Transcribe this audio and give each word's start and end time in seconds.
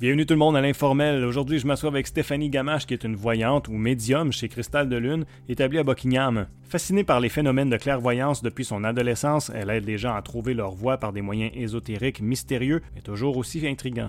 Bienvenue 0.00 0.24
tout 0.24 0.32
le 0.32 0.38
monde 0.38 0.56
à 0.56 0.62
l'informel. 0.62 1.22
Aujourd'hui, 1.26 1.58
je 1.58 1.66
m'assois 1.66 1.90
avec 1.90 2.06
Stéphanie 2.06 2.48
Gamache, 2.48 2.86
qui 2.86 2.94
est 2.94 3.04
une 3.04 3.16
voyante 3.16 3.68
ou 3.68 3.72
médium 3.72 4.32
chez 4.32 4.48
Cristal 4.48 4.88
de 4.88 4.96
Lune, 4.96 5.26
établie 5.46 5.76
à 5.76 5.82
Buckingham. 5.82 6.46
Fascinée 6.62 7.04
par 7.04 7.20
les 7.20 7.28
phénomènes 7.28 7.68
de 7.68 7.76
clairvoyance 7.76 8.40
depuis 8.40 8.64
son 8.64 8.82
adolescence, 8.82 9.52
elle 9.54 9.68
aide 9.68 9.84
les 9.84 9.98
gens 9.98 10.14
à 10.14 10.22
trouver 10.22 10.54
leur 10.54 10.70
voie 10.70 10.96
par 10.96 11.12
des 11.12 11.20
moyens 11.20 11.52
ésotériques, 11.54 12.22
mystérieux, 12.22 12.80
mais 12.94 13.02
toujours 13.02 13.36
aussi 13.36 13.68
intrigants. 13.68 14.08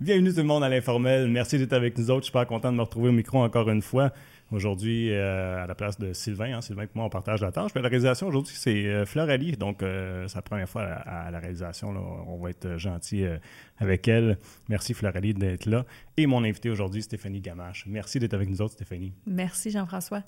Bienvenue 0.00 0.30
tout 0.30 0.38
le 0.38 0.42
monde 0.42 0.64
à 0.64 0.68
l'informel. 0.68 1.28
Merci 1.28 1.58
d'être 1.58 1.72
avec 1.72 1.96
nous 1.96 2.10
autres. 2.10 2.22
Je 2.22 2.24
suis 2.24 2.32
super 2.32 2.48
content 2.48 2.72
de 2.72 2.78
me 2.78 2.82
retrouver 2.82 3.10
au 3.10 3.12
micro 3.12 3.38
encore 3.38 3.70
une 3.70 3.82
fois. 3.82 4.10
Aujourd'hui, 4.50 5.12
euh, 5.12 5.62
à 5.62 5.66
la 5.66 5.74
place 5.74 5.98
de 5.98 6.14
Sylvain, 6.14 6.56
hein, 6.56 6.60
Sylvain 6.62 6.84
et 6.84 6.88
moi, 6.94 7.04
on 7.04 7.10
partage 7.10 7.42
la 7.42 7.52
tâche. 7.52 7.70
Mais 7.74 7.82
la 7.82 7.88
réalisation 7.90 8.28
aujourd'hui, 8.28 8.54
c'est 8.56 8.86
euh, 8.86 9.04
Fleur 9.04 9.28
Ali. 9.28 9.52
Donc, 9.52 9.82
euh, 9.82 10.26
c'est 10.26 10.36
la 10.36 10.42
première 10.42 10.68
fois 10.68 10.84
à, 10.84 11.30
la 11.30 11.38
réalisation. 11.38 11.90
On 12.26 12.38
va 12.38 12.48
être 12.48 12.78
gentil 12.78 13.26
avec 13.76 14.08
elle. 14.08 14.38
Merci 14.70 14.94
Fleur 14.94 15.14
Ali 15.16 15.34
d'être 15.34 15.66
là. 15.66 15.84
Et 16.16 16.26
mon 16.26 16.44
invité 16.44 16.70
aujourd'hui, 16.70 17.02
Stéphanie 17.02 17.42
Gamache. 17.42 17.84
Merci 17.86 18.20
d'être 18.20 18.32
avec 18.32 18.48
nous 18.48 18.62
autres, 18.62 18.72
Stéphanie. 18.72 19.12
Merci 19.26 19.70
Jean-François. 19.70 20.22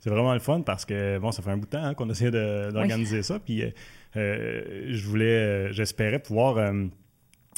C'est 0.00 0.10
vraiment 0.10 0.34
le 0.34 0.40
fun 0.40 0.62
parce 0.62 0.84
que, 0.84 1.18
bon, 1.18 1.30
ça 1.30 1.42
fait 1.42 1.50
un 1.50 1.56
bout 1.56 1.66
de 1.66 1.70
temps 1.70 1.84
hein, 1.84 1.94
qu'on 1.94 2.10
essaie 2.10 2.32
d'organiser 2.32 3.22
ça. 3.22 3.38
Puis, 3.38 3.62
je 4.16 5.06
voulais, 5.06 5.72
j'espérais 5.72 6.18
pouvoir 6.18 6.72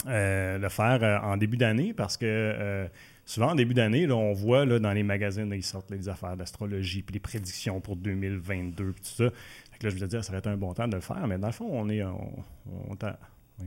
le 0.05 0.69
faire 0.69 1.23
en 1.24 1.38
début 1.38 1.57
d'année 1.57 1.95
parce 1.95 2.19
que 2.19 2.87
souvent, 3.24 3.50
en 3.50 3.54
début 3.54 3.74
d'année, 3.74 4.10
on 4.10 4.32
voit 4.32 4.64
là, 4.64 4.78
dans 4.78 4.92
les 4.92 5.02
magazines, 5.02 5.50
ils 5.54 5.62
sortent 5.62 5.90
les 5.90 6.08
affaires 6.08 6.36
d'astrologie, 6.36 7.02
puis 7.02 7.14
les 7.14 7.20
prédictions 7.20 7.80
pour 7.80 7.96
2022, 7.96 8.92
puis 8.92 9.02
tout 9.02 9.24
ça. 9.24 9.30
Fait 9.70 9.82
là, 9.82 9.90
je 9.90 9.95
me 9.95 10.06
dire, 10.06 10.24
ça 10.24 10.30
aurait 10.30 10.40
été 10.40 10.48
un 10.48 10.56
bon 10.56 10.74
temps 10.74 10.88
de 10.88 10.95
le 10.95 11.01
faire, 11.01 11.26
mais 11.26 11.38
dans 11.38 11.48
le 11.48 11.52
fond, 11.52 11.68
on 11.70 11.88
est. 11.88 12.02
On, 12.02 12.45
on, 12.90 12.96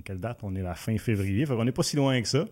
quelle 0.04 0.20
date? 0.20 0.40
On 0.44 0.56
est 0.56 0.62
la 0.62 0.76
fin 0.76 0.98
février. 0.98 1.46
Fait 1.46 1.54
on 1.54 1.64
n'est 1.64 1.72
pas 1.72 1.84
si 1.84 1.96
loin 1.96 2.22
que 2.22 2.28
ça. 2.28 2.46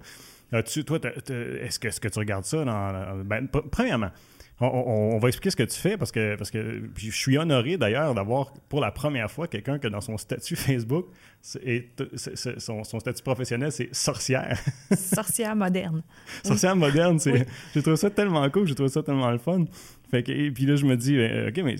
tu, 0.66 0.86
toi, 0.86 1.00
est-ce 1.04 1.80
que, 1.80 1.88
est 1.88 2.00
que 2.00 2.08
tu 2.08 2.20
regardes 2.20 2.46
ça 2.46 2.64
dans. 2.64 3.24
Ben, 3.24 3.48
premièrement, 3.48 4.12
on, 4.60 5.18
va 5.18 5.28
expliquer 5.28 5.50
ce 5.50 5.56
que 5.56 5.64
tu 5.64 5.80
fais 5.80 5.98
parce 5.98 6.12
que, 6.12 6.36
parce 6.36 6.52
que 6.52 6.84
je 6.96 7.12
suis 7.12 7.38
honoré 7.38 7.78
d'ailleurs 7.78 8.14
d'avoir 8.14 8.54
pour 8.70 8.80
la 8.80 8.92
première 8.92 9.30
fois 9.30 9.48
quelqu'un 9.48 9.80
que 9.80 9.88
dans 9.88 10.02
son 10.02 10.18
statut 10.18 10.56
Facebook, 10.56 11.08
son, 11.42 13.00
statut 13.00 13.24
professionnel, 13.24 13.72
c'est 13.72 13.94
sorcière. 13.94 14.60
sorcière 14.98 15.56
moderne. 15.56 16.04
sorcière 16.44 16.76
moderne, 16.76 17.20
c'est, 17.20 17.48
j'ai 17.74 17.82
trouvé 17.82 17.98
ça 17.98 18.10
tellement 18.10 18.48
cool, 18.50 18.68
j'ai 18.68 18.76
trouvé 18.76 18.90
ça 18.90 19.04
tellement 19.04 19.32
le 19.32 19.40
fun. 19.40 19.66
Fait 20.12 20.24
que, 20.24 20.32
et 20.32 20.52
puis 20.52 20.66
là, 20.66 20.76
je 20.76 20.86
me 20.86 20.96
dis, 20.96 21.18
ben, 21.18 21.50
OK, 21.50 21.58
mais 21.64 21.76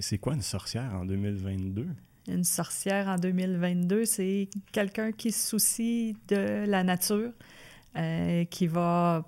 c'est 0.00 0.18
quoi 0.18 0.34
une 0.34 0.42
sorcière 0.42 0.92
en 0.94 1.04
2022? 1.04 1.86
Une 2.28 2.44
sorcière 2.44 3.06
en 3.06 3.16
2022, 3.16 4.04
c'est 4.04 4.48
quelqu'un 4.72 5.12
qui 5.12 5.30
se 5.30 5.50
soucie 5.50 6.16
de 6.26 6.64
la 6.66 6.82
nature, 6.82 7.30
euh, 7.96 8.44
qui 8.46 8.66
va 8.66 9.24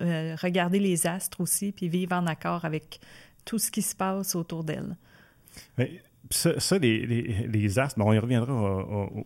euh, 0.00 0.36
regarder 0.40 0.78
les 0.78 1.06
astres 1.06 1.40
aussi, 1.40 1.72
puis 1.72 1.88
vivre 1.88 2.14
en 2.14 2.26
accord 2.26 2.64
avec 2.64 3.00
tout 3.44 3.58
ce 3.58 3.70
qui 3.70 3.82
se 3.82 3.94
passe 3.94 4.34
autour 4.34 4.64
d'elle. 4.64 4.96
Mais 5.76 6.02
ça, 6.30 6.78
les, 6.78 7.06
les, 7.06 7.78
astres, 7.78 8.00
on 8.00 8.12
y 8.12 8.18
reviendra 8.18 8.52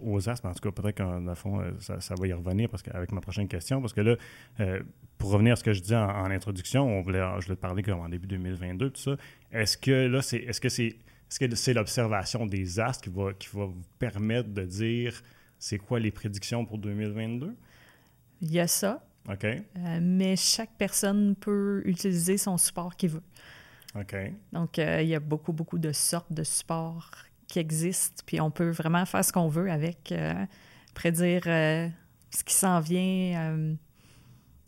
aux, 0.00 0.28
astres, 0.28 0.46
mais 0.46 0.50
en 0.50 0.54
tout 0.54 0.70
cas, 0.70 0.82
peut-être 0.82 0.98
qu'en 0.98 1.34
fond, 1.34 1.60
euh, 1.60 1.72
ça, 1.78 2.14
va 2.18 2.26
y 2.26 2.32
revenir 2.32 2.68
parce 2.68 2.82
qu'avec 2.82 3.10
ma 3.12 3.20
prochaine 3.20 3.48
question, 3.48 3.80
parce 3.80 3.92
que 3.92 4.00
là, 4.00 4.16
euh, 4.60 4.82
pour 5.18 5.30
revenir 5.30 5.54
à 5.54 5.56
ce 5.56 5.64
que 5.64 5.72
je 5.72 5.80
disais 5.80 5.96
en, 5.96 6.30
introduction, 6.30 6.86
on 6.86 7.02
voulait, 7.02 7.22
je 7.40 7.46
voulais 7.46 7.56
te 7.56 7.60
parler 7.60 7.82
comme 7.82 8.00
en 8.00 8.08
début 8.08 8.28
2022, 8.28 8.90
tout 8.90 9.00
ça. 9.00 9.16
Est-ce 9.50 9.76
que 9.76 10.06
là, 10.06 10.22
c'est 10.22 10.38
est-ce 10.38 10.60
que 10.60 10.68
c'est 10.68 10.96
est-ce 11.32 11.38
que 11.40 11.54
c'est 11.56 11.72
l'observation 11.72 12.44
des 12.44 12.78
astres 12.78 13.04
qui 13.04 13.10
va, 13.10 13.32
qui 13.32 13.48
va 13.56 13.64
vous 13.64 13.82
permettre 13.98 14.50
de 14.50 14.64
dire 14.64 15.22
c'est 15.58 15.78
quoi 15.78 15.98
les 15.98 16.10
prédictions 16.10 16.66
pour 16.66 16.76
2022? 16.76 17.56
Il 18.42 18.52
y 18.52 18.60
a 18.60 18.66
ça. 18.66 19.02
OK. 19.28 19.44
Euh, 19.44 19.98
mais 20.00 20.36
chaque 20.36 20.72
personne 20.76 21.36
peut 21.36 21.82
utiliser 21.84 22.38
son 22.38 22.56
support 22.56 22.96
qu'il 22.96 23.10
veut. 23.10 23.22
OK. 23.94 24.16
Donc, 24.52 24.78
euh, 24.78 25.02
il 25.02 25.08
y 25.08 25.14
a 25.14 25.20
beaucoup, 25.20 25.52
beaucoup 25.52 25.78
de 25.78 25.92
sortes 25.92 26.32
de 26.32 26.42
supports 26.42 27.10
qui 27.46 27.58
existent, 27.58 28.22
puis 28.24 28.40
on 28.40 28.50
peut 28.50 28.70
vraiment 28.70 29.04
faire 29.04 29.24
ce 29.24 29.32
qu'on 29.32 29.48
veut 29.48 29.70
avec, 29.70 30.10
euh, 30.12 30.46
prédire 30.94 31.44
ce 31.44 32.44
qui 32.44 32.54
s'en 32.54 32.80
vient. 32.80 33.76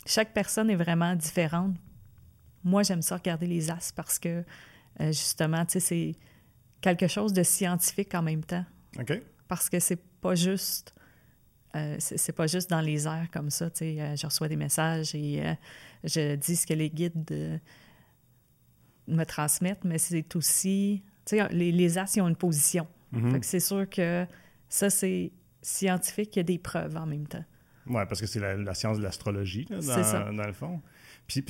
chaque 0.07 0.35
personne 0.35 0.69
est 0.71 0.77
vraiment 0.77 1.17
différente. 1.17 1.75
Moi, 2.63 2.83
j'aime 2.83 3.03
ça 3.03 3.17
regarder 3.17 3.47
les 3.47 3.71
as 3.71 3.93
parce 3.95 4.19
que, 4.19 4.45
justement, 5.01 5.65
tu 5.65 5.73
sais, 5.73 5.81
c'est 5.81 6.13
quelque 6.83 7.07
chose 7.07 7.33
de 7.33 7.43
scientifique 7.43 8.15
en 8.15 8.23
même 8.23 8.45
temps. 8.45 8.65
OK. 8.99 9.19
Parce 9.49 9.71
que 9.71 9.81
c'est 9.81 10.03
pas 10.21 10.35
juste 10.35 10.95
euh, 11.77 11.97
c'est 11.99 12.33
pas 12.33 12.47
juste 12.47 12.71
dans 12.71 12.81
les 12.81 13.07
airs 13.07 13.29
comme 13.33 13.51
ça. 13.51 13.67
Euh, 13.67 14.17
je 14.17 14.27
reçois 14.27 14.49
des 14.49 14.57
messages 14.57 15.15
et 15.15 15.45
euh, 15.45 15.55
je 16.05 16.37
dis 16.37 16.57
ce 16.57 16.67
que 16.67 16.75
les 16.75 16.91
guides 16.91 17.61
me 19.09 19.25
transmettent, 19.25 19.85
mais 19.85 19.99
c'est 19.99 20.37
aussi. 20.37 21.03
Les, 21.31 21.73
les 21.73 21.99
as, 21.99 22.17
ils 22.17 22.21
ont 22.21 22.29
une 22.29 22.37
position. 22.37 22.87
Mm-hmm. 23.15 23.43
C'est 23.43 23.61
sûr 23.61 23.89
que 23.89 24.27
ça, 24.69 24.91
c'est 24.91 25.33
scientifique, 25.63 26.37
il 26.37 26.39
y 26.39 26.41
a 26.41 26.45
des 26.45 26.59
preuves 26.59 26.97
en 26.97 27.07
même 27.07 27.27
temps. 27.27 27.45
Oui, 27.87 28.03
parce 28.09 28.21
que 28.21 28.27
c'est 28.27 28.41
la, 28.41 28.75
science 28.75 28.99
de 28.99 29.03
l'astrologie, 29.03 29.67
dans, 29.67 30.33
dans, 30.33 30.47
le 30.47 30.53
fond. 30.53 30.81
Puis, 31.27 31.43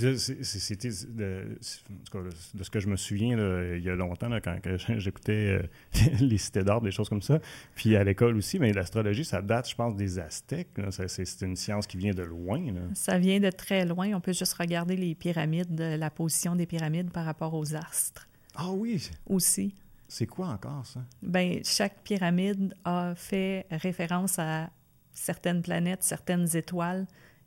c'était 0.43 0.89
de, 1.09 1.59
ce 1.61 2.71
que 2.71 2.81
je 2.81 2.87
me 2.87 2.97
souviens 2.97 3.37
il 3.75 3.83
y 3.83 3.91
a 3.91 3.95
longtemps, 3.97 4.31
quand, 4.43 4.59
j'écoutais 4.99 5.61
euh, 5.63 5.63
les 6.21 6.39
cités 6.39 6.63
d'ordre, 6.63 6.85
des 6.85 6.93
choses 6.93 7.09
comme 7.09 7.23
ça. 7.23 7.41
Puis 7.75 7.97
à 7.97 8.05
l'école 8.05 8.37
aussi, 8.37 8.59
mais 8.59 8.73
l'astrologie, 8.73 9.25
ça 9.25 9.43
date, 9.43 9.69
je 9.69 9.75
pense, 9.75 9.97
des 9.97 10.19
Aztèques. 10.19 10.69
C'est 10.91 11.43
une 11.43 11.57
science 11.57 11.87
qui 11.87 11.97
vient 11.97 12.15
de 12.15 12.23
loin. 12.23 12.63
Ça 12.95 13.19
vient 13.19 13.41
de 13.41 13.51
très 13.51 13.85
loin. 13.85 14.15
On 14.15 14.21
peut 14.21 14.33
juste 14.33 14.55
regarder 14.55 14.97
les 14.97 15.15
pyramides, 15.15 15.79
la 15.79 16.11
position 16.11 16.55
des 16.55 16.67
pyramides 16.67 17.11
par 17.11 17.25
rapport 17.25 17.55
aux 17.55 17.75
astres. 17.75 18.29
Ah 18.55 18.71
oui! 18.71 19.11
Aussi. 19.27 19.75
C'est 20.07 20.27
quoi 20.27 20.49
encore 20.49 20.87
ça? 20.87 21.01
Bien, 21.23 21.61
chaque 21.65 22.03
pyramide 22.05 22.75
a 22.85 23.15
fait 23.17 23.67
référence 23.71 24.39
à 24.39 24.71
certaines 25.13 25.63
planètes, 25.63 26.03
certaines 26.03 26.57
étoiles 26.57 27.07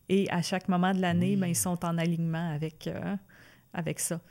et 0.10 0.30
à 0.30 0.42
chaque 0.42 0.70
moment 0.70 0.94
de 0.94 1.02
l'année, 1.02 1.36
ben, 1.36 1.48
ils 1.48 1.56
sont 1.56 1.84
en 1.84 1.98
alignement 1.98 2.52
avec, 2.52 2.88
euh, 2.88 3.16
avec 3.74 4.00
ça. 4.00 4.22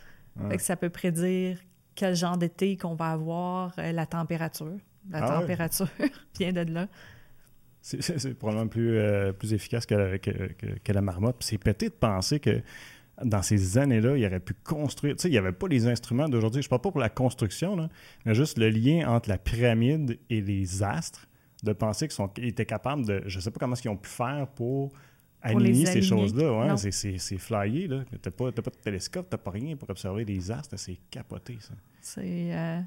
ça 0.58 0.76
peut 0.76 0.90
prédire 0.90 1.58
quel 1.94 2.14
genre 2.14 2.36
d'été 2.36 2.76
qu'on 2.76 2.94
va 2.94 3.12
avoir, 3.12 3.72
euh, 3.78 3.92
la 3.92 4.06
température. 4.06 4.78
La 5.10 5.24
ah 5.24 5.40
température 5.40 5.88
vient 6.38 6.52
de 6.52 6.72
là. 6.72 6.88
C'est 7.80 8.34
probablement 8.34 8.66
plus, 8.66 8.98
euh, 8.98 9.32
plus 9.32 9.52
efficace 9.52 9.86
que 9.86 9.94
la, 9.94 10.18
que, 10.18 10.92
la 10.92 11.00
marmotte. 11.00 11.36
C'est 11.40 11.58
pété 11.58 11.88
de 11.88 11.94
penser 11.94 12.40
que 12.40 12.60
dans 13.24 13.42
ces 13.42 13.78
années-là, 13.78 14.16
il 14.16 14.26
aurait 14.26 14.40
pu 14.40 14.54
construire. 14.54 15.14
Tu 15.14 15.22
sais, 15.22 15.28
il 15.28 15.32
n'y 15.32 15.38
avait 15.38 15.52
pas 15.52 15.68
les 15.68 15.86
instruments 15.86 16.28
d'aujourd'hui. 16.28 16.62
Je 16.62 16.66
ne 16.66 16.70
parle 16.70 16.82
pas 16.82 16.90
pour 16.90 17.00
la 17.00 17.08
construction, 17.08 17.88
mais 18.24 18.34
juste 18.34 18.58
le 18.58 18.68
lien 18.70 19.08
entre 19.08 19.28
la 19.28 19.38
pyramide 19.38 20.18
et 20.28 20.40
les 20.40 20.82
astres, 20.82 21.28
de 21.62 21.72
penser 21.72 22.08
qu'ils 22.08 22.46
étaient 22.46 22.66
capables 22.66 23.06
de. 23.06 23.22
Je 23.26 23.36
ne 23.36 23.40
sais 23.40 23.52
pas 23.52 23.60
comment 23.60 23.76
ils 23.76 23.88
ont 23.88 23.96
pu 23.96 24.10
faire 24.10 24.48
pour 24.48 24.92
aligner 25.46 25.86
ces 25.86 26.02
choses-là. 26.02 26.74
Ouais, 26.74 26.90
c'est 26.92 27.38
flyé. 27.38 27.88
Tu 27.88 27.94
n'as 27.94 28.30
pas, 28.30 28.52
pas, 28.52 28.70
de 28.70 28.76
télescope, 28.82 29.28
tu 29.28 29.34
n'as 29.34 29.38
pas 29.38 29.50
rien 29.50 29.76
pour 29.76 29.88
observer 29.90 30.24
les 30.24 30.50
astres. 30.50 30.76
C'est 30.78 30.98
capoté, 31.10 31.56
ça. 31.60 31.74
C'est 32.00 32.54
euh, 32.54 32.80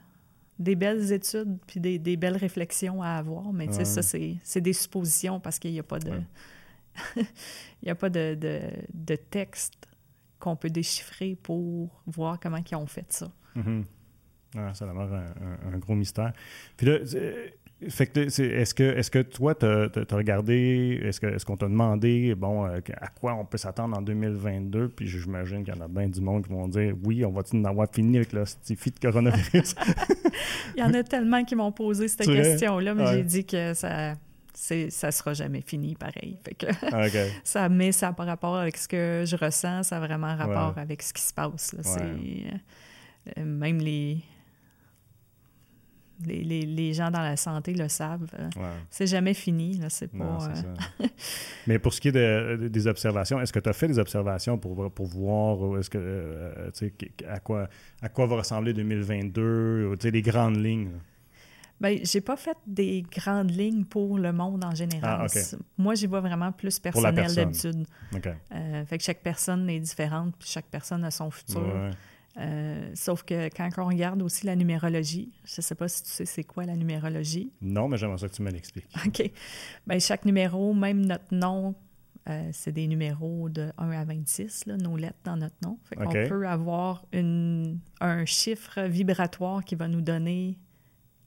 des 0.58 0.76
belles 0.76 1.12
études 1.12 1.58
puis 1.68 1.80
des, 1.80 2.00
des, 2.00 2.18
belles 2.18 2.38
réflexions 2.38 3.02
à 3.02 3.10
avoir. 3.12 3.52
Mais 3.54 3.72
ça, 3.72 4.02
c'est 4.02 4.62
des 4.62 4.74
suppositions 4.74 5.40
parce 5.40 5.60
qu'il 5.60 5.72
n'y 5.72 5.80
a 5.80 5.84
pas 5.84 6.00
de... 6.00 6.22
Il 7.82 7.90
a 7.90 7.96
pas 7.96 8.10
de, 8.10 8.36
de, 8.36 8.60
de 8.94 9.16
texte 9.16 9.88
qu'on 10.40 10.56
peut 10.56 10.70
déchiffrer 10.70 11.38
pour 11.42 11.90
voir 12.08 12.40
comment 12.40 12.58
ils 12.58 12.76
ont 12.76 12.88
fait 12.88 13.06
ça. 13.14 13.32
Mm-hmm. 13.56 13.84
Ah, 14.58 14.74
ça 14.74 14.90
a 14.90 14.94
l'air 14.94 15.14
un, 15.14 15.74
un, 15.74 15.78
gros 15.78 15.96
mystère. 15.96 16.34
Puis 16.76 16.88
là, 16.88 16.98
fait 17.88 18.08
que 18.08 18.20
est-ce 18.20 18.74
que 18.74 18.84
est-ce 18.84 19.10
que 19.10 19.20
toi 19.20 19.56
tu 19.56 19.66
as, 19.66 19.90
regardé 20.12 21.00
est-ce 21.02 21.22
que 21.22 21.28
est-ce 21.28 21.46
qu'on 21.46 21.56
t'a 21.56 21.68
demandé 21.68 22.36
bon 22.36 22.66
euh, 22.66 22.80
à 23.00 23.08
quoi 23.08 23.36
on 23.36 23.46
peut 23.46 23.58
s'attendre 23.58 23.98
en 23.98 24.02
2022 24.02 24.90
puis 24.90 25.08
j'imagine 25.08 25.64
qu'il 25.64 25.74
y 25.74 25.78
en 25.78 25.82
a 25.82 25.88
bien 25.88 26.10
du 26.10 26.20
monde 26.20 26.46
qui 26.46 26.52
vont 26.52 26.68
dire 26.68 26.94
oui 27.06 27.24
on 27.24 27.32
va-tu 27.32 27.56
en 27.56 27.64
avoir 27.64 27.88
fini 27.90 28.18
avec 28.18 28.34
le 28.34 28.44
fit 28.46 28.92
de 28.92 29.00
coronavirus? 29.00 29.76
Il 30.76 30.82
y 30.82 30.84
en 30.84 30.94
a 30.94 31.04
tellement 31.04 31.44
qui 31.46 31.56
m'ont 31.56 31.72
posé 31.72 32.10
cette 32.10 32.26
question 32.28 32.80
là 32.80 32.94
mais 32.94 33.08
j'ai 33.08 33.24
dit 33.24 33.46
que 33.46 33.74
ça 33.74 34.16
c'est 34.54 34.90
ça 34.90 35.12
sera 35.12 35.34
jamais 35.34 35.62
fini 35.62 35.96
pareil. 35.96 36.38
Fait 36.44 36.56
que 36.56 36.66
ah, 36.92 37.08
ça 37.46 37.70
met 37.70 37.94
ça 37.94 38.12
par 38.12 38.26
rapport 38.26 38.58
avec 38.58 38.76
ce 38.76 38.90
que 38.90 39.24
je 39.26 39.38
ressens 39.38 39.84
ça 39.84 39.98
a 39.98 40.00
vraiment 40.02 40.36
rapport 40.36 40.78
avec 40.78 41.02
ce 41.02 41.14
qui 41.14 41.22
se 41.22 41.34
passe 41.34 41.76
c'est 41.82 42.02
euh, 43.38 43.46
même 43.46 43.78
les 43.78 44.18
les, 46.26 46.44
les, 46.44 46.94
gens 46.94 47.12
dans 47.12 47.22
la 47.22 47.38
santé 47.38 47.74
le 47.74 47.88
savent. 47.88 48.30
Euh, 48.38 48.50
c'est 48.90 49.08
jamais 49.08 49.34
fini, 49.34 49.78
là, 49.78 49.90
c'est 49.90 50.12
pas... 50.12 50.38
Euh, 50.50 51.08
Mais 51.68 51.80
pour 51.80 51.94
ce 51.94 52.02
qui 52.02 52.10
est 52.10 52.58
des 52.58 52.88
observations, 52.88 53.40
est-ce 53.40 53.54
que 53.54 53.60
tu 53.60 53.70
as 53.70 53.74
fait 53.74 53.88
des 53.88 54.00
observations 54.00 54.58
pour, 54.58 54.92
pour 54.92 55.06
voir 55.06 55.78
est-ce 55.80 55.90
que, 55.90 55.98
euh, 56.00 56.70
à, 57.28 57.40
quoi, 57.40 57.70
à 58.02 58.10
quoi 58.10 58.26
va 58.26 58.38
ressembler 58.38 58.74
2022, 58.74 59.96
les 60.04 60.22
grandes 60.22 60.58
lignes? 60.58 60.92
Ben, 61.80 61.98
j'ai 62.04 62.20
pas 62.20 62.36
fait 62.36 62.58
des 62.68 63.04
grandes 63.04 63.52
lignes 63.52 63.86
pour 63.86 64.18
le 64.18 64.34
monde 64.34 64.66
en 64.66 64.76
général. 64.76 65.28
Ah. 65.34 65.58
Moi, 65.78 65.96
j'y 65.96 66.08
vois 66.08 66.20
vraiment 66.20 66.52
plus 66.52 66.78
personnel 66.78 67.16
personne. 67.16 67.36
d'habitude. 67.46 67.88
Euh, 68.54 68.86
fait 68.86 68.98
que 68.98 69.04
chaque 69.04 69.22
personne 69.22 69.70
est 69.70 69.80
différente, 69.80 70.36
puis 70.38 70.50
chaque 70.50 70.66
personne 70.66 71.06
a 71.06 71.12
son 71.12 71.32
futur. 71.32 71.62
Ouais. 71.62 71.92
Euh, 72.40 72.92
sauf 72.94 73.24
que 73.24 73.50
quand 73.50 73.70
on 73.78 73.88
regarde 73.88 74.22
aussi 74.22 74.46
la 74.46 74.56
numérologie, 74.56 75.34
je 75.44 75.62
sais 75.62 75.76
pas 75.76 75.88
si 75.88 76.04
tu 76.04 76.10
sais 76.10 76.26
c'est 76.26 76.44
quoi 76.44 76.66
la 76.66 76.76
numérologie. 76.76 77.52
Non, 77.62 77.88
mais 77.88 77.98
j'aimerais 77.98 78.18
ça 78.18 78.30
que 78.30 78.34
tu 78.34 78.42
me 78.42 78.52
l'expliques. 78.52 78.88
OK. 79.06 79.32
Ben, 79.88 80.00
chaque 80.00 80.26
numéro, 80.26 80.74
même 80.74 81.06
notre 81.06 81.34
nom, 81.34 81.76
euh, 82.30 82.50
c'est 82.54 82.72
des 82.72 82.88
numéros 82.88 83.50
de 83.50 83.72
1 83.78 83.92
à 83.92 84.06
26, 84.06 84.68
là, 84.68 84.78
nos 84.78 84.96
lettres 84.96 85.20
dans 85.24 85.36
notre 85.36 85.56
nom. 85.64 85.80
Fait 85.84 85.96
qu'on 85.96 86.12
peut 86.12 86.48
avoir 86.48 87.06
une, 87.12 87.80
un 88.00 88.26
chiffre 88.26 88.82
vibratoire 88.84 89.64
qui 89.64 89.76
va 89.76 89.88
nous 89.88 90.02
donner 90.02 90.58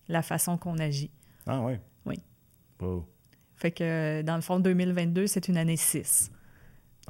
la 0.08 0.22
façon 0.22 0.56
qu'on 0.56 0.78
agit. 0.78 1.10
Ah, 1.46 1.60
ouais. 1.60 1.80
Oui. 2.06 2.16
Oh. 2.80 3.04
Fait 3.56 3.70
que, 3.70 4.22
dans 4.22 4.36
le 4.36 4.42
fond, 4.42 4.60
2022, 4.60 5.26
c'est 5.26 5.48
une 5.48 5.56
année 5.56 5.76
6. 5.76 6.30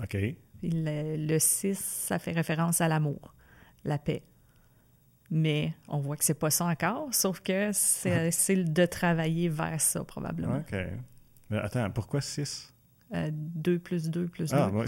OK. 0.03 0.17
Le 0.63 1.39
6, 1.39 1.79
ça 1.79 2.19
fait 2.19 2.33
référence 2.33 2.81
à 2.81 2.89
l'amour, 2.89 3.35
la 3.85 3.99
paix. 3.99 4.23
Mais 5.31 5.73
on 5.89 5.99
voit 5.99 6.17
que 6.17 6.25
c'est 6.25 6.35
pas 6.39 6.51
ça 6.51 6.67
encore, 6.67 7.09
sauf 7.15 7.41
que 7.41 7.71
c'est 7.73 8.57
de 8.65 8.87
travailler 8.87 9.49
vers 9.49 9.81
ça, 9.81 10.05
probablement. 10.05 10.57
OK. 10.59 10.77
Mais 11.51 11.59
attends, 11.59 11.91
pourquoi 11.91 12.21
6? 12.21 12.73
2 13.13 13.79
plus 13.79 14.09
2 14.11 14.27
plus 14.27 14.51
2. 14.51 14.57
Ah, 14.57 14.69
moi, 14.73 14.85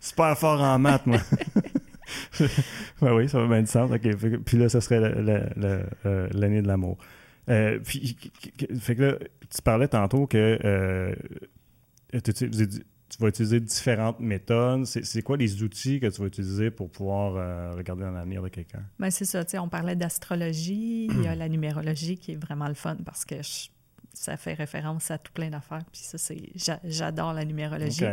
super 0.00 0.36
fort 0.38 0.60
en 0.60 0.78
maths, 0.78 1.06
moi. 1.06 1.18
ouais, 3.02 3.10
oui, 3.12 3.28
ça 3.28 3.38
va 3.40 3.46
bien 3.46 3.60
du 3.62 3.66
sens. 3.66 3.90
OK. 3.90 4.02
Fait 4.02 4.30
que- 4.30 4.36
Puis 4.36 4.56
là, 4.58 4.68
ça 4.68 4.80
serait 4.80 5.00
la- 5.00 5.14
la- 5.20 5.48
la- 5.56 5.82
euh, 6.06 6.28
l'année 6.32 6.62
de 6.62 6.68
l'amour. 6.68 6.98
Euh, 7.48 7.78
puis, 7.80 8.16
fait 8.78 8.94
que 8.96 9.02
là, 9.02 9.14
tu 9.48 9.62
parlais 9.62 9.88
tantôt 9.88 10.26
que 10.26 10.58
euh, 10.64 11.14
tu, 12.22 12.50
tu- 13.10 13.22
vas 13.22 13.28
utiliser 13.28 13.60
différentes 13.60 14.20
méthodes. 14.20 14.84
C'est 14.86 15.22
quoi 15.22 15.36
les 15.36 15.62
outils 15.62 16.00
que 16.00 16.06
tu 16.06 16.20
vas 16.20 16.26
utiliser 16.28 16.70
pour 16.70 16.90
pouvoir 16.90 17.34
euh, 17.36 17.74
regarder 17.76 18.02
dans 18.04 18.10
l'avenir 18.12 18.42
de 18.42 18.48
quelqu'un? 18.48 18.82
Ben, 18.98 19.10
c'est 19.10 19.24
ça, 19.24 19.44
on 19.60 19.68
parlait 19.68 19.96
d'astrologie, 19.96 21.06
il 21.06 21.22
y 21.22 21.26
a 21.26 21.34
la 21.34 21.48
numérologie 21.48 22.16
qui 22.16 22.32
est 22.32 22.36
vraiment 22.36 22.68
le 22.68 22.74
fun 22.74 22.96
parce 23.04 23.24
que 23.24 23.42
je- 23.42 23.68
ça 24.12 24.36
fait 24.36 24.54
référence 24.54 25.10
à 25.10 25.18
tout 25.18 25.32
plein 25.32 25.50
d'affaires. 25.50 25.84
Puis 25.92 26.02
ça, 26.02 26.18
c'est 26.18 26.50
j'a- 26.54 26.80
j'adore 26.84 27.32
la 27.32 27.44
numérologie. 27.44 28.04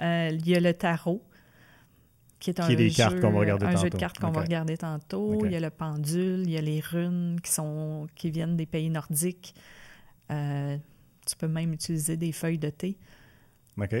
Euh, 0.00 0.30
il 0.32 0.46
y 0.48 0.54
a 0.54 0.60
le 0.60 0.74
tarot, 0.74 1.22
qui 2.38 2.50
est 2.50 2.60
un 2.60 2.66
Qui 2.66 2.72
est 2.74 2.76
des 2.76 2.90
jeu, 2.90 2.96
cartes 2.96 3.20
qu'on 3.20 3.32
va 3.32 3.40
regarder 3.40 3.64
un 3.66 3.76
jeu 3.76 3.88
de 3.90 3.96
cartes 3.96 4.18
qu'on 4.18 4.30
va 4.30 4.42
regarder 4.42 4.76
tantôt. 4.76 5.44
Il 5.46 5.52
y 5.52 5.56
a 5.56 5.60
le 5.60 5.70
pendule, 5.70 6.42
il 6.44 6.50
y 6.50 6.58
a 6.58 6.60
les 6.60 6.80
runes 6.80 7.40
qui 7.42 7.50
sont 7.50 8.06
qui 8.14 8.30
viennent 8.30 8.56
des 8.56 8.66
pays 8.66 8.90
nordiques. 8.90 9.54
Euh, 10.30 10.76
tu 11.26 11.36
peux 11.36 11.48
même 11.48 11.72
utiliser 11.72 12.16
des 12.16 12.32
feuilles 12.32 12.58
de 12.58 12.68
thé 12.70 12.98
OK. 13.78 13.94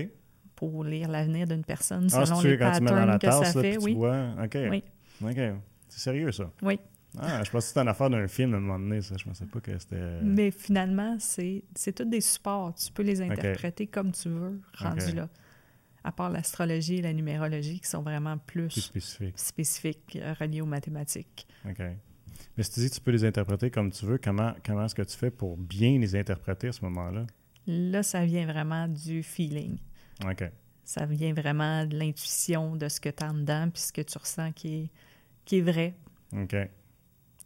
Pour 0.56 0.82
lire 0.82 1.08
l'avenir 1.08 1.46
d'une 1.46 1.62
personne 1.64 2.08
Ah, 2.12 2.26
selon 2.26 2.40
c'est 2.40 2.48
les 2.50 2.58
quand 2.58 2.72
tu 2.72 2.82
mets 2.82 2.90
dans 2.90 2.96
patterns 2.96 3.08
la 3.10 3.18
que 3.18 3.26
tasse, 3.26 3.52
ça 3.52 3.62
là, 3.62 3.62
fait? 3.62 3.76
tu 3.78 3.84
Oui. 3.84 3.94
bois. 3.94 4.28
OK. 4.42 4.58
Oui. 4.70 4.82
OK. 5.22 5.36
C'est 5.88 6.00
sérieux, 6.00 6.32
ça? 6.32 6.50
oui. 6.62 6.78
Ah, 7.18 7.42
je 7.42 7.50
pensais 7.50 7.64
que 7.64 7.68
c'était 7.68 7.80
une 7.80 7.88
affaire 7.88 8.10
d'un 8.10 8.28
film 8.28 8.52
à 8.52 8.56
un 8.58 8.60
moment 8.60 8.78
donné, 8.78 9.00
ça. 9.00 9.14
Je 9.18 9.24
pensais 9.24 9.46
pas 9.46 9.58
que 9.60 9.78
c'était... 9.78 10.20
Mais 10.22 10.50
finalement, 10.50 11.16
c'est 11.18 11.64
c'est 11.74 11.94
tous 11.94 12.04
des 12.04 12.20
supports. 12.20 12.74
Tu 12.74 12.92
peux 12.92 13.02
les 13.04 13.22
interpréter 13.22 13.86
comme 13.86 14.12
tu 14.12 14.28
veux, 14.28 14.60
rendu 14.74 15.12
là. 15.14 15.28
À 16.04 16.12
part 16.12 16.28
l'astrologie 16.30 16.96
et 16.96 17.02
la 17.02 17.14
numérologie 17.14 17.80
qui 17.80 17.88
sont 17.88 18.02
vraiment 18.02 18.36
plus, 18.36 18.68
plus 18.68 18.80
spécifique. 18.82 19.38
spécifiques, 19.38 20.18
euh, 20.20 20.34
reliés 20.38 20.60
aux 20.60 20.66
mathématiques. 20.66 21.46
OK. 21.66 21.78
Mais 22.56 22.62
si 22.62 22.70
tu 22.72 22.80
dis 22.80 22.90
que 22.90 22.94
tu 22.96 23.00
peux 23.00 23.10
les 23.12 23.24
interpréter 23.24 23.70
comme 23.70 23.90
tu 23.90 24.04
veux, 24.04 24.18
comment, 24.18 24.52
comment 24.64 24.84
est-ce 24.84 24.94
que 24.94 25.02
tu 25.02 25.16
fais 25.16 25.30
pour 25.30 25.56
bien 25.56 25.98
les 25.98 26.14
interpréter 26.16 26.68
à 26.68 26.72
ce 26.72 26.84
moment-là? 26.84 27.26
Là, 27.66 28.02
ça 28.02 28.24
vient 28.26 28.44
vraiment 28.46 28.86
du 28.88 29.22
feeling. 29.22 29.78
OK. 30.24 30.44
Ça 30.84 31.04
vient 31.04 31.34
vraiment 31.34 31.84
de 31.84 31.98
l'intuition 31.98 32.76
de 32.76 32.88
ce 32.88 33.00
que 33.00 33.08
tu 33.08 33.22
as 33.24 33.30
en 33.30 33.34
dedans, 33.34 33.68
puis 33.72 33.82
ce 33.82 33.92
que 33.92 34.02
tu 34.02 34.16
ressens 34.18 34.52
qui 34.52 34.74
est, 34.84 34.90
qui 35.44 35.58
est 35.58 35.62
vrai. 35.62 35.94
OK. 36.32 36.54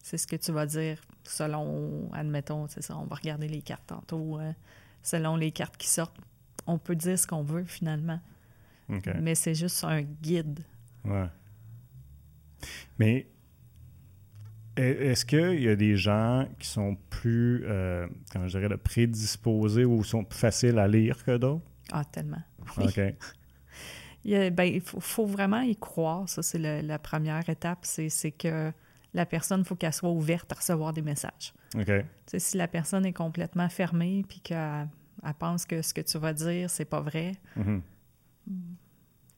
C'est 0.02 0.18
ce 0.18 0.26
que 0.26 0.36
tu 0.36 0.52
vas 0.52 0.66
dire 0.66 1.00
selon, 1.24 2.10
admettons, 2.12 2.66
c'est 2.68 2.82
ça, 2.82 2.96
on 2.98 3.04
va 3.04 3.16
regarder 3.16 3.48
les 3.48 3.62
cartes 3.62 3.86
tantôt. 3.86 4.38
euh, 4.38 4.52
selon 5.02 5.36
les 5.36 5.50
cartes 5.52 5.76
qui 5.78 5.88
sortent, 5.88 6.16
on 6.66 6.78
peut 6.78 6.94
dire 6.96 7.18
ce 7.18 7.26
qu'on 7.26 7.42
veut 7.42 7.64
finalement. 7.64 8.20
OK. 8.90 9.08
Mais 9.20 9.34
c'est 9.34 9.54
juste 9.54 9.82
un 9.84 10.02
guide. 10.02 10.60
Ouais. 11.04 11.28
Mais 12.98 13.26
est- 14.76 14.82
est-ce 15.10 15.24
qu'il 15.24 15.60
y 15.62 15.68
a 15.68 15.76
des 15.76 15.96
gens 15.96 16.46
qui 16.58 16.66
sont 16.68 16.96
plus, 17.08 17.62
euh, 17.64 18.06
comment 18.32 18.48
je 18.48 18.58
dirais, 18.58 18.76
prédisposés 18.76 19.84
ou 19.84 20.02
sont 20.04 20.24
plus 20.24 20.38
faciles 20.38 20.78
à 20.78 20.88
lire 20.88 21.24
que 21.24 21.36
d'autres? 21.36 21.64
Ah, 21.92 22.04
tellement. 22.04 22.42
Oui. 22.78 22.84
OK. 22.86 23.00
Il, 24.24 24.34
a- 24.34 24.50
ben, 24.50 24.64
il 24.64 24.80
faut, 24.82 25.00
faut 25.00 25.24
vraiment 25.24 25.60
y 25.62 25.74
croire. 25.76 26.28
Ça, 26.28 26.42
c'est 26.42 26.58
le- 26.58 26.86
la 26.86 26.98
première 26.98 27.48
étape. 27.48 27.78
C'est 27.84 28.30
que 28.32 28.70
la 29.14 29.24
personne, 29.24 29.60
il 29.60 29.64
faut 29.66 29.76
qu'elle 29.76 29.94
soit 29.94 30.10
ouverte 30.10 30.52
à 30.52 30.56
recevoir 30.56 30.92
des 30.92 31.00
messages. 31.02 31.54
OK. 31.74 31.86
Tu 31.86 32.02
sais, 32.26 32.38
si 32.38 32.56
la 32.58 32.68
personne 32.68 33.06
est 33.06 33.14
complètement 33.14 33.68
fermée 33.70 34.22
puis 34.28 34.40
qu'elle 34.40 34.88
elle 35.24 35.34
pense 35.38 35.64
que 35.64 35.80
ce 35.80 35.94
que 35.94 36.02
tu 36.02 36.18
vas 36.18 36.34
dire, 36.34 36.68
c'est 36.68 36.84
pas 36.84 37.00
vrai, 37.00 37.32
Mhm. 37.56 37.82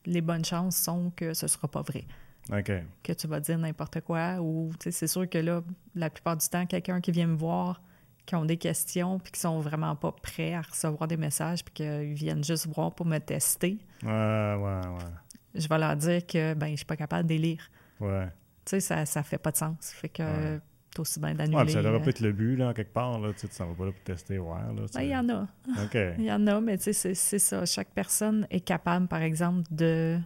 les 0.05 0.21
bonnes 0.21 0.43
chances 0.45 0.75
sont 0.75 1.11
que 1.15 1.33
ce 1.33 1.47
sera 1.47 1.67
pas 1.67 1.81
vrai. 1.81 2.03
OK. 2.51 2.71
Que 3.03 3.13
tu 3.13 3.27
vas 3.27 3.39
dire 3.39 3.57
n'importe 3.57 4.01
quoi 4.01 4.41
ou 4.41 4.71
tu 4.79 4.85
sais, 4.85 4.91
c'est 4.91 5.07
sûr 5.07 5.29
que 5.29 5.37
là, 5.37 5.63
la 5.95 6.09
plupart 6.09 6.35
du 6.35 6.47
temps, 6.47 6.65
quelqu'un 6.65 6.99
qui 6.99 7.11
vient 7.11 7.27
me 7.27 7.35
voir, 7.37 7.81
qui 8.25 8.35
ont 8.35 8.45
des 8.45 8.57
questions 8.57 9.19
puis 9.19 9.31
qui 9.33 9.39
sont 9.39 9.59
vraiment 9.59 9.95
pas 9.95 10.11
prêts 10.11 10.53
à 10.53 10.61
recevoir 10.61 11.07
des 11.07 11.17
messages 11.17 11.63
puis 11.65 11.73
qu'ils 11.73 12.13
viennent 12.13 12.43
juste 12.43 12.67
voir 12.67 12.93
pour 12.95 13.05
me 13.05 13.17
tester, 13.19 13.77
Ouais, 14.03 14.09
ouais, 14.09 14.87
ouais. 14.87 15.11
je 15.55 15.67
vais 15.67 15.77
leur 15.77 15.95
dire 15.97 16.25
que 16.25 16.53
ben 16.53 16.69
je 16.71 16.77
suis 16.77 16.85
pas 16.85 16.95
capable 16.95 17.27
de 17.27 17.33
les 17.33 17.39
lire. 17.39 17.69
Ouais. 17.99 18.27
Tu 18.65 18.69
sais, 18.71 18.79
ça, 18.79 19.05
ça 19.05 19.23
fait 19.23 19.37
pas 19.37 19.51
de 19.51 19.57
sens. 19.57 19.91
Fait 19.93 20.07
que 20.09 20.23
Ouais. 20.23 20.59
t'as 20.95 21.01
aussi 21.01 21.19
bien 21.19 21.29
Ouais, 21.31 21.35
d'annuler. 21.35 21.63
puis 21.65 21.73
ça 21.73 21.81
devrait 21.81 21.99
euh, 21.99 22.03
pas 22.03 22.09
être 22.11 22.19
le 22.21 22.31
but, 22.31 22.55
là, 22.55 22.73
quelque 22.73 22.93
part, 22.93 23.19
là. 23.19 23.33
Tu 23.33 23.39
sais, 23.39 23.47
tu 23.49 23.55
s'en 23.55 23.67
vas 23.67 23.73
pas 23.75 23.85
là 23.87 23.91
pour 23.91 24.03
tester, 24.03 24.37
voir, 24.37 24.73
là. 24.73 24.83
ben, 24.93 25.01
Il 25.01 25.09
y 25.09 25.15
en 25.17 25.27
a. 25.29 25.41
OK. 25.83 25.97
Il 26.17 26.23
y 26.25 26.31
en 26.31 26.47
a, 26.47 26.61
mais 26.61 26.77
tu 26.77 26.93
sais, 26.93 27.13
c'est- 27.13 27.39
ça. 27.39 27.65
Chaque 27.65 27.89
personne 27.89 28.47
est 28.49 28.61
capable, 28.61 29.07
par 29.07 29.21
exemple, 29.21 29.63
de... 29.71 30.17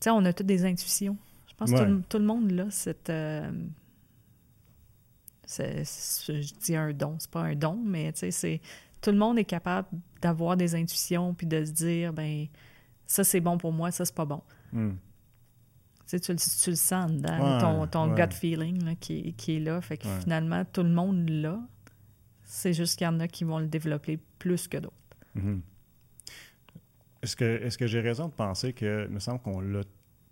Tu 0.00 0.04
sais, 0.04 0.10
on 0.10 0.24
a 0.24 0.32
toutes 0.32 0.46
des 0.46 0.64
intuitions. 0.64 1.16
Je 1.48 1.54
pense 1.54 1.70
que 1.70 1.76
tout, 1.76 1.82
Ouais. 1.82 1.88
le- 1.88 2.02
tout 2.08 2.18
le 2.18 2.24
monde, 2.24 2.50
là, 2.50 2.64
c'est... 2.70 3.10
euh, 3.10 3.50
Je 5.48 6.54
dis 6.60 6.76
un 6.76 6.92
don, 6.92 7.16
c'est 7.18 7.30
pas 7.30 7.42
un 7.42 7.54
don, 7.54 7.80
mais 7.84 8.12
tu 8.12 8.20
sais, 8.20 8.30
c'est... 8.30 8.60
Tout 9.00 9.10
le 9.10 9.18
monde 9.18 9.38
est 9.38 9.44
capable 9.44 9.88
d'avoir 10.22 10.56
des 10.56 10.74
intuitions 10.74 11.34
puis 11.34 11.46
de 11.46 11.62
se 11.64 11.72
dire, 11.72 12.12
ben 12.14 12.46
ça, 13.06 13.22
c'est 13.22 13.40
bon 13.40 13.58
pour 13.58 13.72
moi, 13.72 13.90
ça, 13.90 14.04
c'est 14.06 14.14
pas 14.14 14.24
bon. 14.24 14.42
Hmm. 14.72 14.92
Tu 14.92 14.96
sais, 16.06 16.20
tu, 16.20 16.32
le- 16.32 16.38
tu 16.38 16.70
le 16.70 16.76
sens 16.76 17.10
dedans, 17.12 17.38
Ouais, 17.56 17.60
ton, 17.60 17.86
ton 17.86 18.14
ouais. 18.14 18.26
gut 18.26 18.34
feeling 18.34 18.82
là, 18.84 18.94
qui, 18.94 19.18
est- 19.28 19.32
qui 19.32 19.56
est 19.56 19.60
là. 19.60 19.80
Fait 19.82 19.98
que 19.98 20.06
Ouais. 20.08 20.20
finalement, 20.20 20.64
tout 20.64 20.82
le 20.82 20.88
monde 20.90 21.28
l'a. 21.28 21.60
C'est 22.44 22.72
juste 22.72 22.96
qu'il 22.96 23.04
y 23.06 23.08
en 23.08 23.20
a 23.20 23.28
qui 23.28 23.44
vont 23.44 23.58
le 23.58 23.66
développer 23.66 24.18
plus 24.38 24.68
que 24.68 24.78
d'autres. 24.78 24.94
Mhm. 25.34 25.60
Est-ce 27.22 27.36
que, 27.36 27.44
est 27.44 27.76
que 27.76 27.86
j'ai 27.86 28.00
raison 28.00 28.28
de 28.28 28.32
penser 28.32 28.72
que, 28.72 29.06
il 29.08 29.12
me 29.14 29.18
semble 29.20 29.40
qu'on 29.40 29.60
l'a 29.60 29.80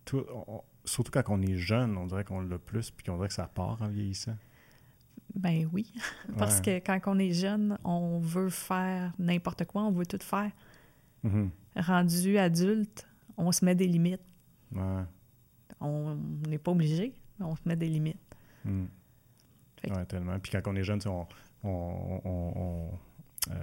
tout, 0.04 0.24
on- 0.46 0.62
surtout 0.84 1.10
quand 1.10 1.22
on 1.28 1.40
est 1.42 1.56
jeune, 1.56 1.96
on 1.96 2.06
dirait 2.06 2.24
qu'on 2.24 2.40
l'a 2.40 2.58
plus, 2.58 2.90
puis 2.90 3.04
qu'on 3.04 3.16
dirait 3.16 3.28
que 3.28 3.34
ça 3.34 3.46
part 3.46 3.80
en 3.82 3.88
vieillissant? 3.88 4.36
Ben 5.34 5.68
oui, 5.72 5.92
parce 6.38 6.58
Ouais. 6.58 6.80
que 6.80 6.86
quand 6.86 7.00
on 7.06 7.18
est 7.18 7.32
jeune, 7.32 7.78
on 7.84 8.18
veut 8.18 8.50
faire 8.50 9.12
n'importe 9.18 9.64
quoi, 9.64 9.82
on 9.82 9.90
veut 9.90 10.06
tout 10.06 10.18
faire. 10.20 10.50
Mhm. 11.22 11.50
Rendu 11.76 12.36
adulte, 12.38 13.06
on 13.36 13.50
se 13.52 13.64
met 13.64 13.74
des 13.74 13.86
limites. 13.86 14.20
Ouais. 14.74 15.04
On 15.80 16.16
n'est 16.48 16.58
pas 16.58 16.70
obligé, 16.72 17.14
mais 17.38 17.46
on 17.46 17.56
se 17.56 17.62
met 17.64 17.76
des 17.76 17.88
limites. 17.88 18.18
Mhm. 18.64 18.88
Fait 19.80 19.88
que- 19.88 19.94
Ouais, 19.94 20.04
tellement. 20.04 20.38
Puis 20.38 20.52
quand 20.52 20.62
on 20.66 20.76
est 20.76 20.84
jeune, 20.84 21.00
on, 21.06 21.26
on, 21.64 22.20
on, 22.24 22.88
euh, 23.50 23.54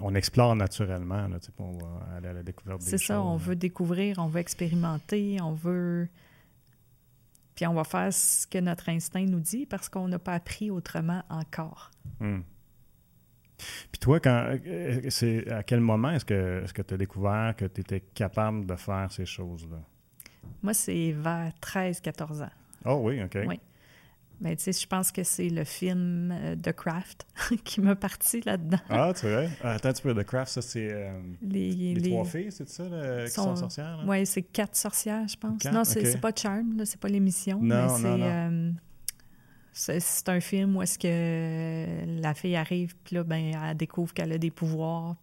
on 0.00 0.14
explore 0.14 0.56
naturellement, 0.56 1.28
là, 1.28 1.38
on 1.58 1.72
va 1.72 2.16
aller 2.16 2.28
à 2.28 2.32
la 2.32 2.42
découverte 2.42 2.80
des 2.80 2.86
C'est 2.86 2.98
ça, 2.98 3.20
on 3.22 3.38
choses. 3.38 3.48
veut 3.48 3.56
découvrir, 3.56 4.16
on 4.18 4.26
veut 4.28 4.40
expérimenter, 4.40 5.38
on 5.42 5.52
veut... 5.52 6.08
Puis 7.58 7.66
on 7.66 7.74
va 7.74 7.82
faire 7.82 8.12
ce 8.12 8.46
que 8.46 8.58
notre 8.58 8.88
instinct 8.88 9.26
nous 9.26 9.40
dit 9.40 9.66
parce 9.66 9.88
qu'on 9.88 10.06
n'a 10.06 10.20
pas 10.20 10.34
appris 10.34 10.70
autrement 10.70 11.24
encore. 11.28 11.90
Hmm. 12.20 12.42
Puis 13.90 13.98
toi, 14.00 14.20
quand, 14.20 14.56
euh, 14.64 15.00
c'est, 15.08 15.50
à 15.50 15.64
quel 15.64 15.80
moment 15.80 16.12
est-ce 16.12 16.24
que 16.24 16.62
est-ce 16.62 16.72
que 16.72 16.82
tu 16.82 16.94
as 16.94 16.96
découvert 16.96 17.56
que 17.56 17.64
tu 17.64 17.80
étais 17.80 17.98
capable 18.14 18.64
de 18.64 18.76
faire 18.76 19.10
ces 19.10 19.26
choses-là? 19.26 19.78
Moi, 20.62 20.72
c'est 20.72 21.10
vers 21.10 21.50
13-14 21.60 22.44
ans. 22.44 22.50
Oh 22.84 23.00
oui, 23.02 23.24
OK. 23.24 23.36
Oui. 23.44 23.58
Mais 24.40 24.54
tu 24.54 24.62
sais, 24.62 24.72
je 24.72 24.86
pense 24.86 25.10
que 25.10 25.24
c'est 25.24 25.48
le 25.48 25.64
film 25.64 26.30
euh, 26.32 26.54
The 26.54 26.72
Craft 26.72 27.26
qui 27.64 27.80
m'a 27.80 27.96
parti 27.96 28.40
là-dedans. 28.42 28.78
Ah, 28.88 29.12
tu 29.18 29.26
vois? 29.28 29.46
Ah, 29.62 29.72
attends 29.72 29.88
un 29.88 29.92
petit 29.92 30.02
peu, 30.02 30.14
The 30.14 30.24
Craft, 30.24 30.52
ça, 30.52 30.62
c'est 30.62 30.88
euh, 30.92 31.20
Les, 31.42 31.72
les, 31.72 31.94
les- 31.94 32.10
trois 32.10 32.24
filles, 32.24 32.52
c'est 32.52 32.68
ça, 32.68 32.88
là, 32.88 33.24
qui 33.26 33.32
sont- 33.32 33.44
sont 33.44 33.56
sorcières? 33.56 34.04
Ouais, 34.06 34.24
c'est 34.24 34.42
quatre 34.42 34.76
sorcières, 34.76 35.26
je 35.26 35.36
pense. 35.36 35.60
Quatre, 35.62 35.74
non, 35.74 35.84
c'est 35.84 36.20
pas 36.20 36.30
Charm, 36.34 36.80
c'est 36.84 37.00
pas 37.00 37.08
l'émission. 37.08 37.60
Non, 37.60 37.98
mais 37.98 38.02
c'est 38.02 38.22
euh, 38.22 38.70
c'est 39.72 40.28
un 40.28 40.40
film 40.40 40.76
où 40.76 40.82
est-ce 40.82 40.98
que 40.98 42.20
la 42.20 42.34
fille 42.34 42.56
arrive, 42.56 42.96
puis 43.04 43.16
là, 43.16 43.24
ben, 43.24 43.52
elle 43.54 43.76
découvre 43.76 44.12
qu'elle 44.12 44.32
a 44.32 44.38
des 44.38 44.50
pouvoirs, 44.50 45.16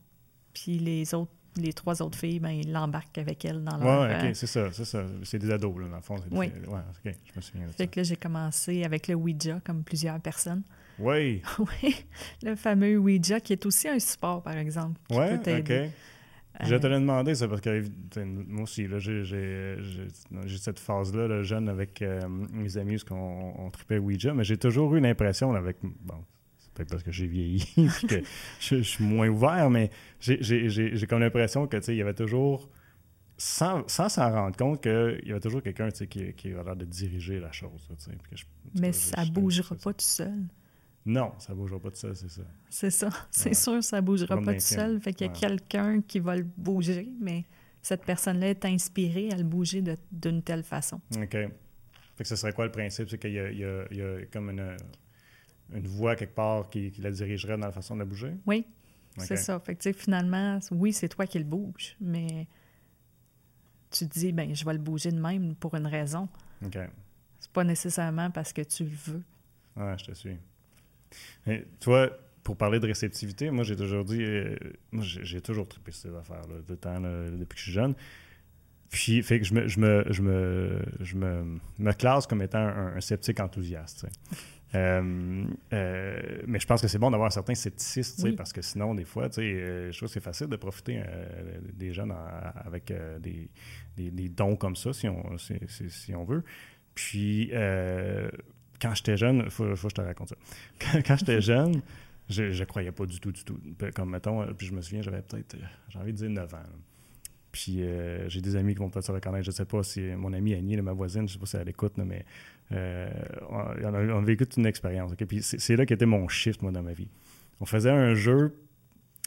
puis 0.53 0.77
les 0.79 1.13
autres, 1.13 1.31
les 1.57 1.73
trois 1.73 2.01
autres 2.01 2.17
filles, 2.17 2.39
ben, 2.39 2.49
ils 2.51 2.71
l'embarquent 2.71 3.17
avec 3.17 3.43
elle 3.45 3.63
dans 3.63 3.77
leur... 3.77 3.85
Ouais, 4.01 4.13
euh, 4.13 4.29
ok, 4.29 4.35
c'est 4.35 4.47
ça, 4.47 4.71
c'est 4.71 4.85
ça. 4.85 5.03
C'est 5.23 5.39
des 5.39 5.51
ados, 5.51 5.77
là, 5.79 5.87
dans 5.87 5.95
le 5.95 6.01
fond. 6.01 6.15
Oui. 6.31 6.47
Ouais, 6.67 6.79
ok, 7.05 7.15
je 7.25 7.31
me 7.35 7.41
souviens 7.41 7.65
de 7.67 7.71
ça. 7.71 7.77
Fait 7.77 7.87
que 7.87 7.99
là, 7.99 8.03
j'ai 8.03 8.15
commencé 8.15 8.83
avec 8.83 9.07
le 9.07 9.15
Ouija, 9.15 9.59
comme 9.65 9.83
plusieurs 9.83 10.19
personnes. 10.19 10.63
Oui, 10.99 11.41
Oui, 11.59 12.05
le 12.43 12.55
fameux 12.55 12.97
Ouija, 12.97 13.39
qui 13.39 13.53
est 13.53 13.65
aussi 13.65 13.87
un 13.87 13.99
support, 13.99 14.41
par 14.43 14.57
exemple, 14.57 14.99
qui 15.09 15.17
ouais, 15.17 15.37
peut 15.37 15.43
t'aider. 15.43 15.85
ok. 15.85 15.91
Je 16.63 16.75
te 16.77 16.87
Euh, 16.87 16.89
l'ai 16.89 16.99
demandé, 17.01 17.35
ça, 17.35 17.49
parce 17.49 17.59
que 17.59 17.83
moi 18.47 18.63
aussi, 18.63 18.87
là, 18.87 18.97
j'ai, 18.97 19.23
cette 20.57 20.79
phase-là, 20.79 21.27
là, 21.27 21.43
jeune, 21.43 21.67
avec 21.67 22.01
euh, 22.01 22.21
mes 22.29 22.77
amis, 22.77 22.93
parce 22.93 23.03
qu'on 23.03 23.53
on 23.57 23.69
tripait 23.71 23.97
Ouija, 23.97 24.33
mais 24.33 24.45
j'ai 24.45 24.55
toujours 24.57 24.95
eu 24.95 25.01
l'impression, 25.01 25.53
avec. 25.53 25.77
Bon, 25.83 26.23
peut-être 26.75 26.89
parce 26.91 27.01
que 27.03 27.11
j'ai 27.11 27.25
vieilli, 27.25 27.65
que 28.07 28.21
je, 28.59 28.77
je 28.77 28.81
suis 28.81 29.03
moins 29.03 29.27
ouvert, 29.29 29.69
mais 29.71 29.89
j'ai, 30.19 31.07
comme 31.09 31.21
l'impression 31.21 31.65
que, 31.67 31.77
il 31.91 31.97
y 31.97 32.01
avait 32.01 32.13
toujours. 32.13 32.69
Sans 33.37 33.85
sans 33.89 34.07
s'en 34.07 34.31
rendre 34.31 34.55
compte 34.55 34.81
qu'il 34.81 35.21
y 35.25 35.31
avait 35.31 35.41
toujours 35.41 35.61
quelqu'un 35.61 35.89
qui, 35.89 36.31
qui 36.33 36.53
a 36.53 36.63
l'air 36.63 36.75
de 36.77 36.85
diriger 36.85 37.37
la 37.41 37.51
chose. 37.51 37.85
que 38.29 38.35
je- 38.37 38.43
tout 38.45 38.49
mais 38.79 38.91
cas, 38.91 38.93
ça 38.93 39.23
je- 39.25 39.31
bougera 39.31 39.75
pas 39.75 39.91
tout 39.91 40.05
seul. 40.05 40.43
Non, 41.05 41.33
ça 41.37 41.53
bougera 41.53 41.77
pas 41.79 41.89
de 41.89 41.97
ça, 41.97 42.15
c'est 42.15 42.29
ça. 42.29 42.43
C'est 42.69 42.89
ça. 42.89 43.09
C'est 43.31 43.49
Ouais. 43.49 43.53
sûr, 43.55 43.83
ça 43.83 43.99
bougera 43.99 44.35
Comme 44.35 44.45
pas 44.45 44.53
tout 44.53 44.61
seul. 44.61 45.01
Fait 45.01 45.11
qu'il 45.13 45.27
y 45.27 45.29
a 45.29 45.33
Ouais. 45.33 45.37
quelqu'un 45.39 45.99
qui 46.01 46.19
va 46.19 46.37
le 46.37 46.45
bouger, 46.55 47.09
mais 47.19 47.43
cette 47.81 48.05
personne-là 48.05 48.51
est 48.51 48.63
inspirée 48.65 49.29
à 49.33 49.35
le 49.35 49.43
bouger 49.43 49.83
d'une 50.13 50.41
telle 50.41 50.63
façon. 50.63 51.01
OK. 51.17 51.31
Fait 51.31 51.49
que 52.17 52.23
ce 52.27 52.37
serait 52.37 52.53
quoi 52.53 52.63
le 52.65 52.71
principe? 52.71 53.09
C'est 53.09 53.17
qu'il 53.17 53.31
y 53.31 53.59
y 53.59 53.63
a 53.65 54.25
comme 54.31 54.49
une, 54.51 54.77
une 55.73 55.87
voix 55.87 56.15
quelque 56.15 56.35
part 56.35 56.69
qui, 56.69 56.91
qui 56.91 57.01
la 57.01 57.11
dirigerait 57.11 57.57
dans 57.57 57.65
la 57.65 57.71
façon 57.71 57.95
de 57.95 57.99
la 57.99 58.05
bouger? 58.05 58.33
Oui, 58.45 58.65
c'est 59.17 59.37
ça. 59.37 59.59
Fait 59.59 59.75
que, 59.75 59.93
finalement, 59.93 60.59
oui, 60.71 60.93
c'est 60.93 61.09
toi 61.09 61.25
qui 61.25 61.39
le 61.39 61.45
bouge, 61.45 61.95
mais 61.99 62.47
tu 63.91 64.07
te 64.07 64.19
dis, 64.19 64.31
ben, 64.31 64.53
je 64.53 64.65
vais 64.65 64.73
le 64.73 64.79
bouger 64.79 65.11
de 65.11 65.19
même 65.19 65.55
pour 65.55 65.75
une 65.75 65.87
raison. 65.87 66.27
OK. 66.65 66.77
C'est 67.39 67.51
pas 67.51 67.63
nécessairement 67.63 68.31
parce 68.31 68.51
que 68.51 68.61
tu 68.61 68.83
le 68.83 68.89
veux. 69.05 69.23
Ouais, 69.75 69.95
je 69.97 70.05
te 70.05 70.11
suis. 70.13 70.37
Toi, 71.79 72.09
pour 72.43 72.57
parler 72.57 72.79
de 72.79 72.87
réceptivité, 72.87 73.49
moi, 73.49 73.63
j'ai 73.63 73.75
toujours 73.75 74.03
dit... 74.05 74.21
euh, 74.21 74.55
j'ai 74.93 75.41
toujours 75.41 75.67
trippé 75.67 75.91
ces 75.91 76.13
affaires-là, 76.13 76.75
temps, 76.75 76.99
là, 76.99 77.29
depuis 77.31 77.55
que 77.55 77.59
je 77.59 77.63
suis 77.63 77.71
jeune. 77.71 77.95
Puis, 78.89 79.23
fait 79.23 79.39
que 79.39 79.45
je 79.45 79.53
me, 79.53 79.67
je 79.67 79.79
me, 79.79 80.05
je 80.09 80.21
me, 80.21 80.81
je 80.99 81.15
me, 81.15 81.59
me 81.79 81.91
classe 81.93 82.27
comme 82.27 82.41
étant 82.41 82.59
un, 82.59 82.95
un 82.95 83.01
sceptique 83.01 83.39
enthousiaste. 83.39 84.07
Euh, 84.75 85.45
euh, 85.73 86.41
mais 86.47 86.59
je 86.59 86.67
pense 86.67 86.81
que 86.81 86.87
c'est 86.87 86.97
bon 86.99 87.09
d'avoir 87.11 87.27
un 87.27 87.31
certain 87.31 87.55
scepticisme, 87.55 88.23
Oui. 88.27 88.35
parce 88.35 88.51
que 88.53 88.61
sinon, 88.61 88.93
des 88.93 89.05
fois, 89.05 89.29
euh, 89.37 89.91
je 89.91 89.97
trouve 89.97 90.09
que 90.09 90.13
c'est 90.13 90.19
facile 90.19 90.47
de 90.47 90.55
profiter 90.57 91.01
euh, 91.05 91.59
des 91.73 91.93
jeunes 91.93 92.11
en- 92.11 92.15
avec 92.65 92.91
des, 93.21 93.49
des, 93.95 94.11
des 94.11 94.29
dons 94.29 94.55
comme 94.55 94.75
ça, 94.75 94.91
si 94.93 95.07
on, 95.07 95.37
si, 95.37 95.53
si- 95.67 95.89
si 95.89 96.13
on 96.15 96.23
veut. 96.25 96.43
Puis, 96.93 97.51
quand 98.81 98.93
j'étais 98.93 99.17
jeune, 99.17 99.43
il 99.45 99.51
faut, 99.51 99.75
faut 99.75 99.87
que 99.87 99.91
je 99.91 99.95
te 99.95 100.01
raconte 100.01 100.29
ça. 100.29 100.35
Quand, 100.79 101.01
quand 101.05 101.15
j'étais 101.17 101.41
jeune, 101.53 101.81
je, 102.29 102.51
je 102.51 102.63
croyais 102.63 102.91
pas 102.91 103.05
du 103.05 103.19
tout, 103.19 103.31
du 103.31 103.43
tout. 103.43 103.59
Comme, 103.95 104.11
mettons, 104.11 104.45
puis 104.53 104.67
je 104.67 104.73
me 104.73 104.81
souviens, 104.81 105.01
j'avais 105.01 105.21
peut-être, 105.21 105.55
j'ai 105.89 105.99
envie 105.99 106.11
de 106.11 106.17
dire 106.17 106.29
9 106.29 106.53
ans. 106.53 106.57
là. 106.57 106.63
Puis 107.51 107.83
euh, 107.83 108.27
j'ai 108.27 108.41
des 108.41 108.57
amis 108.57 108.73
qui 108.73 108.79
vont 108.79 108.89
peut-être 108.89 109.05
se 109.05 109.11
reconnaître. 109.13 109.45
Je 109.45 109.51
sais 109.51 109.63
pas 109.63 109.81
si 109.81 110.01
mon 110.01 110.33
amie 110.33 110.53
Annie, 110.55 110.75
là, 110.75 110.81
ma 110.81 110.91
voisine, 110.91 111.25
je 111.27 111.33
sais 111.33 111.39
pas 111.39 111.45
si 111.45 111.55
elle 111.55 111.69
écoute, 111.69 111.97
là, 111.97 112.03
mais 112.03 112.25
euh, 112.71 113.09
on, 113.49 113.93
a, 113.93 114.01
on 114.13 114.21
vécu 114.21 114.45
toute 114.45 114.57
une 114.57 114.65
expérience. 114.65 115.13
Puis 115.15 115.41
c'est 115.41 115.75
là 115.75 115.85
qu'était 115.85 116.05
mon 116.05 116.27
shift, 116.27 116.61
moi, 116.61 116.71
dans 116.71 116.83
ma 116.83 116.93
vie. 116.93 117.09
On 117.59 117.65
faisait 117.65 117.91
un 117.91 118.15
jeu. 118.15 118.55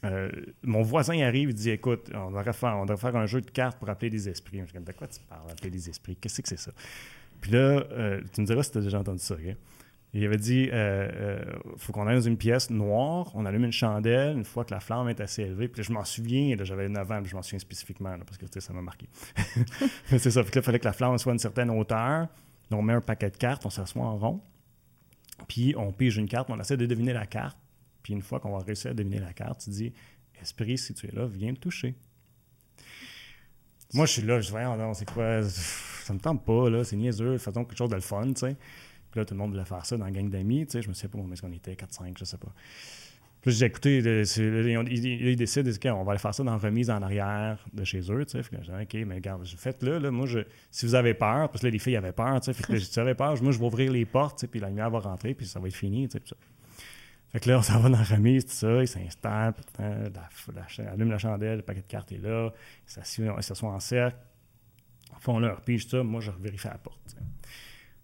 euh, 0.04 0.30
mon 0.62 0.83
voisin 0.83 1.21
arrive, 1.21 1.50
il 1.50 1.54
dit 1.54 1.71
Écoute, 1.71 2.11
on 2.14 2.30
devrait, 2.30 2.52
faire, 2.52 2.76
on 2.76 2.97
faire 2.97 3.16
un 3.16 3.26
jeu 3.26 3.40
de 3.40 3.50
cartes 3.50 3.78
pour 3.78 3.88
appeler 3.88 4.11
des 4.11 4.28
esprits. 4.28 4.59
Je 4.59 4.64
suis 4.64 4.75
comme 4.75 4.85
De 4.85 4.92
quoi 4.92 5.07
tu 5.07 5.21
parles, 5.28 5.50
appeler 5.50 5.71
des 5.71 5.88
esprits? 5.88 6.16
Qu'est-ce 6.16 6.42
que 6.42 6.49
c'est 6.49 6.59
ça? 6.59 6.73
Puis 7.40 7.52
là, 7.52 7.85
euh, 7.92 8.21
tu 8.33 8.40
me 8.40 8.47
diras 8.47 8.62
si 8.62 8.73
tu 8.73 8.78
as 8.78 8.80
déjà 8.80 8.99
entendu 8.99 9.21
ça. 9.21 9.37
Il 10.14 10.25
avait 10.25 10.38
dit 10.38 10.71
euh, 10.73 11.42
faut 11.76 11.92
qu'on 11.92 12.07
aille 12.07 12.16
dans 12.16 12.21
une 12.23 12.38
pièce 12.38 12.71
noire, 12.71 13.30
on 13.35 13.45
allume 13.45 13.64
une 13.64 13.73
chandelle 13.73 14.37
une 14.37 14.45
fois 14.45 14.64
que 14.64 14.73
la 14.73 14.80
flamme 14.80 15.09
est 15.09 15.21
assez 15.21 15.42
élevée. 15.42 15.68
Puis 15.68 15.83
là, 15.83 15.87
je 15.87 15.92
m'en 15.92 16.04
souviens, 16.04 16.57
j'avais 16.62 16.88
9 16.88 17.12
ans, 17.12 17.21
je 17.25 17.37
m'en 17.37 17.42
souviens 17.42 17.59
spécifiquement 17.59 18.16
parce 18.26 18.38
que 18.38 18.61
ça 18.61 18.73
m'a 18.73 18.80
marqué. 18.80 19.07
C'est 20.07 20.30
ça. 20.30 20.42
Puis 20.42 20.52
là, 20.54 20.61
il 20.61 20.62
fallait 20.62 20.78
que 20.78 20.87
la 20.87 20.92
flamme 20.95 21.16
soit 21.18 21.33
à 21.33 21.35
une 21.35 21.38
certaine 21.38 21.71
hauteur. 21.71 22.26
On 22.70 22.82
met 22.82 22.92
un 22.92 23.00
paquet 23.00 23.30
de 23.30 23.37
cartes, 23.37 23.64
on 23.66 23.70
s'assoit 23.70 24.04
en 24.04 24.16
rond. 24.18 24.40
Puis 25.46 25.75
on 25.76 25.92
pige 25.92 26.18
une 26.18 26.28
carte, 26.28 26.50
on 26.50 26.60
essaie 26.60 26.76
de 26.76 26.87
deviner 26.87 27.12
la 27.12 27.26
carte. 27.26 27.58
Puis 28.02 28.12
une 28.12 28.22
fois 28.22 28.40
qu'on 28.40 28.56
va 28.56 28.64
réussir 28.64 28.90
à 28.90 28.94
deviner 28.94 29.20
la 29.20 29.32
carte, 29.32 29.60
tu 29.60 29.70
dis 29.70 29.92
Esprit, 30.40 30.78
si 30.78 30.94
tu 30.94 31.06
es 31.06 31.10
là, 31.10 31.26
viens 31.26 31.52
me 31.52 31.56
toucher. 31.56 31.94
Moi, 33.94 34.06
je 34.06 34.12
suis 34.12 34.22
là, 34.22 34.40
je 34.40 34.46
dis 34.46 34.50
Voyons, 34.50 34.76
non, 34.76 34.94
c'est 34.94 35.10
quoi 35.10 35.42
Ça 35.44 36.12
me 36.12 36.18
tente 36.18 36.44
pas, 36.44 36.68
là, 36.68 36.84
c'est 36.84 36.96
niaiseux, 36.96 37.38
faisons 37.38 37.64
quelque 37.64 37.78
chose 37.78 37.90
de 37.90 37.94
le 37.94 38.00
fun, 38.00 38.26
tu 38.26 38.40
sais. 38.40 38.56
Puis 39.10 39.20
là, 39.20 39.25
tout 39.25 39.34
le 39.34 39.38
monde 39.38 39.52
voulait 39.52 39.64
faire 39.64 39.87
ça 39.87 39.96
dans 39.96 40.04
la 40.04 40.10
gang 40.10 40.28
d'amis, 40.28 40.66
tu 40.66 40.72
sais. 40.72 40.82
Je 40.82 40.88
me 40.88 40.94
souviens 40.94 41.08
pas 41.08 41.18
combien 41.18 41.32
est-ce 41.32 41.42
qu'on 41.42 41.52
était, 41.52 41.75
4-5, 41.75 42.18
je 42.18 42.25
sais 42.25 42.37
pas. 42.37 42.52
Puis 43.40 43.54
dis, 43.54 43.64
écoutez, 43.64 44.00
le- 44.00 44.25
c'est- 44.25 44.42
ils, 44.42 45.37
décident, 45.37 45.71
on 46.00 46.04
va 46.04 46.12
aller 46.12 46.18
faire 46.18 46.35
ça 46.35 46.42
dans 46.42 46.50
la 46.52 46.59
remise 46.59 46.90
en 46.90 47.00
arrière 47.02 47.64
de 47.73 47.85
chez 47.85 48.00
eux, 48.11 48.25
tu 48.26 48.42
sais. 48.42 48.57
OK, 48.83 48.95
mais 49.07 49.14
regarde, 49.14 49.47
faites-le. 49.47 50.11
Moi, 50.11 50.26
je, 50.26 50.40
si 50.71 50.87
vous 50.87 50.95
avez 50.97 51.14
peur, 51.14 51.49
parce 51.49 51.61
que 51.61 51.66
là, 51.66 51.71
les 51.71 51.78
filles 51.78 51.97
avaient 51.97 52.12
peur, 52.12 52.40
tu 52.40 52.52
sais. 52.52 52.78
Si 52.80 53.14
peur, 53.16 53.40
moi, 53.42 53.52
je 53.52 53.59
vais 53.59 53.64
ouvrir 53.64 53.92
les 53.92 54.04
portes, 54.04 54.47
puis 54.49 54.59
la 54.61 54.68
lumière 54.68 54.90
va 54.90 54.99
rentrer, 54.99 55.35
puis 55.35 55.47
ça 55.47 55.61
va 55.61 55.68
être 55.68 55.75
fini, 55.76 56.09
tu 56.09 56.18
sais. 56.18 56.35
Fait 57.30 57.40
que 57.40 57.50
là, 57.50 57.59
on 57.59 57.62
s'en 57.62 57.78
va 57.78 57.90
dans 57.90 57.99
la 57.99 58.04
remise, 58.04 58.47
tout 58.47 58.52
ça, 58.52 58.80
ils 58.80 58.88
s'installent, 58.88 59.54
allument 60.78 61.11
la 61.12 61.18
chandelle, 61.18 61.57
le 61.59 61.62
paquet 61.62 61.83
de 61.83 61.87
cartes 61.87 62.11
est 62.12 62.18
là, 62.18 62.50
ils 62.87 63.42
s'assoient 63.42 63.68
en 63.71 63.80
cercle, 63.80 64.16
font 65.21 65.38
leur 65.38 65.61
pige, 65.61 65.85
tout 65.85 65.90
ça, 65.90 66.02
moi, 66.02 66.21
je 66.23 66.30
vérifie 66.40 66.68
à 66.68 66.73
la 66.73 66.78
porte. 66.78 67.16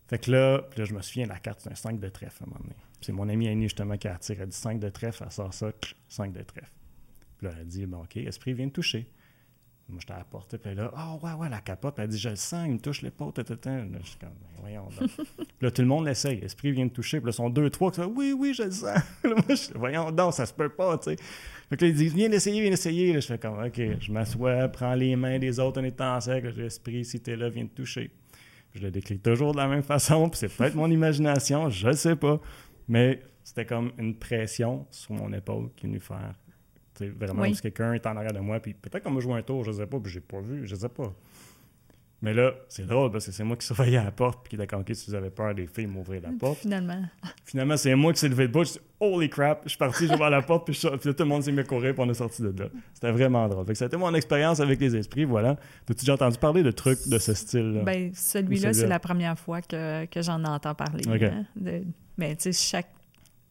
Fait 0.09 0.19
que 0.19 0.31
là, 0.31 0.59
puis 0.71 0.79
là, 0.81 0.85
je 0.85 0.93
me 0.95 1.01
souviens, 1.01 1.27
la 1.27 1.39
carte, 1.39 1.61
c'est 1.63 1.73
un 1.73 1.75
5 1.75 1.99
de 1.99 2.09
trèfle 2.11 2.43
à 2.43 2.45
un 2.45 2.49
moment 2.51 2.61
donné. 2.63 2.77
Puis 3.05 3.13
C'est 3.13 3.13
mon 3.13 3.29
ami 3.29 3.49
Annie, 3.49 3.65
justement, 3.65 3.99
qui 3.99 4.09
a 4.09 4.17
tiré. 4.17 4.41
Elle 4.43 4.49
dit 4.49 4.57
5 4.57 4.81
de 4.81 4.89
trèfle, 4.89 5.25
elle 5.27 5.31
sort 5.31 5.53
ça, 5.53 5.71
5 6.09 6.33
de 6.33 6.43
trèfle. 6.43 6.73
Puis 7.37 7.47
là, 7.47 7.53
elle 7.61 7.67
dit, 7.67 7.85
bon, 7.85 7.99
OK, 7.99 8.17
Esprit 8.17 8.55
vient 8.55 8.67
de 8.67 8.73
toucher. 8.73 9.07
Moi, 9.91 9.99
j'étais 10.01 10.15
à 10.15 10.19
la 10.19 10.25
porte, 10.25 10.57
puis 10.57 10.75
là, 10.75 10.91
oh, 10.97 11.21
ouais, 11.23 11.35
ouais, 11.35 11.51
la 11.51 11.61
capote. 11.61 11.95
Puis 11.95 12.05
elle 12.05 12.09
dit, 12.09 12.19
je 12.19 12.31
le 12.31 12.37
sens, 12.37 12.65
il 12.67 12.73
me 12.73 12.79
touche 12.79 13.03
l'épaule. 13.03 13.35
Là, 13.37 13.45
je 13.47 14.09
suis 14.09 14.19
comme, 14.19 14.31
Ben, 14.31 14.49
voyons 14.59 14.89
donc. 14.99 15.11
puis 15.11 15.47
là, 15.61 15.71
tout 15.71 15.83
le 15.83 15.89
monde 15.89 16.07
l'essaye. 16.07 16.39
Esprit 16.39 16.73
vient 16.73 16.87
de 16.87 16.93
toucher. 16.93 17.19
Puis 17.21 17.27
là, 17.27 17.33
sont 17.33 17.51
deux, 17.51 17.69
trois 17.69 17.91
qui 17.91 17.97
sont, 17.97 18.11
oui, 18.17 18.33
oui, 18.33 18.55
je 18.55 18.63
le 18.63 18.71
sens. 18.71 18.99
Là, 19.23 19.35
moi, 19.35 19.45
je 19.51 19.55
suis, 19.55 19.75
voyons 19.75 20.11
donc, 20.11 20.33
ça 20.33 20.47
se 20.47 20.55
peut 20.55 20.71
pas, 20.71 20.97
tu 20.97 21.11
sais. 21.11 21.17
Fait 21.69 21.77
que 21.77 21.85
là, 21.85 21.91
ils 21.91 21.95
disent, 21.95 22.15
viens 22.15 22.31
l'essayer, 22.31 22.63
viens 22.63 22.71
l'essayer. 22.71 23.13
Là, 23.13 23.21
je 23.21 23.27
fais 23.27 23.39
comme, 23.39 23.63
OK, 23.63 23.79
je 24.01 24.11
m'assois, 24.11 24.69
prends 24.69 24.95
les 24.95 25.15
mains 25.17 25.39
des 25.39 25.61
autres, 25.61 25.83
en 26.01 26.21
cercle. 26.23 26.49
Je 26.49 26.55
dis, 26.55 26.63
Esprit, 26.63 27.05
si 27.05 27.21
t'es 27.21 27.37
là, 27.37 27.51
viens 27.51 27.65
de 27.65 27.69
toucher. 27.69 28.11
Je 28.75 28.81
le 28.81 28.91
décris 28.91 29.19
toujours 29.19 29.53
de 29.53 29.59
la 29.59 29.69
même 29.69 29.85
façon, 29.85 30.29
puis 30.29 30.39
c'est 30.39 30.49
peut-être 30.49 30.75
mon 30.75 30.91
imagination, 30.91 31.71
je 31.71 31.89
ne 31.89 31.93
sais 31.93 32.17
pas. 32.17 32.41
Mais 32.89 33.21
c'était 33.43 33.67
comme 33.67 33.93
une 33.99 34.15
pression 34.17 34.87
sur 34.91 35.15
mon 35.15 35.33
épaule 35.33 35.71
qui 35.77 35.87
est 35.87 35.89
venue 35.89 36.01
faire. 36.01 36.35
tu 36.95 37.05
sais, 37.05 37.11
Vraiment, 37.11 37.43
Oui. 37.43 37.49
parce 37.51 37.61
que 37.61 37.69
quelqu'un 37.69 37.93
est 37.95 38.07
en 38.07 38.17
arrière 38.17 38.33
de 38.33 38.39
moi, 38.41 38.61
puis 38.61 38.73
peut-être 38.75 39.03
qu'on 39.03 39.11
m'a 39.11 39.21
joué 39.21 39.35
un 39.35 39.43
tour, 39.43 39.65
je 39.65 39.71
ne 39.71 39.77
sais 39.77 39.87
pas, 39.87 39.99
puis 39.99 40.13
j'ai 40.13 40.21
pas 40.21 40.41
vu, 40.41 40.67
je 40.67 40.75
sais 40.77 40.89
pas. 40.89 41.13
Mais 42.25 42.35
là, 42.35 42.53
c'est 42.69 42.87
drôle 42.87 43.11
parce 43.13 43.27
que 43.27 43.33
c'est 43.33 43.45
moi 43.45 43.57
qui 43.57 43.67
surveillais 43.67 44.03
la 44.03 44.11
porte, 44.11 44.43
puis 44.43 44.51
qui 44.51 44.57
était 44.57 44.67
comme, 44.67 44.81
OK, 44.81 44.91
si 44.95 45.11
vous 45.11 45.15
avez 45.15 45.31
peur 45.31 45.55
des 45.55 45.67
filles, 45.67 45.87
m'ouvrir 45.87 46.23
la 46.23 46.31
porte. 46.41 46.59
Finalement. 46.61 47.03
Finalement, 47.45 47.77
c'est 47.77 47.95
moi 47.95 48.13
qui 48.13 48.19
s'est 48.21 48.29
levé 48.29 48.49
de 48.49 48.63
dis, 48.65 48.79
holy 48.99 49.29
crap, 49.29 49.61
je 49.65 49.69
suis 49.71 49.79
parti, 49.79 50.07
j'ai 50.09 50.15
ouvert 50.15 50.31
la 50.31 50.43
porte, 50.43 50.65
puis, 50.65 50.75
je 50.75 50.81
sors- 50.81 50.99
puis 50.99 51.09
là, 51.11 51.15
tout 51.15 51.23
le 51.23 51.29
monde 51.29 51.43
s'est 51.43 51.53
mis 51.53 51.61
à 51.61 51.65
courir, 51.65 51.93
puis 51.95 52.03
on 52.03 52.09
est 52.11 52.15
sorti 52.15 52.43
de 52.43 52.49
là. 52.63 52.69
C'était 52.95 53.13
vraiment 53.13 53.47
drôle. 53.49 53.67
Fait 53.67 53.73
que 53.75 53.79
c'était 53.79 53.97
mon 53.97 54.13
expérience 54.15 54.59
avec 54.61 54.81
les 54.81 54.97
esprits, 54.97 55.25
voilà. 55.25 55.51
As-tu 55.89 55.95
déjà 56.01 56.15
entendu 56.15 56.39
parler 56.39 56.63
de 56.63 56.71
trucs 56.71 57.07
de 57.07 57.19
ce 57.19 57.35
style-là? 57.35 57.83
Ben, 57.83 58.11
celui-là, 58.15 58.73
c'est 58.73 58.87
la 58.87 58.99
première 58.99 59.39
fois 59.39 59.61
que, 59.61 60.07
que 60.07 60.23
j'en 60.23 60.43
entends 60.45 60.75
parler. 60.75 61.07
OK. 61.07 61.23
hein, 61.23 61.45
de- 61.55 61.83
mais 62.17 62.35
tu 62.37 62.53
sais, 62.53 62.71
chaque. 62.71 62.89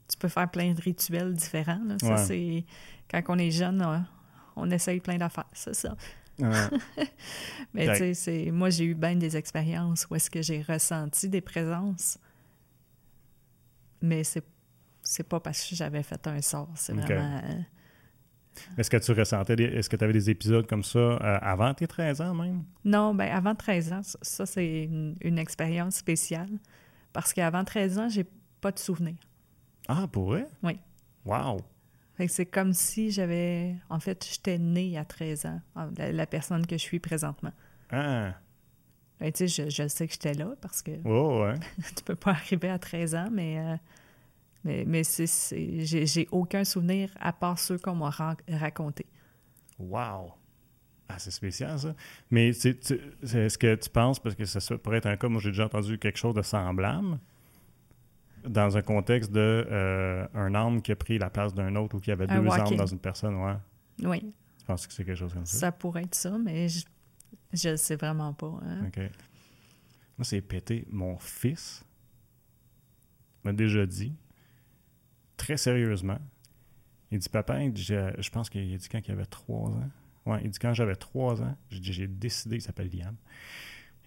Tu 0.10 0.18
peux 0.18 0.28
faire 0.28 0.50
plein 0.52 0.74
de 0.74 0.82
rituels 0.82 1.34
différents. 1.34 1.80
là. 1.88 1.96
Ça, 2.00 2.08
Ouais. 2.10 2.18
c'est. 2.18 2.64
Quand 3.10 3.36
on 3.36 3.38
est 3.40 3.52
jeune, 3.52 3.82
on, 3.84 4.64
on 4.64 4.72
essaye 4.72 5.00
plein 5.00 5.18
d'affaires, 5.18 5.46
c'est 5.54 5.76
ça. 5.76 5.96
Mais 7.74 7.86
tu 7.90 7.98
sais, 7.98 8.14
c'est- 8.14 8.52
moi, 8.52 8.70
j'ai 8.70 8.86
eu 8.86 8.94
bien 8.96 9.16
des 9.16 9.38
expériences 9.38 10.08
où 10.10 10.16
est-ce 10.16 10.30
que 10.30 10.42
j'ai 10.42 10.62
ressenti 10.62 11.30
des 11.30 11.42
présences. 11.42 12.18
Mais 14.02 14.24
c'est 14.24 14.44
c'est 15.06 15.28
pas 15.28 15.40
parce 15.42 15.68
que 15.70 15.76
j'avais 15.76 16.02
fait 16.04 16.26
un 16.28 16.42
sort. 16.42 16.70
C'est 16.76 16.94
vraiment. 16.94 17.40
euh, 17.44 17.60
Est-ce 18.78 18.90
que 18.90 18.98
tu 18.98 19.12
ressentais, 19.12 19.56
des- 19.56 19.64
est-ce 19.66 19.90
que 19.90 19.96
tu 19.98 20.04
avais 20.04 20.14
des 20.14 20.30
épisodes 20.30 20.66
comme 20.66 20.84
ça 20.84 20.98
euh, 21.00 21.18
avant 21.42 21.74
tes 21.74 21.88
13 21.88 22.22
ans 22.22 22.34
même? 22.34 22.64
Non, 22.86 23.14
ben 23.14 23.30
avant 23.32 23.54
13 23.56 23.92
ans, 23.92 24.02
ça, 24.04 24.18
ça, 24.22 24.46
c'est 24.46 24.84
une, 24.84 25.16
une 25.22 25.38
expérience 25.40 25.96
spéciale. 25.96 26.50
Parce 27.12 27.34
qu'avant 27.34 27.64
13 27.66 28.00
ans, 28.00 28.08
j'ai 28.10 28.26
pas 28.62 28.72
de 28.72 28.80
souvenirs. 28.80 29.18
Ah, 29.88 30.08
pour 30.12 30.26
vrai? 30.28 30.48
Oui. 30.64 30.80
Wow! 31.26 31.60
C'est 32.28 32.46
comme 32.46 32.74
si 32.74 33.12
j'avais. 33.12 33.76
En 33.90 34.00
fait, 34.00 34.26
j'étais 34.30 34.58
née 34.58 34.98
à 34.98 35.06
13 35.06 35.46
ans, 35.48 35.62
la, 35.98 36.12
la 36.12 36.26
personne 36.28 36.66
que 36.66 36.78
je 36.78 36.82
suis 36.82 37.00
présentement. 37.00 37.52
Ah! 37.92 38.34
Ben, 39.20 39.32
tu 39.32 39.48
sais, 39.48 39.66
je, 39.66 39.70
je 39.70 39.88
sais 39.88 40.08
que 40.08 40.14
j'étais 40.14 40.34
là 40.34 40.50
parce 40.62 40.82
que 40.82 40.92
Oh, 41.06 41.44
ouais. 41.44 41.56
tu 41.96 42.04
peux 42.04 42.16
pas 42.16 42.32
arriver 42.32 42.70
à 42.70 42.78
13 42.80 43.16
ans, 43.16 43.30
mais, 43.32 43.58
euh, 43.60 43.76
mais, 44.64 44.84
mais 44.86 45.02
j'ai, 45.04 46.28
aucun 46.32 46.64
souvenir 46.64 47.10
à 47.20 47.34
part 47.34 47.58
ceux 47.60 47.78
qu'on 47.78 47.96
m'a 47.96 48.10
ran- 48.10 48.36
racontés. 48.48 49.06
Wow! 49.80 50.34
Ah, 51.10 51.20
c'est 51.20 51.32
spécial, 51.32 51.78
ça. 51.80 51.96
Mais 52.32 52.50
est-ce 52.50 53.58
que 53.58 53.76
tu 53.76 53.90
penses, 53.90 54.20
parce 54.20 54.36
que 54.36 54.46
ça 54.46 54.78
pourrait 54.78 54.98
être 54.98 55.06
un 55.08 55.18
cas, 55.18 55.28
moi 55.30 55.42
j'ai 55.42 55.50
déjà 55.52 55.66
entendu 55.66 55.98
quelque 56.00 56.18
chose 56.18 56.34
de 56.34 56.42
semblable, 56.42 57.20
dans 58.48 58.76
un 58.78 58.82
contexte 58.82 59.32
de 59.32 59.40
euh, 59.70 60.28
un 60.34 60.54
arme 60.56 60.82
qui 60.82 60.92
a 60.92 60.96
pris 60.96 61.18
la 61.18 61.30
place 61.30 61.54
d'un 61.54 61.76
autre 61.76 61.98
ou 61.98 62.00
qui 62.00 62.12
avait 62.12 62.30
Un 62.30 62.42
deux 62.42 62.48
walking. 62.48 62.78
dans 62.78 62.86
une 62.86 63.00
personne, 63.00 63.36
ouais. 63.36 63.56
Oui, 64.04 64.34
Je 64.60 64.66
pense 64.66 64.88
que 64.88 64.94
c'est 64.94 65.06
quelque 65.06 65.18
chose 65.18 65.34
comme 65.34 65.46
ça. 65.46 65.58
ça 65.58 65.72
pourrait 65.72 66.04
être 66.04 66.16
ça, 66.16 66.38
mais 66.38 66.68
je, 66.68 66.84
je 67.54 67.70
le 67.70 67.78
sais 67.78 67.96
vraiment 67.96 68.34
pas. 68.34 68.60
hein. 68.64 68.86
OK. 68.88 68.98
Moi, 68.98 70.26
c'est 70.26 70.42
pété. 70.42 70.86
Mon 70.92 71.18
fils 71.18 71.84
m'a 73.44 73.54
déjà 73.54 73.86
dit, 73.86 74.14
très 75.38 75.58
sérieusement, 75.58 76.20
il 77.12 77.20
dit, 77.20 77.30
papa, 77.30 77.62
il 77.64 77.72
dit, 77.74 77.84
je, 77.84 78.12
je 78.20 78.30
pense 78.30 78.50
qu'il 78.50 78.74
a 78.74 78.78
dit 78.78 78.90
quand 78.90 79.00
il 79.08 79.12
avait 79.12 79.26
trois 79.26 79.70
ans. 79.70 79.90
Ouais, 80.26 80.40
il 80.44 80.50
dit, 80.50 80.60
quand 80.60 80.74
j'avais 80.74 80.96
trois 80.96 81.42
ans, 81.42 81.56
j'ai 81.70 82.08
décidé, 82.08 82.56
il 82.58 82.62
s'appelle 82.62 82.90
Liam. 82.90 83.16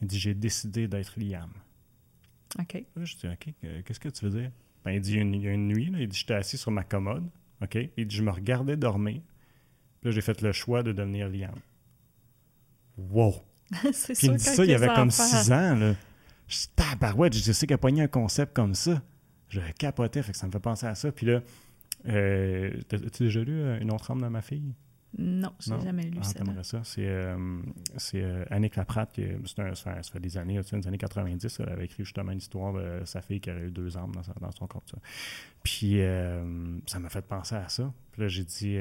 Il 0.00 0.06
dit, 0.08 0.18
j'ai 0.18 0.34
décidé 0.34 0.88
d'être 0.88 1.18
Liam. 1.18 1.50
OK. 2.58 2.75
Là, 2.75 3.04
je 3.04 3.16
dis, 3.16 3.26
OK, 3.26 3.54
euh, 3.64 3.82
qu'est-ce 3.84 4.00
que 4.00 4.08
tu 4.08 4.25
veux 4.25 4.40
dire? 4.40 4.50
Ben, 4.84 4.92
il 4.92 5.00
dit, 5.00 5.12
il 5.12 5.16
y 5.16 5.48
a 5.48 5.52
une, 5.52 5.68
nuit, 5.68 5.90
là, 5.90 5.98
il 6.00 6.08
dit, 6.08 6.18
j'étais 6.18 6.34
assis 6.34 6.56
sur 6.56 6.70
ma 6.70 6.84
commode, 6.84 7.25
OK? 7.62 7.76
Il 7.96 8.06
dit, 8.06 8.16
je 8.16 8.22
me 8.22 8.30
regardais 8.30 8.76
dormir. 8.76 9.20
Puis 10.00 10.08
là, 10.08 10.10
j'ai 10.12 10.20
fait 10.20 10.40
le 10.42 10.52
choix 10.52 10.82
de 10.82 10.92
devenir 10.92 11.28
Liam. 11.28 11.54
Wow! 12.96 13.34
c'est 13.92 14.14
Puis 14.14 14.26
il 14.28 14.32
me 14.32 14.38
dit 14.38 14.44
ça, 14.44 14.64
il 14.64 14.70
y 14.70 14.75
avait 14.75 14.86
comme 14.94 15.10
6 15.10 15.52
ans. 15.52 15.75
Là. 15.76 15.94
Je 16.48 16.56
dis, 16.56 16.68
tabarouette, 16.76 17.36
je 17.36 17.52
sais 17.52 17.66
qu'il 17.66 17.75
a 17.75 17.78
pogné 17.78 18.02
un 18.02 18.08
concept 18.08 18.54
comme 18.54 18.75
ça. 18.75 19.02
Je 19.48 19.60
capotais, 19.78 20.22
fait 20.22 20.32
que 20.32 20.38
ça 20.38 20.46
me 20.46 20.52
fait 20.52 20.60
penser 20.60 20.86
à 20.86 20.94
ça. 20.94 21.10
Puis 21.12 21.26
là, 21.26 21.42
euh, 22.08 22.70
t'as- 22.88 22.98
déjà 22.98 23.40
lu 23.42 23.52
euh, 23.52 23.80
Une 23.80 23.90
autre 23.92 24.10
âme 24.10 24.22
de 24.22 24.28
ma 24.28 24.42
fille? 24.42 24.72
Non, 25.18 25.50
je 25.61 25.73
n'ai 25.73 25.80
jamais 25.80 26.02
lu 26.02 26.18
Ah, 26.20 26.25
ça. 26.25 26.62
ça. 26.62 26.85
C'est 26.85 27.06
euh, 27.08 27.58
c'est, 27.96 28.23
euh, 28.23 28.44
Annick 28.50 28.76
Laprate, 28.76 29.12
qui 29.12 29.23
est- 29.23 29.38
c'est 29.46 29.61
un- 29.61 29.75
ça, 29.75 29.94
fait, 29.94 30.02
ça 30.02 30.12
fait 30.12 30.20
des 30.20 30.37
années, 30.37 30.58
tu 30.62 30.68
sais, 30.68 30.78
des 30.78 30.87
années 30.88 30.99
90, 30.99 31.58
elle 31.61 31.68
avait 31.70 31.87
écrit 31.87 32.04
justement 32.04 32.32
une 32.32 32.38
histoire 32.38 32.73
de 32.75 33.02
sa 33.06 33.23
fille 33.23 33.40
qui 33.40 33.50
aurait 33.50 33.66
eu 33.68 33.70
deux 33.70 33.96
armes 33.96 34.12
dans, 34.12 34.23
sa- 34.23 34.35
dans 34.35 34.50
son 34.52 34.66
compte. 34.66 34.88
ça. 34.90 34.99
Puis 35.62 36.00
euh, 36.02 36.78
ça 36.87 36.99
m'a 36.99 37.08
fait 37.08 37.26
penser 37.26 37.54
à 37.54 37.68
ça. 37.68 37.92
Puis 38.12 38.23
là, 38.23 38.28
j'ai 38.28 38.44
dit, 38.44 38.76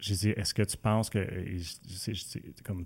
j'ai 0.00 0.14
dit, 0.14 0.28
est-ce 0.30 0.54
que 0.54 0.62
tu 0.62 0.76
penses 0.76 1.10
que, 1.10 1.18
et 1.18 1.58
je- 1.58 1.74
je- 1.88 2.12
je- 2.12 2.38
je- 2.38 2.62
comme 2.62 2.80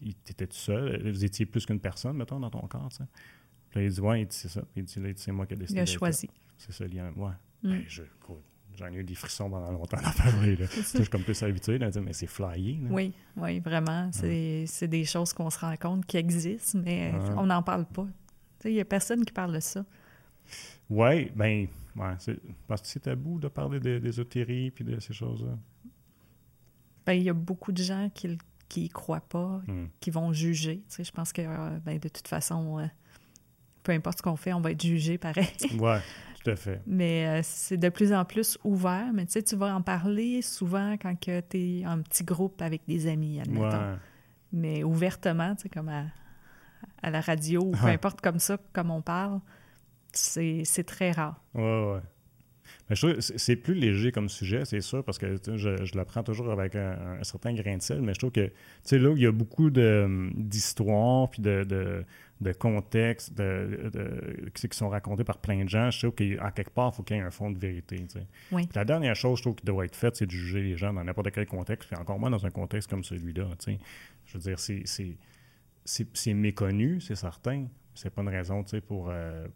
il- 0.00 0.14
t'étais 0.14 0.46
tout 0.46 0.56
seul, 0.56 1.10
vous 1.10 1.24
étiez 1.24 1.44
plus 1.46 1.66
qu'une 1.66 1.80
personne, 1.80 2.16
mettons, 2.16 2.40
dans 2.40 2.50
ton 2.50 2.66
corps, 2.66 2.88
tu 2.90 2.96
sais? 2.98 3.04
Puis 3.70 3.80
là, 3.80 3.86
il 3.86 3.92
dit, 3.92 4.00
ouais, 4.00 4.22
il 4.22 4.26
dit, 4.26 4.36
c'est 4.36 4.48
ça. 4.48 4.62
Puis 4.62 4.80
il 4.80 4.84
dit, 4.84 5.00
là, 5.00 5.10
c'est 5.16 5.32
moi 5.32 5.46
qui 5.46 5.54
ai 5.54 5.56
décidé. 5.56 5.78
Il 5.78 5.82
a 5.82 5.84
là. 5.84 5.92
choisi. 5.92 6.30
C'est 6.56 6.72
ça, 6.72 6.86
Liam. 6.86 7.12
Ouais. 7.18 7.32
Mm. 7.62 7.70
Ben, 7.70 7.84
je, 7.88 8.02
écoute, 8.02 8.42
J'en 8.78 8.86
ai 8.92 8.96
eu 8.96 9.04
des 9.04 9.14
frissons 9.14 9.50
pendant 9.50 9.70
longtemps 9.72 9.96
d'en 10.00 10.12
parler. 10.12 10.54
Là. 10.56 10.66
Je 10.72 10.80
suis 10.82 11.08
comme 11.08 11.22
plus 11.24 11.42
habitué 11.42 11.82
à 11.82 11.90
dire, 11.90 12.00
mais 12.02 12.12
c'est 12.12 12.26
flyé. 12.28 12.78
là. 12.82 12.88
Oui, 12.90 13.12
oui, 13.36 13.58
vraiment. 13.60 14.08
C'est 14.12 14.64
c'est 14.66 14.88
des 14.88 15.04
choses 15.04 15.32
qu'on 15.32 15.50
se 15.50 15.58
rend 15.58 15.76
compte 15.76 16.06
qui 16.06 16.16
existent, 16.16 16.78
mais 16.84 17.12
Ouais. 17.12 17.30
on 17.36 17.46
n'en 17.46 17.62
parle 17.62 17.84
pas. 17.86 18.06
Il 18.64 18.72
n'y 18.72 18.80
a 18.80 18.84
personne 18.84 19.24
qui 19.24 19.32
parle 19.32 19.52
de 19.54 19.60
ça. 19.60 19.84
Ouais, 20.88 21.30
ben, 21.36 21.66
ouais, 21.96 22.14
c'est, 22.18 22.38
parce 22.66 22.80
que 22.82 22.88
c'est 22.88 23.00
tabou 23.00 23.38
de 23.38 23.48
parler 23.48 23.80
de- 23.80 23.98
d'ésotérie 23.98 24.70
puis 24.70 24.84
de 24.84 24.98
ces 25.00 25.12
choses-là. 25.12 25.58
Ben, 27.04 27.12
il 27.14 27.22
y 27.22 27.28
a 27.30 27.34
beaucoup 27.34 27.72
de 27.72 27.82
gens 27.82 28.10
qui 28.14 28.38
y 28.84 28.88
croient 28.88 29.20
pas, 29.20 29.60
Hmm. 29.66 29.86
qui 30.00 30.10
vont 30.10 30.32
juger. 30.32 30.78
Tu 30.88 30.96
sais, 30.96 31.04
je 31.04 31.10
pense 31.12 31.32
que 31.32 31.42
euh, 31.42 31.78
ben, 31.84 31.98
de 31.98 32.08
toute 32.08 32.28
façon, 32.28 32.78
euh, 32.78 32.86
peu 33.82 33.92
importe 33.92 34.18
ce 34.18 34.22
qu'on 34.22 34.36
fait, 34.36 34.52
on 34.52 34.60
va 34.60 34.72
être 34.72 34.82
jugé 34.82 35.16
pareil. 35.18 35.46
Ouais, 35.78 36.00
tout 36.42 36.50
à 36.50 36.56
fait. 36.56 36.80
Mais 36.86 37.26
euh, 37.26 37.40
c'est 37.42 37.76
de 37.76 37.88
plus 37.88 38.12
en 38.12 38.24
plus 38.24 38.58
ouvert. 38.64 39.10
Mais 39.12 39.26
tu 39.26 39.32
sais, 39.32 39.42
tu 39.42 39.56
vas 39.56 39.74
en 39.74 39.82
parler 39.82 40.42
souvent 40.42 40.92
quand 41.00 41.14
tu 41.20 41.30
es 41.30 41.86
en 41.86 42.00
petit 42.02 42.24
groupe 42.24 42.60
avec 42.62 42.82
des 42.86 43.06
amis, 43.06 43.40
admettons. 43.40 43.66
Ouais. 43.92 43.96
Mais 44.52 44.84
ouvertement, 44.84 45.54
tu 45.54 45.62
sais, 45.62 45.68
comme 45.68 45.88
à, 45.88 46.04
à 47.02 47.10
la 47.10 47.20
radio 47.20 47.62
ou 47.62 47.70
peu 47.72 47.84
Ouais. 47.86 47.94
importe 47.94 48.20
comme 48.20 48.38
ça, 48.38 48.56
comme 48.72 48.90
on 48.90 49.02
parle, 49.02 49.40
c'est 50.12 50.62
c'est 50.64 50.84
très 50.84 51.10
rare. 51.12 51.42
Ouais, 51.54 51.62
ouais. 51.94 52.00
Mais 52.88 52.96
je 52.96 53.06
trouve 53.06 53.14
que 53.16 53.20
c'est 53.20 53.56
plus 53.56 53.74
léger 53.74 54.12
comme 54.12 54.28
sujet, 54.28 54.64
c'est 54.64 54.80
sûr, 54.80 55.04
parce 55.04 55.18
que 55.18 55.36
je, 55.56 55.84
je 55.84 55.98
le 55.98 56.04
prends 56.04 56.22
toujours 56.22 56.50
avec 56.50 56.74
un, 56.74 57.18
un 57.20 57.22
certain 57.24 57.52
grain 57.52 57.76
de 57.76 57.82
sel, 57.82 58.00
mais 58.00 58.14
je 58.14 58.18
trouve 58.18 58.30
que, 58.32 58.46
tu 58.46 58.52
sais, 58.82 58.98
là 58.98 59.10
où 59.10 59.16
il 59.16 59.22
y 59.22 59.26
a 59.26 59.32
beaucoup 59.32 59.68
d'histoires, 59.70 61.28
puis 61.30 61.42
de, 61.42 61.64
de, 61.64 62.04
de 62.40 62.52
contextes 62.52 63.34
de, 63.36 63.90
de- 63.92 64.48
qui 64.54 64.68
sont 64.76 64.88
racontés 64.88 65.24
par 65.24 65.38
plein 65.38 65.64
de 65.64 65.68
gens, 65.68 65.90
je 65.90 65.98
trouve 66.06 66.14
qu'à 66.14 66.50
quelque 66.52 66.70
part, 66.70 66.90
il 66.92 66.96
faut 66.96 67.02
qu'il 67.02 67.16
y 67.16 67.20
ait 67.20 67.22
un 67.22 67.30
fond 67.30 67.50
de 67.50 67.58
vérité. 67.58 67.96
tu 67.96 68.20
sais. 68.20 68.26
Oui. 68.52 68.66
Puis 68.66 68.76
la 68.76 68.84
dernière 68.84 69.16
chose, 69.16 69.38
je 69.38 69.42
trouve, 69.42 69.54
qui 69.56 69.66
doit 69.66 69.84
être 69.84 69.96
faite, 69.96 70.16
c'est 70.16 70.26
de 70.26 70.30
juger 70.30 70.62
les 70.62 70.76
gens 70.76 70.92
dans 70.92 71.04
n'importe 71.04 71.30
quel 71.30 71.46
contexte, 71.46 71.88
puis 71.90 72.00
encore 72.00 72.18
moins 72.18 72.30
dans 72.30 72.46
un 72.46 72.50
contexte 72.50 72.88
comme 72.88 73.04
celui-là. 73.04 73.44
tu 73.58 73.72
sais. 73.72 73.78
Je 74.26 74.38
veux 74.38 74.42
dire, 74.42 74.58
c'est 75.84 76.34
méconnu, 76.34 77.00
c'est 77.00 77.16
certain. 77.16 77.66
C'est 77.98 78.10
pas 78.10 78.22
une 78.22 78.28
raison 78.28 78.64
pour, 78.86 79.08
euh, 79.10 79.48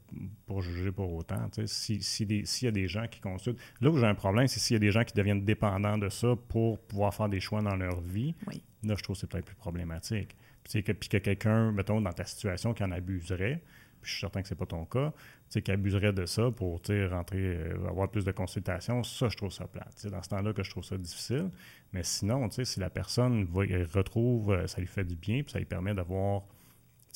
pour 0.47 0.63
juger 0.63 0.91
pour 0.91 1.13
autant. 1.15 1.49
sais. 1.53 1.67
Si- 1.67 2.03
si 2.03 2.47
S'il 2.47 2.67
y 2.67 2.69
a 2.69 2.73
des 2.73 2.89
gens 2.89 3.07
qui 3.07 3.21
consultent. 3.21 3.59
Là 3.81 3.91
où 3.91 3.97
j'ai 3.99 4.07
un 4.07 4.15
problème, 4.15 4.49
c'est 4.49 4.59
s'il 4.61 4.75
y 4.75 4.77
a 4.77 4.81
des 4.81 4.91
gens 4.91 5.05
qui 5.05 5.15
deviennent 5.15 5.45
dépendants 5.45 5.97
de 5.99 6.09
ça 6.09 6.35
pour 6.49 6.79
pouvoir 6.81 7.15
faire 7.15 7.29
des 7.29 7.41
choix 7.41 7.63
dans 7.63 7.77
leur 7.77 8.01
vie. 8.01 8.35
Oui. 8.49 8.63
Là, 8.83 8.95
je 8.97 9.03
trouve 9.03 9.15
que 9.17 9.21
c'est 9.21 9.31
peut-être 9.31 9.45
plus 9.47 9.55
problématique. 9.55 10.37
Puis, 10.65 10.83
que, 10.83 10.93
puis 10.93 11.09
que 11.09 11.19
quelqu'un, 11.19 11.73
mettons, 11.73 12.01
dans 12.01 12.13
ta 12.13 12.25
situation, 12.25 12.75
qui 12.75 12.83
en 12.85 12.91
abuserait, 12.91 13.63
puis 14.01 14.09
je 14.09 14.17
suis 14.17 14.21
certain 14.21 14.43
que 14.43 14.49
c'est 14.49 14.57
pas 14.57 14.67
ton 14.67 14.85
cas, 14.87 15.13
tu 15.13 15.19
sais, 15.51 15.63
qui 15.63 15.71
abuserait 15.71 16.13
de 16.13 16.27
ça 16.27 16.51
pour 16.51 16.81
rentrer, 17.11 17.39
euh, 17.39 17.89
avoir 17.89 18.11
plus 18.11 18.25
de 18.25 18.33
consultations, 18.33 19.05
ça, 19.05 19.29
je 19.29 19.37
trouve 19.37 19.53
ça 19.53 19.67
plate. 19.69 19.93
C'est 19.97 20.11
dans 20.11 20.23
ce 20.23 20.29
temps-là 20.31 20.53
que 20.53 20.63
je 20.65 20.71
trouve 20.71 20.85
ça 20.85 20.97
difficile. 20.99 21.49
Mais 21.93 22.03
sinon, 22.03 22.49
tu 22.49 22.57
sais, 22.57 22.65
si 22.65 22.81
la 22.81 22.91
personne 22.91 23.45
va, 23.45 23.63
retrouve, 23.95 24.53
euh, 24.53 24.67
ça 24.67 24.81
lui 24.81 24.89
fait 24.89 25.05
du 25.05 25.15
bien, 25.15 25.43
puis 25.43 25.53
ça 25.53 25.59
lui 25.61 25.65
permet 25.67 25.95
d'avoir 25.95 26.43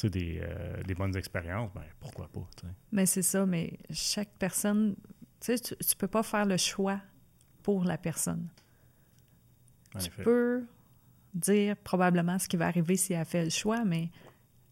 des, 0.04 0.40
euh, 0.42 0.82
des 0.82 0.94
bonnes 0.94 1.16
expériences, 1.16 1.72
ben 1.74 1.84
pourquoi 2.00 2.28
pas, 2.28 2.46
tu 2.56 2.66
sais. 2.66 2.72
Mais 2.92 3.06
c'est 3.06 3.22
ça, 3.22 3.46
mais 3.46 3.78
chaque 3.90 4.30
personne, 4.38 4.94
tu 5.40 5.56
sais, 5.56 5.58
tu, 5.58 5.96
peux 5.96 6.08
pas 6.08 6.22
faire 6.22 6.44
le 6.44 6.56
choix 6.56 7.00
pour 7.62 7.84
la 7.84 7.98
personne. 7.98 8.48
En 9.94 9.98
tu 9.98 10.06
effet. 10.06 10.22
peux 10.22 10.64
dire 11.34 11.76
probablement 11.76 12.38
ce 12.38 12.48
qui 12.48 12.56
va 12.56 12.66
arriver 12.66 12.96
si 12.96 13.12
elle 13.12 13.24
fait 13.24 13.44
le 13.44 13.50
choix, 13.50 13.84
mais 13.84 14.10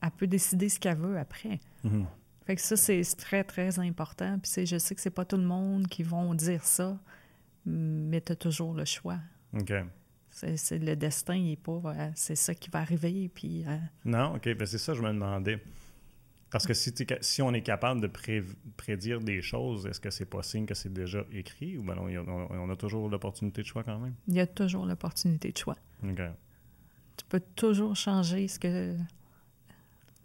elle 0.03 0.11
peut 0.11 0.27
décider 0.27 0.69
ce 0.69 0.79
qu'elle 0.79 0.99
veut 0.99 1.19
après. 1.19 1.61
Mhm. 1.83 2.07
Fait 2.47 2.57
que 2.57 2.61
ça, 2.61 2.77
c'est 2.77 3.03
très, 3.17 3.43
très 3.43 3.79
important. 3.79 4.39
Puis 4.39 4.67
je 4.67 4.77
sais 4.77 4.95
que 4.95 5.01
c'est 5.01 5.11
pas 5.11 5.25
tout 5.25 5.39
le 5.39 5.45
monde 5.45 5.87
qui 5.89 6.03
vont 6.03 6.35
dire 6.35 6.65
ça, 6.65 6.99
mais 7.65 8.21
tu 8.21 8.33
as 8.33 8.37
toujours 8.37 8.75
le 8.75 8.85
choix. 8.85 9.19
OK. 9.55 9.73
C'est 10.57 10.79
le 10.79 10.97
destin, 10.97 11.37
il 11.37 11.53
est 11.53 11.57
pas... 11.57 11.81
euh, 11.85 12.11
c'est 12.17 12.35
ça 12.35 12.55
qui 12.55 12.69
va 12.69 12.81
arriver, 12.81 13.31
puis... 13.33 13.65
euh, 13.69 13.79
Non, 14.05 14.35
OK, 14.35 14.49
ben 14.57 14.67
c'est 14.67 14.79
ça 14.79 14.93
que 14.93 14.99
je 14.99 15.03
me 15.03 15.09
demandais. 15.13 15.63
Parce 16.51 16.67
que 16.67 16.75
si, 16.75 16.93
si 17.21 17.41
on 17.43 17.53
est 17.53 17.63
capable 17.63 18.01
de 18.01 18.07
pré- 18.09 18.43
prédire 18.77 19.21
des 19.21 19.43
choses, 19.43 19.87
est-ce 19.87 20.01
que 20.01 20.11
c'est 20.11 20.25
pas 20.25 20.43
signe 20.43 20.67
que 20.67 20.75
c'est 20.75 20.93
déjà 20.93 21.25
écrit 21.33 21.77
ou 21.79 21.83
ben 21.85 21.95
non, 21.95 22.07
on, 22.29 22.49
on 22.51 22.71
a 22.71 22.77
toujours 22.77 23.09
l'opportunité 23.09 23.63
de 23.63 23.67
choix 23.67 23.83
quand 23.85 23.99
même? 23.99 24.15
il 24.29 24.35
y 24.35 24.41
a 24.41 24.47
toujours 24.47 24.87
l'opportunité 24.87 25.51
de 25.53 25.57
choix. 25.57 25.77
OK. 26.05 26.21
Tu 27.17 27.25
peux 27.29 27.41
toujours 27.57 27.95
changer 27.97 28.47
ce 28.49 28.59
que, 28.59 28.97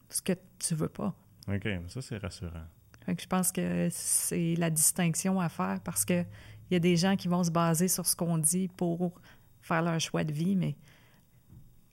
ce 0.10 0.22
que 0.22 0.34
tu 0.60 0.76
veux 0.76 0.89
pas. 0.89 1.15
OK, 1.48 1.67
ça 1.88 2.02
c'est 2.02 2.17
rassurant. 2.17 2.65
Fait 3.06 3.15
que 3.15 3.22
je 3.22 3.28
pense 3.28 3.52
que 3.52 3.88
c'est 3.91 4.56
la 4.56 4.69
distinction 4.69 5.39
à 5.39 5.50
faire 5.50 5.80
parce 5.84 6.06
que 6.06 6.22
il 6.69 6.74
y 6.74 6.76
a 6.76 6.80
des 6.80 6.95
gens 6.95 7.15
qui 7.15 7.28
vont 7.28 7.43
se 7.43 7.50
baser 7.50 7.88
sur 7.88 8.06
ce 8.06 8.15
qu'on 8.15 8.38
dit 8.38 8.67
pour 8.67 9.19
faire 9.69 9.82
leur 9.82 9.99
choix 10.01 10.23
de 10.25 10.34
vie, 10.34 10.55
mais 10.58 10.75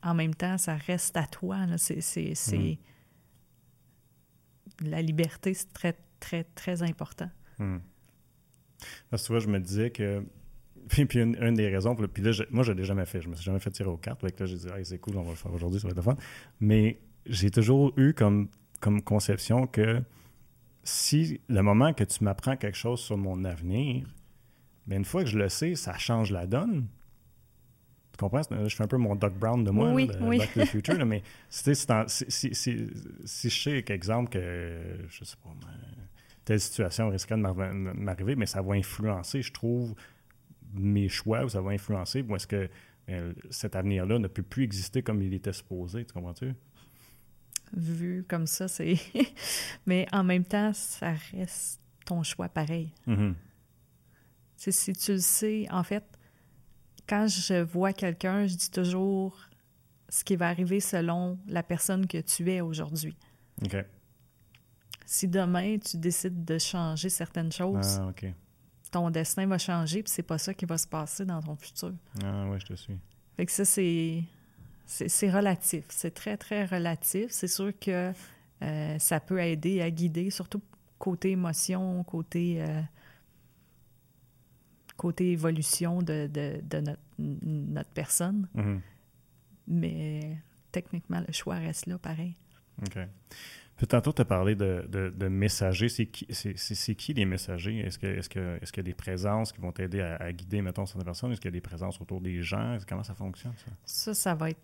en 0.03 0.15
même 0.15 0.35
temps, 0.35 0.59
ça 0.59 0.75
reste 0.77 1.17
à 1.17 1.27
toi. 1.27 1.65
là. 1.67 1.79
C'est, 1.79 2.01
La 4.83 5.01
liberté, 5.03 5.55
c'est 5.55 5.73
très, 5.73 5.97
très, 6.21 6.45
très 6.45 6.83
important. 6.83 7.31
Hmm. 7.59 7.79
Parce 9.11 9.23
que 9.23 9.27
tu 9.29 9.33
vois, 9.33 9.41
je 9.41 9.49
me 9.49 9.59
disais 9.61 9.91
que. 9.91 10.25
Puis, 10.89 11.05
puis 11.05 11.19
une, 11.21 11.35
une 11.43 11.55
des 11.55 11.69
raisons, 11.69 11.97
puis 11.97 12.23
là, 12.23 12.31
je- 12.31 12.45
moi, 12.51 12.63
je 12.63 12.71
ne 12.71 12.77
l'ai 12.79 12.85
jamais 12.85 13.07
fait. 13.07 13.21
Je 13.21 13.29
me 13.29 13.35
suis 13.35 13.45
jamais 13.45 13.59
fait 13.59 13.73
tirer 13.73 13.89
aux 13.89 13.97
cartes. 13.97 14.21
Que 14.21 14.45
là, 14.45 14.47
j'ai 14.47 14.55
dit, 14.57 14.69
Hey, 14.69 14.85
c'est 14.85 14.99
cool, 14.99 15.17
on 15.17 15.23
va 15.23 15.31
le 15.31 15.35
faire 15.37 15.53
aujourd'hui, 15.53 15.81
ça 15.81 15.89
va 15.89 15.91
être 15.91 15.97
le 15.97 16.03
fun. 16.03 16.15
Mais 16.61 17.01
j'ai 17.25 17.51
toujours 17.51 17.93
eu 17.99 18.15
comme, 18.15 18.49
comme 18.81 19.03
conception 19.03 19.67
que 19.67 20.01
si 20.85 21.41
le 21.49 21.61
moment 21.63 21.93
que 21.93 22.05
tu 22.05 22.23
m'apprends 22.23 22.57
quelque 22.57 22.77
chose 22.77 23.01
sur 23.01 23.17
mon 23.17 23.43
avenir, 23.45 24.07
ben 24.87 24.99
une 24.99 25.05
fois 25.05 25.25
que 25.25 25.29
je 25.31 25.37
le 25.39 25.49
sais, 25.49 25.75
ça 25.75 25.99
change 25.99 26.31
la 26.31 26.47
donne. 26.47 26.87
Tu 28.17 28.25
comprends? 28.25 28.41
Je 28.51 28.75
fais 28.75 28.85
un 28.85 28.89
peu 28.89 28.97
mon 28.97 29.15
Doc 29.15 29.35
Brown 29.35 29.63
de 29.63 29.71
moi, 29.71 29.93
Oui, 29.93 30.07
là, 30.07 30.15
de 30.15 30.25
oui. 30.25 30.39
Back 30.39 30.55
to 30.55 30.61
the 30.63 30.67
Future, 30.67 30.95
là, 30.97 31.05
mais 31.07 31.23
si, 31.51 31.75
si, 31.75 32.55
si, 32.55 32.87
si 33.25 33.51
je 33.51 33.63
sais, 33.63 33.83
qu'exemple, 33.83 34.31
que, 34.31 34.81
je 35.09 35.25
sais 35.25 35.37
pas, 35.43 35.51
telle 36.45 36.61
situation 36.61 37.09
risquerait 37.11 37.37
de 37.37 37.43
m'arri- 37.43 37.75
m'arriver, 37.75 38.37
mais 38.37 38.47
ça 38.47 38.63
va 38.63 38.75
influencer, 38.75 39.43
je 39.43 39.53
trouve, 39.53 39.95
mes 40.73 41.09
choix, 41.09 41.45
ou 41.45 41.49
ça 41.51 41.61
va 41.61 41.73
influencer, 41.73 42.23
ou 42.23 42.37
est-ce 42.37 42.47
que 42.47 42.69
euh, 43.09 43.33
cet 43.51 43.77
avenir-là 43.77 44.19
ne 44.19 44.29
peut 44.29 44.43
plus 44.43 44.65
exister 44.65 45.03
comme 45.03 45.21
il 45.23 45.35
était 45.35 45.53
supposé, 45.53 46.05
tu 46.05 46.13
comprends-tu? 46.13 46.55
vu 47.77 48.25
comme 48.29 48.47
ça, 48.47 48.69
c'est. 48.69 48.95
Mais 49.87 50.07
en 50.13 50.23
même 50.23 50.45
temps, 50.45 50.73
ça 50.73 51.15
reste 51.33 51.81
ton 52.05 52.23
choix 52.23 52.49
pareil. 52.49 52.93
C'est 54.57 54.71
si 54.73 54.93
tu 54.93 55.13
le 55.13 55.19
sais, 55.19 55.67
en 55.71 55.83
fait, 55.83 56.05
quand 57.09 57.27
je 57.29 57.63
vois 57.63 57.93
quelqu'un, 57.93 58.47
je 58.47 58.55
dis 58.57 58.71
toujours 58.71 59.37
ce 60.09 60.25
qui 60.25 60.37
va 60.37 60.49
arriver 60.49 60.81
selon 60.81 61.39
la 61.47 61.63
personne 61.63 62.07
que 62.07 62.19
tu 62.19 62.51
es 62.51 62.61
aujourd'hui. 62.61 63.17
OK. 63.65 63.77
Si 65.05 65.29
demain 65.29 65.79
tu 65.79 65.97
décides 65.99 66.45
de 66.45 66.59
changer 66.59 67.09
certaines 67.09 67.53
choses, 67.53 68.01
Ah, 68.01 68.13
ton 68.91 69.11
destin 69.11 69.47
va 69.47 69.59
changer, 69.59 70.03
puis 70.03 70.13
c'est 70.13 70.23
pas 70.23 70.39
ça 70.39 70.53
qui 70.55 70.65
va 70.65 70.79
se 70.79 70.87
passer 70.87 71.25
dans 71.25 71.41
ton 71.43 71.55
futur. 71.57 71.93
Ah, 72.25 72.49
ouais, 72.49 72.59
je 72.61 72.67
te 72.67 72.75
suis. 72.75 72.97
Fait 73.37 73.47
que 73.47 73.53
ça, 73.53 73.65
c'est. 73.65 74.23
C'est 74.89 75.09
c'est 75.09 75.31
relatif. 75.31 75.85
C'est 75.89 76.13
très, 76.15 76.37
très 76.37 76.65
relatif. 76.65 77.27
C'est 77.31 77.49
sûr 77.49 77.73
que 77.79 78.13
euh, 78.63 78.99
ça 78.99 79.19
peut 79.21 79.41
aider 79.43 79.83
à 79.83 79.91
guider, 79.91 80.31
surtout 80.31 80.63
côté 80.99 81.33
émotion, 81.33 82.03
côté. 82.05 82.63
euh, 82.63 82.81
côté 84.97 85.33
évolution 85.33 86.03
de, 86.03 86.27
de, 86.27 86.61
de 86.63 86.81
notre, 86.81 87.01
notre 87.19 87.91
personne. 87.91 88.49
Mhm. 88.55 88.81
Mais 89.69 90.39
techniquement, 90.73 91.23
le 91.27 91.33
choix 91.33 91.57
reste 91.57 91.87
là, 91.87 91.99
pareil. 91.99 92.35
OK. 92.83 92.99
Puis 93.77 93.87
tantôt, 93.87 94.13
tu 94.13 94.23
as 94.23 94.25
parlé 94.25 94.55
de, 94.55 94.87
de, 94.89 95.11
de 95.11 95.29
messagers. 95.29 95.91
C'est 95.91 96.07
qui, 96.07 96.27
c'est, 96.31 96.95
qui 96.95 97.13
les 97.13 97.27
messagers? 97.27 97.79
Est-ce, 97.81 97.99
que, 97.99 98.07
est-ce, 98.07 98.29
que, 98.29 98.59
est-ce 98.63 98.73
qu'il 98.73 98.83
y 98.83 98.87
a 98.87 98.91
des 98.91 98.95
présences 98.95 99.53
qui 99.53 99.61
vont 99.61 99.73
t'aider 99.73 100.01
à, 100.01 100.17
à 100.17 100.33
guider, 100.33 100.63
mettons, 100.63 100.87
certaines 100.87 101.05
personnes? 101.05 101.33
Est-ce 101.33 101.41
qu'il 101.41 101.51
y 101.51 101.55
a 101.55 101.59
des 101.59 101.61
présences 101.61 102.01
autour 102.01 102.21
des 102.21 102.43
gens? 102.43 102.79
Comment 102.89 103.03
ça 103.03 103.15
fonctionne, 103.15 103.53
ça? 103.59 103.73
Ça, 103.85 104.15
ça 104.15 104.35
va 104.35 104.51
être 104.51 104.61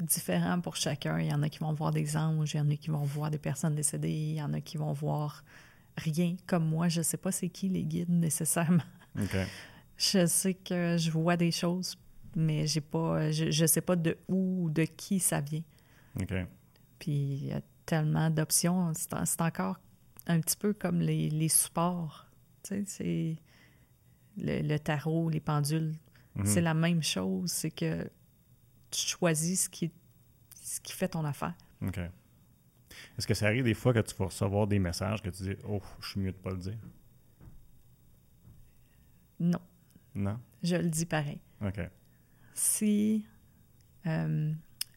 différent 0.00 0.60
pour 0.60 0.74
chacun. 0.74 1.20
Il 1.20 1.30
y 1.30 1.32
en 1.32 1.42
a 1.42 1.48
qui 1.48 1.60
vont 1.60 1.72
voir 1.72 1.92
des 1.92 2.16
anges, 2.16 2.54
il 2.54 2.56
y 2.56 2.60
en 2.60 2.70
a 2.70 2.76
qui 2.76 2.90
vont 2.90 3.04
voir 3.04 3.30
des 3.30 3.38
personnes 3.38 3.74
décédées, 3.74 4.10
il 4.10 4.34
y 4.34 4.42
en 4.42 4.52
a 4.52 4.60
qui 4.60 4.78
vont 4.78 4.92
voir 4.92 5.44
rien 5.96 6.34
comme 6.46 6.66
moi. 6.66 6.88
Je 6.88 7.02
sais 7.02 7.16
pas 7.16 7.30
c'est 7.30 7.48
qui 7.48 7.68
les 7.68 7.84
guides 7.84 8.10
nécessairement. 8.10 8.82
OK. 9.18 9.36
Je 9.96 10.26
sais 10.26 10.54
que 10.54 10.96
je 10.98 11.10
vois 11.10 11.36
des 11.36 11.50
choses, 11.50 11.96
mais 12.34 12.66
j'ai 12.66 12.80
pas, 12.82 13.30
je, 13.30 13.50
je 13.50 13.66
sais 13.66 13.80
pas 13.80 13.96
de 13.96 14.18
où 14.28 14.64
ou 14.64 14.70
de 14.70 14.82
qui 14.84 15.20
ça 15.20 15.40
vient. 15.40 15.62
OK. 16.20 16.34
Puis 16.98 17.12
il 17.12 17.46
y 17.46 17.52
a 17.52 17.60
tellement 17.86 18.28
d'options. 18.30 18.92
C'est 18.94 19.14
en- 19.14 19.24
c'est 19.24 19.40
encore 19.40 19.78
un 20.26 20.40
petit 20.40 20.56
peu 20.56 20.72
comme 20.74 21.00
les, 21.00 21.30
les 21.30 21.48
supports. 21.48 22.26
Tu 22.62 22.68
sais, 22.74 22.84
c'est 22.86 23.36
le, 24.36 24.60
le 24.62 24.78
tarot, 24.78 25.30
les 25.30 25.40
pendules. 25.40 25.94
Mhm. 26.34 26.44
C'est 26.46 26.60
la 26.60 26.74
même 26.74 27.02
chose. 27.02 27.50
C'est 27.50 27.70
que 27.70 28.10
tu 28.90 29.06
choisis 29.06 29.64
ce 29.64 29.68
qui, 29.70 29.90
ce 30.62 30.80
qui 30.80 30.92
fait 30.92 31.08
ton 31.08 31.24
affaire. 31.24 31.54
OK. 31.82 31.98
Est-ce 31.98 33.26
que 33.26 33.34
ça 33.34 33.46
arrive 33.46 33.64
des 33.64 33.74
fois 33.74 33.92
que 33.94 34.00
tu 34.00 34.14
vas 34.16 34.26
recevoir 34.26 34.66
des 34.66 34.78
messages 34.78 35.22
que 35.22 35.30
tu 35.30 35.42
dis 35.42 35.56
«Oh, 35.68 35.80
je 36.00 36.08
suis 36.10 36.20
mieux 36.20 36.32
de 36.32 36.36
pas 36.36 36.50
le 36.50 36.56
dire 36.58 36.78
Non,». 39.40 39.60
Non? 40.16 40.38
je 40.62 40.74
le 40.76 40.88
dis 40.88 41.06
pareil. 41.06 41.38
OK. 41.64 41.78
Si, 42.54 43.24
euh, 44.06 44.52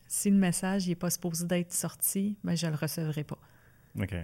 si 0.08 0.32
le 0.32 0.38
message 0.38 0.88
n'est 0.88 0.96
pas 0.96 1.10
supposé 1.10 1.46
d'être 1.46 1.74
sorti, 1.74 2.38
ben, 2.44 2.56
je 2.56 2.66
le 2.68 2.76
recevrai 2.76 3.24
pas. 3.24 3.38
OK. 4.00 4.16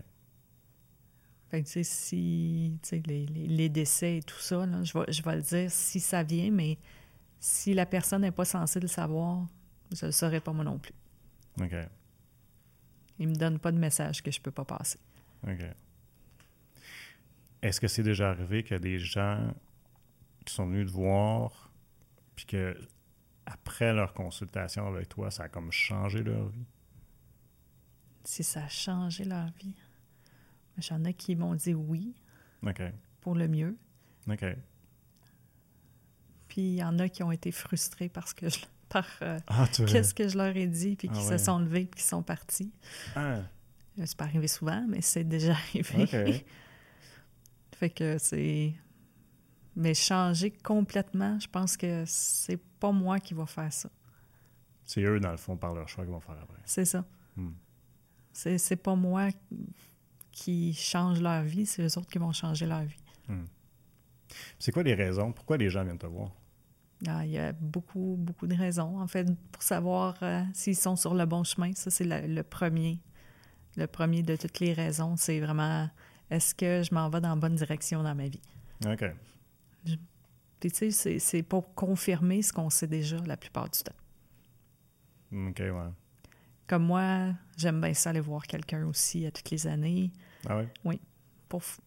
Fait 1.49 1.61
que, 1.61 1.67
tu 1.67 1.71
sais, 1.73 1.83
si, 1.83 2.79
tu 2.81 2.89
sais, 2.89 3.03
les, 3.05 3.25
les- 3.27 3.47
les 3.47 3.69
décès 3.69 4.17
et 4.17 4.23
tout 4.23 4.39
ça, 4.39 4.65
là, 4.65 4.83
je, 4.83 4.97
vais, 4.97 5.11
je 5.11 5.21
vais 5.21 5.35
le 5.35 5.41
dire 5.41 5.69
si 5.69 5.99
ça 5.99 6.23
vient, 6.23 6.49
mais 6.49 6.77
si 7.39 7.73
la 7.73 7.85
personne 7.85 8.21
n'est 8.21 8.31
pas 8.31 8.45
censée 8.45 8.79
le 8.79 8.87
savoir, 8.87 9.45
je 9.91 10.05
ne 10.05 10.07
le 10.07 10.11
saurai 10.11 10.39
pas 10.39 10.53
moi 10.53 10.63
non 10.65 10.79
plus. 10.79 10.93
OK. 11.61 11.75
Il 13.19 13.27
me 13.29 13.35
donne 13.35 13.59
pas 13.59 13.71
de 13.71 13.77
message 13.77 14.23
que 14.23 14.31
je 14.31 14.41
peux 14.41 14.51
pas 14.51 14.65
passer. 14.65 14.97
OK. 15.47 15.59
Est-ce 17.61 17.79
que 17.81 17.87
c'est 17.87 18.03
déjà 18.03 18.29
arrivé 18.31 18.65
a 18.71 18.79
des 18.79 18.97
gens 18.99 19.53
qui 20.45 20.53
sont 20.53 20.67
venus 20.67 20.87
te 20.87 20.91
voir, 20.91 21.71
puis 22.35 22.45
que 22.45 22.77
après 23.45 23.93
leur 23.93 24.13
consultation 24.13 24.87
avec 24.87 25.09
toi, 25.09 25.29
ça 25.31 25.43
a 25.43 25.49
comme 25.49 25.71
changé 25.71 26.23
leur 26.23 26.47
vie? 26.49 26.65
Si 28.23 28.43
ça 28.43 28.63
a 28.63 28.67
changé 28.69 29.23
leur 29.23 29.47
vie, 29.59 29.75
j'en 30.77 31.03
ai 31.03 31.13
qui 31.13 31.35
m'ont 31.35 31.53
dit 31.55 31.73
oui 31.73 32.15
OK. 32.65 32.81
pour 33.21 33.35
le 33.35 33.47
mieux, 33.47 33.77
OK. 34.29 34.43
puis 36.47 36.61
il 36.61 36.75
y 36.75 36.83
en 36.83 36.97
a 36.99 37.07
qui 37.09 37.21
ont 37.23 37.31
été 37.31 37.51
frustrés 37.51 38.09
parce 38.09 38.33
que 38.33 38.49
je, 38.49 38.59
par 38.89 39.07
euh, 39.21 39.39
Ah, 39.47 39.67
qu'est-ce 39.87 40.13
que 40.13 40.27
je 40.27 40.37
leur 40.37 40.55
ai 40.55 40.67
dit, 40.67 40.95
puis 40.95 41.07
Ah 41.11 41.13
qui 41.15 41.25
ouais. 41.27 41.37
se 41.37 41.43
sont 41.45 41.59
levés, 41.59 41.85
puis 41.85 42.01
qui 42.01 42.07
sont 42.07 42.23
partis. 42.23 42.71
Ah, 43.15 43.35
Euh, 43.99 44.03
C'est 44.05 44.17
pas 44.17 44.25
arrivé 44.25 44.47
souvent, 44.47 44.85
mais 44.87 45.01
c'est 45.01 45.23
déjà 45.23 45.53
arrivé. 45.73 46.45
Fait 47.75 47.89
que 47.89 48.17
c'est. 48.17 48.73
Mais 49.75 49.93
changer 49.93 50.51
complètement, 50.51 51.39
je 51.39 51.47
pense 51.47 51.75
que 51.75 52.03
c'est 52.05 52.61
pas 52.79 52.91
moi 52.91 53.19
qui 53.19 53.33
va 53.33 53.45
faire 53.45 53.71
ça. 53.73 53.89
C'est 54.85 55.01
eux, 55.01 55.19
dans 55.19 55.31
le 55.31 55.37
fond, 55.37 55.57
par 55.57 55.73
leur 55.73 55.89
choix, 55.89 56.03
qu'ils 56.03 56.13
vont 56.13 56.19
faire 56.19 56.37
après. 56.41 56.61
C'est 56.65 56.85
ça. 56.85 57.03
Hmm. 57.35 57.51
C'est 58.31 58.75
pas 58.75 58.95
moi 58.95 59.29
qui 60.31 60.73
change 60.73 61.21
leur 61.21 61.43
vie, 61.43 61.65
c'est 61.65 61.81
eux 61.83 61.97
autres 61.97 62.07
qui 62.07 62.17
vont 62.17 62.33
changer 62.33 62.65
leur 62.65 62.83
vie. 62.83 62.99
C'est 64.59 64.71
quoi 64.71 64.83
les 64.83 64.93
raisons? 64.93 65.31
Pourquoi 65.31 65.57
les 65.57 65.69
gens 65.69 65.83
viennent 65.83 65.97
te 65.97 66.05
voir? 66.05 66.31
Ah, 67.07 67.25
il 67.25 67.31
y 67.31 67.37
a 67.37 67.51
beaucoup, 67.53 68.15
beaucoup 68.17 68.47
de 68.47 68.55
raisons. 68.55 68.99
En 68.99 69.07
fait, 69.07 69.27
pour 69.51 69.61
savoir 69.61 70.15
euh, 70.21 70.41
s'ils 70.53 70.75
sont 70.75 70.95
sur 70.95 71.13
le 71.13 71.25
bon 71.25 71.43
chemin, 71.43 71.73
ça, 71.73 71.89
c'est 71.89 72.03
le, 72.03 72.27
le 72.33 72.43
premier. 72.43 72.99
Le 73.77 73.87
premier 73.87 74.23
de 74.23 74.35
toutes 74.35 74.59
les 74.59 74.73
raisons, 74.73 75.15
c'est 75.17 75.39
vraiment 75.39 75.89
est-ce 76.29 76.55
que 76.55 76.81
je 76.83 76.93
m'en 76.93 77.09
vais 77.09 77.21
dans 77.21 77.29
la 77.29 77.35
bonne 77.35 77.55
direction 77.55 78.01
dans 78.03 78.15
ma 78.15 78.27
vie? 78.27 78.41
OK. 78.85 79.03
Puis, 80.59 80.71
tu 80.71 80.91
sais, 80.91 81.19
c'est- 81.19 81.43
pour 81.43 81.73
confirmer 81.75 82.41
ce 82.41 82.51
qu'on 82.51 82.69
sait 82.69 82.87
déjà 82.87 83.17
la 83.25 83.37
plupart 83.37 83.69
du 83.69 83.79
temps. 83.79 83.95
OK, 85.31 85.59
ouais. 85.59 85.71
Comme 86.67 86.83
moi, 86.85 87.33
j'aime 87.57 87.79
bien 87.81 87.93
ça 87.93 88.09
aller 88.09 88.19
voir 88.19 88.47
quelqu'un 88.47 88.85
aussi 88.87 89.25
à 89.25 89.31
toutes 89.31 89.51
les 89.51 89.67
années, 89.67 90.11
Ah 90.47 90.57
ouais? 90.57 90.99
pour, 91.47 91.61
f- 91.61 91.77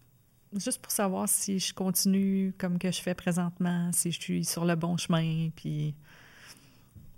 juste 0.55 0.81
pour 0.81 0.93
savoir 0.93 1.29
si 1.29 1.59
je 1.59 1.75
continue 1.75 2.53
comme 2.59 2.79
que 2.79 2.91
je 2.93 3.01
fais 3.03 3.15
présentement, 3.15 3.91
si 3.93 4.13
je 4.13 4.21
suis 4.21 4.45
sur 4.45 4.65
le 4.65 4.77
bon 4.77 4.97
chemin, 4.97 5.51
puis 5.57 5.95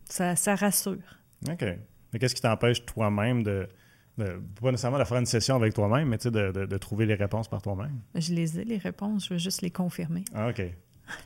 ça, 0.06 0.36
ça 0.36 0.54
rassure. 0.54 1.18
OK. 1.48 1.64
Mais 2.12 2.18
qu'est-ce 2.18 2.34
qui 2.34 2.40
t'empêche 2.42 2.84
toi-même 2.86 3.42
de, 3.42 3.68
de- 4.18 4.40
Pas 4.60 4.70
nécessairement 4.70 4.98
de 4.98 5.04
faire 5.04 5.18
une 5.18 5.26
session 5.26 5.56
avec 5.56 5.74
toi-même, 5.74 6.08
mais 6.08 6.18
tu 6.18 6.24
sais, 6.24 6.30
de, 6.30 6.52
de- 6.52 6.66
de 6.66 6.78
trouver 6.78 7.06
les 7.06 7.14
réponses 7.14 7.48
par 7.48 7.62
toi-même? 7.62 8.00
Je 8.14 8.32
les 8.34 8.58
ai, 8.60 8.64
les 8.64 8.78
réponses, 8.78 9.26
je 9.28 9.34
veux 9.34 9.38
juste 9.38 9.62
les 9.62 9.70
confirmer. 9.70 10.24
Ah, 10.34 10.48
OK. 10.48 10.62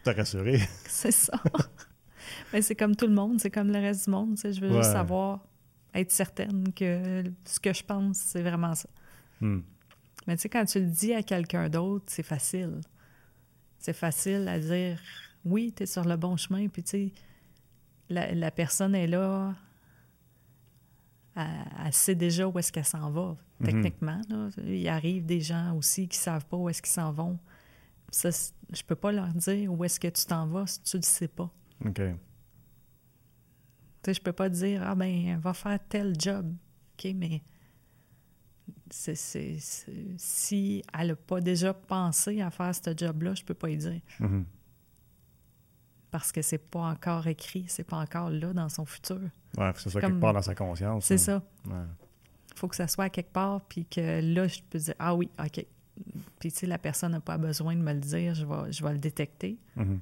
T'as 0.03 0.13
rassuré. 0.15 0.59
C'est 0.87 1.11
ça. 1.13 1.41
Mais 2.53 2.63
c'est 2.63 2.75
comme 2.75 2.97
tout 2.97 3.07
le 3.07 3.13
monde, 3.13 3.39
c'est 3.39 3.51
comme 3.51 3.69
le 3.71 3.79
reste 3.79 4.05
du 4.07 4.11
monde. 4.11 4.37
tu 4.37 4.43
sais, 4.43 4.53
Je 4.55 4.61
veux 4.61 4.71
juste 4.73 4.93
savoir, 4.93 5.41
être 5.93 6.11
certaine 6.11 6.73
que 6.73 7.23
ce 7.45 7.61
que 7.61 7.73
je 7.75 7.83
pense, 7.85 8.17
c'est 8.17 8.43
vraiment 8.43 8.75
ça. 8.75 8.89
Hmm. 9.41 9.61
Mais 10.27 10.37
tu 10.37 10.43
sais, 10.43 10.49
quand 10.49 10.65
tu 10.65 10.81
le 10.81 10.87
dis 10.87 11.13
à 11.13 11.23
quelqu'un 11.23 11.69
d'autre, 11.69 12.07
c'est 12.09 12.23
facile. 12.23 12.81
C'est 13.79 13.93
facile 13.93 14.49
à 14.49 14.59
dire 14.59 14.99
oui, 15.45 15.75
tu 15.77 15.83
es 15.83 15.87
sur 15.87 16.05
le 16.05 16.17
bon 16.17 16.37
chemin, 16.39 16.67
puis 16.69 16.83
tu 16.83 16.91
sais, 16.91 17.13
la, 18.09 18.33
la 18.35 18.51
personne 18.51 18.95
est 18.95 19.07
là, 19.07 19.55
elle, 21.37 21.47
elle 21.87 21.93
sait 21.93 22.15
déjà 22.15 22.47
où 22.49 22.59
est-ce 22.59 22.71
qu'elle 22.73 22.85
s'en 22.85 23.11
va, 23.11 23.37
Mhm. 23.61 23.67
techniquement. 23.67 24.21
là. 24.29 24.49
Il 24.65 24.89
arrive 24.89 25.25
des 25.27 25.41
gens 25.41 25.77
aussi 25.77 26.09
qui 26.09 26.19
savent 26.19 26.47
pas 26.47 26.57
où 26.57 26.69
est-ce 26.69 26.83
qu'ils 26.83 26.93
s'en 26.93 27.13
vont. 27.13 27.39
Ça, 28.11 28.31
je 28.73 28.83
peux 28.83 28.95
pas 28.95 29.11
leur 29.13 29.29
dire 29.35 29.73
où 29.73 29.83
est-ce 29.85 29.99
que 29.99 30.09
tu 30.09 30.25
t'en 30.27 30.47
vas 30.47 30.67
si 30.67 30.81
tu 30.83 30.97
le 30.99 31.03
sais 31.03 31.29
pas. 31.29 31.51
OK. 31.85 31.95
Tu 31.95 32.05
sais, 34.05 34.15
je 34.15 34.21
peux 34.21 34.33
pas 34.33 34.49
dire, 34.49 34.83
ah 34.85 34.95
ben, 34.95 35.39
va 35.39 35.55
faire 35.55 35.79
tel 35.89 36.15
job. 36.21 36.55
OK, 36.99 37.11
mais 37.17 37.43
c'est- 38.91 39.59
si 40.19 40.83
elle 40.97 41.09
n'a 41.09 41.17
pas 41.17 41.41
déjà 41.41 41.75
pensé 41.75 42.41
à 42.41 42.51
faire 42.51 42.75
ce 42.75 42.95
job-là, 42.97 43.35
je 43.35 43.43
peux 43.45 43.55
pas 43.55 43.71
y 43.71 43.77
dire. 43.77 44.01
Mhm. 44.21 44.45
Parce 46.15 46.31
que 46.31 46.43
c'est 46.43 46.59
pas 46.59 46.79
encore 46.83 47.27
écrit, 47.27 47.65
c'est 47.67 47.83
pas 47.83 47.97
encore 47.97 48.31
là 48.31 48.53
dans 48.53 48.69
son 48.69 48.85
futur. 48.85 49.19
Ouais, 49.59 49.67
faut 49.67 49.73
que 49.73 49.81
ça 49.81 49.91
soit 49.91 50.01
Comme- 50.01 50.13
quelque 50.13 50.21
part 50.21 50.33
dans 50.33 50.43
sa 50.43 50.55
conscience. 50.55 51.07
C'est 51.07 51.15
hein. 51.15 51.19
ça. 51.19 51.43
Ouais. 51.69 51.83
Il 52.53 52.57
faut 52.57 52.69
que 52.69 52.77
ça 52.77 52.87
soit 52.87 53.03
à 53.07 53.11
quelque 53.11 53.33
part, 53.33 53.63
puis 53.63 53.85
que 53.85 54.21
là, 54.21 54.47
je 54.47 54.61
peux 54.71 54.79
dire, 54.79 54.95
ah 55.01 55.13
oui, 55.17 55.29
OK. 55.41 55.67
Puis, 56.39 56.53
tu 56.53 56.59
sais, 56.61 56.67
la 56.69 56.79
personne 56.79 57.11
n'a 57.11 57.21
pas 57.21 57.37
besoin 57.37 57.75
de 57.75 57.81
me 57.81 57.93
le 57.93 57.99
dire, 57.99 58.33
je 58.37 58.47
vais, 58.47 58.71
je 58.71 58.85
vais 58.85 58.93
le 58.93 58.99
détecter, 59.01 59.59
Mhm. 59.75 59.99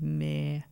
mais 0.00 0.64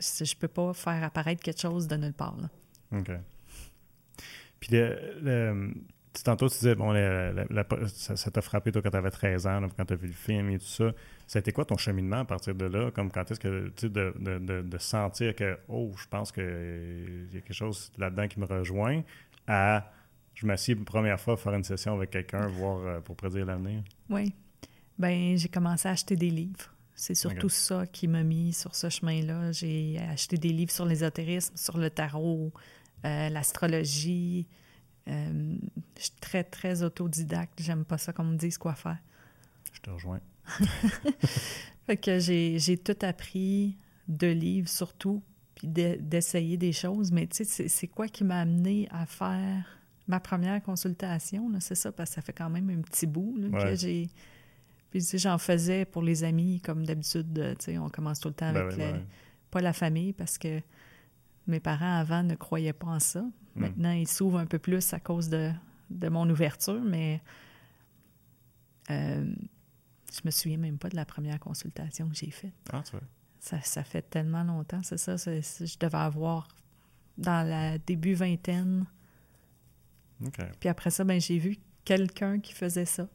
je 0.00 0.34
peux 0.34 0.48
pas 0.48 0.72
faire 0.74 1.04
apparaître 1.04 1.40
quelque 1.40 1.60
chose 1.60 1.86
de 1.86 1.94
nulle 1.96 2.12
part. 2.14 2.36
là. 2.40 2.98
OK. 2.98 3.10
Puis 4.58 4.72
le- 4.72 5.20
le- 5.22 5.74
tantôt, 6.24 6.48
tu 6.48 6.54
disais, 6.58 6.74
bon, 6.74 6.92
ça, 7.88 8.30
t'a 8.30 8.42
frappé, 8.42 8.72
toi, 8.72 8.82
quand 8.82 8.90
tu 8.90 8.96
avais 8.96 9.10
13 9.10 9.46
ans, 9.46 9.60
quand 9.76 9.84
tu 9.84 9.92
as 9.92 9.96
vu 9.96 10.08
le 10.08 10.12
film 10.12 10.50
et 10.50 10.58
tout 10.58 10.66
ça. 10.66 10.92
C'était 11.26 11.52
quoi 11.52 11.64
ton 11.64 11.76
cheminement 11.76 12.20
à 12.20 12.24
partir 12.24 12.54
de 12.54 12.66
là? 12.66 12.90
Comme 12.90 13.10
quand 13.10 13.30
est-ce 13.30 13.40
que, 13.40 13.68
tu 13.68 13.86
sais, 13.86 13.88
de, 13.88 14.14
de, 14.18 14.62
de, 14.62 14.78
sentir 14.78 15.34
que, 15.34 15.58
oh, 15.68 15.90
je 15.96 16.06
pense 16.08 16.30
qu'il 16.30 17.28
y 17.32 17.38
a 17.38 17.40
quelque 17.40 17.54
chose 17.54 17.90
là-dedans 17.96 18.28
qui 18.28 18.38
me 18.38 18.44
rejoint, 18.44 19.02
à 19.46 19.90
je 20.34 20.46
m'assieds 20.46 20.74
une 20.74 20.84
première 20.84 21.20
fois 21.20 21.34
à 21.34 21.36
faire 21.36 21.54
une 21.54 21.64
session 21.64 21.94
avec 21.94 22.10
quelqu'un, 22.10 22.46
voir 22.48 22.78
euh, 22.78 23.00
pour 23.00 23.16
prédire 23.16 23.46
l'avenir? 23.46 23.82
Oui. 24.10 24.34
Ben, 24.98 25.36
j'ai 25.36 25.48
commencé 25.48 25.88
à 25.88 25.92
acheter 25.92 26.16
des 26.16 26.30
livres. 26.30 26.72
C'est 26.94 27.14
surtout 27.14 27.48
ça 27.48 27.86
qui 27.86 28.06
m'a 28.06 28.22
mis 28.22 28.52
sur 28.52 28.74
ce 28.74 28.88
chemin-là. 28.88 29.52
J'ai 29.52 29.98
acheté 30.10 30.36
des 30.36 30.50
livres 30.50 30.70
sur 30.70 30.84
l'ésotérisme, 30.84 31.56
sur 31.56 31.78
le 31.78 31.90
tarot, 31.90 32.52
euh, 33.04 33.28
l'astrologie, 33.28 34.46
euh, 35.08 35.56
je 35.96 36.02
suis 36.02 36.12
très, 36.20 36.44
très 36.44 36.82
autodidacte. 36.82 37.60
J'aime 37.60 37.84
pas 37.84 37.98
ça 37.98 38.12
qu'on 38.12 38.24
me 38.24 38.36
dise 38.36 38.58
quoi 38.58 38.74
faire. 38.74 38.98
Je 39.72 39.80
te 39.80 39.90
rejoins. 39.90 40.20
fait 41.86 41.96
que 41.96 42.18
j'ai 42.18 42.78
tout 42.78 42.96
appris 43.02 43.76
de 44.08 44.28
livres 44.28 44.68
surtout, 44.68 45.22
puis 45.54 45.68
d'essayer 45.68 46.56
des 46.56 46.72
choses. 46.72 47.12
Mais 47.12 47.26
tu 47.26 47.44
sais, 47.44 47.68
c'est 47.68 47.88
quoi 47.88 48.08
qui 48.08 48.24
m'a 48.24 48.40
amené 48.40 48.88
à 48.90 49.06
faire 49.06 49.64
ma 50.06 50.20
première 50.20 50.62
consultation? 50.62 51.50
C'est 51.60 51.74
ça, 51.74 51.92
parce 51.92 52.10
que 52.10 52.14
ça 52.16 52.22
fait 52.22 52.32
quand 52.32 52.50
même 52.50 52.70
un 52.70 52.82
petit 52.82 53.06
bout 53.06 53.36
que 53.52 53.74
j'ai... 53.74 54.08
Puis 54.90 55.02
j'en 55.14 55.38
faisais 55.38 55.86
pour 55.86 56.02
les 56.02 56.22
amis, 56.22 56.60
comme 56.60 56.84
d'habitude, 56.84 57.56
tu 57.58 57.64
sais, 57.64 57.78
on 57.78 57.88
commence 57.88 58.20
tout 58.20 58.28
le 58.28 58.34
temps 58.34 58.52
ben 58.52 58.66
avec 58.66 58.76
ben 58.76 59.06
pas 59.50 59.62
la 59.62 59.72
famille, 59.72 60.12
parce 60.12 60.36
que 60.36 60.60
mes 61.46 61.60
parents 61.60 61.96
avant 61.96 62.22
ne 62.22 62.34
croyaient 62.34 62.74
pas 62.74 62.88
en 62.88 63.00
ça. 63.00 63.24
Hmm. 63.54 63.60
Maintenant, 63.60 63.92
ils 63.92 64.08
s'ouvrent 64.08 64.38
un 64.38 64.46
peu 64.46 64.58
plus 64.58 64.92
à 64.92 65.00
cause 65.00 65.28
de, 65.28 65.52
mon 65.90 66.28
ouverture, 66.28 66.82
mais 66.82 67.20
euh, 68.90 69.34
je 70.12 70.20
me 70.24 70.30
souviens 70.30 70.58
même 70.58 70.78
pas 70.78 70.88
de 70.88 70.96
la 70.96 71.04
première 71.04 71.38
consultation 71.38 72.08
que 72.08 72.14
j'ai 72.14 72.30
faite. 72.30 72.54
Ah, 72.72 72.82
tu 72.84 72.92
vois. 72.92 73.00
Ça, 73.40 73.82
fait 73.82 74.02
tellement 74.02 74.44
longtemps, 74.44 74.82
c'est 74.82 74.98
ça. 74.98 75.16
je 75.16 75.78
devais 75.78 75.98
avoir 75.98 76.46
dans 77.18 77.46
la 77.46 77.78
début 77.78 78.14
vingtaine. 78.14 78.86
Puis 80.60 80.68
après 80.68 80.90
ça, 80.90 81.02
ben, 81.02 81.20
j'ai 81.20 81.38
vu 81.38 81.56
quelqu'un 81.84 82.38
qui 82.38 82.52
faisait 82.52 82.84
ça. 82.84 83.08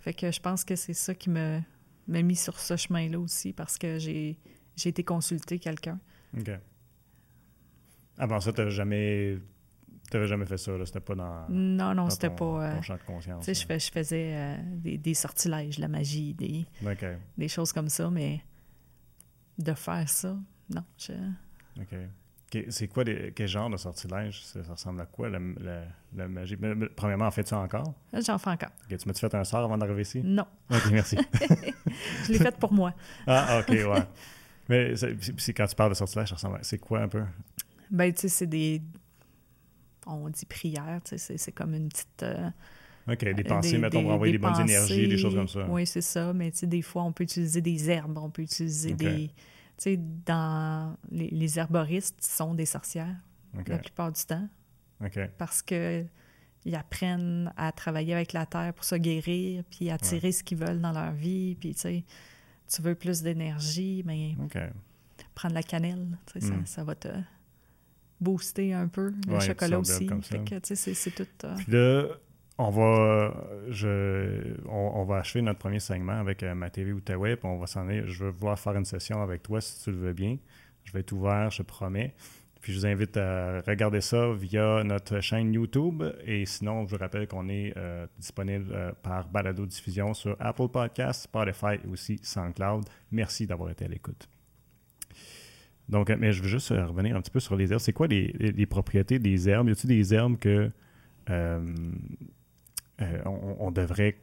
Fait 0.00 0.14
que 0.14 0.30
je 0.30 0.40
pense 0.40 0.64
que 0.64 0.76
c'est 0.76 0.94
ça 0.94 1.14
qui 1.14 1.30
m'a 1.30 1.62
mis 2.08 2.36
sur 2.36 2.58
ce 2.58 2.76
chemin-là 2.76 3.20
aussi, 3.20 3.52
parce 3.52 3.78
que 3.78 3.98
j'ai 3.98 4.36
été 4.84 5.04
consulter 5.04 5.58
quelqu'un. 5.58 6.00
Avant 8.20 8.38
ça, 8.38 8.52
tu 8.52 8.60
n'avais 8.60 8.70
jamais, 8.70 9.38
jamais 10.12 10.44
fait 10.44 10.58
ça, 10.58 10.72
C'était 10.84 11.00
pas 11.00 11.14
dans. 11.14 11.46
Non, 11.48 11.94
non, 11.94 12.10
c'était 12.10 12.28
pas. 12.28 12.44
Euh, 12.44 12.82
champ 12.82 12.96
de 12.96 13.02
conscience. 13.02 13.46
Tu 13.46 13.54
sais, 13.54 13.78
je, 13.78 13.90
faisais 13.90 14.32
euh, 14.34 14.56
des, 14.62 14.98
des, 14.98 15.14
sortilèges, 15.14 15.78
la 15.78 15.88
magie, 15.88 16.34
des, 16.34 16.66
des 17.38 17.48
choses 17.48 17.72
comme 17.72 17.88
ça, 17.88 18.10
mais 18.10 18.42
de 19.58 19.72
faire 19.72 20.08
ça, 20.08 20.36
non. 20.68 20.84
Je... 20.98 21.12
OK. 21.80 21.96
C'est 22.68 22.88
quoi, 22.88 23.04
quel 23.04 23.46
genre 23.46 23.70
de 23.70 23.76
sortilège? 23.76 24.42
Ça, 24.42 24.60
ressemble 24.68 25.00
à 25.00 25.06
quoi, 25.06 25.30
la, 25.30 25.38
la, 26.14 26.28
magie? 26.28 26.58
premièrement, 26.96 27.26
en 27.26 27.30
fais-tu 27.30 27.54
encore? 27.54 27.94
J'en 28.12 28.38
fais 28.38 28.50
encore. 28.50 28.70
Tu 28.88 28.96
m'as-tu 29.06 29.20
fait 29.20 29.34
un 29.34 29.44
sort 29.44 29.60
avant 29.60 29.78
d'arriver 29.78 30.02
ici? 30.02 30.20
Non. 30.22 30.46
OK, 30.68 30.90
merci. 30.90 31.16
je 32.26 32.32
l'ai 32.32 32.38
fait 32.38 32.56
pour 32.58 32.72
moi. 32.72 32.92
ah, 33.26 33.60
OK, 33.60 33.68
ouais. 33.68 34.02
Mais 34.68 34.94
c'est 34.96 35.52
quand 35.52 35.66
tu 35.66 35.74
parles 35.74 35.90
de 35.90 35.94
sortilège, 35.96 36.34
c'est 36.62 36.78
quoi 36.78 37.00
un 37.00 37.08
peu? 37.08 37.24
Ben, 37.90 38.12
tu 38.12 38.22
sais, 38.22 38.28
c'est 38.28 38.46
des. 38.46 38.82
On 40.06 40.28
dit 40.28 40.46
prière, 40.46 41.00
tu 41.04 41.18
sais, 41.18 41.36
c'est 41.38 41.52
comme 41.52 41.74
une 41.74 41.88
petite. 41.88 42.22
Euh, 42.22 42.50
OK, 43.08 43.24
des 43.24 43.44
pensées, 43.44 43.78
mettons, 43.78 44.02
pour 44.02 44.12
envoyer 44.12 44.32
des, 44.32 44.38
bonnes 44.38 44.60
énergies, 44.60 45.08
des 45.08 45.18
choses 45.18 45.34
comme 45.34 45.48
ça. 45.48 45.66
Oui, 45.68 45.86
c'est 45.86 46.00
ça. 46.00 46.32
Mais 46.32 46.50
tu 46.50 46.58
sais, 46.58 46.66
des 46.66 46.82
fois, 46.82 47.02
on 47.02 47.12
peut 47.12 47.24
utiliser 47.24 47.60
des 47.60 47.90
herbes, 47.90 48.18
on 48.18 48.30
peut 48.30 48.42
utiliser 48.42 48.94
des. 48.94 49.28
Tu 49.28 49.34
sais, 49.78 50.00
dans. 50.26 50.96
Les, 51.10 51.28
les, 51.28 51.58
herboristes 51.58 52.24
sont 52.24 52.54
des 52.54 52.66
sorcières, 52.66 53.16
la 53.66 53.78
plupart 53.78 54.12
du 54.12 54.22
temps. 54.22 54.48
OK. 55.04 55.18
Parce 55.38 55.62
que 55.62 56.04
ils 56.66 56.74
apprennent 56.74 57.50
à 57.56 57.72
travailler 57.72 58.12
avec 58.12 58.34
la 58.34 58.44
terre 58.44 58.74
pour 58.74 58.84
se 58.84 58.94
guérir, 58.94 59.64
puis 59.70 59.90
à 59.90 59.96
tirer 59.96 60.30
ce 60.30 60.44
qu'ils 60.44 60.58
veulent 60.58 60.80
dans 60.80 60.92
leur 60.92 61.12
vie, 61.12 61.56
puis 61.58 61.74
tu 61.74 61.80
sais 61.80 62.04
tu 62.70 62.82
veux 62.82 62.94
plus 62.94 63.22
d'énergie, 63.22 64.02
mais 64.06 64.36
prendre 65.34 65.54
la 65.54 65.62
cannelle, 65.62 66.06
hmm. 66.34 66.64
ça, 66.64 66.84
va 66.84 66.94
te 66.94 67.08
booster 68.20 68.72
un 68.72 68.88
peu. 68.88 69.12
Le 69.28 69.40
chocolat 69.40 69.78
aussi. 69.78 70.08
c'est 70.62 71.10
tout. 71.14 71.26
Euh, 71.44 71.54
Puis 71.56 71.72
là, 71.72 72.06
on 72.58 72.70
va, 72.70 73.34
je, 73.70 74.54
on, 74.68 75.04
va 75.04 75.16
achever 75.16 75.40
notre 75.40 75.58
premier 75.58 75.80
segment 75.80 76.20
avec 76.20 76.42
euh, 76.42 76.54
ma 76.54 76.68
TV 76.68 76.92
Outaouais, 76.92 77.36
puis 77.36 77.48
on 77.48 77.58
va 77.58 77.66
s'en 77.66 77.88
aller. 77.88 78.02
Je 78.06 78.24
veux 78.24 78.30
voir 78.30 78.58
faire 78.58 78.76
une 78.76 78.84
session 78.84 79.22
avec 79.22 79.42
toi 79.42 79.60
si 79.60 79.82
tu 79.82 79.90
le 79.90 79.96
veux 79.96 80.12
bien. 80.12 80.36
Je 80.84 80.92
vais 80.92 81.00
être 81.00 81.12
ouvert, 81.12 81.50
je 81.50 81.62
promets. 81.62 82.14
Puis 82.60 82.74
je 82.74 82.80
vous 82.80 82.86
invite 82.86 83.16
à 83.16 83.62
regarder 83.62 84.02
ça 84.02 84.32
via 84.34 84.84
notre 84.84 85.20
chaîne 85.20 85.54
YouTube. 85.54 86.02
Et 86.26 86.44
sinon, 86.44 86.86
je 86.86 86.94
vous 86.94 87.00
rappelle 87.00 87.26
qu'on 87.26 87.48
est 87.48 87.72
euh, 87.78 88.06
disponible 88.18 88.70
euh, 88.72 88.92
par 89.02 89.28
balado 89.28 89.64
diffusion 89.64 90.12
sur 90.12 90.36
Apple 90.38 90.68
Podcasts, 90.68 91.22
Spotify 91.22 91.78
et 91.82 91.88
aussi 91.90 92.20
SoundCloud. 92.22 92.84
Merci 93.10 93.46
d'avoir 93.46 93.70
été 93.70 93.86
à 93.86 93.88
l'écoute. 93.88 94.28
Donc, 95.90 96.08
mais 96.08 96.32
je 96.32 96.42
veux 96.42 96.48
juste 96.48 96.70
revenir 96.70 97.16
un 97.16 97.20
petit 97.20 97.32
peu 97.32 97.40
sur 97.40 97.56
les 97.56 97.72
herbes. 97.72 97.80
C'est 97.80 97.92
quoi 97.92 98.06
les, 98.06 98.66
propriétés 98.66 99.18
des 99.18 99.48
herbes? 99.48 99.68
Y 99.68 99.72
a-t-il 99.72 99.88
des 99.88 100.14
herbes 100.14 100.38
que 100.38 100.70
euh, 101.28 101.74
on, 103.24 103.70
devrait 103.70 104.16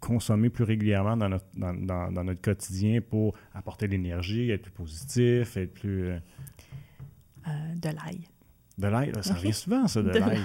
consommer 0.00 0.50
plus 0.50 0.64
régulièrement 0.64 1.16
dans 1.16 1.28
notre, 1.28 1.46
dans 1.56 2.24
notre 2.24 2.40
quotidien 2.40 3.00
pour 3.00 3.34
apporter 3.54 3.86
de 3.86 3.92
l'énergie, 3.92 4.50
être 4.50 4.62
plus 4.62 4.72
positif, 4.72 5.56
être 5.56 5.72
plus... 5.72 6.10
Euh, 6.10 6.18
de 7.76 7.88
l'ail. 7.88 8.20
De 8.76 8.86
l'ail, 8.86 9.12
ça 9.22 9.32
arrive 9.32 9.54
souvent, 9.54 9.86
ça, 9.88 10.02
de, 10.02 10.10
l'ail. 10.10 10.42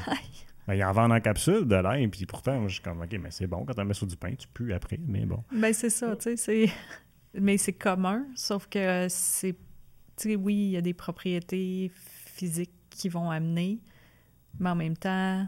Ben, 0.65 0.75
il 0.75 0.83
en 0.85 0.93
vend 0.93 1.11
en 1.11 1.19
capsule 1.19 1.67
de 1.67 1.75
l'ail, 1.75 2.07
puis 2.07 2.25
pourtant, 2.25 2.57
moi, 2.57 2.69
je 2.69 2.75
suis 2.75 2.83
comme, 2.83 3.01
OK, 3.01 3.11
mais 3.21 3.31
c'est 3.31 3.47
bon, 3.47 3.65
quand 3.65 3.73
tu 3.73 3.83
mets 3.83 3.93
sur 3.93 4.07
du 4.07 4.15
pain, 4.15 4.33
tu 4.33 4.47
pues 4.47 4.73
après, 4.73 4.97
mais 5.05 5.25
bon. 5.25 5.43
Ben, 5.51 5.73
c'est 5.73 5.89
ça, 5.89 6.15
tu 6.15 6.37
sais, 6.37 6.71
Mais 7.33 7.57
c'est 7.57 7.73
commun, 7.73 8.25
sauf 8.35 8.67
que 8.67 9.07
c'est. 9.09 9.55
Tu 10.15 10.29
sais, 10.29 10.35
oui, 10.35 10.55
il 10.55 10.69
y 10.71 10.77
a 10.77 10.81
des 10.81 10.93
propriétés 10.93 11.91
physiques 11.93 12.73
qui 12.89 13.09
vont 13.09 13.29
amener, 13.29 13.79
mais 14.59 14.69
en 14.69 14.75
même 14.75 14.95
temps, 14.95 15.47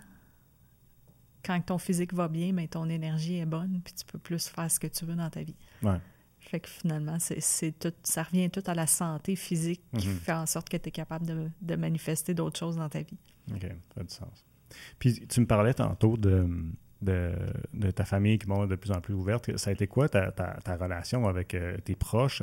quand 1.43 1.61
ton 1.61 1.77
physique 1.77 2.13
va 2.13 2.27
bien, 2.27 2.51
mais 2.53 2.67
ton 2.67 2.89
énergie 2.89 3.37
est 3.37 3.45
bonne, 3.45 3.81
puis 3.83 3.93
tu 3.93 4.05
peux 4.05 4.17
plus 4.17 4.47
faire 4.47 4.69
ce 4.69 4.79
que 4.79 4.87
tu 4.87 5.05
veux 5.05 5.15
dans 5.15 5.29
ta 5.29 5.43
vie. 5.43 5.55
Ouais. 5.83 5.99
Fait 6.39 6.59
que 6.59 6.69
finalement, 6.69 7.17
c'est 7.19 7.79
tout, 7.79 7.93
ça 8.03 8.23
revient 8.23 8.49
tout 8.49 8.63
à 8.67 8.75
la 8.75 8.85
santé 8.85 9.35
physique 9.35 9.81
qui 9.97 10.07
mhm. 10.07 10.15
fait 10.15 10.33
en 10.33 10.45
sorte 10.45 10.69
que 10.69 10.77
tu 10.77 10.89
es 10.89 10.91
capable 10.91 11.25
de, 11.25 11.49
de 11.61 11.75
manifester 11.75 12.33
d'autres 12.33 12.59
choses 12.59 12.77
dans 12.77 12.89
ta 12.89 13.01
vie. 13.01 13.17
OK, 13.51 13.61
ça 13.61 14.01
a 14.01 14.03
du 14.03 14.13
sens. 14.13 14.45
Puis 14.99 15.27
tu 15.27 15.39
me 15.41 15.45
parlais 15.45 15.73
tantôt 15.73 16.17
de, 16.17 16.47
de, 17.01 17.91
ta 17.91 18.05
famille 18.05 18.37
qui 18.37 18.49
est 18.49 18.67
de 18.67 18.75
plus 18.75 18.91
en 18.91 19.01
plus 19.01 19.13
ouverte. 19.13 19.55
Ça 19.57 19.69
a 19.69 19.73
été 19.73 19.87
quoi 19.87 20.09
ta, 20.09 20.31
relation 20.79 21.27
avec 21.27 21.53
euh, 21.53 21.77
tes 21.77 21.95
proches 21.95 22.41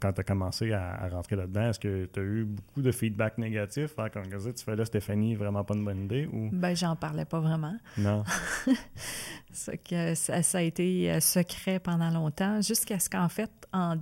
quand 0.00 0.12
tu 0.12 0.20
as 0.20 0.24
commencé 0.24 0.72
à, 0.72 1.08
rentrer 1.08 1.36
là-dedans? 1.36 1.70
Est-ce 1.70 1.80
que 1.80 2.06
tu 2.06 2.20
as 2.20 2.22
eu 2.22 2.44
beaucoup 2.44 2.82
de 2.82 2.92
feedback 2.92 3.38
négatif? 3.38 3.98
Hein, 3.98 4.08
quand 4.12 4.22
tu 4.22 4.64
fais 4.64 4.76
là, 4.76 4.84
Stéphanie, 4.84 5.34
vraiment 5.34 5.64
pas 5.64 5.74
une 5.74 5.84
bonne 5.84 6.04
idée? 6.04 6.28
Ou... 6.32 6.50
Ben, 6.52 6.74
j'en 6.74 6.96
parlais 6.96 7.24
pas 7.24 7.40
vraiment. 7.40 7.76
Non. 7.96 8.24
que 9.88 10.14
ça, 10.14 10.58
a 10.58 10.62
été 10.62 11.10
euh, 11.10 11.20
secret 11.20 11.78
pendant 11.78 12.10
longtemps, 12.10 12.60
jusqu'à 12.60 12.98
ce 12.98 13.08
qu'en 13.08 13.28
fait, 13.28 13.50
en 13.72 13.96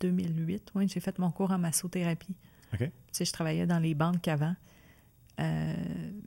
2008, 0.00 0.70
oui, 0.74 0.88
j'ai 0.88 1.00
fait 1.00 1.18
mon 1.18 1.30
cours 1.30 1.50
en 1.50 1.58
massothérapie. 1.58 2.36
OK. 2.72 2.80
Tu 2.80 2.90
sais, 3.12 3.24
je 3.24 3.32
travaillais 3.32 3.66
dans 3.66 3.78
les 3.78 3.94
banques 3.94 4.26
avant. 4.28 4.54
Euh, 5.40 5.74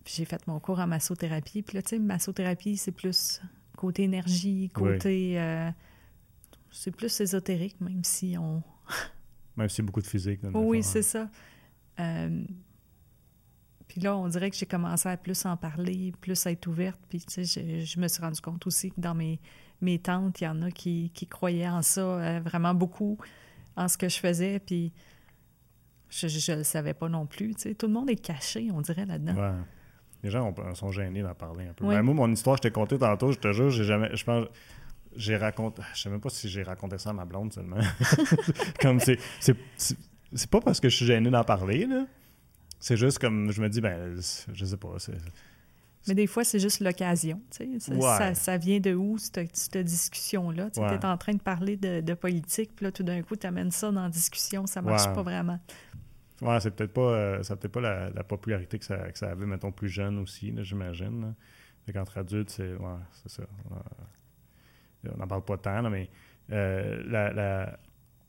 j'ai 0.06 0.26
fait 0.26 0.46
mon 0.48 0.60
cours 0.60 0.80
en 0.80 0.88
massothérapie. 0.88 1.62
Puis 1.62 1.76
là, 1.76 1.82
tu 1.82 1.90
sais, 1.90 2.00
massothérapie, 2.00 2.78
c'est 2.78 2.92
plus 2.92 3.42
côté 3.78 4.04
énergie, 4.04 4.70
côté. 4.74 5.40
Euh, 5.40 5.70
c'est 6.72 6.92
plus 6.92 7.20
ésotérique, 7.22 7.80
même 7.80 8.04
si 8.04 8.36
on. 8.38 8.62
même 9.58 9.70
si 9.70 9.82
beaucoup 9.82 10.02
de 10.02 10.08
physique. 10.08 10.42
oui, 10.54 10.84
c'est 10.84 11.02
ça. 11.02 11.30
Euh, 12.00 12.44
puis 13.88 14.02
là, 14.02 14.18
on 14.18 14.28
dirait 14.28 14.50
que 14.52 14.58
j'ai 14.58 14.66
commencé 14.66 15.08
à 15.08 15.18
plus 15.18 15.46
en 15.46 15.56
parler, 15.56 16.14
plus 16.20 16.46
à 16.46 16.52
être 16.52 16.68
ouverte. 16.68 17.00
Puis, 17.10 17.22
tu 17.22 17.46
sais, 17.46 17.86
je, 17.86 18.00
me 18.00 18.08
suis 18.08 18.22
rendu 18.22 18.42
compte 18.42 18.68
aussi 18.68 18.92
que 18.92 19.00
dans 19.00 19.16
mes, 19.16 19.40
mes 19.82 19.98
tantes, 19.98 20.42
il 20.42 20.44
y 20.44 20.48
en 20.48 20.62
a 20.62 20.70
qui, 20.70 21.12
qui 21.14 21.26
croyaient 21.26 21.70
en 21.70 21.82
ça 21.82 22.40
vraiment 22.42 22.74
beaucoup, 22.74 23.18
en 23.78 23.88
ce 23.88 23.98
que 23.98 24.10
je 24.10 24.20
faisais. 24.20 24.60
Puis 24.60 24.92
je 26.10 26.52
ne 26.52 26.58
le 26.58 26.64
savais 26.64 26.94
pas 26.94 27.10
non 27.10 27.26
plus. 27.26 27.54
Tout 27.56 27.88
le 27.88 27.94
monde 27.94 28.10
est 28.10 28.16
caché, 28.22 28.70
on 28.74 28.82
dirait, 28.82 29.06
là-dedans. 29.06 29.36
Ouais. 29.36 29.52
Les 30.24 30.30
gens 30.32 30.54
sont 30.74 30.92
gênés 30.92 31.22
d'en 31.22 31.36
parler 31.36 31.68
un 31.68 31.74
peu. 31.74 31.86
Ben, 31.88 32.02
moi, 32.02 32.14
mon 32.14 32.32
histoire, 32.32 32.58
je 32.58 32.64
t'ai 32.64 32.72
conté 32.72 32.98
tantôt, 32.98 33.32
je 33.32 33.38
te 33.40 33.52
jure, 33.54 33.70
j'ai 33.70 33.84
jamais. 33.84 34.16
Je 34.16 34.24
pense. 34.24 34.48
J'ai 35.16 35.38
raconté. 35.38 35.82
Je 35.96 36.02
sais 36.02 36.10
même 36.10 36.20
pas 36.22 36.30
si 36.30 36.48
j'ai 36.50 36.64
raconté 36.64 36.98
ça 36.98 37.10
à 37.12 37.14
ma 37.14 37.26
blonde 37.26 37.54
seulement. 37.54 37.78
comme 38.82 39.00
c'est. 39.00 39.20
C'est 39.40 40.50
pas 40.50 40.60
parce 40.60 40.80
que 40.80 40.90
je 40.90 40.96
suis 40.96 41.06
gêné 41.06 41.30
d'en 41.30 41.44
parler, 41.44 41.86
là. 41.86 42.06
C'est 42.80 42.98
juste 42.98 43.20
comme. 43.20 43.52
Je 43.52 43.62
me 43.62 43.70
dis, 43.70 43.82
ben, 43.82 44.16
je 44.54 44.66
sais 44.66 44.78
pas. 44.78 44.96
Mais 46.08 46.14
des 46.16 46.28
fois, 46.28 46.44
c'est 46.44 46.60
juste 46.60 46.80
l'occasion. 46.80 47.42
tu 47.52 47.80
sais. 47.80 47.80
Ça, 47.80 47.94
Ouais. 47.94 48.02
ça, 48.02 48.34
ça 48.34 48.58
vient 48.58 48.80
de 48.80 48.94
où, 48.94 49.18
cette, 49.18 49.56
cette 49.56 49.78
discussion-là? 49.78 50.70
Tu 50.72 50.80
Ouais. 50.80 50.96
es 50.96 51.06
en 51.06 51.18
train 51.18 51.34
de 51.34 51.42
parler 51.42 51.76
de, 51.76 52.00
de 52.02 52.14
politique, 52.14 52.72
puis 52.76 52.86
là, 52.86 52.92
tout 52.92 53.04
d'un 53.04 53.22
coup, 53.24 53.36
tu 53.36 53.46
amènes 53.46 53.72
ça 53.72 53.92
dans 53.92 54.04
la 54.04 54.10
discussion, 54.10 54.66
ça 54.68 54.82
marche 54.82 55.06
Ouais. 55.08 55.14
pas 55.14 55.22
vraiment. 55.24 55.60
Ouais, 56.42 56.60
c'est 56.60 56.72
peut-être 56.76 56.94
pas, 56.94 57.14
euh, 57.14 57.42
pas 57.72 57.82
la, 57.82 58.10
la 58.12 58.24
popularité 58.24 58.78
que 58.78 58.86
ça, 58.86 59.12
que 59.12 59.18
ça 59.18 59.32
avait, 59.32 59.46
mettons, 59.46 59.72
plus 59.72 59.90
jeune 59.90 60.20
aussi, 60.20 60.54
j'imagine. 60.64 61.34
Fait 61.86 61.94
qu'entre 61.94 62.18
adultes, 62.20 62.50
c'est, 62.52 62.74
ouais, 62.74 63.00
ça. 63.26 63.44
On 65.12 65.18
n'en 65.18 65.28
parle 65.28 65.46
pas 65.46 65.58
tant, 65.58 65.82
là, 65.82 65.90
mais 65.90 66.10
euh, 66.52 67.72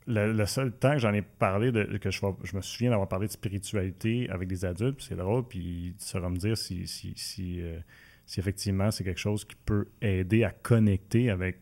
le, 0.06 0.32
le 0.32 0.46
seul 0.46 0.72
temps 0.72 0.92
que 0.92 1.00
j'en 1.00 1.12
ai 1.12 1.22
parlé, 1.22 1.70
de, 1.70 1.84
que 1.98 2.10
je, 2.10 2.20
je 2.44 2.56
me 2.56 2.62
souviens 2.62 2.90
d'avoir 2.90 3.08
parlé 3.08 3.26
de 3.26 3.32
spiritualité 3.32 4.28
avec 4.30 4.48
des 4.48 4.64
adultes, 4.64 5.02
c'est 5.02 5.16
drôle, 5.16 5.46
puis 5.46 5.94
tu 5.98 6.04
sauras 6.04 6.30
me 6.30 6.36
dire 6.36 6.56
si, 6.56 6.86
si, 6.86 7.12
si, 7.16 7.60
euh, 7.60 7.78
si 8.24 8.40
effectivement 8.40 8.90
c'est 8.90 9.04
quelque 9.04 9.20
chose 9.20 9.44
qui 9.44 9.56
peut 9.56 9.88
aider 10.00 10.44
à 10.44 10.50
connecter 10.50 11.30
avec, 11.30 11.58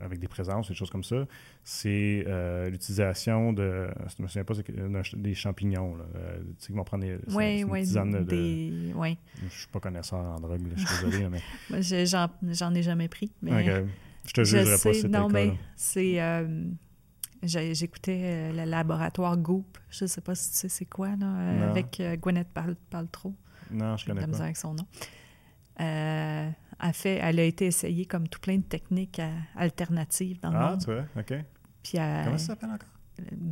avec 0.00 0.18
des 0.18 0.28
présences, 0.28 0.68
des 0.68 0.74
choses 0.74 0.90
comme 0.90 1.04
ça, 1.04 1.26
c'est 1.64 2.24
euh, 2.26 2.68
l'utilisation 2.70 3.52
de, 3.52 3.88
je 4.16 4.22
me 4.22 4.28
souviens 4.28 4.44
pas, 4.44 4.54
des 5.16 5.34
champignons, 5.34 5.96
là, 5.96 6.04
euh, 6.16 6.38
tu 6.38 6.44
sais, 6.58 6.66
qu'ils 6.68 6.76
vont 6.76 6.84
prendre 6.84 7.04
des, 7.04 7.16
c'est- 7.18 7.30
c'est 7.30 7.36
Oui, 7.36 7.60
une 7.60 7.70
oui. 7.70 7.80
tisane 7.82 8.10
de- 8.12 8.22
Des... 8.22 8.92
Ouais. 8.94 9.16
je 9.42 9.58
suis 9.58 9.68
pas 9.68 9.80
connaisseur 9.80 10.18
en 10.20 10.40
drogue, 10.40 10.60
là, 10.62 10.74
je 10.76 10.86
suis 10.86 11.04
désolé, 11.06 11.28
mais 11.70 11.82
J'en 12.06 12.28
j'en 12.50 12.74
ai 12.74 12.82
jamais 12.82 13.08
pris. 13.08 13.32
Mais 13.42 13.64
je 14.24 14.32
te 14.32 14.44
je 14.44 14.56
jugerai 14.58 14.72
pas 14.72 14.76
sais, 14.78 14.94
si 14.94 15.08
non, 15.08 15.28
mais 15.28 15.52
c'est. 15.76 16.20
euh, 16.20 16.64
J'écoutais 17.40 18.52
le 18.52 18.64
laboratoire 18.64 19.36
Goop. 19.36 19.78
Je 19.90 20.06
sais 20.06 20.20
pas 20.20 20.34
si 20.34 20.50
tu 20.50 20.56
sais 20.56 20.68
c'est 20.68 20.84
quoi, 20.86 21.14
là, 21.16 21.68
avec 21.70 22.02
Gwyneth 22.20 22.48
Pal 22.48 22.74
Paltrow. 22.90 23.32
Non, 23.70 23.96
je 23.96 24.06
connais 24.06 24.20
la 24.22 24.26
misère 24.26 24.40
pas. 24.40 24.44
avec 24.46 24.56
son 24.56 24.74
nom. 24.74 24.86
Euh, 25.80 26.50
elle, 26.82 26.92
fait, 26.92 27.16
elle 27.16 27.40
a 27.40 27.44
été 27.44 27.66
essayée 27.66 28.06
comme 28.06 28.28
tout 28.28 28.40
plein 28.40 28.56
de 28.58 28.62
techniques 28.62 29.18
euh, 29.18 29.36
alternatives 29.56 30.40
dans 30.40 30.50
le 30.50 30.56
Ah, 30.58 30.70
monde. 30.70 30.80
tu 30.80 30.86
vois, 30.92 31.04
ok. 31.16 31.34
Puis 31.82 31.98
elle- 31.98 32.24
Comment 32.24 32.38
ça 32.38 32.46
s'appelle 32.46 32.70
encore? 32.70 32.88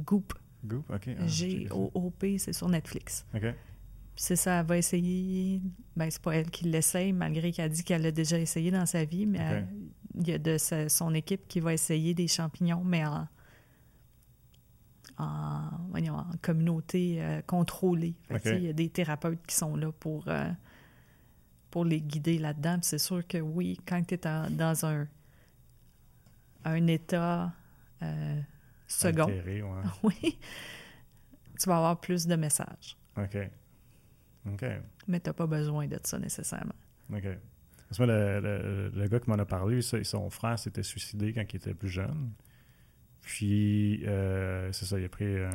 Goop, 0.04 0.32
Goop, 0.64 0.88
ok. 0.90 1.08
ah, 1.18 1.26
G-O-O-P, 1.26 2.38
c'est 2.38 2.52
sur 2.52 2.68
Netflix. 2.68 3.24
Ok. 3.34 3.42
Puis 3.42 4.24
c'est 4.24 4.36
ça, 4.36 4.60
elle 4.60 4.66
va 4.66 4.78
essayer. 4.78 5.60
Ben, 5.96 6.10
c'est 6.10 6.22
pas 6.22 6.36
elle 6.36 6.50
qui 6.50 6.64
l'essaye, 6.64 7.12
malgré 7.12 7.52
qu'elle 7.52 7.70
dit 7.70 7.84
qu'elle 7.84 8.02
l'a 8.02 8.12
déjà 8.12 8.38
essayé 8.38 8.70
dans 8.70 8.86
sa 8.86 9.04
vie, 9.04 9.26
mais 9.26 9.38
elle- 9.38 9.68
il 10.18 10.28
y 10.28 10.32
a 10.32 10.38
de 10.38 10.56
sa- 10.56 10.88
son 10.88 11.12
équipe 11.14 11.46
qui 11.48 11.60
va 11.60 11.72
essayer 11.74 12.14
des 12.14 12.26
champignons, 12.28 12.82
mais 12.84 13.04
en, 13.04 13.26
en, 15.18 15.68
en 15.94 16.24
communauté 16.42 17.16
euh, 17.20 17.40
contrôlée. 17.46 18.14
Fait 18.28 18.40
que, 18.40 18.48
Il 18.56 18.64
y 18.64 18.68
a 18.68 18.72
des 18.72 18.88
thérapeutes 18.88 19.44
qui 19.46 19.54
sont 19.56 19.76
là 19.76 19.90
pour, 19.92 20.28
euh, 20.28 20.50
pour 21.70 21.84
les 21.84 22.00
guider 22.00 22.38
là-dedans. 22.38 22.78
C'est 22.82 22.98
sûr 22.98 23.26
que 23.26 23.38
oui, 23.38 23.78
quand 23.86 24.02
tu 24.06 24.14
es 24.14 24.18
dans 24.18 24.86
un, 24.86 25.06
un 26.64 26.86
état 26.86 27.52
euh, 28.02 28.40
second, 28.86 29.24
Altéré, 29.24 29.62
ouais. 29.62 29.82
oui, 30.02 30.38
tu 31.60 31.68
vas 31.68 31.76
avoir 31.76 32.00
plus 32.00 32.26
de 32.26 32.36
messages. 32.36 32.96
Ok. 33.16 33.36
Ok. 34.52 34.64
Mais 35.08 35.20
tu 35.20 35.28
n'as 35.28 35.34
pas 35.34 35.46
besoin 35.46 35.86
de 35.86 35.98
ça 36.02 36.18
nécessairement. 36.18 36.74
OK. 37.12 37.22
Parce 37.88 37.98
que 37.98 38.04
moi, 38.04 38.14
le, 38.14 38.40
le- 38.40 38.88
le 38.94 39.08
gars 39.08 39.20
qui 39.20 39.30
m'en 39.30 39.36
a 39.36 39.44
parlé, 39.44 39.80
son 39.82 40.30
frère 40.30 40.58
s'était 40.58 40.82
suicidé 40.82 41.32
quand 41.32 41.42
il 41.52 41.56
était 41.56 41.74
plus 41.74 41.88
jeune. 41.88 42.30
Puis, 43.26 44.06
euh, 44.06 44.70
c'est 44.70 44.84
ça, 44.84 45.00
il 45.00 45.04
a 45.04 45.08
pris 45.08 45.24
un, 45.24 45.50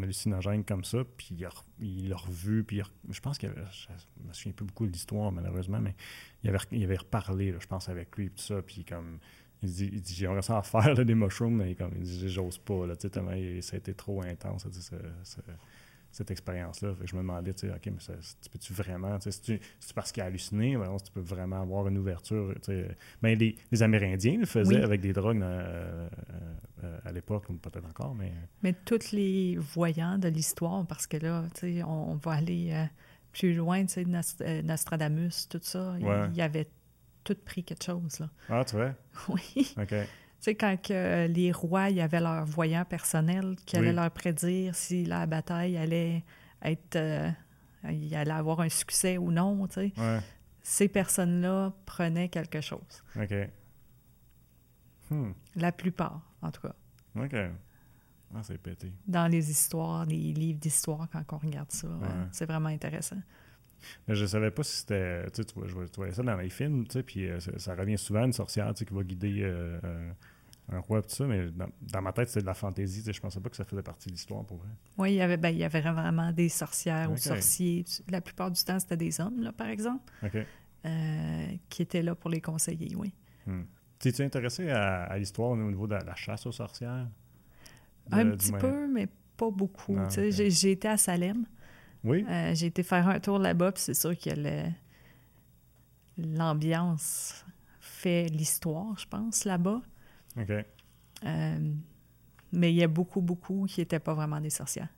hallucinogène 0.00 0.62
comme 0.62 0.84
ça, 0.84 0.98
puis 1.16 1.34
il 1.80 2.08
l'a 2.08 2.16
revu, 2.16 2.62
puis 2.62 2.76
il 2.76 3.12
je 3.12 3.20
pense 3.20 3.36
qu'il 3.36 3.48
avait, 3.48 3.64
je 3.72 4.28
me 4.28 4.32
souviens 4.32 4.52
plus 4.52 4.64
beaucoup 4.64 4.86
de 4.86 4.92
l'histoire, 4.92 5.32
malheureusement, 5.32 5.80
mais 5.80 5.96
il 6.44 6.50
avait, 6.50 6.60
il 6.70 6.84
avait 6.84 6.98
reparlé, 6.98 7.52
je 7.58 7.66
pense, 7.66 7.88
avec 7.88 8.16
lui, 8.16 8.28
puis 8.28 8.36
tout 8.36 8.54
ça, 8.54 8.62
puis 8.62 8.84
comme, 8.84 9.18
il 9.60 9.72
dit, 9.72 9.90
il 9.92 10.00
dit 10.02 10.14
j'aimerais 10.14 10.42
ça 10.42 10.62
faire, 10.62 10.94
des 11.04 11.16
mushrooms, 11.16 11.56
mais 11.56 11.74
comme, 11.74 11.90
il 11.96 12.04
dit, 12.04 12.28
j'ose 12.28 12.58
pas, 12.58 12.86
là, 12.86 12.94
tu 12.94 13.02
sais, 13.02 13.10
tellement 13.10 13.32
ça 13.60 13.74
a 13.74 13.78
été 13.80 13.92
trop 13.92 14.22
intense, 14.22 14.68
ce- 14.70 15.40
cette 16.16 16.30
expérience-là. 16.30 16.94
Fait 16.94 17.04
que 17.04 17.10
je 17.10 17.14
me 17.16 17.20
demandais, 17.20 17.52
tu 17.52 17.66
sais, 17.68 17.72
OK, 17.74 17.86
mais 17.86 18.00
ça, 18.00 18.14
tu 18.42 18.48
peux-tu 18.50 18.72
vraiment, 18.72 19.18
tu 19.18 19.24
sais, 19.24 19.32
c'est-tu 19.32 19.60
c'est-tu 19.80 19.94
parce 19.94 20.12
qu'il 20.12 20.22
a 20.22 20.26
halluciné, 20.26 20.76
ben, 20.76 20.96
si 20.98 21.04
tu 21.04 21.12
peux 21.12 21.20
vraiment 21.20 21.60
avoir 21.60 21.86
une 21.88 21.98
ouverture, 21.98 22.54
tu 22.56 22.72
sais. 22.72 22.96
Ben, 23.22 23.38
les, 23.38 23.56
les 23.70 23.82
Amérindiens 23.82 24.38
le 24.38 24.46
faisaient 24.46 24.76
Oui. 24.76 24.82
avec 24.82 25.00
des 25.00 25.12
drogues 25.12 25.42
euh, 25.42 26.08
euh, 26.84 26.98
à 27.04 27.12
l'époque, 27.12 27.48
ou 27.50 27.54
peut-être 27.54 27.86
encore, 27.86 28.14
mais... 28.14 28.32
Mais 28.62 28.72
tous 28.72 29.12
les 29.12 29.56
voyants 29.56 30.18
de 30.18 30.28
l'histoire, 30.28 30.86
parce 30.86 31.06
que 31.06 31.16
là, 31.18 31.44
tu 31.54 31.76
sais, 31.76 31.82
on, 31.82 32.12
on 32.12 32.16
va 32.16 32.32
aller 32.32 32.70
euh, 32.72 32.84
plus 33.32 33.54
loin, 33.54 33.82
tu 33.82 33.92
sais, 33.92 34.04
Nost- 34.04 34.42
euh, 34.42 34.62
Nostradamus, 34.62 35.48
tout 35.50 35.60
ça, 35.62 35.94
il- 35.98 36.04
Ouais. 36.06 36.28
il 36.34 36.40
avait 36.40 36.68
tout 37.24 37.36
pris 37.44 37.62
quelque 37.64 37.84
chose, 37.84 38.20
là. 38.20 38.30
Ah, 38.48 38.64
tu 38.64 38.76
vois? 38.76 38.94
Oui. 39.28 39.74
OK. 39.78 39.94
Tu 40.46 40.52
sais, 40.52 40.54
quand 40.54 40.80
que, 40.80 40.92
euh, 40.92 41.26
les 41.26 41.50
rois, 41.50 41.90
il 41.90 41.96
y 41.96 42.00
avait 42.00 42.20
leur 42.20 42.44
voyant 42.44 42.84
personnel 42.84 43.56
qui 43.66 43.76
allait 43.76 43.88
Oui. 43.88 43.96
leur 43.96 44.12
prédire 44.12 44.76
si 44.76 45.04
la 45.04 45.26
bataille 45.26 45.76
allait 45.76 46.22
être... 46.62 46.94
euh, 46.94 47.28
il 47.90 48.14
allait 48.14 48.30
avoir 48.30 48.60
un 48.60 48.68
succès 48.68 49.18
ou 49.18 49.32
non, 49.32 49.66
tu 49.66 49.74
sais. 49.74 49.92
Ouais. 49.96 50.20
Ces 50.62 50.86
personnes-là 50.86 51.72
prenaient 51.84 52.28
quelque 52.28 52.60
chose. 52.60 53.02
OK. 53.16 53.34
Hmm. 55.10 55.32
La 55.56 55.72
plupart, 55.72 56.22
en 56.40 56.52
tout 56.52 56.60
cas. 56.60 56.76
OK. 57.16 57.34
Ah, 58.32 58.42
c'est 58.44 58.58
pété. 58.58 58.92
Dans 59.04 59.26
les 59.26 59.50
histoires, 59.50 60.06
les 60.06 60.32
livres 60.32 60.60
d'histoire, 60.60 61.08
quand 61.10 61.24
on 61.32 61.38
regarde 61.38 61.72
ça, 61.72 61.88
c'est 62.30 62.46
vraiment 62.46 62.68
intéressant. 62.68 63.20
Mais 64.06 64.14
je 64.14 64.26
savais 64.26 64.52
pas 64.52 64.62
si 64.62 64.76
c'était. 64.76 65.28
Tu 65.32 65.42
vois, 65.56 65.66
je 65.66 65.94
voyais 65.96 66.12
ça 66.12 66.22
dans 66.22 66.36
les 66.36 66.50
films, 66.50 66.86
tu 66.86 66.92
sais, 66.92 67.02
puis 67.02 67.28
euh, 67.28 67.40
ça, 67.40 67.58
ça 67.58 67.74
revient 67.74 67.98
souvent, 67.98 68.24
une 68.24 68.32
sorcière, 68.32 68.72
tu 68.74 68.80
sais, 68.80 68.84
qui 68.84 68.94
va 68.94 69.02
guider 69.02 69.42
euh, 69.42 69.78
euh, 69.84 70.12
un 70.68 70.78
roi, 70.80 71.00
tout 71.02 71.10
ça, 71.10 71.24
mais 71.26 71.50
dans, 71.50 71.68
dans 71.80 72.02
ma 72.02 72.12
tête, 72.12 72.28
c'était 72.28 72.40
de 72.40 72.46
la 72.46 72.54
fantaisie, 72.54 73.02
je 73.12 73.20
pensais 73.20 73.38
pas 73.40 73.48
que 73.50 73.56
ça 73.56 73.64
faisait 73.64 73.82
partie 73.82 74.08
de 74.08 74.14
l'histoire 74.14 74.44
pour 74.44 74.58
vrai. 74.58 74.68
Oui, 74.98 75.12
il 75.12 75.16
y 75.16 75.20
avait, 75.20 75.36
ben, 75.36 75.50
il 75.50 75.58
y 75.58 75.64
avait 75.64 75.80
vraiment 75.80 76.32
des 76.32 76.48
sorcières 76.48 77.10
ou 77.12 77.16
sorciers. 77.16 77.84
La 78.10 78.20
plupart 78.20 78.50
du 78.50 78.62
temps, 78.64 78.78
c'était 78.80 78.96
des 78.96 79.20
hommes, 79.20 79.42
là, 79.42 79.52
par 79.52 79.68
exemple, 79.68 80.12
euh, 80.84 81.46
qui 81.68 81.82
étaient 81.82 82.02
là 82.02 82.14
pour 82.14 82.30
les 82.30 82.40
conseiller, 82.40 82.94
oui. 82.96 83.12
Hmm. 83.46 83.62
T'es-tu 83.98 84.22
intéressé 84.22 84.68
à, 84.70 85.04
à 85.04 85.18
l'histoire 85.18 85.50
au 85.50 85.56
niveau 85.56 85.86
de 85.86 85.94
la, 85.94 86.00
la 86.00 86.14
chasse 86.16 86.44
aux 86.46 86.52
sorcières? 86.52 87.08
De- 88.10 88.16
Un 88.16 88.30
petit 88.32 88.52
peu, 88.52 88.88
mais 88.92 89.08
pas 89.36 89.50
beaucoup. 89.50 89.96
Ok. 89.96 90.18
J'ai 90.30 90.72
été 90.72 90.88
à 90.88 90.96
Salem. 90.96 91.46
Oui? 92.04 92.24
Euh, 92.28 92.54
j'ai 92.54 92.66
été 92.66 92.82
faire 92.82 93.08
un 93.08 93.18
tour 93.20 93.38
là-bas, 93.38 93.72
puis 93.72 93.82
c'est 93.82 93.94
sûr 93.94 94.16
que 94.18 94.30
l'ambiance 96.18 97.44
fait 97.80 98.26
l'histoire, 98.26 98.98
je 98.98 99.06
pense, 99.06 99.44
là-bas. 99.44 99.80
OK. 100.38 100.50
Euh, 101.24 101.58
mais 102.52 102.72
il 102.72 102.76
y 102.76 102.82
a 102.82 102.88
beaucoup, 102.88 103.20
beaucoup 103.20 103.66
qui 103.66 103.80
n'étaient 103.80 103.98
pas 103.98 104.14
vraiment 104.14 104.40
des 104.40 104.50
sorcières. 104.50 104.88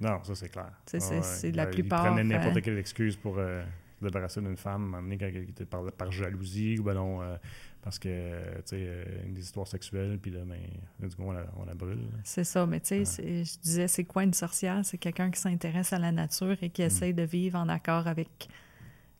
Non, 0.00 0.22
ça, 0.24 0.34
c'est 0.34 0.48
clair. 0.48 0.70
Sais, 0.86 0.98
c'est- 1.00 1.46
Ouais, 1.48 1.52
la 1.52 1.66
Ben, 1.66 1.70
plupart, 1.72 2.06
Ils 2.06 2.14
prenaient 2.14 2.24
n'importe 2.36 2.56
euh, 2.56 2.60
quelle 2.60 2.78
excuse 2.78 3.16
pour 3.16 3.36
euh, 3.38 3.62
se 4.00 4.04
débarrasser 4.06 4.40
d'une 4.40 4.56
femme, 4.56 5.12
était 5.12 5.64
par, 5.66 5.90
par 5.92 6.10
jalousie, 6.10 6.78
ou 6.78 6.84
ben 6.84 6.94
non, 6.94 7.20
euh, 7.22 7.36
parce 7.82 7.98
que, 7.98 8.08
tu 8.08 8.62
sais, 8.64 8.76
euh, 8.80 9.04
des 9.28 9.40
histoires 9.42 9.66
sexuelles, 9.66 10.18
puis 10.20 10.30
là, 10.30 10.40
ben, 10.44 10.58
là, 11.00 11.08
du 11.08 11.14
coup, 11.14 11.22
on 11.24 11.32
la, 11.32 11.44
on 11.58 11.64
la 11.66 11.74
brûle. 11.74 12.00
C'est 12.24 12.44
ça, 12.44 12.66
mais 12.66 12.80
tu 12.80 12.88
sais, 12.88 13.04
c'est- 13.04 13.44
je 13.44 13.58
disais, 13.60 13.88
c'est 13.88 14.04
quoi 14.04 14.24
une 14.24 14.32
sorcière? 14.34 14.80
C'est 14.84 14.98
quelqu'un 14.98 15.30
qui 15.30 15.38
s'intéresse 15.38 15.92
à 15.92 15.98
la 15.98 16.12
nature 16.12 16.56
et 16.62 16.68
Mm. 16.68 16.70
qui 16.70 16.82
essaie 16.82 17.12
de 17.12 17.22
vivre 17.22 17.58
en 17.58 17.68
accord 17.68 18.06
avec 18.06 18.48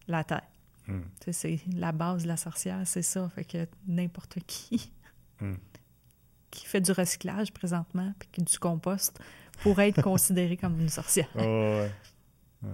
la 0.09 0.25
Terre. 0.25 0.43
Sais, 1.25 1.33
c'est 1.33 1.61
la 1.77 1.93
base 1.93 2.25
de 2.25 2.29
la 2.29 2.37
sorcière, 2.37 2.81
c'est 2.85 3.03
ça. 3.03 3.29
Fait 3.29 3.45
que 3.45 3.69
n'importe 3.87 4.39
qui 4.47 4.91
Hmm. 5.41 5.55
qui 6.51 6.67
fait 6.67 6.81
du 6.81 6.93
recyclage 6.93 7.53
présentement 7.53 8.13
puis 8.19 8.29
qui 8.33 8.43
du 8.43 8.59
compost 8.59 9.19
pourrait 9.63 9.89
être 9.91 10.03
considéré 10.11 10.57
comme 10.57 10.81
une 10.81 10.89
sorcière. 10.89 11.29
Oh, 11.37 11.41
ouais. 11.41 11.91
Ouais. 12.63 12.69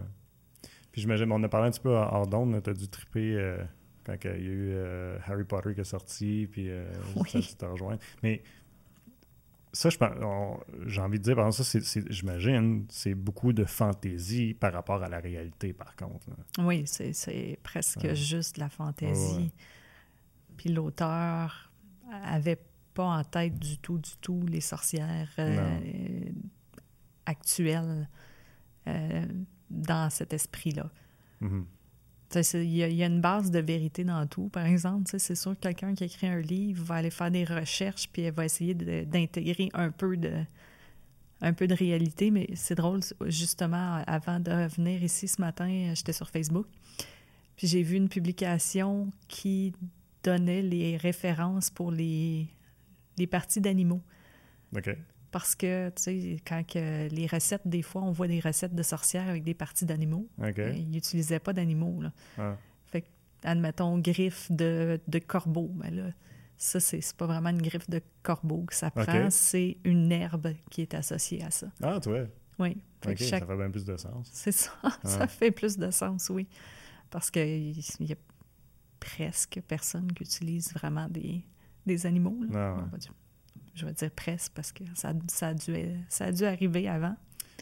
Puis 0.92 1.02
j'imagine, 1.02 1.31
on 1.31 1.42
a 1.42 1.48
parlé 1.48 1.68
un 1.68 1.70
petit 1.70 1.81
peu 1.81 1.90
hors 1.90 2.26
d'onde, 2.26 2.62
tu 2.62 2.70
as 2.70 2.74
dû 2.74 2.88
triper 2.88 3.35
euh, 3.37 3.62
quand 4.05 4.16
il 4.24 4.31
y 4.31 4.33
a 4.33 4.37
eu 4.38 4.70
euh, 4.72 5.18
Harry 5.26 5.44
Potter 5.44 5.74
qui 5.74 5.81
est 5.83 5.85
sorti, 5.85 6.48
puis 6.50 6.70
euh, 6.70 6.90
Oui. 7.16 7.29
ça, 7.31 7.40
tu 7.40 7.55
te 7.55 7.64
rejoins. 7.66 7.99
Mais 8.22 8.43
ça, 9.72 9.90
j'ai 9.90 11.01
envie 11.03 11.18
de 11.18 11.22
dire, 11.24 11.36
par 11.36 11.47
exemple, 11.49 11.68
ça, 11.82 12.01
j'imagine, 12.09 12.86
c'est 12.88 13.14
beaucoup 13.14 13.53
de 13.53 13.64
fantaisie 13.66 14.55
par 14.55 14.72
rapport 14.72 15.03
à 15.03 15.09
la 15.11 15.18
réalité, 15.20 15.74
par 15.74 15.95
contre. 15.97 16.30
là. 16.30 16.64
Oui, 16.64 16.84
c'est, 16.86 17.59
presque 17.62 18.01
Ouais. 18.03 18.14
juste 18.16 18.57
la 18.57 18.70
fantaisie. 18.70 19.36
Ouais. 19.36 19.51
Puis 20.57 20.70
l'auteur 20.70 21.65
avait 22.11 22.59
pas 22.94 23.04
en 23.18 23.24
tête 23.24 23.59
du 23.59 23.78
tout, 23.78 23.98
du 23.98 24.16
tout 24.20 24.44
les 24.46 24.61
sorcières 24.61 25.28
euh, 25.38 25.78
actuelles 27.26 28.09
euh, 28.88 29.24
dans 29.70 30.11
cet 30.11 30.32
esprit-là. 30.32 30.90
Mhm. 31.40 31.66
C'est- 32.30 32.64
Il 32.64 32.74
y, 32.74 32.82
a- 32.82 32.88
il 32.88 32.96
y 32.96 33.02
a 33.02 33.07
une 33.07 33.20
base 33.20 33.50
de 33.50 33.59
vérité 33.61 34.02
dans 34.04 34.26
tout, 34.26 34.48
par 34.48 34.66
exemple. 34.66 35.04
C'est 35.18 35.34
sûr 35.34 35.54
que 35.54 35.61
quelqu'un 35.61 35.94
qui 35.94 36.04
écrit 36.04 36.26
un 36.26 36.40
livre 36.40 36.84
va 36.84 36.96
aller 36.96 37.11
faire 37.11 37.30
des 37.30 37.44
recherches 37.44 38.09
puis 38.12 38.22
elle 38.22 38.34
va 38.34 38.44
essayer 38.44 38.74
d'intégrer 38.74 39.68
un 39.74 39.90
peu 39.90 40.16
de 40.16 40.32
un 41.42 41.52
peu 41.52 41.66
de 41.66 41.74
réalité, 41.74 42.30
mais 42.30 42.48
c'est 42.54 42.76
drôle, 42.76 43.00
justement, 43.26 44.02
avant 44.07 44.40
de 44.40 44.50
venir 44.74 45.02
ici 45.04 45.28
ce 45.28 45.38
matin, 45.38 45.92
j'étais 45.94 46.14
sur 46.14 46.30
Facebook, 46.30 46.66
Puis 47.57 47.66
j'ai 47.66 47.82
vu 47.82 47.96
une 47.96 48.09
publication 48.09 49.11
qui 49.28 49.74
donnait 50.27 50.62
les 50.62 50.97
références 50.97 51.70
pour 51.70 51.91
les, 51.93 52.47
les 53.18 53.27
parties 53.27 53.61
d'animaux. 53.61 54.03
OK. 54.77 54.91
Parce 55.31 55.55
que, 55.55 55.89
tu 55.91 56.03
sais, 56.03 56.37
quand 56.47 56.62
que 56.66 57.09
les 57.09 57.27
recettes, 57.27 57.66
des 57.66 57.83
fois, 57.83 58.03
on 58.03 58.11
voit 58.11 58.27
des 58.29 58.41
recettes 58.41 58.74
de 58.74 58.83
sorcières 58.83 59.29
avec 59.29 59.45
des 59.45 59.55
parties 59.55 59.85
d'animaux. 59.85 60.29
Ils 60.57 60.89
n'utilisaient 60.91 61.41
pas 61.41 61.53
d'animaux, 61.53 62.01
là. 62.01 62.12
Ah. 62.39 62.57
Fait 62.87 63.03
que, 63.03 63.07
admettons, 63.45 63.99
griffe 63.99 64.51
de, 64.51 64.99
de 65.07 65.18
corbeau. 65.18 65.70
Mais 65.77 65.91
là, 65.91 66.11
ça, 66.57 66.81
c'est 66.81 67.01
pas 67.16 67.27
vraiment 67.27 67.51
une 67.51 67.61
griffe 67.61 67.89
de 67.91 68.01
corbeau 68.22 68.62
que 68.64 68.74
ça 68.74 68.91
prend, 68.91 69.29
c'est 69.31 69.77
une 69.85 70.11
herbe 70.11 70.55
qui 70.70 70.83
est 70.83 70.95
associée 70.95 71.43
à 71.45 71.51
ça. 71.51 71.66
Ah, 71.83 71.99
tu 72.03 72.09
vois. 72.09 72.24
Oui. 72.59 72.79
Fait 73.03 73.11
OK, 73.11 73.18
que 73.18 73.24
chaque- 73.24 73.41
ça 73.41 73.47
fait 73.47 73.57
bien 73.57 73.70
plus 73.70 73.85
de 73.85 73.97
sens. 73.97 74.31
C'est 74.33 74.53
ça. 74.53 74.70
Ça 75.05 75.27
fait 75.27 75.51
plus 75.51 75.77
de 75.77 75.91
sens, 75.91 76.31
oui. 76.31 76.47
Parce 77.11 77.31
qu'il 77.31 77.72
y 78.01 78.12
a 78.12 78.16
presque 79.16 79.61
personne 79.68 80.12
qui 80.12 80.24
utilise 80.24 80.72
vraiment 80.74 81.09
des, 81.09 81.42
des 81.86 82.07
animaux. 82.07 82.36
là. 82.50 82.74
Ouais. 82.74 82.82
Va 82.90 82.98
dire- 82.98 83.14
je 83.74 83.84
vais 83.86 83.92
dire 83.92 84.11
presque 84.11 84.52
parce 84.54 84.72
que 84.72 84.84
ça, 84.94 85.12
ça, 85.28 85.48
a 85.48 85.54
dû, 85.54 85.74
ça 86.09 86.24
a 86.26 86.32
dû 86.32 86.44
arriver 86.44 86.88
avant. 86.88 87.14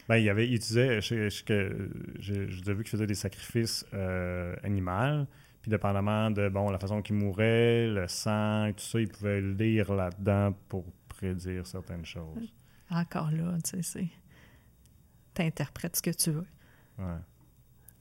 Ben, 0.09 0.17
il 0.17 0.25
y 0.25 0.29
avait, 0.31 0.47
il 0.47 0.55
utilisait, 0.55 1.01
je, 1.01 1.29
je, 1.29 2.13
j'ai 2.19 2.47
déjà 2.47 2.73
vu 2.75 2.83
qu'il 2.85 2.91
faisait 2.91 3.07
des 3.07 3.15
sacrifices 3.15 3.85
euh, 3.95 4.55
animaux, 4.63 5.27
puis 5.63 5.71
dépendamment 5.71 6.31
de, 6.31 6.49
bon, 6.49 6.71
la 6.71 6.79
façon 6.79 7.01
qu'il 7.03 7.17
mourait, 7.17 7.89
le 7.89 8.07
sang, 8.09 8.71
tout 8.77 8.85
ça, 8.85 9.01
il 9.01 9.09
pouvait 9.09 9.41
lire 9.41 9.93
là-dedans 9.95 10.55
pour 10.69 10.85
prédire 11.09 11.67
certaines 11.67 12.05
choses. 12.05 12.53
Encore 12.91 13.31
là, 13.31 13.57
tu 13.65 13.71
sais, 13.71 13.83
c'est. 13.83 14.09
T'interprètes 15.33 15.97
ce 15.97 16.03
que 16.03 16.11
tu 16.11 16.31
veux. 16.31 16.47
Ouais, 16.99 17.19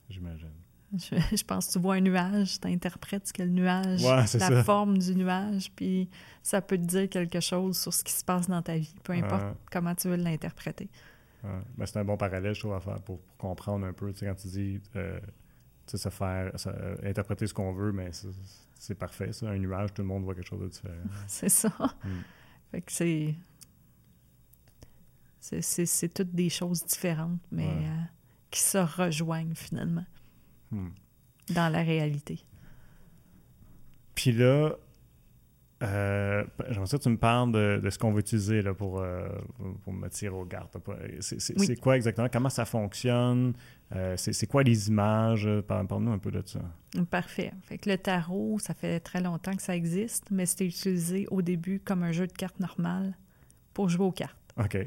j'imagine. 0.08 0.52
Je, 0.96 1.16
je 1.36 1.44
pense 1.44 1.66
que 1.68 1.72
tu 1.72 1.78
vois 1.78 1.94
un 1.96 2.00
nuage, 2.00 2.60
t'interprètes 2.60 3.26
ce 3.28 3.32
qu'est 3.32 3.44
le 3.44 3.50
nuage, 3.50 4.02
Ouais, 4.02 4.16
la 4.16 4.26
ça. 4.26 4.64
forme 4.64 4.98
du 4.98 5.14
nuage, 5.14 5.70
puis 5.74 6.08
ça 6.42 6.60
peut 6.62 6.76
te 6.78 6.84
dire 6.84 7.08
quelque 7.08 7.40
chose 7.40 7.78
sur 7.78 7.92
ce 7.92 8.04
qui 8.04 8.12
se 8.12 8.24
passe 8.24 8.48
dans 8.48 8.62
ta 8.62 8.76
vie, 8.76 8.94
peu 9.02 9.12
importe 9.12 9.56
comment 9.72 9.94
tu 9.94 10.08
veux 10.08 10.16
l'interpréter. 10.16 10.88
Ben, 11.42 11.84
c'est 11.84 11.98
un 11.98 12.04
bon 12.04 12.16
parallèle, 12.16 12.54
je 12.54 12.60
trouve, 12.60 12.72
à 12.74 12.80
faire 12.80 13.00
pour, 13.02 13.18
pour 13.20 13.36
comprendre 13.50 13.84
un 13.86 13.92
peu, 13.92 14.10
tu 14.12 14.20
sais, 14.20 14.26
quand 14.26 14.34
tu 14.34 14.48
dis, 14.48 14.80
euh, 14.96 15.18
tu 15.20 15.26
sais, 15.90 15.98
se 15.98 16.08
faire, 16.08 16.58
se- 16.58 16.70
euh, 16.70 16.96
interpréter 17.04 17.46
ce 17.46 17.52
qu'on 17.52 17.72
veut, 17.74 17.92
mais 17.92 18.10
c'est- 18.78 18.94
parfait, 18.94 19.30
ça. 19.32 19.48
Un 19.50 19.58
nuage, 19.58 19.92
tout 19.92 20.00
le 20.02 20.08
monde 20.08 20.24
voit 20.24 20.34
quelque 20.34 20.48
chose 20.48 20.60
de 20.62 20.68
différent. 20.68 20.94
C'est 21.26 21.48
ça. 21.50 21.68
Mm. 22.04 22.08
Fait 22.70 22.80
que 22.80 22.92
c'est. 22.92 23.34
c'est- 25.40 25.60
C'est 25.62 25.86
c'est 25.86 26.08
toutes 26.08 26.34
des 26.34 26.48
choses 26.48 26.84
différentes, 26.84 27.40
mais 27.50 27.66
Ouais. 27.66 27.72
euh, 27.88 28.02
qui 28.50 28.60
se 28.60 28.78
rejoignent 28.78 29.54
finalement 29.54 30.04
Hmm. 30.74 31.54
dans 31.54 31.70
la 31.72 31.82
réalité. 31.82 32.38
Puis 34.14 34.32
là, 34.32 34.72
euh, 35.82 36.44
j'aimerais 36.70 36.86
ça 36.86 36.96
que 36.98 37.02
tu 37.02 37.08
me 37.10 37.16
parles 37.18 37.52
de, 37.52 37.80
de 37.82 37.90
ce 37.90 37.98
qu'on 37.98 38.12
va 38.12 38.20
utiliser 38.20 38.62
là, 38.62 38.72
pour, 38.74 39.00
euh, 39.00 39.28
pour 39.82 39.92
me 39.92 40.08
tirer 40.08 40.34
aux 40.34 40.44
gardes. 40.46 40.70
C'est 41.20 41.58
Oui. 41.58 41.76
quoi 41.76 41.96
exactement? 41.96 42.28
Comment 42.32 42.48
ça 42.48 42.64
fonctionne? 42.64 43.52
Euh, 43.94 44.16
c'est 44.16 44.46
quoi 44.46 44.62
les 44.62 44.88
images? 44.88 45.48
Parle- 45.66 45.86
Parle-nous 45.86 46.12
un 46.12 46.18
peu 46.18 46.30
de 46.30 46.42
ça. 46.46 46.60
Parfait. 47.10 47.52
Fait 47.62 47.76
que 47.78 47.90
le 47.90 47.98
tarot, 47.98 48.58
ça 48.60 48.72
fait 48.72 49.00
très 49.00 49.20
longtemps 49.20 49.54
que 49.54 49.62
ça 49.62 49.76
existe, 49.76 50.30
mais 50.30 50.46
c'était 50.46 50.66
utilisé 50.66 51.26
au 51.30 51.42
début 51.42 51.80
comme 51.80 52.02
un 52.02 52.12
jeu 52.12 52.26
de 52.26 52.32
cartes 52.32 52.60
normal 52.60 53.14
pour 53.74 53.88
jouer 53.90 54.06
aux 54.06 54.12
cartes. 54.12 54.38
OK. 54.56 54.78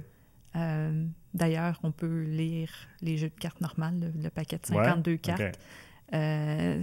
Euh, 0.58 1.06
D'ailleurs, 1.34 1.80
on 1.84 1.92
peut 1.92 2.24
lire 2.24 2.72
les 3.02 3.16
jeux 3.18 3.30
de 3.30 3.36
cartes 3.40 3.62
normales, 3.62 4.00
le, 4.00 4.24
le 4.24 4.30
paquet 4.32 4.58
de 4.58 4.74
Ouais? 4.76 4.84
52 4.86 5.18
cartes. 5.18 5.42
OK. 5.42 6.16
Euh, 6.16 6.82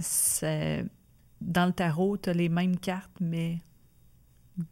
dans 1.41 1.65
le 1.65 1.73
tarot, 1.73 2.17
tu 2.17 2.29
as 2.29 2.33
les 2.33 2.47
mêmes 2.47 2.77
cartes, 2.77 3.11
mais 3.19 3.59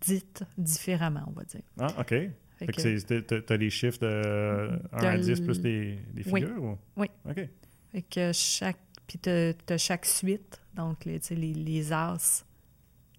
dites 0.05 0.43
différemment, 0.57 1.23
on 1.27 1.31
va 1.31 1.43
dire. 1.43 1.61
Ah, 1.79 1.87
OK. 1.99 2.13
T'as 2.59 3.41
t'as 3.41 3.57
les 3.57 3.69
chiffres 3.69 3.99
de 3.99 4.79
1 4.93 4.97
à 5.03 5.17
De 5.17 5.21
10 5.23 5.41
plus 5.41 5.57
l- 5.57 5.63
les, 5.63 5.99
les 6.23 6.31
Oui. 6.31 6.41
figures? 6.41 6.63
ou- 6.63 6.77
Oui. 6.95 7.07
OK. 7.29 7.49
Fait 7.91 8.01
que 8.03 8.31
chaque. 8.33 8.77
Puis 9.05 9.19
t'as 9.19 9.51
as 9.69 9.77
chaque 9.77 10.05
suite, 10.05 10.61
donc 10.75 11.03
les, 11.03 11.19
tu 11.19 11.35
les, 11.35 11.53
les 11.53 11.91
as, 11.91 12.45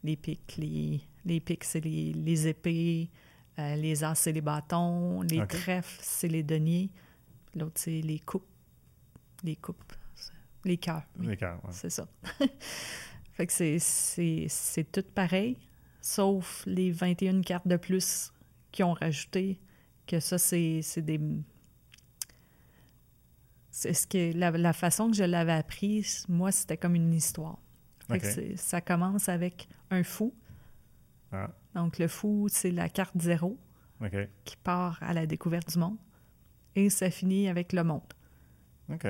les 0.03 0.17
pics, 0.17 0.55
les, 0.57 1.03
les 1.27 1.41
pics, 1.41 1.63
c'est 1.65 1.81
les, 1.85 2.15
les 2.15 2.49
épées, 2.49 3.11
euh, 3.59 3.77
les 3.77 4.03
as, 4.05 4.15
c'est 4.15 4.33
les 4.33 4.41
bâtons, 4.41 5.23
les 5.23 5.39
trèfles, 5.47 5.99
c'est 6.03 6.29
les 6.29 6.43
deniers, 6.43 6.91
l'autre, 7.55 7.75
c'est 7.77 8.01
les 8.01 8.19
coupes, 8.19 8.47
les 9.43 9.57
coupes, 9.57 9.93
les 10.65 10.77
cœurs. 10.79 11.03
oui. 11.19 11.29
Les 11.29 11.37
cœurs, 11.37 11.61
ouais. 11.65 11.71
C'est 11.73 11.91
ça. 11.91 12.09
fait 13.33 13.47
que 13.47 13.53
c'est- 13.79 14.93
tout 14.93 15.05
pareil, 15.15 15.57
sauf 16.01 16.65
les 16.67 16.91
21 16.91 17.43
cartes 17.43 17.69
de 17.69 17.77
plus 17.77 18.33
qu'ils 18.73 18.85
ont 18.87 18.93
rajouté, 18.95 19.61
que 20.07 20.21
ça, 20.21 20.39
c'est 20.39 20.81
des... 20.99 21.21
C'est 23.71 23.93
ce 23.93 24.07
que 24.07 24.33
la, 24.37 24.51
la 24.53 24.73
façon 24.73 25.11
que 25.11 25.17
je 25.17 25.25
l'avais 25.25 25.53
appris, 25.53 26.07
moi, 26.29 26.53
c'était 26.53 26.77
comme 26.77 26.95
une 26.95 27.13
histoire. 27.13 27.59
Fait 28.09 28.19
que 28.21 28.57
ça 28.57 28.81
commence 28.81 29.29
avec 29.29 29.67
un 29.91 30.05
fou. 30.05 30.33
Ah, 31.35 31.51
Donc, 31.75 31.99
le 31.99 32.09
fou, 32.09 32.47
c'est 32.51 32.71
la 32.71 32.89
carte 32.89 33.21
zéro 33.21 33.59
qui 34.45 34.57
part 34.57 34.99
à 35.01 35.15
la 35.15 35.27
découverte 35.27 35.73
du 35.73 35.79
monde. 35.79 35.97
Et 36.77 36.91
ça 36.91 37.11
finit 37.11 37.49
avec 37.49 37.73
le 37.73 37.85
monde. 37.85 38.03
OK. 38.93 39.07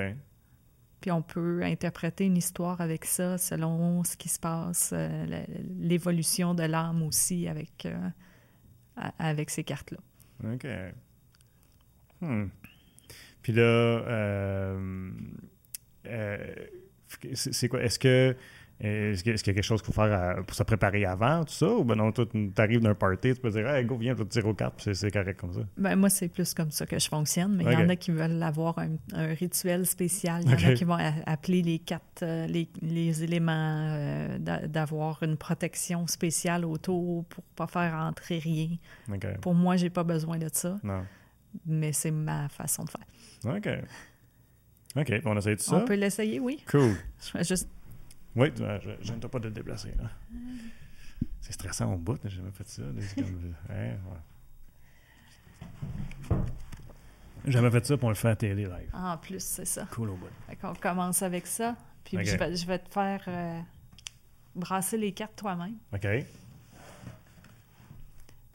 Puis 1.01 1.11
on 1.11 1.23
peut 1.23 1.63
interpréter 1.63 2.25
une 2.25 2.37
histoire 2.37 2.81
avec 2.81 3.05
ça 3.05 3.37
selon 3.37 4.05
ce 4.05 4.17
qui 4.17 4.29
se 4.29 4.39
passe, 4.39 4.91
euh, 4.95 5.45
l'évolution 5.79 6.55
de 6.55 6.63
l'âme 6.63 7.03
aussi 7.03 7.49
avec, 7.49 7.87
euh, 7.87 8.09
avec 9.19 9.51
ces 9.51 9.65
cartes-là. 9.65 9.99
OK. 10.45 10.67
Hmm. 12.21 12.47
Puis 13.43 13.53
là, 13.53 13.63
euh, 13.63 15.11
c'est 17.35 17.69
quoi? 17.69 17.83
Est-ce 17.83 17.99
que 17.99 18.35
est-ce 18.85 19.25
que- 19.25 19.31
est-ce 19.31 19.43
qu'il 19.43 19.53
y 19.53 19.55
a 19.55 19.55
quelque 19.55 19.65
chose 19.65 19.81
qu'il 19.83 19.93
faut 19.93 20.01
faire 20.03 20.13
à- 20.13 20.43
pour 20.43 20.55
se 20.55 20.63
préparer 20.63 21.05
avant, 21.05 21.45
tout 21.45 21.53
ça? 21.53 21.69
Ou 21.69 21.85
ben 21.85 21.95
non, 21.97 22.13
tu 22.13 22.23
arrives 22.59 22.81
d'un 22.81 22.95
party, 22.95 23.35
tu 23.35 23.41
peux 23.41 23.51
dire, 23.51 23.67
hey, 23.69 23.85
go, 23.85 23.97
viens, 23.97 24.13
je 24.13 24.19
vais 24.19 24.25
te 24.25 24.31
tirer 24.31 24.49
aux 24.49 24.55
cartes, 24.55 24.75
puis 24.83 24.95
c'est- 24.95 25.11
correct 25.11 25.41
comme 25.41 25.53
ça? 25.53 25.61
Ben, 25.77 25.97
moi, 25.97 26.11
c'est 26.11 26.29
plus 26.29 26.53
comme 26.55 26.71
ça 26.71 26.85
que 26.87 26.99
je 26.99 27.09
fonctionne, 27.09 27.57
mais 27.57 27.65
il 27.65 27.73
y 27.73 27.77
en 27.77 27.89
a 27.89 27.97
qui 27.97 28.11
veulent 28.11 28.43
avoir 28.43 28.79
un, 28.79 28.91
un 29.15 29.27
rituel 29.35 29.87
spécial. 29.87 30.43
Il 30.45 30.51
y 30.51 30.55
en 30.55 30.69
a 30.71 30.75
qui 30.75 30.85
vont 30.85 30.99
appeler 31.27 31.63
les 31.63 31.79
cartes, 31.79 32.23
euh, 32.23 32.47
les, 32.47 32.69
les 32.83 33.23
éléments, 33.25 33.53
euh, 33.97 34.39
d'a- 34.39 34.67
d'avoir 34.67 35.23
une 35.23 35.37
protection 35.37 36.07
spéciale 36.07 36.65
autour 36.65 37.25
pour 37.25 37.45
pas 37.57 37.67
faire 37.67 37.95
entrer 37.95 38.39
rien. 38.39 38.69
Pour 39.41 39.55
moi, 39.55 39.77
j'ai 39.77 39.91
pas 39.91 40.05
besoin 40.05 40.39
de 40.39 40.49
ça, 40.53 40.79
Non. 40.83 41.05
mais 41.67 41.93
c'est 41.93 42.11
ma 42.11 42.49
façon 42.49 42.85
de 42.85 42.91
faire. 42.91 43.55
OK. 43.57 43.69
OK, 44.97 45.13
on 45.25 45.37
essaye 45.37 45.57
tout 45.57 45.63
ça? 45.65 45.77
On 45.77 45.85
peut 45.85 45.95
l'essayer, 45.95 46.39
oui. 46.39 46.63
Cool. 46.71 46.95
Je 47.21 47.39
vais 47.39 47.45
juste 47.45 47.69
Oui, 48.37 48.53
je 48.57 49.13
pas 49.27 49.39
de 49.39 49.49
te 49.49 49.55
déplacer. 49.55 49.95
là. 49.99 50.11
C'est 51.41 51.53
stressant 51.53 51.93
au 51.93 51.99
bout, 51.99 52.19
j'ai 52.25 52.37
jamais 52.37 52.51
fait 52.51 52.67
ça. 52.69 52.83
comme, 53.15 53.55
hein, 53.71 53.97
ouais. 56.31 56.37
J'ai 57.45 57.53
jamais 57.53 57.71
fait 57.71 57.85
ça 57.85 57.97
pour 57.99 58.09
le 58.09 58.15
faire 58.15 58.31
à 58.33 58.37
télé 58.37 58.65
live. 58.65 58.91
en 58.95 59.19
plus, 59.19 59.43
c'est 59.45 59.67
ça. 59.67 59.87
Cool 59.93 60.11
au 60.11 60.17
bout. 60.17 60.29
Fait 60.49 60.57
qu'on 60.57 60.75
commence 60.75 61.23
avec 61.23 61.47
ça. 61.47 61.77
Puis 62.03 62.17
je, 62.25 62.37
vais, 62.37 62.57
je 62.57 62.67
vais 62.67 62.79
te 62.79 62.89
faire 62.91 63.23
euh, 63.29 63.61
brasser 64.55 64.97
les 64.97 65.13
cartes 65.13 65.37
toi-même. 65.37 65.77
OK. 65.93 66.07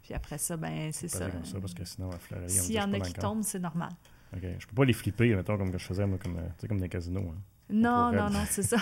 Puis 0.01 0.13
après 0.15 0.39
ça, 0.39 0.57
ben 0.57 0.91
c'est 0.91 1.07
ça. 1.07 1.29
comme 1.29 1.45
ça 1.45 1.59
parce 1.59 1.73
que 1.75 1.85
sinon, 1.85 2.09
on 2.09 2.47
S'il 2.47 2.73
y 2.73 2.81
en 2.81 2.91
a 2.93 2.99
qui 2.99 3.13
le 3.13 3.21
tombent, 3.21 3.43
c'est 3.43 3.59
normal. 3.59 3.91
OK. 4.35 4.41
Je 4.57 4.65
peux 4.67 4.75
pas 4.75 4.85
les 4.85 4.93
flipper, 4.93 5.35
mettons, 5.35 5.57
comme 5.57 5.71
que 5.71 5.77
je 5.77 5.85
faisais, 5.85 6.07
moi, 6.07 6.17
comme, 6.17 6.37
euh, 6.37 6.67
comme 6.67 6.79
les 6.79 6.89
casinos. 6.89 7.31
hein. 7.35 7.41
Non, 7.69 8.11
non, 8.11 8.29
non, 8.29 8.43
c'est 8.49 8.63
ça. 8.63 8.77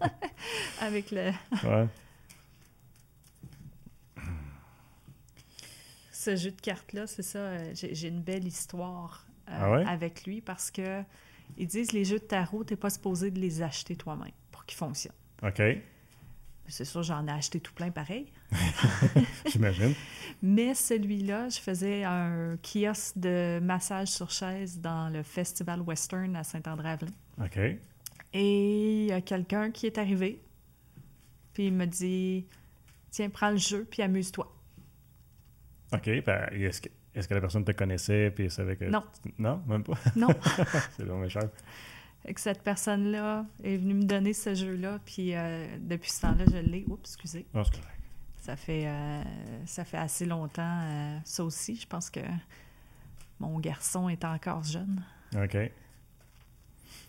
avec 0.80 1.10
le... 1.10 1.30
Ouais. 1.64 1.86
Ce 6.12 6.36
jeu 6.36 6.50
de 6.50 6.60
cartes-là, 6.60 7.06
c'est 7.06 7.22
ça. 7.22 7.38
euh, 7.38 7.72
J'ai 7.74 7.94
j'ai 7.94 8.08
une 8.08 8.20
belle 8.22 8.46
histoire 8.46 9.24
euh, 9.48 9.52
Ah 9.58 9.70
ouais? 9.70 9.84
avec 9.86 10.24
lui 10.24 10.40
parce 10.40 10.70
que 10.70 11.02
ils 11.56 11.66
disent 11.66 11.92
les 11.92 12.04
jeux 12.04 12.18
de 12.18 12.24
tarot, 12.24 12.64
t'es 12.64 12.76
pas 12.76 12.90
supposé 12.90 13.30
de 13.30 13.38
les 13.40 13.62
acheter 13.62 13.96
toi-même 13.96 14.32
pour 14.50 14.64
qu'ils 14.66 14.76
fonctionnent. 14.76 15.12
OK. 15.42 15.62
C'est 16.70 16.84
sûr, 16.84 17.02
j'en 17.02 17.26
ai 17.26 17.30
acheté 17.30 17.60
tout 17.60 17.72
plein 17.72 17.90
pareil. 17.90 18.30
J'imagine. 19.50 19.94
Mais 20.42 20.74
celui-là, 20.74 21.48
je 21.48 21.58
faisais 21.60 22.04
un 22.04 22.56
kiosque 22.62 23.16
de 23.16 23.58
massage 23.62 24.08
sur 24.08 24.30
chaise 24.30 24.78
dans 24.78 25.08
le 25.08 25.22
Festival 25.22 25.80
Western 25.80 26.36
à 26.36 26.44
Saint-André-Avelin. 26.44 27.12
OK. 27.42 27.58
Et 28.32 29.02
il 29.02 29.06
y 29.06 29.12
a 29.12 29.20
quelqu'un 29.20 29.70
qui 29.70 29.86
est 29.86 29.98
arrivé, 29.98 30.42
puis 31.52 31.68
il 31.68 31.72
me 31.72 31.86
dit 31.86 32.46
Tiens, 33.10 33.30
prends 33.30 33.50
le 33.50 33.56
jeu, 33.56 33.86
puis 33.90 34.02
amuse-toi. 34.02 34.54
OK. 35.92 36.10
ben, 36.24 36.48
est-ce 36.52 36.82
que, 36.82 36.88
est-ce 37.14 37.26
que 37.26 37.34
la 37.34 37.40
personne 37.40 37.64
te 37.64 37.72
connaissait 37.72 38.30
puis 38.30 38.44
elle 38.44 38.50
savait 38.50 38.76
que... 38.76 38.84
Non. 38.84 39.02
Non, 39.38 39.62
même 39.66 39.82
pas? 39.82 39.98
Non. 40.14 40.28
c'est 40.96 41.04
vraiment 41.04 41.28
cher. 41.28 41.48
Fait 42.22 42.34
que 42.34 42.40
cette 42.40 42.62
personne-là 42.62 43.46
est 43.62 43.76
venue 43.76 43.94
me 43.94 44.04
donner 44.04 44.32
ce 44.32 44.54
jeu-là, 44.54 44.98
puis 45.04 45.34
euh, 45.34 45.66
depuis 45.80 46.10
ce 46.10 46.22
temps-là, 46.22 46.44
je 46.50 46.58
l'ai. 46.58 46.84
Oups, 46.88 47.00
excusez. 47.08 47.46
C'est 47.52 47.52
correct. 47.52 47.98
Ça 48.38 48.56
fait, 48.56 48.86
euh, 48.86 49.22
ça 49.66 49.84
fait 49.84 49.98
assez 49.98 50.26
longtemps, 50.26 50.80
euh, 50.82 51.18
ça 51.24 51.44
aussi. 51.44 51.76
Je 51.76 51.86
pense 51.86 52.10
que 52.10 52.20
mon 53.38 53.58
garçon 53.60 54.08
est 54.08 54.24
encore 54.24 54.64
jeune. 54.64 55.02
OK. 55.36 55.56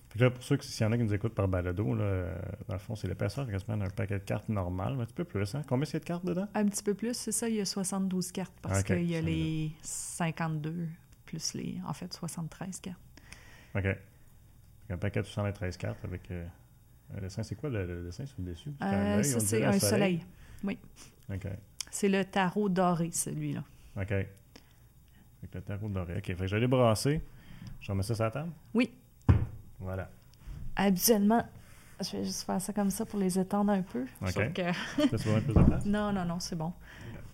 Fait 0.10 0.18
que 0.18 0.24
là, 0.24 0.32
pour 0.32 0.42
ceux 0.44 0.58
qui, 0.58 0.68
s'il 0.68 0.84
y 0.84 0.90
en 0.90 0.92
a 0.92 0.98
qui 0.98 1.04
nous 1.04 1.14
écoutent 1.14 1.36
par 1.36 1.48
balado, 1.48 1.94
là, 1.94 2.04
euh, 2.04 2.36
dans 2.68 2.74
le 2.74 2.80
fond, 2.80 2.96
c'est 2.96 3.08
l'épaisseur 3.08 3.48
quasiment 3.48 3.78
d'un 3.78 3.90
paquet 3.90 4.18
de 4.18 4.24
cartes 4.24 4.50
normal, 4.50 5.00
un 5.00 5.06
petit 5.06 5.14
peu 5.14 5.24
plus. 5.24 5.54
Hein? 5.54 5.62
Combien 5.68 5.86
il 5.86 5.94
y 5.94 5.96
a 5.96 6.00
de 6.00 6.06
cartes 6.06 6.26
dedans? 6.26 6.48
Un 6.56 6.66
petit 6.66 6.82
peu 6.84 6.96
plus, 6.96 7.14
c'est 7.16 7.32
ça, 7.32 7.48
il 7.48 7.56
y 7.56 7.62
a 7.62 7.66
72 7.66 8.32
cartes 8.32 8.54
parce 8.62 8.84
qu'il 8.84 9.04
y 9.10 9.16
a 9.16 9.22
les 9.22 9.72
52 9.84 10.88
plus 11.26 11.54
les, 11.54 11.80
en 11.86 11.94
fait, 11.94 12.12
73 12.12 12.80
cartes. 12.80 13.00
OK. 13.76 13.86
Un 14.90 14.98
paquet 14.98 15.22
de 15.22 15.28
73 15.28 15.78
cartes 15.78 16.04
avec 16.04 16.32
euh, 16.32 16.44
un 17.16 17.22
dessin. 17.22 17.44
C'est 17.44 17.54
quoi 17.54 17.70
le, 17.70 17.86
le 17.86 18.06
dessin? 18.06 18.26
Sur 18.26 18.38
le 18.40 18.46
dessus? 18.46 18.72
C'est 18.80 18.86
un 18.86 19.20
Euh, 19.20 19.24
ça, 19.24 19.40
c'est 19.40 19.64
un 19.64 19.78
soleil? 19.80 20.26
OK. 21.32 21.48
C'est 21.92 22.10
le 22.10 22.26
tarot 22.26 22.70
doré, 22.70 23.12
celui-là. 23.12 23.64
OK. 23.96 24.12
Avec 24.12 24.28
le 25.54 25.62
tarot 25.62 25.90
doré. 25.90 26.18
OK. 26.18 26.26
Fait 26.26 26.36
que 26.36 26.48
je 26.48 26.56
vais 26.56 26.62
les 26.62 26.68
brasser. 26.68 27.22
Je 27.80 27.92
remets 27.92 28.02
ça 28.02 28.16
sur 28.16 28.24
la 28.24 28.32
table? 28.32 28.52
Oui. 28.74 28.92
Voilà. 29.80 30.10
Habituellement, 30.76 31.46
je 32.02 32.18
vais 32.18 32.24
juste 32.26 32.44
faire 32.44 32.62
ça 32.62 32.72
comme 32.74 32.90
ça 32.90 33.06
pour 33.06 33.20
les 33.20 33.38
étendre 33.40 33.72
un 33.72 33.82
peu. 33.82 34.06
Ok. 34.22 34.30
Sauf 34.32 34.54
que- 34.54 34.72
veux 35.30 35.42
plus 35.42 35.54
de 35.54 35.64
place? 35.64 35.86
Non, 35.86 36.12
non, 36.14 36.26
non, 36.26 36.40
c'est 36.40 36.56
bon. 36.56 36.74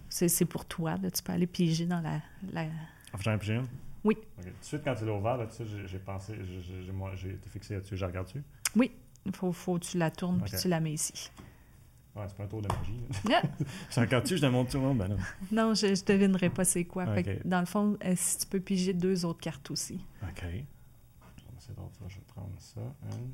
C'est 0.09 0.27
c'est 0.29 0.45
pour 0.45 0.65
toi, 0.65 0.95
là. 0.97 1.11
Tu 1.11 1.21
peux 1.23 1.33
aller 1.33 1.47
piger 1.47 1.85
dans 1.85 1.99
la... 2.01 2.21
la- 2.51 2.67
Ah, 3.13 3.17
J'en 3.19 3.37
pigé 3.37 3.55
une? 3.55 3.67
Oui. 4.03 4.15
OK. 4.37 4.43
Tout 4.43 4.49
de 4.49 4.53
suite, 4.61 4.81
quand 4.83 4.95
tu 4.95 5.05
l'as 5.05 5.13
ouvert, 5.13 5.37
là, 5.37 5.47
tu 5.47 5.55
sais, 5.55 5.65
j'ai- 5.65 5.87
j'ai 5.87 5.99
pensé, 5.99 6.35
j'ai- 7.15 7.29
été 7.31 7.49
fixé 7.49 7.73
là-dessus. 7.75 7.97
Je 7.97 8.05
regarde 8.05 8.27
dessus. 8.27 8.43
Oui, 8.75 8.91
il 9.25 9.35
faut, 9.35 9.51
faut 9.51 9.75
que 9.79 9.85
tu 9.85 9.97
la 9.97 10.11
tournes 10.11 10.41
puis 10.41 10.53
tu 10.59 10.67
la 10.67 10.79
mets 10.79 10.93
ici. 10.93 11.31
Ouais, 12.15 12.23
c'est 12.27 12.37
pas 12.37 12.43
un 12.43 12.47
tour 12.47 12.61
de 12.61 12.67
magie. 12.69 13.01
là. 13.27 13.41
Dessus, 14.21 14.37
je 14.37 14.41
te 14.41 14.45
montre 14.45 14.71
tout 14.71 14.77
le 14.77 14.83
monde. 14.83 14.99
Ben 14.99 15.07
non. 15.09 15.17
non, 15.51 15.73
je, 15.73 15.93
je 15.95 16.05
devinerai 16.05 16.49
pas 16.49 16.63
c'est 16.63 16.85
quoi. 16.85 17.05
Fait 17.07 17.23
que, 17.23 17.31
Ok. 17.31 17.41
dans 17.45 17.59
le 17.59 17.65
fond, 17.65 17.97
euh, 18.05 18.13
si 18.15 18.37
tu 18.39 18.45
peux 18.47 18.59
piger 18.61 18.93
deux 18.93 19.25
autres 19.25 19.41
cartes 19.41 19.69
aussi. 19.71 19.99
OK. 20.23 20.45
C'est 21.59 21.75
d'autres, 21.75 21.93
ça. 21.99 22.05
Je 22.07 22.15
vais 22.15 22.21
prendre 22.35 22.59
ça. 22.59 22.81
Une. 23.11 23.31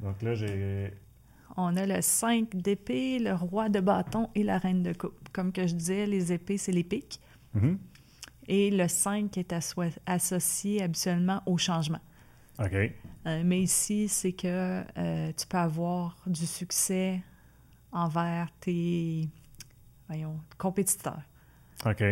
Donc 0.00 0.20
là, 0.22 0.34
j'ai. 0.34 0.92
On 1.56 1.76
a 1.76 1.86
le 1.86 2.00
5 2.00 2.56
d'épée, 2.56 3.18
le 3.18 3.34
roi 3.34 3.68
de 3.68 3.80
bâton 3.80 4.30
et 4.34 4.42
la 4.42 4.58
reine 4.58 4.82
de 4.82 4.92
coupe. 4.92 5.28
Comme 5.32 5.52
que 5.52 5.66
je 5.66 5.74
disais, 5.74 6.06
les 6.06 6.32
épées, 6.32 6.56
c'est 6.58 6.72
les 6.72 6.84
piques. 6.84 7.20
Mhm. 7.54 7.78
Et 8.48 8.70
le 8.70 8.88
5 8.88 9.36
est 9.38 9.52
asso- 9.52 9.98
associé 10.06 10.82
habituellement 10.82 11.42
au 11.46 11.58
changement. 11.58 12.00
OK. 12.58 12.74
Euh, 12.74 13.42
mais 13.44 13.60
ici, 13.62 14.08
c'est 14.08 14.32
que 14.32 14.82
euh, 14.98 15.32
tu 15.36 15.46
peux 15.46 15.58
avoir 15.58 16.16
du 16.26 16.46
succès 16.46 17.22
envers 17.92 18.48
tes 18.60 19.28
voyons, 20.08 20.40
compétiteurs. 20.58 21.22
OK. 21.86 22.02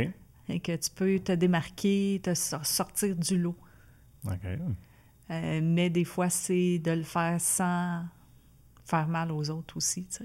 Et 0.51 0.61
que 0.61 0.74
tu 0.76 0.90
peux 0.90 1.18
te 1.20 1.32
démarquer, 1.32 2.20
te 2.22 2.34
sor- 2.34 2.66
sortir 2.66 3.14
du 3.16 3.38
lot. 3.38 3.57
OK. 4.26 4.32
Euh, 5.30 5.61
mais 5.62 5.88
des 5.90 6.05
fois, 6.05 6.28
c'est 6.28 6.78
de 6.80 6.90
le 6.90 7.05
faire 7.05 7.40
sans 7.40 8.05
faire 8.84 9.07
mal 9.07 9.30
aux 9.30 9.48
autres 9.51 9.76
aussi, 9.76 10.05
tu 10.07 10.16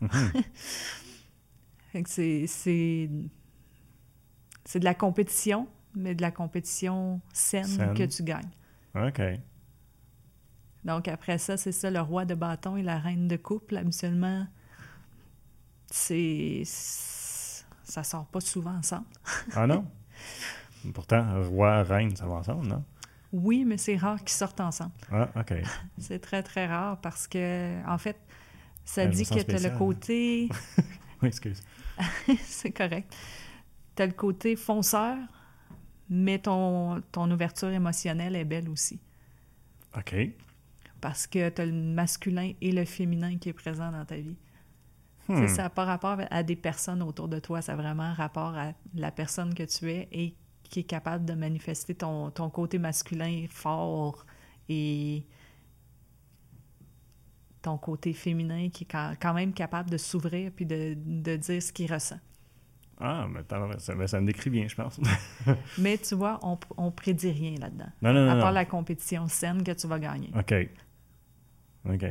Mhm. 1.92 2.02
Que 2.04 2.46
c'est, 2.46 3.08
de 3.08 4.84
la 4.84 4.94
compétition, 4.94 5.66
mais 5.94 6.14
de 6.14 6.22
la 6.22 6.30
compétition 6.30 7.20
saine, 7.32 7.64
Saine. 7.64 7.94
que 7.94 8.04
tu 8.04 8.22
gagnes. 8.22 8.50
OK. 8.94 9.20
Donc 10.84 11.08
après 11.08 11.38
ça, 11.38 11.56
c'est 11.56 11.72
ça, 11.72 11.90
le 11.90 12.00
roi 12.00 12.24
de 12.24 12.34
bâton 12.36 12.76
et 12.76 12.82
la 12.82 12.98
reine 12.98 13.26
de 13.26 13.36
couple, 13.36 13.76
habituellement, 13.76 14.46
c'est... 15.90 16.62
ça 17.88 18.04
sort 18.04 18.26
pas 18.26 18.40
souvent 18.40 18.76
ensemble. 18.76 19.06
Ah 19.54 19.66
non? 19.66 19.86
Pourtant, 20.94 21.42
roi, 21.44 21.82
reine, 21.82 22.14
ça 22.14 22.26
va 22.26 22.34
ensemble, 22.34 22.66
non? 22.66 22.84
Oui, 23.32 23.64
mais 23.64 23.76
c'est 23.76 23.96
rare 23.96 24.18
qu'ils 24.18 24.30
sortent 24.30 24.60
ensemble. 24.60 24.92
Ah, 25.10 25.28
OK. 25.36 25.54
C'est 25.98 26.18
très, 26.18 26.42
très 26.42 26.66
rare 26.66 26.98
parce 27.00 27.28
que, 27.28 27.86
en 27.86 27.98
fait, 27.98 28.16
ça 28.84 29.06
me 29.06 29.12
dit 29.12 29.24
que 29.24 29.42
tu 29.42 29.54
as 29.54 29.58
le 29.58 29.66
hein. 29.66 29.78
côté... 29.78 30.48
Oui, 31.20 31.28
excuse. 31.28 31.60
c'est 32.44 32.70
correct. 32.70 33.12
Tu 33.96 34.02
as 34.02 34.06
le 34.06 34.12
côté 34.12 34.54
fonceur, 34.54 35.16
mais 36.08 36.38
ton, 36.38 37.02
ton 37.10 37.28
ouverture 37.32 37.70
émotionnelle 37.70 38.36
est 38.36 38.44
belle 38.44 38.68
aussi. 38.68 39.00
OK. 39.96 40.14
Parce 41.00 41.26
que 41.26 41.48
tu 41.48 41.60
as 41.60 41.66
le 41.66 41.72
masculin 41.72 42.52
et 42.60 42.70
le 42.70 42.84
féminin 42.84 43.36
qui 43.36 43.48
est 43.48 43.52
présent 43.52 43.90
dans 43.90 44.04
ta 44.04 44.14
vie. 44.14 44.36
Hmm. 45.28 45.46
Ça 45.46 45.64
n'a 45.64 45.70
pas 45.70 45.84
rapport 45.84 46.18
à 46.30 46.42
des 46.42 46.56
personnes 46.56 47.02
autour 47.02 47.28
de 47.28 47.38
toi, 47.38 47.60
ça 47.60 47.72
a 47.72 47.76
vraiment 47.76 48.12
rapport 48.14 48.56
à 48.56 48.72
la 48.94 49.10
personne 49.10 49.54
que 49.54 49.62
tu 49.62 49.90
es 49.90 50.08
et 50.10 50.34
qui 50.64 50.80
est 50.80 50.84
capable 50.84 51.24
de 51.24 51.34
manifester 51.34 51.94
ton, 51.94 52.30
ton 52.30 52.50
côté 52.50 52.78
masculin 52.78 53.46
fort 53.50 54.24
et 54.68 55.26
ton 57.62 57.76
côté 57.78 58.12
féminin 58.12 58.68
qui 58.70 58.84
est 58.84 58.86
quand, 58.86 59.14
quand 59.20 59.34
même 59.34 59.52
capable 59.52 59.90
de 59.90 59.98
s'ouvrir 59.98 60.50
puis 60.54 60.66
de, 60.66 60.94
de 60.96 61.36
dire 61.36 61.62
ce 61.62 61.72
qu'il 61.72 61.92
ressent. 61.92 62.18
Ah, 63.00 63.26
mais 63.28 63.40
ça, 63.78 64.06
ça 64.08 64.20
me 64.20 64.26
décrit 64.26 64.50
bien, 64.50 64.66
je 64.66 64.74
pense. 64.74 65.00
Mais 65.78 65.98
tu 65.98 66.16
vois, 66.16 66.40
on, 66.42 66.58
on 66.76 66.90
prédit 66.90 67.30
rien 67.30 67.54
là-dedans. 67.60 67.90
non, 68.02 68.12
non, 68.12 68.26
non. 68.26 68.32
À 68.32 68.34
part 68.36 68.46
non. 68.46 68.54
la 68.54 68.64
compétition 68.64 69.28
saine 69.28 69.62
que 69.62 69.70
tu 69.70 69.86
vas 69.86 70.00
gagner. 70.00 70.32
OK. 70.36 70.52
OK. 71.88 72.04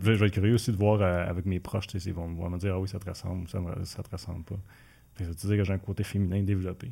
Je 0.00 0.10
vais, 0.12 0.26
être 0.26 0.32
curieux 0.32 0.54
aussi 0.54 0.72
de 0.72 0.76
voir 0.76 1.00
euh, 1.00 1.26
avec 1.28 1.44
mes 1.46 1.60
proches, 1.60 1.86
tu 1.86 1.92
sais, 1.92 2.04
s'ils 2.04 2.14
vont 2.14 2.26
me 2.28 2.58
dire 2.58 2.74
Ah 2.74 2.80
oui, 2.80 2.88
ça 2.88 2.98
te 2.98 3.08
ressemble, 3.08 3.48
ça, 3.48 3.60
me- 3.60 3.84
ça 3.84 4.02
te 4.02 4.10
ressemble 4.10 4.44
pas. 4.44 4.58
Fait 5.14 5.24
que 5.24 5.32
ça 5.32 5.48
veut 5.48 5.54
dire 5.54 5.62
que 5.62 5.64
j'ai 5.64 5.72
un 5.72 5.78
côté 5.78 6.04
féminin 6.04 6.42
développé. 6.42 6.90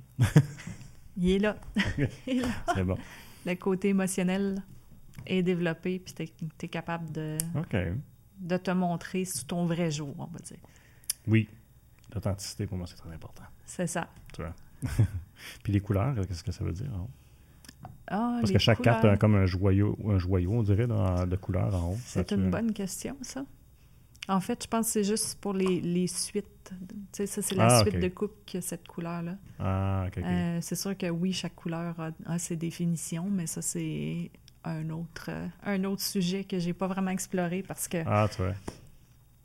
Il 1.17 1.31
est 1.31 1.39
là. 1.39 1.57
Il 2.27 2.39
est 2.39 2.41
là. 2.41 2.49
C'est 2.75 2.85
bon. 2.85 2.99
Le 3.47 3.55
côté 3.55 3.89
émotionnel 3.89 4.63
est 5.27 5.43
développé, 5.43 5.99
puis 5.99 6.15
tu 6.15 6.67
es, 6.67 6.69
capable 6.69 7.11
de, 7.13 7.39
de 8.41 8.57
te 8.57 8.71
montrer 8.71 9.25
sous 9.25 9.45
ton 9.45 9.65
vrai 9.65 9.91
jour, 9.91 10.15
on 10.19 10.27
va 10.27 10.39
dire. 10.41 10.59
Oui. 11.27 11.49
L'authenticité, 12.15 12.67
pour 12.67 12.79
moi, 12.79 12.87
c'est 12.87 12.97
très 12.97 13.11
important. 13.13 13.45
C'est 13.65 13.87
ça. 13.87 14.09
Tu 14.33 14.43
vois. 14.43 14.55
Puis 15.63 15.73
les 15.73 15.81
couleurs, 15.81 16.15
qu'est-ce 16.27 16.45
que 16.45 16.53
ça 16.53 16.65
veut 16.65 16.73
dire? 16.73 16.91
haut? 16.95 17.11
Ah, 18.11 18.39
Parce 18.41 18.53
que 18.53 18.59
chaque 18.59 18.81
carte 18.83 19.05
a 19.05 19.17
comme 19.17 19.35
un 19.35 19.47
joyau, 19.47 19.97
un 20.09 20.19
joyau 20.19 20.53
on 20.53 20.63
dirait, 20.63 20.87
dans- 20.87 21.27
de 21.27 21.37
couleurs 21.37 21.75
en 21.75 21.93
haut. 21.93 21.99
C'est 22.05 22.33
une 22.33 22.51
bonne 22.51 22.73
question, 22.73 23.17
ça. 23.23 23.45
En 24.31 24.41
fait, 24.41 24.63
je 24.65 24.69
pense 24.69 24.87
que 24.87 24.93
c'est 24.93 25.05
juste 25.05 25.41
pour 25.41 25.55
les, 25.55 25.81
les 25.81 26.07
suites. 26.07 26.71
Tu 26.71 26.77
sais, 27.13 27.27
ça, 27.27 27.41
c'est 27.41 27.55
la 27.55 27.67
Ah, 27.79 27.81
suite 27.83 27.99
de 27.99 28.09
coupe 28.09 28.35
qui 28.45 28.59
a 28.59 28.61
cette 28.61 28.87
couleur-là. 28.87 29.37
Ah, 29.59 30.05
OK, 30.07 30.19
OK. 30.19 30.25
Euh, 30.25 30.59
c'est 30.61 30.75
sûr 30.75 30.97
que 30.99 31.09
oui, 31.09 31.33
chaque 31.33 31.55
couleur 31.55 31.99
a, 31.99 32.11
a 32.27 32.39
ses 32.39 32.57
définitions, 32.57 33.27
mais 33.31 33.47
ça, 33.47 33.63
c'est 33.63 34.31
un 34.65 34.91
autre, 34.91 35.27
euh, 35.31 35.47
un 35.65 35.83
autre 35.85 36.03
sujet 36.03 36.45
que 36.45 36.59
j'ai 36.59 36.75
pas 36.75 36.89
vraiment 36.89 37.11
exploré 37.11 37.63
parce 37.63 37.89
que 37.89 37.99
Ah, 38.05 38.29
tu 38.31 38.43
vois. 38.43 38.53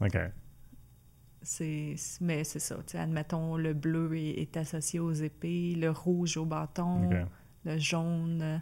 OK. 0.02 0.18
c'est. 1.42 1.96
Mais 2.22 2.44
c'est 2.44 2.60
ça. 2.60 2.76
Admettons, 2.96 3.56
le 3.58 3.74
bleu 3.74 4.16
est, 4.18 4.42
est 4.42 4.58
associé 4.58 5.00
aux 5.00 5.12
épées, 5.14 5.76
le 5.76 5.92
rouge 5.92 6.38
au 6.38 6.46
bâton. 6.46 7.10
Le 7.66 7.78
jaune 7.78 8.42
euh, 8.42 8.58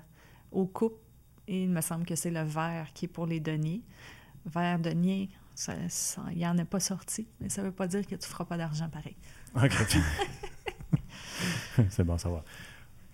aux 0.52 0.66
coupes, 0.66 1.00
et 1.48 1.64
il 1.64 1.70
me 1.70 1.82
semble 1.82 2.06
que 2.06 2.16
c'est 2.16 2.32
le 2.32 2.44
vert 2.44 2.88
qui 2.94 3.06
est 3.06 3.08
pour 3.08 3.26
les 3.26 3.40
deniers. 3.40 3.82
Vert 4.46 4.80
denier, 4.80 5.30
ça, 5.56 5.74
ça- 5.90 6.24
il 6.32 6.38
n'y 6.38 6.48
en 6.48 6.58
a 6.58 6.66
pas 6.66 6.80
sorti, 6.80 7.28
mais 7.40 7.50
ça 7.50 7.64
veut 7.64 7.72
pas 7.72 7.88
dire 7.88 8.06
que 8.08 8.16
tu 8.16 8.28
feras 8.28 8.46
pas 8.46 8.58
d'argent 8.58 8.90
pareil. 8.90 9.16
OK. 9.56 9.72
c'est 11.90 12.04
bon 12.04 12.14
à 12.14 12.18
savoir. 12.18 12.44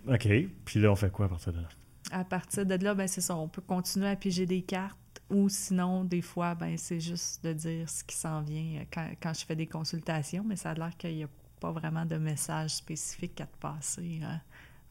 OK. 0.08 0.28
Puis 0.66 0.80
là, 0.80 0.92
on 0.92 0.96
fait 0.96 1.12
quoi 1.12 1.26
à 1.26 1.30
partir 1.30 1.54
de 1.54 1.60
là? 1.62 1.68
À 2.12 2.24
partir 2.24 2.66
de 2.66 2.76
là, 2.76 2.94
ben 2.96 3.08
c'est 3.08 3.22
ça, 3.22 3.36
on 3.36 3.50
peut 3.50 3.62
continuer 3.62 4.08
à 4.08 4.16
piger 4.16 4.46
des 4.46 4.62
cartes 4.62 4.98
ou 5.30 5.50
sinon, 5.50 6.06
des 6.06 6.22
fois, 6.22 6.56
ben 6.56 6.78
c'est 6.78 7.02
juste 7.02 7.44
de 7.44 7.52
dire 7.52 7.90
ce 7.90 8.04
qui 8.04 8.16
s'en 8.16 8.42
vient 8.42 8.82
euh, 8.82 8.86
quand, 8.94 9.10
quand 9.22 9.34
je 9.34 9.46
fais 9.46 9.56
des 9.58 9.68
consultations, 9.68 10.44
mais 10.46 10.56
ça 10.56 10.72
a 10.72 10.74
l'air 10.74 10.96
qu'il 10.98 11.16
n'y 11.16 11.24
a 11.24 11.28
pas 11.60 11.72
vraiment 11.72 12.06
de 12.06 12.16
message 12.18 12.76
spécifique 12.76 13.42
à 13.42 13.46
te 13.46 13.58
passer 13.58 14.22
euh, 14.24 14.28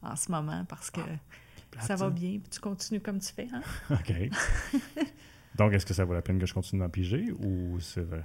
en 0.01 0.15
ce 0.15 0.31
moment 0.31 0.63
parce 0.65 0.89
que 0.91 1.01
ça 1.79 1.95
va 1.95 2.09
bien, 2.09 2.39
puis 2.39 2.49
tu 2.49 2.59
continues 2.59 3.01
comme 3.01 3.19
tu 3.19 3.31
fais. 3.33 3.47
Hein? 3.53 3.61
OK. 3.91 4.13
Donc, 5.55 5.73
est-ce 5.73 5.85
que 5.85 5.93
ça 5.93 6.05
vaut 6.05 6.13
la 6.13 6.21
peine 6.21 6.39
que 6.39 6.45
je 6.45 6.53
continue 6.53 6.81
d'en 6.81 6.89
piger 6.89 7.31
ou 7.39 7.79
c'est 7.79 8.01
vrai? 8.01 8.23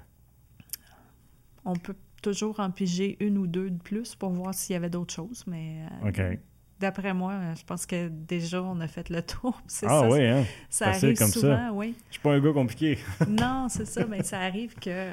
On 1.65 1.75
peut 1.77 1.97
toujours 2.23 2.61
en 2.61 2.71
piger 2.71 3.17
une 3.25 3.39
ou 3.39 3.47
deux 3.47 3.71
de 3.71 3.79
plus 3.79 4.15
pour 4.15 4.31
voir 4.31 4.55
s'il 4.55 4.75
y 4.75 4.77
avait 4.77 4.91
d'autres 4.91 5.15
choses, 5.15 5.45
mais 5.47 5.87
euh, 6.03 6.37
d'après 6.79 7.15
moi, 7.15 7.33
euh, 7.33 7.55
je 7.55 7.65
pense 7.65 7.87
que 7.87 8.09
déjà 8.09 8.63
on 8.63 8.81
a 8.81 8.87
fait 8.89 9.09
le 9.09 9.23
tour. 9.23 9.61
C'est 9.67 9.87
Ah 9.87 10.01
ça, 10.01 10.09
oui, 10.09 10.27
hein? 10.27 10.45
ça 10.69 10.87
facile 10.93 11.07
arrive 11.07 11.19
comme 11.19 11.29
ça. 11.29 11.41
souvent, 11.41 11.71
oui. 11.73 11.95
Je 12.09 12.13
suis 12.15 12.23
pas 12.23 12.33
un 12.35 12.41
gars 12.41 12.53
compliqué. 12.53 12.99
Non, 13.29 13.69
c'est 13.69 13.87
ça, 13.87 14.05
mais 14.07 14.23
ça 14.23 14.41
arrive 14.41 14.75
que 14.75 15.11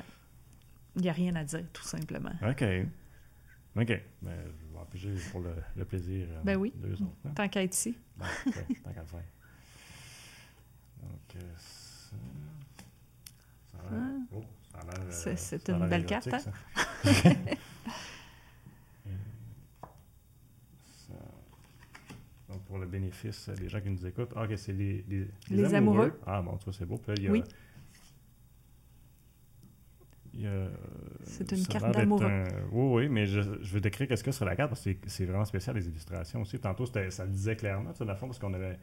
il 0.95 1.03
n'y 1.03 1.09
a 1.09 1.13
rien 1.13 1.35
à 1.35 1.43
dire, 1.43 1.63
tout 1.71 1.83
simplement. 1.83 2.33
OK. 2.41 2.63
OK. 3.75 4.01
Ben, 4.21 4.37
puis 4.89 4.99
j'ai 4.99 5.13
pour 5.31 5.41
le, 5.41 5.53
le 5.75 5.85
plaisir. 5.85 6.27
euh, 6.31 6.41
Ben 6.43 6.57
oui. 6.57 6.73
Deux 6.75 6.93
autres. 6.93 7.03
hein? 7.25 7.31
Tant 7.35 7.47
qu'à 7.49 7.63
être 7.63 7.73
ici. 7.75 7.97
Bon, 8.17 8.25
ouais, 8.25 8.51
tant 8.83 8.91
qu'à 8.93 9.01
le 9.01 9.07
faire. 9.07 9.23
Donc, 11.01 11.35
euh, 11.35 11.39
ça. 11.57 12.15
Ça 13.71 13.77
a 13.87 13.91
l'air. 13.91 14.01
Oh, 14.33 14.43
ça 14.71 14.79
a 14.79 14.99
euh, 15.01 15.11
C'est- 15.11 15.35
ça 15.59 15.73
a 15.73 15.77
une 15.77 15.87
belle 15.89 16.05
carte, 16.05 16.27
hein? 16.33 16.39
ça. 16.39 16.51
Euh, 19.07 19.11
ça. 21.07 21.13
Donc, 22.49 22.63
pour 22.65 22.77
le 22.79 22.87
bénéfice 22.87 23.49
des 23.49 23.69
gens 23.69 23.79
qui 23.81 23.89
nous 23.89 24.05
écoutent, 24.05 24.33
ah, 24.35 24.43
ok, 24.43 24.57
c'est 24.57 24.73
les, 24.73 25.03
les, 25.07 25.27
Les 25.49 25.73
amoureux. 25.73 26.19
Ah, 26.25 26.41
bon, 26.41 26.57
tu 26.57 26.65
vois, 26.65 26.73
c'est 26.73 26.85
beau. 26.85 26.97
Puis 26.97 27.09
là, 27.09 27.13
il 27.17 27.23
y 27.23 27.27
a. 27.27 27.31
Oui. 27.31 27.43
A- 30.47 30.69
C'est 31.23 31.51
une 31.51 31.57
carte 31.65 31.83
un- 32.23 32.43
Oui, 32.71 33.03
oui, 33.03 33.09
mais 33.09 33.25
je, 33.25 33.41
je 33.61 33.73
veux 33.73 33.81
décrire 33.81 34.07
qu'est-ce 34.07 34.23
a 34.27 34.31
sur 34.31 34.45
la 34.45 34.55
carte 34.55 34.69
parce 34.69 34.83
que 34.83 34.91
c'est- 34.91 34.99
c'est 35.09 35.25
vraiment 35.25 35.45
spécial, 35.45 35.75
les 35.75 35.87
illustrations 35.87 36.41
aussi. 36.41 36.59
Tantôt, 36.59 36.85
ça 36.85 37.01
le 37.25 37.31
disait 37.31 37.55
clairement, 37.55 37.91
dans 37.97 38.05
le 38.05 38.15
fond, 38.15 38.27
parce 38.27 38.39
qu'on 38.39 38.53
avait 38.53 38.77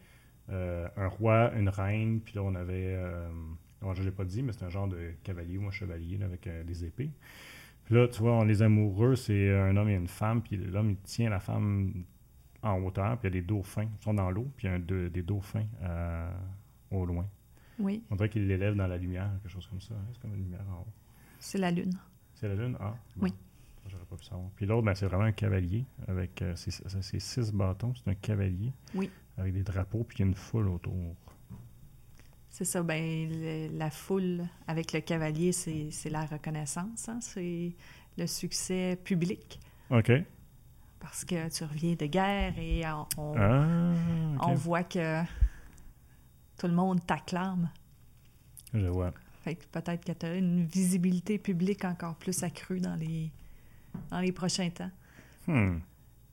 euh, 0.50 0.86
un 0.96 1.08
roi, 1.08 1.52
une 1.56 1.68
reine, 1.68 2.20
puis 2.20 2.34
là, 2.36 2.42
on 2.42 2.54
avait. 2.54 2.94
Euh, 2.96 3.28
bon, 3.80 3.94
je 3.94 4.00
ne 4.02 4.06
l'ai 4.06 4.12
pas 4.12 4.24
dit, 4.24 4.42
mais 4.44 4.52
c'est 4.52 4.64
un 4.64 4.70
genre 4.70 4.86
de 4.86 5.12
cavalier 5.24 5.58
ou 5.58 5.66
un 5.66 5.72
chevalier 5.72 6.18
là, 6.18 6.26
avec 6.26 6.46
euh, 6.46 6.62
des 6.62 6.84
épées. 6.84 7.10
Puis 7.84 7.94
là, 7.96 8.06
tu 8.08 8.20
vois, 8.20 8.32
on, 8.34 8.44
les 8.44 8.62
amoureux, 8.62 9.16
c'est 9.16 9.52
un 9.52 9.76
homme 9.76 9.88
et 9.88 9.94
une 9.94 10.06
femme, 10.08 10.42
puis 10.42 10.56
l'homme, 10.56 10.90
il 10.90 10.96
tient 10.98 11.30
la 11.30 11.40
femme 11.40 12.04
en 12.62 12.78
hauteur, 12.82 13.18
puis 13.18 13.28
il 13.28 13.34
y 13.34 13.38
a 13.38 13.40
des 13.40 13.46
dauphins, 13.46 13.88
ils 14.00 14.02
sont 14.04 14.14
dans 14.14 14.30
l'eau, 14.30 14.48
puis 14.56 14.66
il 14.68 14.70
y 14.70 14.74
a 14.74 14.78
de- 14.78 15.08
des 15.08 15.22
dauphins 15.22 15.66
euh, 15.82 16.30
au 16.90 17.04
loin. 17.06 17.26
Oui, 17.78 18.02
On 18.10 18.16
dirait 18.16 18.28
qu'il 18.28 18.46
l'élève 18.46 18.74
dans 18.74 18.86
la 18.86 18.96
lumière, 18.96 19.30
quelque 19.42 19.52
chose 19.52 19.66
comme 19.66 19.80
ça. 19.80 19.94
hein. 19.94 20.06
C'est 20.12 20.20
comme 20.22 20.34
une 20.34 20.42
lumière 20.44 20.64
en 20.70 20.80
haut. 20.80 20.86
C'est 21.40 21.58
la 21.58 21.70
lune. 21.70 21.92
C'est 22.34 22.48
la 22.48 22.54
lune? 22.54 22.76
Ah. 22.80 22.94
bon. 23.16 23.24
Oui. 23.26 23.34
J'aurais 23.88 24.04
pas 24.04 24.16
pu 24.16 24.24
savoir. 24.24 24.48
Puis 24.56 24.66
l'autre, 24.66 24.84
ben, 24.84 24.94
c'est 24.94 25.06
vraiment 25.06 25.24
un 25.24 25.32
cavalier 25.32 25.84
avec 26.08 26.42
euh, 26.42 26.54
ses, 26.56 27.20
six 27.20 27.52
bâtons. 27.52 27.94
C'est 27.94 28.10
un 28.10 28.14
cavalier. 28.14 28.72
Oui. 28.94 29.10
Avec 29.38 29.52
des 29.52 29.62
drapeaux, 29.62 30.02
puis 30.04 30.18
il 30.18 30.20
y 30.20 30.24
a 30.24 30.26
une 30.28 30.34
foule 30.34 30.68
autour. 30.68 30.94
C'est 32.50 32.64
ça, 32.64 32.82
ben, 32.82 33.28
le- 33.30 33.68
la 33.76 33.90
foule 33.90 34.44
avec 34.66 34.92
le 34.92 35.00
cavalier, 35.00 35.52
c'est 35.52 36.10
la 36.10 36.24
reconnaissance, 36.24 37.08
hein, 37.08 37.18
c'est 37.20 37.74
le 38.16 38.26
succès 38.26 38.98
public. 39.04 39.60
OK. 39.90 40.10
Parce 40.98 41.24
que 41.24 41.48
tu 41.50 41.64
reviens 41.64 41.94
de 41.94 42.06
guerre 42.06 42.58
et 42.58 42.82
on, 42.86 43.06
on- 43.18 43.34
Ah, 43.36 44.46
on 44.48 44.54
voit 44.54 44.84
que 44.84 45.22
tout 46.58 46.66
le 46.66 46.72
monde 46.72 47.04
t'acclame. 47.06 47.68
Je 48.72 48.86
vois. 48.86 49.12
Fait 49.46 49.54
que 49.54 49.64
peut-être 49.70 50.04
que 50.04 50.10
tu 50.10 50.26
as 50.26 50.34
une 50.34 50.64
visibilité 50.64 51.38
publique 51.38 51.84
encore 51.84 52.16
plus 52.16 52.42
accrue 52.42 52.80
dans 52.80 52.96
les, 52.96 53.30
dans 54.10 54.18
les 54.18 54.32
prochains 54.32 54.70
temps. 54.70 54.90
Hmm. 55.46 55.78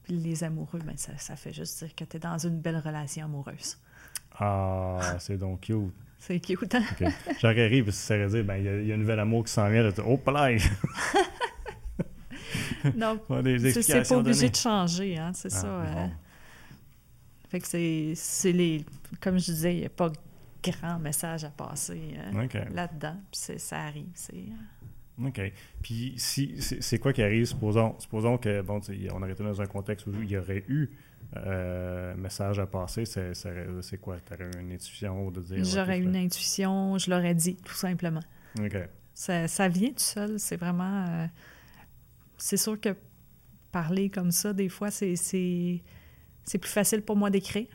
Puis 0.02 0.16
les 0.18 0.44
amoureux, 0.44 0.80
ben, 0.84 0.98
ça, 0.98 1.16
ça 1.20 1.36
fait 1.36 1.54
juste 1.54 1.78
dire 1.84 1.94
que 1.94 2.06
tu 2.06 2.18
es 2.18 2.20
dans 2.20 2.40
une 2.40 2.60
belle 2.60 2.78
relation 2.84 3.26
amoureuse. 3.26 3.78
Ah, 4.40 5.18
c'est 5.20 5.38
donc 5.38 5.62
cute. 5.62 5.94
C'est 6.18 6.40
cute, 6.40 6.74
hein? 6.74 6.84
OK. 7.00 7.08
J'aurais 7.40 7.68
ri, 7.68 7.84
parce 7.84 7.98
que 7.98 8.04
ça 8.04 8.16
aurait 8.16 8.30
dit, 8.30 8.42
ben, 8.42 8.56
il 8.58 8.64
y, 8.66 8.68
a- 8.70 8.82
il 8.82 8.88
y 8.88 8.92
a 8.92 8.96
un 8.96 8.98
nouvel 8.98 9.20
amour 9.20 9.44
qui 9.46 9.52
s'en 9.54 9.70
vient. 9.70 9.84
Là, 9.84 9.92
oh, 10.08 10.20
là! 10.32 10.50
Non, 12.98 13.20
c'est 13.30 13.30
pas 13.30 14.18
obligé 14.18 14.40
données. 14.40 14.50
de 14.50 14.56
changer, 14.56 15.18
hein, 15.20 15.32
c'est 15.36 15.54
Ah, 15.54 15.58
ça. 15.62 15.68
euh. 15.68 15.94
bon. 15.94 16.12
Fait 17.50 17.60
que 17.60 17.68
c'est 17.68 18.14
c'est 18.16 18.52
les... 18.52 18.84
Comme 19.22 19.38
je 19.38 19.46
disais, 19.46 19.76
il 19.76 19.80
n'y 19.82 19.86
a 19.86 19.90
pas 19.90 20.12
grand 20.64 21.00
message 21.00 21.44
à 21.44 21.50
passer 21.50 22.16
euh, 22.18 22.48
là-dedans. 22.74 23.18
Puis 23.32 23.60
ça 23.60 23.82
arrive. 23.82 24.10
C'est... 24.14 24.34
euh, 24.34 25.28
OK. 25.28 25.40
Puis, 25.82 26.14
si, 26.18 26.56
c'est 26.60 26.98
quoi 26.98 27.14
qui 27.14 27.22
arrive? 27.22 27.46
Supposons, 27.46 27.96
supposons 28.00 28.38
que, 28.38 28.62
bon, 28.62 28.82
on 29.12 29.22
aurait 29.22 29.32
été 29.32 29.44
dans 29.44 29.62
un 29.62 29.68
contexte 29.68 30.08
où 30.08 30.14
il 30.22 30.32
y 30.32 30.38
aurait 30.38 30.64
eu 30.68 30.90
euh, 31.36 32.16
message 32.16 32.60
à 32.60 32.66
passer. 32.66 33.06
C'est 33.06 33.98
quoi? 34.02 34.18
Tu 34.26 34.34
aurais 34.34 34.50
une 34.60 34.72
intuition 34.72 35.30
de 35.30 35.42
dire. 35.42 35.64
J'aurais 35.64 36.00
une 36.00 36.16
intuition, 36.16 36.98
je 36.98 37.12
l'aurais 37.12 37.36
dit, 37.36 37.58
tout 37.58 37.76
simplement. 37.76 38.24
OK. 38.60 38.78
Ça, 39.14 39.48
ça 39.48 39.68
vient 39.68 39.90
tout 39.90 40.00
seul. 40.00 40.40
C'est 40.40 40.58
vraiment. 40.58 41.06
euh, 41.08 41.28
c'est 42.38 42.58
sûr 42.58 42.80
que 42.80 42.96
parler 43.72 44.10
comme 44.10 44.32
ça, 44.32 44.54
des 44.54 44.70
fois, 44.70 44.92
c'est, 44.92 45.16
c'est, 45.16 45.82
c'est 46.44 46.58
plus 46.58 46.72
facile 46.72 47.02
pour 47.02 47.16
moi 47.16 47.30
d'écrire. 47.30 47.68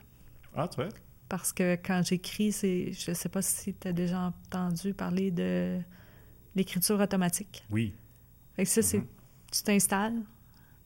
Ah, 0.55 0.69
tu 0.69 0.77
vois? 0.77 0.91
Parce 1.29 1.53
que 1.53 1.75
quand 1.77 2.03
j'écris, 2.05 2.53
c'est. 2.53 2.93
Je 2.93 3.13
sais 3.13 3.29
pas 3.29 3.43
si 3.43 3.75
tu 3.75 3.89
as 3.89 3.93
déjà 3.93 4.21
entendu 4.21 4.95
parler 4.95 5.31
de 5.31 5.79
l'écriture 6.55 6.99
automatique. 6.99 7.65
Oui. 7.71 7.95
Fait 8.55 8.65
que 8.65 8.71
ça, 8.71 8.83
c'est. 8.83 8.99
Mhm. 8.99 9.07
Tu 9.53 9.63
t'installes, 9.63 10.23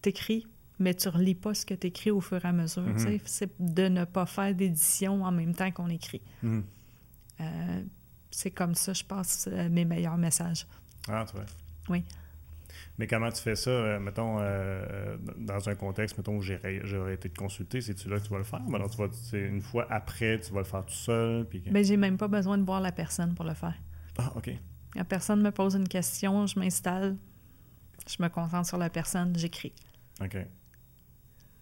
t'écris, 0.01 0.47
mais 0.78 0.95
tu 0.95 1.09
relis 1.09 1.34
pas 1.34 1.55
ce 1.55 1.66
que 1.66 1.74
tu 1.74 1.88
écris 1.88 2.11
au 2.11 2.20
fur 2.20 2.45
et 2.45 2.49
à 2.49 2.53
mesure. 2.53 2.82
Mhm. 2.82 2.99
sais. 2.99 3.20
C'est 3.24 3.51
de 3.61 3.88
ne 3.88 4.05
pas 4.05 4.26
faire 4.26 4.55
d'édition 4.55 5.24
en 5.24 5.32
même 5.32 5.55
temps 5.55 5.70
qu'on 5.70 5.88
écrit. 5.88 6.22
Mhm. 6.43 6.64
Euh, 7.40 7.82
c'est 8.30 8.51
comme 8.51 8.74
ça, 8.74 8.93
je 8.93 9.05
passe 9.05 9.49
euh, 9.51 9.68
mes 9.68 9.84
meilleurs 9.84 10.16
messages. 10.16 10.66
Ah, 11.09 11.24
tu 11.28 11.36
vois. 11.36 11.47
Oui. 11.88 12.05
Mais 12.99 13.07
comment 13.07 13.30
tu 13.30 13.40
fais 13.40 13.57
ça, 13.57 13.70
euh, 13.70 13.99
mettons, 13.99 14.36
euh, 14.40 15.16
dans 15.38 15.68
un 15.68 15.74
contexte, 15.74 16.18
mettons, 16.18 16.36
où 16.36 16.43
j'aurais 16.43 17.14
été 17.14 17.30
te 17.30 17.38
consulter, 17.38 17.80
c'est-tu 17.80 18.09
là 18.09 18.18
que 18.18 18.24
tu 18.24 18.30
vas 18.30 18.38
le 18.38 18.45
faire? 18.45 18.61
Non, 18.61 18.86
tu 18.88 18.99
vas, 18.99 19.09
une 19.38 19.62
fois 19.62 19.86
après, 19.90 20.38
tu 20.40 20.53
vas 20.53 20.61
le 20.61 20.66
faire 20.66 20.84
tout 20.84 20.93
seul, 20.93 21.47
puis... 21.49 21.61
Ben, 21.70 21.82
j'ai 21.84 21.97
même 21.97 22.18
pas 22.18 22.28
besoin 22.28 22.59
de 22.59 22.64
voir 22.64 22.80
la 22.80 22.93
personne 22.93 23.34
pour 23.34 23.47
le 23.47 23.55
faire. 23.55 23.74
Ah, 24.18 24.30
OK. 24.36 24.51
La 24.95 25.05
personne 25.05 25.43
me 25.43 25.51
pose 25.51 25.74
une 25.74 25.88
question, 25.88 26.47
je 26.47 26.59
m'installe, 26.59 27.16
je 28.07 28.22
me 28.22 28.28
concentre 28.28 28.68
sur 28.68 28.78
la 28.78 28.90
personne, 28.90 29.34
j'écris. 29.38 29.72
OK. 30.20 30.36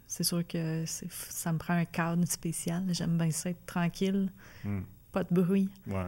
C'est 0.09 0.25
sûr 0.25 0.45
que 0.45 0.83
ça 0.87 1.53
me 1.53 1.59
prend 1.59 1.75
un 1.75 1.85
cadre 1.85 2.27
spécial. 2.27 2.83
J'aime 2.91 3.17
bien 3.17 3.31
ça 3.31 3.51
être 3.51 3.65
tranquille, 3.65 4.33
Hmm. 4.65 4.81
pas 5.13 5.23
de 5.23 5.33
bruit. 5.33 5.71
Ouais. 5.87 6.03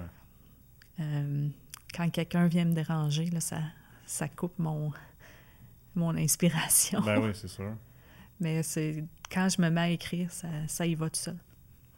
Euh, 0.98 1.48
quand 1.94 2.10
quelqu'un 2.10 2.48
vient 2.48 2.64
me 2.64 2.74
déranger, 2.74 3.26
là, 3.26 3.38
ça, 3.38 3.60
ça 4.04 4.26
coupe 4.28 4.58
mon, 4.58 4.90
mon 5.95 6.16
inspiration. 6.16 7.01
Ben 7.03 7.18
oui, 7.20 7.30
c'est 7.34 7.49
sûr. 7.49 7.74
Mais 8.40 8.62
c'est 8.62 9.05
quand 9.30 9.49
je 9.49 9.61
me 9.62 9.70
mets 9.70 9.80
à 9.80 9.88
écrire, 9.90 10.30
ça, 10.30 10.49
ça 10.66 10.86
y 10.86 10.95
va 10.95 11.09
tout 11.11 11.20
seul. 11.20 11.36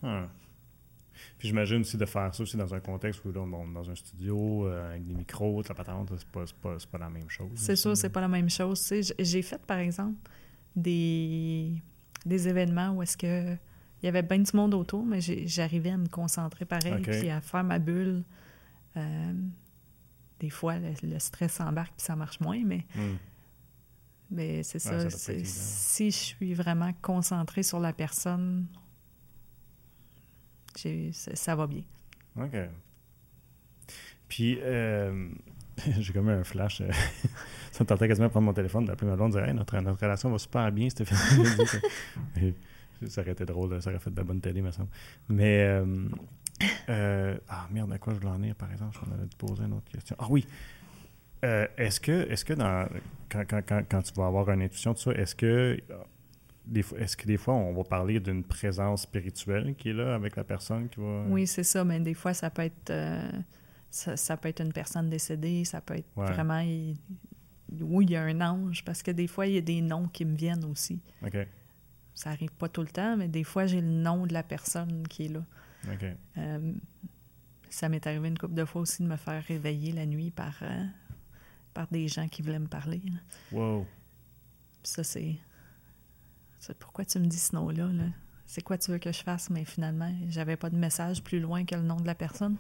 Ah. 0.03 0.27
Puis 1.39 1.49
j'imagine 1.49 1.81
aussi 1.81 1.97
de 1.97 2.05
faire 2.07 2.35
ça 2.35 2.43
aussi 2.43 2.57
dans 2.57 2.75
un 2.75 2.81
contexte 2.81 3.25
où 3.25 3.33
là, 3.33 3.41
on 3.41 3.71
est 3.71 3.73
dans 3.73 3.89
un 3.91 3.95
studio 3.95 4.67
euh, 4.67 4.91
avec 4.91 5.07
des 5.07 5.15
micros, 5.15 5.63
de 5.63 5.69
la 5.69 5.75
patente, 5.75 6.11
c'est 6.19 6.27
pas, 6.29 6.45
c'est 6.47 6.57
pas, 6.57 6.77
c'est 6.79 6.89
pas 6.91 6.99
la 6.99 7.09
même 7.09 7.29
chose. 7.31 7.51
C'est 7.55 7.77
sûr, 7.77 7.97
c'est 7.97 8.11
pas 8.11 8.21
la 8.21 8.29
même 8.29 8.51
chose. 8.51 8.93
J'ai 9.19 9.43
fait, 9.43 9.65
par 9.65 9.79
exemple, 9.79 10.17
des, 10.77 11.73
des 12.27 12.49
événements 12.49 12.91
où 12.91 13.03
est-ce 13.03 13.17
que 13.17 13.53
il 14.03 14.07
y 14.07 14.09
avait 14.09 14.23
bien 14.23 14.39
du 14.41 14.55
monde 14.55 14.75
autour, 14.75 15.07
mais 15.07 15.21
j'ai- 15.23 15.47
j'arrivais 15.47 15.91
à 15.91 15.97
me 15.97 16.09
concentrer 16.09 16.67
pareil, 16.67 16.93
Ok. 16.95 17.09
puis 17.11 17.31
à 17.31 17.41
faire 17.41 17.65
ma 17.65 17.79
bulle. 17.79 18.23
Euh, 18.99 19.33
des 20.41 20.51
fois, 20.51 20.79
le, 20.79 20.91
le 21.03 21.19
stress 21.19 21.59
embarque, 21.61 21.95
puis 21.97 22.05
ça 22.05 22.15
marche 22.15 22.39
moins, 22.41 22.61
mais, 22.67 22.85
Hmm. 22.95 23.15
Mais 24.35 24.63
c'est 24.63 24.79
ça 24.79 25.09
si 25.11 26.11
je 26.11 26.17
suis 26.17 26.55
vraiment 26.55 26.93
concentrée 27.03 27.63
sur 27.63 27.81
la 27.81 27.93
personne, 27.93 28.67
ça 30.75 31.35
ça 31.35 31.57
va 31.57 31.67
bien. 31.67 31.83
OK. 32.37 32.57
Puis, 34.29 34.59
euh, 34.63 35.29
j'ai 35.99 36.13
comme 36.13 36.29
eu 36.29 36.33
un 36.33 36.45
flash. 36.45 36.81
euh, 36.81 36.91
ça 37.73 37.85
me 37.85 37.87
tentait 37.87 38.09
quasiment 38.09 38.27
de 38.27 38.33
prendre 38.33 38.47
mon 38.47 38.53
téléphone, 38.53 38.85
d'appeler 38.85 39.11
ma 39.11 39.17
blonde, 39.17 39.33
de 39.33 39.39
dire 39.39 39.49
hey, 39.49 39.55
notre, 39.55 39.79
notre 39.79 40.01
relation 40.01 40.31
va 40.31 40.39
super 40.39 40.71
bien, 40.73 40.89
Stéphane. 40.91 41.19
Et 42.43 42.55
ça 43.09 43.21
aurait 43.21 43.33
été 43.33 43.45
drôle, 43.45 43.81
ça 43.83 43.91
aurait 43.91 43.99
fait 43.99 44.11
de 44.11 44.17
la 44.17 44.25
bonne 44.25 44.41
télé, 44.41 44.63
me 44.63 44.71
semble. 44.71 44.89
Mais, 45.29 45.63
euh, 45.63 46.09
euh, 46.89 47.37
ah 47.49 47.67
merde, 47.71 47.93
à 47.93 47.99
quoi 47.99 48.15
je 48.15 48.19
voulais 48.19 48.33
en 48.33 48.37
venir, 48.37 48.55
par 48.55 48.71
exemple? 48.73 48.97
Je 49.01 49.07
m'en 49.09 49.15
avais 49.15 49.29
posé 49.37 49.65
une 49.65 49.73
autre 49.75 49.91
question. 49.91 50.17
Ah 50.19 50.27
oui. 50.31 50.47
Euh, 51.45 51.67
est-ce 51.77 52.01
que, 52.01 52.31
est-ce 52.31 52.45
que 52.45 52.55
dans, 52.55 52.89
quand, 53.29 53.45
quand, 53.49 53.61
quand, 53.67 53.83
quand 53.89 54.03
tu 54.03 54.13
vas 54.15 54.27
avoir 54.27 54.51
une 54.51 54.63
intuition 54.63 54.93
de 54.93 54.99
ça, 54.99 55.11
est-ce 55.13 55.35
que, 55.35 55.79
des 56.67 56.83
fois, 56.83 56.99
est-ce 56.99 57.17
que 57.17 57.27
des 57.27 57.37
fois 57.37 57.55
on 57.55 57.75
va 57.75 57.85
parler 57.85 58.19
d'une 58.21 58.43
présence 58.43 59.03
spirituelle 59.03 59.75
qui 59.77 59.91
est 59.91 59.93
là 59.93 60.15
avec 60.15 60.37
la 60.37 60.45
personne 60.45 60.89
qui 60.89 61.01
va. 61.01 61.23
Oui, 61.29 61.47
c'est 61.47 61.63
ça, 61.65 61.85
mais 61.85 62.01
des 62.01 62.15
fois, 62.15 62.33
ça 62.35 62.49
peut 62.51 62.63
être 62.63 62.91
euh, 62.91 63.31
ça, 63.91 64.17
ça 64.17 64.37
peut 64.37 64.49
être 64.49 64.61
une 64.63 64.73
personne 64.73 65.09
décédée, 65.11 65.65
ça 65.65 65.81
peut 65.81 65.95
être 65.95 66.09
Ouais. 66.17 66.27
vraiment 66.33 66.59
il- 66.61 66.97
oui, 67.81 68.07
il 68.07 68.11
y 68.13 68.17
a 68.17 68.23
un 68.23 68.41
ange, 68.41 68.85
parce 68.85 69.03
que 69.03 69.11
des 69.11 69.27
fois, 69.27 69.47
il 69.47 69.55
y 69.55 69.59
a 69.59 69.61
des 69.61 69.81
noms 69.81 70.07
qui 70.09 70.25
me 70.25 70.37
viennent 70.37 70.65
aussi. 70.65 71.01
OK. 71.27 71.37
Ça 72.15 72.31
arrive 72.31 72.53
pas 72.53 72.69
tout 72.69 72.83
le 72.83 72.89
temps, 72.89 73.17
mais 73.17 73.27
des 73.29 73.43
fois, 73.45 73.67
j'ai 73.67 73.81
le 73.81 73.89
nom 73.89 74.27
de 74.27 74.33
la 74.33 74.45
personne 74.45 75.07
qui 75.09 75.25
est 75.27 75.29
là. 75.29 75.45
OK. 75.93 76.05
Euh, 76.39 76.73
ça 77.69 77.89
m'est 77.89 78.07
arrivé 78.07 78.29
une 78.29 78.39
couple 78.39 78.55
de 78.55 78.65
fois 78.65 78.83
aussi 78.83 79.03
de 79.03 79.09
me 79.09 79.17
faire 79.17 79.43
réveiller 79.43 79.91
la 79.93 80.07
nuit 80.07 80.31
par, 80.31 80.55
euh, 80.63 80.85
par 81.75 81.89
des 81.89 82.09
gens 82.09 82.29
qui 82.29 82.43
voulaient 82.43 82.59
me 82.59 82.69
parler. 82.69 83.03
là. 83.05 83.19
Wow. 83.53 83.87
Ça, 84.83 85.03
c'est... 85.03 85.37
pourquoi 86.79 87.05
tu 87.05 87.19
me 87.19 87.27
dis 87.27 87.39
ce 87.39 87.55
nom-là? 87.55 87.89
là? 87.89 88.05
C'est 88.47 88.63
quoi 88.63 88.79
tu 88.79 88.91
veux 88.91 88.99
que 88.99 89.13
je 89.13 89.23
fasse? 89.23 89.51
Mais 89.51 89.65
finalement, 89.65 90.13
j'avais 90.29 90.57
pas 90.57 90.71
de 90.71 90.77
message 90.77 91.23
plus 91.23 91.41
loin 91.41 91.65
que 91.65 91.75
le 91.75 91.83
nom 91.83 91.97
de 91.97 92.07
la 92.07 92.15
personne. 92.15 92.57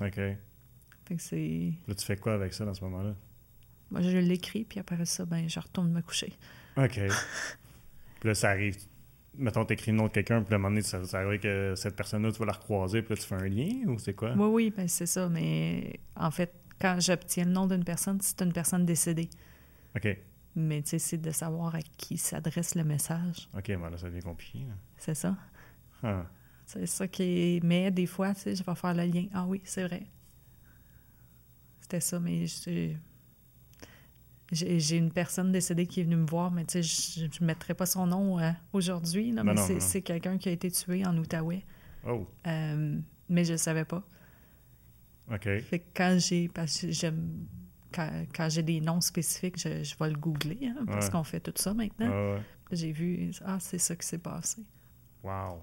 OK. 0.00 0.14
Fait 0.14 1.16
que 1.16 1.22
c'est... 1.22 1.72
Là, 1.86 1.94
tu 1.94 2.04
fais 2.04 2.16
quoi 2.16 2.34
avec 2.34 2.52
ça 2.54 2.64
dans 2.64 2.74
ce 2.74 2.82
moment-là? 2.84 3.14
Moi, 3.90 4.00
je 4.00 4.16
l'écris, 4.16 4.64
puis 4.64 4.80
après 4.80 5.04
ça, 5.04 5.24
ben, 5.26 5.48
je 5.48 5.60
retourne 5.60 5.92
me 5.92 6.00
coucher. 6.00 6.32
OK. 6.76 6.98
Puis 8.20 8.28
là, 8.28 8.34
ça 8.34 8.50
arrive. 8.50 8.76
Mettons, 9.36 9.64
tu 9.64 9.74
écris 9.74 9.90
le 9.90 9.96
nom 9.96 10.04
de 10.04 10.12
quelqu'un, 10.12 10.42
puis 10.42 10.54
à 10.54 10.56
un 10.56 10.58
moment 10.58 10.70
donné, 10.70 10.82
ça, 10.82 11.04
ça 11.04 11.18
arrive 11.18 11.40
que 11.40 11.74
cette 11.74 11.96
personne-là, 11.96 12.30
tu 12.32 12.38
vas 12.38 12.46
la 12.46 12.52
recroiser, 12.52 13.02
puis 13.02 13.14
là, 13.14 13.20
tu 13.20 13.26
fais 13.26 13.34
un 13.34 13.48
lien, 13.48 13.88
ou 13.88 13.98
c'est 13.98 14.14
quoi? 14.14 14.32
Oui, 14.34 14.46
oui, 14.46 14.74
ben 14.76 14.86
c'est 14.86 15.06
ça. 15.06 15.28
Mais 15.28 15.98
en 16.14 16.30
fait, 16.30 16.54
quand 16.82 16.98
j'obtiens 16.98 17.44
le 17.44 17.52
nom 17.52 17.68
d'une 17.68 17.84
personne, 17.84 18.20
c'est 18.20 18.42
une 18.42 18.52
personne 18.52 18.84
décédée. 18.84 19.30
OK. 19.94 20.18
Mais 20.56 20.82
tu 20.82 20.90
sais, 20.90 20.98
c'est 20.98 21.18
de 21.18 21.30
savoir 21.30 21.76
à 21.76 21.80
qui 21.96 22.18
s'adresse 22.18 22.74
le 22.74 22.82
message. 22.82 23.48
OK, 23.56 23.68
ben 23.68 23.88
là, 23.88 23.96
ça 23.96 24.08
devient 24.08 24.20
compliqué. 24.22 24.66
C'est 24.98 25.14
ça. 25.14 25.36
Ah. 26.02 26.26
C'est 26.66 26.86
ça 26.86 27.06
qui 27.06 27.22
est... 27.22 27.64
Mais 27.64 27.90
des 27.92 28.06
fois, 28.06 28.34
tu 28.34 28.40
sais, 28.40 28.56
je 28.56 28.64
vais 28.64 28.74
faire 28.74 28.94
le 28.94 29.04
lien. 29.04 29.26
Ah 29.32 29.46
oui, 29.46 29.60
c'est 29.64 29.84
vrai. 29.84 30.02
C'était 31.80 32.00
ça, 32.00 32.18
mais 32.18 32.46
j'ai... 32.46 32.98
J'ai 34.50 34.98
une 34.98 35.12
personne 35.12 35.50
décédée 35.50 35.86
qui 35.86 36.00
est 36.00 36.04
venue 36.04 36.16
me 36.16 36.26
voir, 36.26 36.50
mais 36.50 36.66
tu 36.66 36.82
sais, 36.82 37.22
je 37.22 37.40
ne 37.40 37.46
mettrai 37.46 37.72
pas 37.72 37.86
son 37.86 38.06
nom 38.06 38.38
euh, 38.38 38.50
aujourd'hui, 38.74 39.32
mais 39.32 39.42
non, 39.42 39.56
c'est 39.56 39.74
non. 39.74 39.80
c'est 39.80 40.02
quelqu'un 40.02 40.36
qui 40.36 40.50
a 40.50 40.52
été 40.52 40.70
tué 40.70 41.06
en 41.06 41.16
Outaouais. 41.16 41.64
Oh, 42.06 42.26
Euh, 42.46 42.98
mais 43.30 43.44
je 43.44 43.52
ne 43.52 43.56
savais 43.56 43.86
pas. 43.86 44.06
OK. 45.30 45.42
Fait 45.60 45.78
que 45.80 45.84
quand 45.94 46.16
j'ai... 46.18 46.48
Parce 46.48 46.80
que 46.80 46.90
j'aime... 46.90 47.46
Quand, 47.92 48.10
quand 48.34 48.48
j'ai 48.48 48.62
des 48.62 48.80
noms 48.80 49.02
spécifiques, 49.02 49.58
je, 49.58 49.84
je 49.84 49.94
vais 50.00 50.08
le 50.08 50.16
googler, 50.16 50.58
hein, 50.66 50.84
parce 50.86 51.06
Ouais. 51.06 51.12
qu'on 51.12 51.24
fait 51.24 51.40
tout 51.40 51.52
ça 51.56 51.74
maintenant. 51.74 52.08
Ouais. 52.08 52.40
J'ai 52.70 52.90
vu, 52.90 53.30
ah, 53.44 53.58
c'est 53.60 53.76
ça 53.76 53.94
qui 53.94 54.06
s'est 54.06 54.16
passé. 54.16 54.62
Wow. 55.22 55.62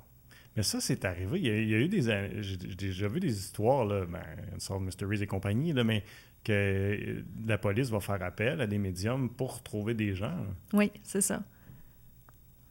Mais 0.55 0.61
ça, 0.61 0.79
c'est 0.79 1.03
arrivé. 1.05 1.39
Il 1.39 1.47
y 1.47 1.49
a, 1.49 1.57
il 1.59 1.69
y 1.69 1.73
a 1.73 1.77
eu 1.79 1.87
des. 1.87 2.03
J'ai 2.43 2.57
déjà 2.75 3.07
vu 3.07 3.19
des 3.19 3.35
histoires, 3.35 3.83
là, 3.83 4.05
ben, 4.05 4.21
Unsolved 4.53 4.85
Mysteries 4.85 5.23
et 5.23 5.27
compagnie, 5.27 5.73
là, 5.73 5.83
mais 5.83 6.03
que 6.43 6.51
euh, 6.53 7.23
la 7.47 7.57
police 7.57 7.89
va 7.89 7.99
faire 7.99 8.21
appel 8.21 8.61
à 8.61 8.67
des 8.67 8.77
médiums 8.77 9.29
pour 9.31 9.57
retrouver 9.57 9.95
des 9.95 10.13
gens. 10.13 10.37
Oui, 10.73 10.91
c'est 11.03 11.21
ça. 11.21 11.41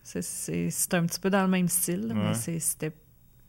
C'est- 0.02 0.94
un 0.94 1.04
petit 1.06 1.20
peu 1.20 1.30
dans 1.30 1.42
le 1.42 1.48
même 1.50 1.68
style, 1.68 2.06
là, 2.08 2.14
Ouais. 2.14 2.32
mais 2.46 2.58
c'était 2.60 2.92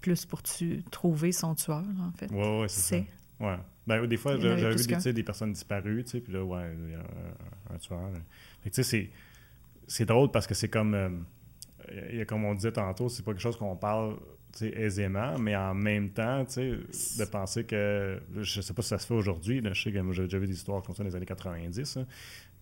plus 0.01 0.25
pour 0.25 0.41
tu, 0.43 0.83
trouver 0.91 1.31
son 1.31 1.55
tueur, 1.55 1.83
en 2.01 2.11
fait. 2.17 2.31
Ouais, 2.31 2.65
c'est 2.67 2.79
C'est. 2.81 2.99
ça. 3.01 3.05
Ouais. 3.39 3.57
Ben, 3.87 4.05
des 4.05 4.17
fois, 4.17 4.37
j'avais 4.37 4.75
vu 4.75 4.75
des, 5.03 5.13
des 5.13 5.23
personnes 5.23 5.53
disparues, 5.53 6.03
tu 6.03 6.11
sais, 6.11 6.19
puis 6.21 6.33
là, 6.33 6.43
ouais, 6.43 6.75
il 6.85 6.91
y 6.91 6.95
a 6.95 6.99
un, 6.99 7.75
un 7.75 7.77
tueur. 7.77 8.09
Fait 8.61 8.69
que, 8.69 8.75
tu 8.75 8.83
sais, 8.83 9.09
c'est- 9.87 10.05
drôle 10.05 10.29
parce 10.31 10.45
que 10.47 10.53
c'est 10.53 10.69
comme. 10.69 10.93
euh, 10.93 11.09
y 12.11 12.21
a 12.21 12.25
comme 12.25 12.43
on 12.45 12.53
disait 12.53 12.71
tantôt, 12.71 13.09
c'est 13.09 13.23
pas 13.23 13.31
quelque 13.31 13.41
chose 13.41 13.57
qu'on 13.57 13.75
parle 13.75 14.17
aisément, 14.61 15.37
mais 15.39 15.55
en 15.55 15.73
même 15.73 16.09
temps, 16.11 16.43
tu 16.45 16.53
sais, 16.91 17.23
de 17.23 17.25
penser 17.29 17.63
que. 17.63 18.21
Je 18.41 18.61
sais 18.61 18.73
pas 18.73 18.81
si 18.81 18.89
ça 18.89 18.97
se 18.99 19.07
fait 19.07 19.13
aujourd'hui, 19.13 19.61
je 19.73 19.81
sais 19.81 19.91
que 19.91 19.99
moi, 19.99 20.13
j'ai 20.13 20.23
déjà 20.23 20.37
vu 20.39 20.47
des 20.47 20.53
histoires 20.53 20.83
comme 20.83 20.95
ça 20.95 21.03
dans 21.03 21.09
les 21.09 21.15
années 21.15 21.25
90, 21.25 21.95
là, 21.97 22.05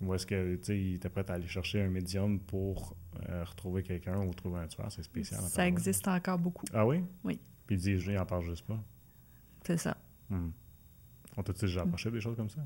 où 0.02 0.14
est-ce 0.14 0.26
que, 0.28 0.56
tu 0.58 0.64
sais, 0.64 0.80
il 0.80 0.96
était 0.96 1.10
prêt 1.10 1.26
à 1.28 1.34
aller 1.34 1.48
chercher 1.48 1.82
un 1.82 1.90
médium 1.90 2.40
pour 2.40 2.96
euh, 3.28 3.44
retrouver 3.44 3.84
quelqu'un 3.84 4.22
ou 4.22 4.34
trouver 4.34 4.60
un 4.60 4.68
tueur, 4.68 4.92
c'est 4.92 5.04
spécial. 5.04 5.42
Ça 5.42 5.68
existe 5.68 6.08
encore 6.08 6.38
beaucoup. 6.38 6.66
Ah 6.74 6.86
oui? 6.86 7.04
Oui. 7.24 7.40
Puis 7.66 7.76
il 7.76 7.80
dit, 7.82 8.00
je 8.00 8.12
n'en 8.12 8.26
parle 8.26 8.46
juste 8.46 8.66
pas. 8.66 8.80
C'est 9.66 9.78
ça. 9.78 9.98
Hmm. 10.30 10.50
On 11.38 11.44
t'a 11.44 11.54
déjà 11.54 11.82
approché 11.84 12.10
des 12.12 12.20
choses 12.22 12.36
comme 12.36 12.50
ça? 12.50 12.60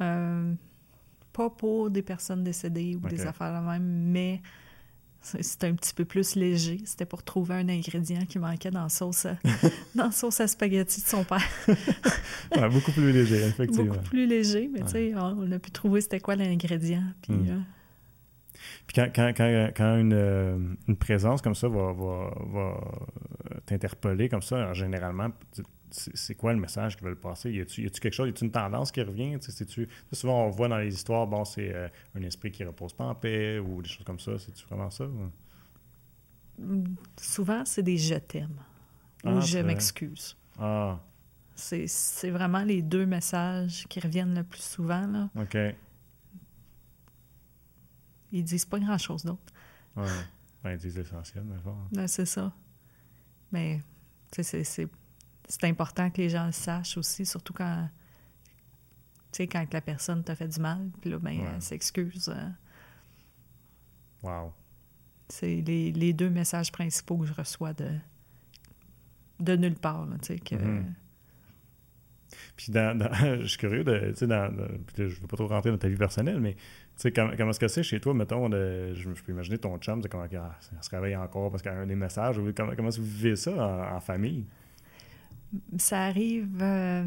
Euh, 0.00 0.54
pas 1.32 1.50
pour 1.50 1.90
des 1.90 2.02
personnes 2.02 2.44
décédées 2.44 2.94
ou 2.96 3.08
des 3.08 3.26
affaires 3.26 3.52
la 3.52 3.60
même, 3.60 3.82
mais 4.10 4.40
c'est- 5.20 5.42
c'était 5.42 5.66
un 5.66 5.74
petit 5.74 5.92
peu 5.92 6.04
plus 6.04 6.36
léger. 6.36 6.80
C'était 6.84 7.06
pour 7.06 7.22
trouver 7.24 7.56
un 7.56 7.68
ingrédient 7.68 8.24
qui 8.24 8.38
manquait 8.38 8.70
dans 8.70 8.84
la 8.84 8.88
sauce 8.88 9.26
à, 9.26 9.36
dans 9.96 10.04
la 10.06 10.10
sauce 10.12 10.40
à 10.40 10.46
spaghetti 10.46 11.02
de 11.02 11.06
son 11.06 11.24
père. 11.24 11.42
Ouais, 12.56 12.68
beaucoup 12.70 12.92
plus 12.92 13.12
léger, 13.12 13.42
effectivement. 13.46 13.92
Beaucoup 13.94 14.04
plus 14.08 14.26
léger, 14.26 14.70
mais 14.72 14.80
Ouais. 14.80 14.86
tu 14.86 14.92
sais, 14.92 15.14
on 15.16 15.52
a 15.52 15.58
pu 15.58 15.70
trouver 15.70 16.00
c'était 16.00 16.18
quoi 16.20 16.34
l'ingrédient. 16.34 17.02
Puis, 17.22 17.32
Hmm. 17.34 17.46
euh, 17.50 17.58
Puis 18.86 18.94
quand, 18.94 19.08
quand, 19.14 19.32
quand, 19.36 19.70
quand 19.76 19.96
une, 19.98 20.12
euh, 20.14 20.58
une 20.88 20.96
présence 20.96 21.42
comme 21.42 21.54
ça 21.54 21.68
va, 21.68 21.92
va, 21.92 22.30
va 22.52 22.80
t'interpeller 23.66 24.28
comme 24.30 24.40
ça, 24.42 24.72
généralement, 24.72 25.28
c'est 25.90 26.34
quoi 26.34 26.52
le 26.52 26.60
message 26.60 26.96
qu'ils 26.96 27.06
veulent 27.06 27.18
passer? 27.18 27.50
Y 27.50 27.60
a-tu 27.60 27.88
quelque 27.90 28.12
chose, 28.12 28.28
y 28.28 28.30
a-tu 28.30 28.44
une 28.44 28.50
tendance 28.50 28.90
qui 28.92 29.02
revient? 29.02 29.38
Tu 29.40 29.88
souvent, 30.12 30.44
on 30.46 30.50
voit 30.50 30.68
dans 30.68 30.78
les 30.78 30.92
histoires, 30.94 31.26
bon, 31.26 31.44
c'est 31.44 31.74
euh, 31.74 31.88
un 32.14 32.22
esprit 32.22 32.50
qui 32.50 32.64
repose 32.64 32.92
pas 32.92 33.04
en 33.04 33.14
paix 33.14 33.58
ou 33.58 33.82
des 33.82 33.88
choses 33.88 34.04
comme 34.04 34.20
ça. 34.20 34.38
C'est-tu 34.38 34.64
vraiment 34.66 34.90
ça? 34.90 35.06
ou- 35.06 35.30
souvent, 37.20 37.64
c'est 37.64 37.82
des 37.82 37.96
je 37.96 38.16
t'aime 38.16 38.56
ou 39.24 39.28
Ah, 39.28 39.40
je 39.40 39.58
m'excuse. 39.58 40.36
Ah, 40.58 40.98
C'est 41.54 42.30
vraiment 42.30 42.62
les 42.62 42.82
deux 42.82 43.06
messages 43.06 43.86
qui 43.88 44.00
reviennent 44.00 44.34
le 44.34 44.44
plus 44.44 44.62
souvent. 44.62 45.06
Là. 45.06 45.28
OK. 45.36 45.56
Ils 48.32 48.44
disent 48.44 48.64
pas 48.66 48.78
grand-chose 48.78 49.24
d'autre. 49.24 49.52
Ouais. 49.96 50.04
Ben, 50.62 50.72
ils 50.72 50.78
disent 50.78 50.96
l'essentiel, 50.98 51.44
mais 51.44 51.56
bon. 51.64 51.76
Ben, 51.92 52.06
c'est 52.06 52.26
ça. 52.26 52.52
Mais 53.50 53.80
c'est- 54.32 54.88
c'est 55.48 55.64
important 55.64 56.10
que 56.10 56.18
les 56.18 56.28
gens 56.28 56.46
le 56.46 56.52
sachent 56.52 56.96
aussi, 56.96 57.24
surtout 57.26 57.52
quand, 57.54 57.88
tu 59.32 59.38
sais, 59.38 59.46
quand 59.48 59.64
la 59.72 59.80
personne 59.80 60.22
t'a 60.22 60.34
fait 60.36 60.48
du 60.48 60.60
mal, 60.60 60.88
puis 61.00 61.10
là, 61.10 61.18
ben, 61.18 61.40
Ouais. 61.40 61.46
elle 61.54 61.62
s'excuse. 61.62 62.28
euh, 62.28 62.48
Wow. 64.22 64.52
c'est 65.28 65.60
les, 65.60 65.92
les 65.92 66.12
deux 66.12 66.30
messages 66.30 66.72
principaux 66.72 67.18
que 67.18 67.26
je 67.26 67.32
reçois 67.32 67.72
de, 67.72 67.88
de 69.40 69.56
nulle 69.56 69.76
part, 69.76 70.06
là, 70.06 70.16
tu 70.20 70.26
sais, 70.34 70.38
que... 70.38 70.54
Mhm. 70.56 70.94
Puis 72.56 72.72
dans, 72.72 72.98
dans- 72.98 73.10
je 73.40 73.46
suis 73.46 73.58
curieux 73.58 73.84
de, 73.84 74.10
tu 74.10 74.16
sais, 74.16 74.26
dans, 74.26 74.52
je 74.96 75.04
veux 75.04 75.26
pas 75.28 75.36
trop 75.36 75.46
rentrer 75.46 75.70
dans 75.70 75.78
ta 75.78 75.88
vie 75.88 75.96
personnelle, 75.96 76.40
mais 76.40 76.54
tu 76.54 76.60
sais, 76.96 77.12
comment, 77.12 77.32
comment 77.36 77.50
est-ce 77.50 77.60
que 77.60 77.68
c'est 77.68 77.82
chez 77.82 78.00
toi, 78.00 78.12
mettons, 78.12 78.48
de- 78.48 78.92
je, 78.94 79.14
je 79.14 79.22
peux 79.22 79.32
imaginer 79.32 79.58
ton 79.58 79.78
chum, 79.78 80.02
c'est 80.02 80.08
comment 80.08 80.26
ah, 80.36 80.56
ça 80.60 80.82
se 80.82 80.90
réveille 80.90 81.16
encore 81.16 81.50
parce 81.50 81.62
qu'il 81.62 81.70
y 81.72 81.74
a 81.74 81.78
un 81.78 81.86
des 81.86 81.94
messages, 81.94 82.36
ou 82.38 82.52
comment, 82.54 82.72
comment 82.76 82.88
est-ce 82.88 82.98
que 82.98 83.02
vous 83.02 83.08
vivez 83.16 83.36
ça 83.36 83.52
en, 83.52 83.96
en 83.96 84.00
famille? 84.00 84.44
Ça 85.78 86.04
arrive... 86.04 86.58
euh, 86.62 87.04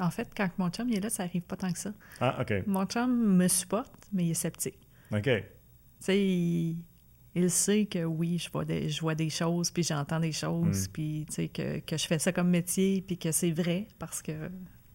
En 0.00 0.10
fait, 0.10 0.28
quand 0.36 0.48
mon 0.58 0.68
chum 0.70 0.88
il 0.88 0.96
est 0.96 1.00
là, 1.00 1.10
ça 1.10 1.24
arrive 1.24 1.42
pas 1.42 1.56
tant 1.56 1.72
que 1.72 1.78
ça. 1.78 1.92
Ah, 2.20 2.38
OK. 2.40 2.52
Mon 2.66 2.84
chum 2.86 3.36
me 3.36 3.48
supporte, 3.48 3.92
mais 4.12 4.26
il 4.26 4.30
est 4.30 4.34
sceptique. 4.34 4.78
OK. 5.12 5.22
Tu 5.24 5.42
sais, 6.00 6.18
il, 6.18 6.76
il 7.34 7.50
sait 7.50 7.86
que 7.86 8.04
oui, 8.04 8.38
je 8.38 8.50
vois 8.50 8.64
des, 8.64 8.88
je 8.88 9.00
vois 9.00 9.14
des 9.14 9.30
choses, 9.30 9.70
puis 9.70 9.82
j'entends 9.82 10.20
des 10.20 10.32
choses, 10.32 10.88
Mm. 10.88 10.92
puis 10.92 11.26
tu 11.28 11.34
sais, 11.34 11.48
que, 11.48 11.78
que 11.80 11.96
je 11.96 12.06
fais 12.06 12.18
ça 12.18 12.32
comme 12.32 12.48
métier, 12.50 13.02
puis 13.06 13.18
que 13.18 13.30
c'est 13.32 13.52
vrai, 13.52 13.86
parce 13.98 14.22
que 14.22 14.50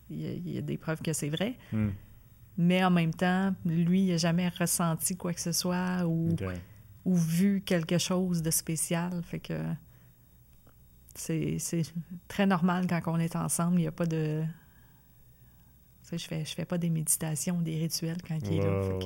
il 0.10 0.22
y, 0.22 0.28
a, 0.28 0.32
il 0.34 0.52
y 0.52 0.58
a 0.58 0.62
des 0.62 0.78
preuves 0.78 1.02
que 1.02 1.14
c'est 1.14 1.30
vrai. 1.30 1.58
Hmm. 1.72 1.89
Mais 2.58 2.84
en 2.86 2.91
même 2.91 3.14
temps, 3.14 3.54
lui, 3.66 4.04
il 4.06 4.12
n'a 4.12 4.18
jamais 4.18 4.48
ressenti 4.50 5.18
quoi 5.18 5.34
que 5.34 5.41
ce 5.41 5.52
soit 5.52 6.06
ou, 6.06 6.30
ou 7.06 7.16
vu 7.16 7.62
quelque 7.62 7.98
chose 7.98 8.41
de 8.43 8.52
spécial. 8.52 9.12
Fait 9.24 9.39
que 9.39 9.54
c'est 11.16 11.57
c'est 11.59 11.82
très 12.28 12.45
normal 12.45 12.86
quand 12.88 13.01
on 13.07 13.18
est 13.20 13.36
ensemble. 13.36 13.76
Il 13.80 13.82
n'y 13.82 13.88
a 13.88 13.91
pas 13.91 14.05
de... 14.05 14.43
Tu 16.03 16.09
sais, 16.09 16.18
je 16.18 16.28
fais, 16.28 16.45
je 16.45 16.53
fais 16.53 16.66
pas 16.66 16.78
des 16.78 16.89
méditations, 16.89 17.59
des 17.61 17.78
rituels 17.78 18.22
quand 18.28 18.38
il 18.43 18.53
est 18.59 18.61
là. 18.63 18.80
Ouais, 18.89 18.99
que- 18.99 19.05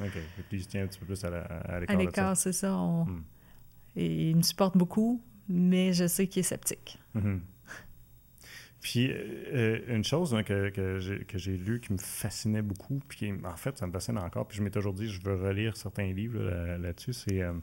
ouais. 0.00 0.06
OK. 0.08 0.16
Et 0.16 0.42
puis 0.48 0.58
il 0.58 0.62
se 0.62 0.68
tient 0.68 0.84
un 0.84 0.86
petit 0.86 0.98
peu 0.98 1.06
plus 1.06 1.22
à, 1.24 1.30
la- 1.30 1.42
à 1.42 1.80
l'écart 1.80 1.96
ça. 1.96 2.02
l'écart, 2.02 2.36
c'est 2.36 2.52
ça. 2.52 2.74
on- 2.76 3.04
Mm. 3.06 3.24
Et 3.98 4.30
il 4.30 4.36
me 4.36 4.42
supporte 4.42 4.76
beaucoup, 4.76 5.22
mais 5.48 5.92
je 5.94 6.06
sais 6.06 6.26
qu'il 6.26 6.40
est 6.40 6.42
sceptique. 6.42 6.98
Mhm. 7.14 7.40
Puis, 8.82 9.10
euh, 9.10 9.14
euh, 9.88 9.96
une 9.96 10.04
chose 10.04 10.34
hein, 10.34 10.42
que, 10.42 10.68
que 10.68 10.98
j'ai- 11.00 11.24
que 11.24 11.38
j'ai 11.38 11.56
lu 11.56 11.80
qui 11.80 11.92
me 11.92 11.98
fascinait 11.98 12.62
beaucoup, 12.62 13.00
puis 13.08 13.32
en 13.44 13.56
fait, 13.56 13.76
ça 13.78 13.86
me 13.86 13.92
fascine 13.92 14.18
encore, 14.18 14.46
puis 14.46 14.58
je 14.58 14.62
m'ai 14.62 14.70
toujours 14.70 14.92
dit, 14.92 15.08
je 15.08 15.20
veux 15.22 15.34
relire 15.34 15.76
certains 15.76 16.12
livres 16.12 16.38
là- 16.42 16.78
là-dessus, 16.78 17.12
c'est. 17.14 17.40
euh, 17.42 17.54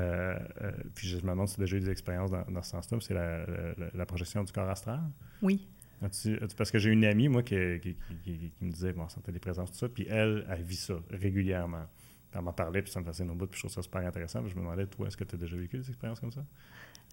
euh, 0.00 0.38
euh, 0.62 0.72
puis 0.94 1.08
je 1.08 1.16
me 1.16 1.22
demande 1.30 1.48
si 1.48 1.56
tu 1.56 1.60
as 1.60 1.64
déjà 1.64 1.76
eu 1.76 1.80
des 1.80 1.90
expériences 1.90 2.30
dans, 2.30 2.44
dans 2.50 2.62
ce 2.62 2.70
sens-là, 2.70 2.98
c'est 3.00 3.14
la, 3.14 3.44
la- 3.46 3.90
la 3.94 4.06
projection 4.06 4.42
du 4.44 4.52
corps 4.52 4.68
astral? 4.68 5.00
Oui. 5.42 5.68
As-tu- 6.02 6.36
as-tu- 6.42 6.56
parce 6.56 6.70
que 6.70 6.78
j'ai 6.78 6.90
une 6.90 7.04
amie, 7.04 7.28
moi, 7.28 7.42
qui, 7.42 7.56
qui, 7.82 7.94
qui- 7.94 8.16
qui- 8.38 8.50
qui 8.58 8.64
me 8.64 8.70
disait, 8.72 8.92
bon, 8.92 9.08
ça 9.08 9.20
des 9.30 9.38
présences, 9.38 9.70
tout 9.72 9.78
ça, 9.78 9.88
puis 9.88 10.06
elle, 10.08 10.46
elle 10.48 10.62
vit 10.62 10.76
ça 10.76 10.94
régulièrement. 11.10 11.84
Puis 12.30 12.38
elle 12.38 12.44
m'en 12.44 12.52
parlait, 12.52 12.80
puis 12.82 12.90
ça 12.90 13.00
me 13.00 13.04
fascine 13.04 13.28
au 13.30 13.34
bout, 13.34 13.46
puis 13.46 13.58
je 13.58 13.62
trouve 13.66 13.72
ça 13.74 13.82
super 13.82 14.06
intéressant. 14.06 14.40
Puis 14.42 14.50
je 14.50 14.56
me 14.56 14.60
demandais, 14.62 14.86
toi, 14.86 15.06
est-ce 15.08 15.16
que 15.16 15.24
tu 15.24 15.34
as 15.34 15.38
déjà 15.38 15.56
vécu 15.56 15.76
des 15.78 15.88
expériences 15.88 16.20
comme 16.20 16.32
ça? 16.32 16.44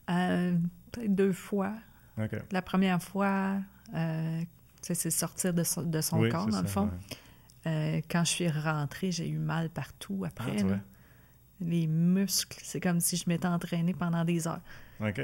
Euh, 0.09 0.55
Peut-être 0.91 1.13
deux 1.13 1.33
fois. 1.33 1.73
La 2.51 2.61
première 2.61 3.01
fois, 3.03 3.57
c'est 4.81 5.09
sortir 5.11 5.53
de 5.53 5.63
son, 5.63 5.83
de 5.83 6.01
son 6.01 6.19
Oui, 6.19 6.29
corps, 6.29 6.47
dans 6.47 6.61
le 6.61 6.67
fond. 6.67 6.89
ouais. 7.65 8.03
Quand 8.09 8.23
je 8.23 8.29
suis 8.31 8.47
rentrée, 8.49 9.11
j'ai 9.11 9.27
eu 9.27 9.37
mal 9.39 9.69
partout 9.69 10.21
Ah, 10.23 10.27
après. 10.27 10.63
vois? 10.63 10.77
Les 11.59 11.87
muscles, 11.87 12.59
c'est 12.63 12.79
comme 12.79 12.99
si 12.99 13.17
je 13.17 13.23
m'étais 13.27 13.47
entraînée 13.47 13.93
pendant 13.93 14.23
des 14.23 14.47
heures 14.47 14.61
OK. 14.99 15.21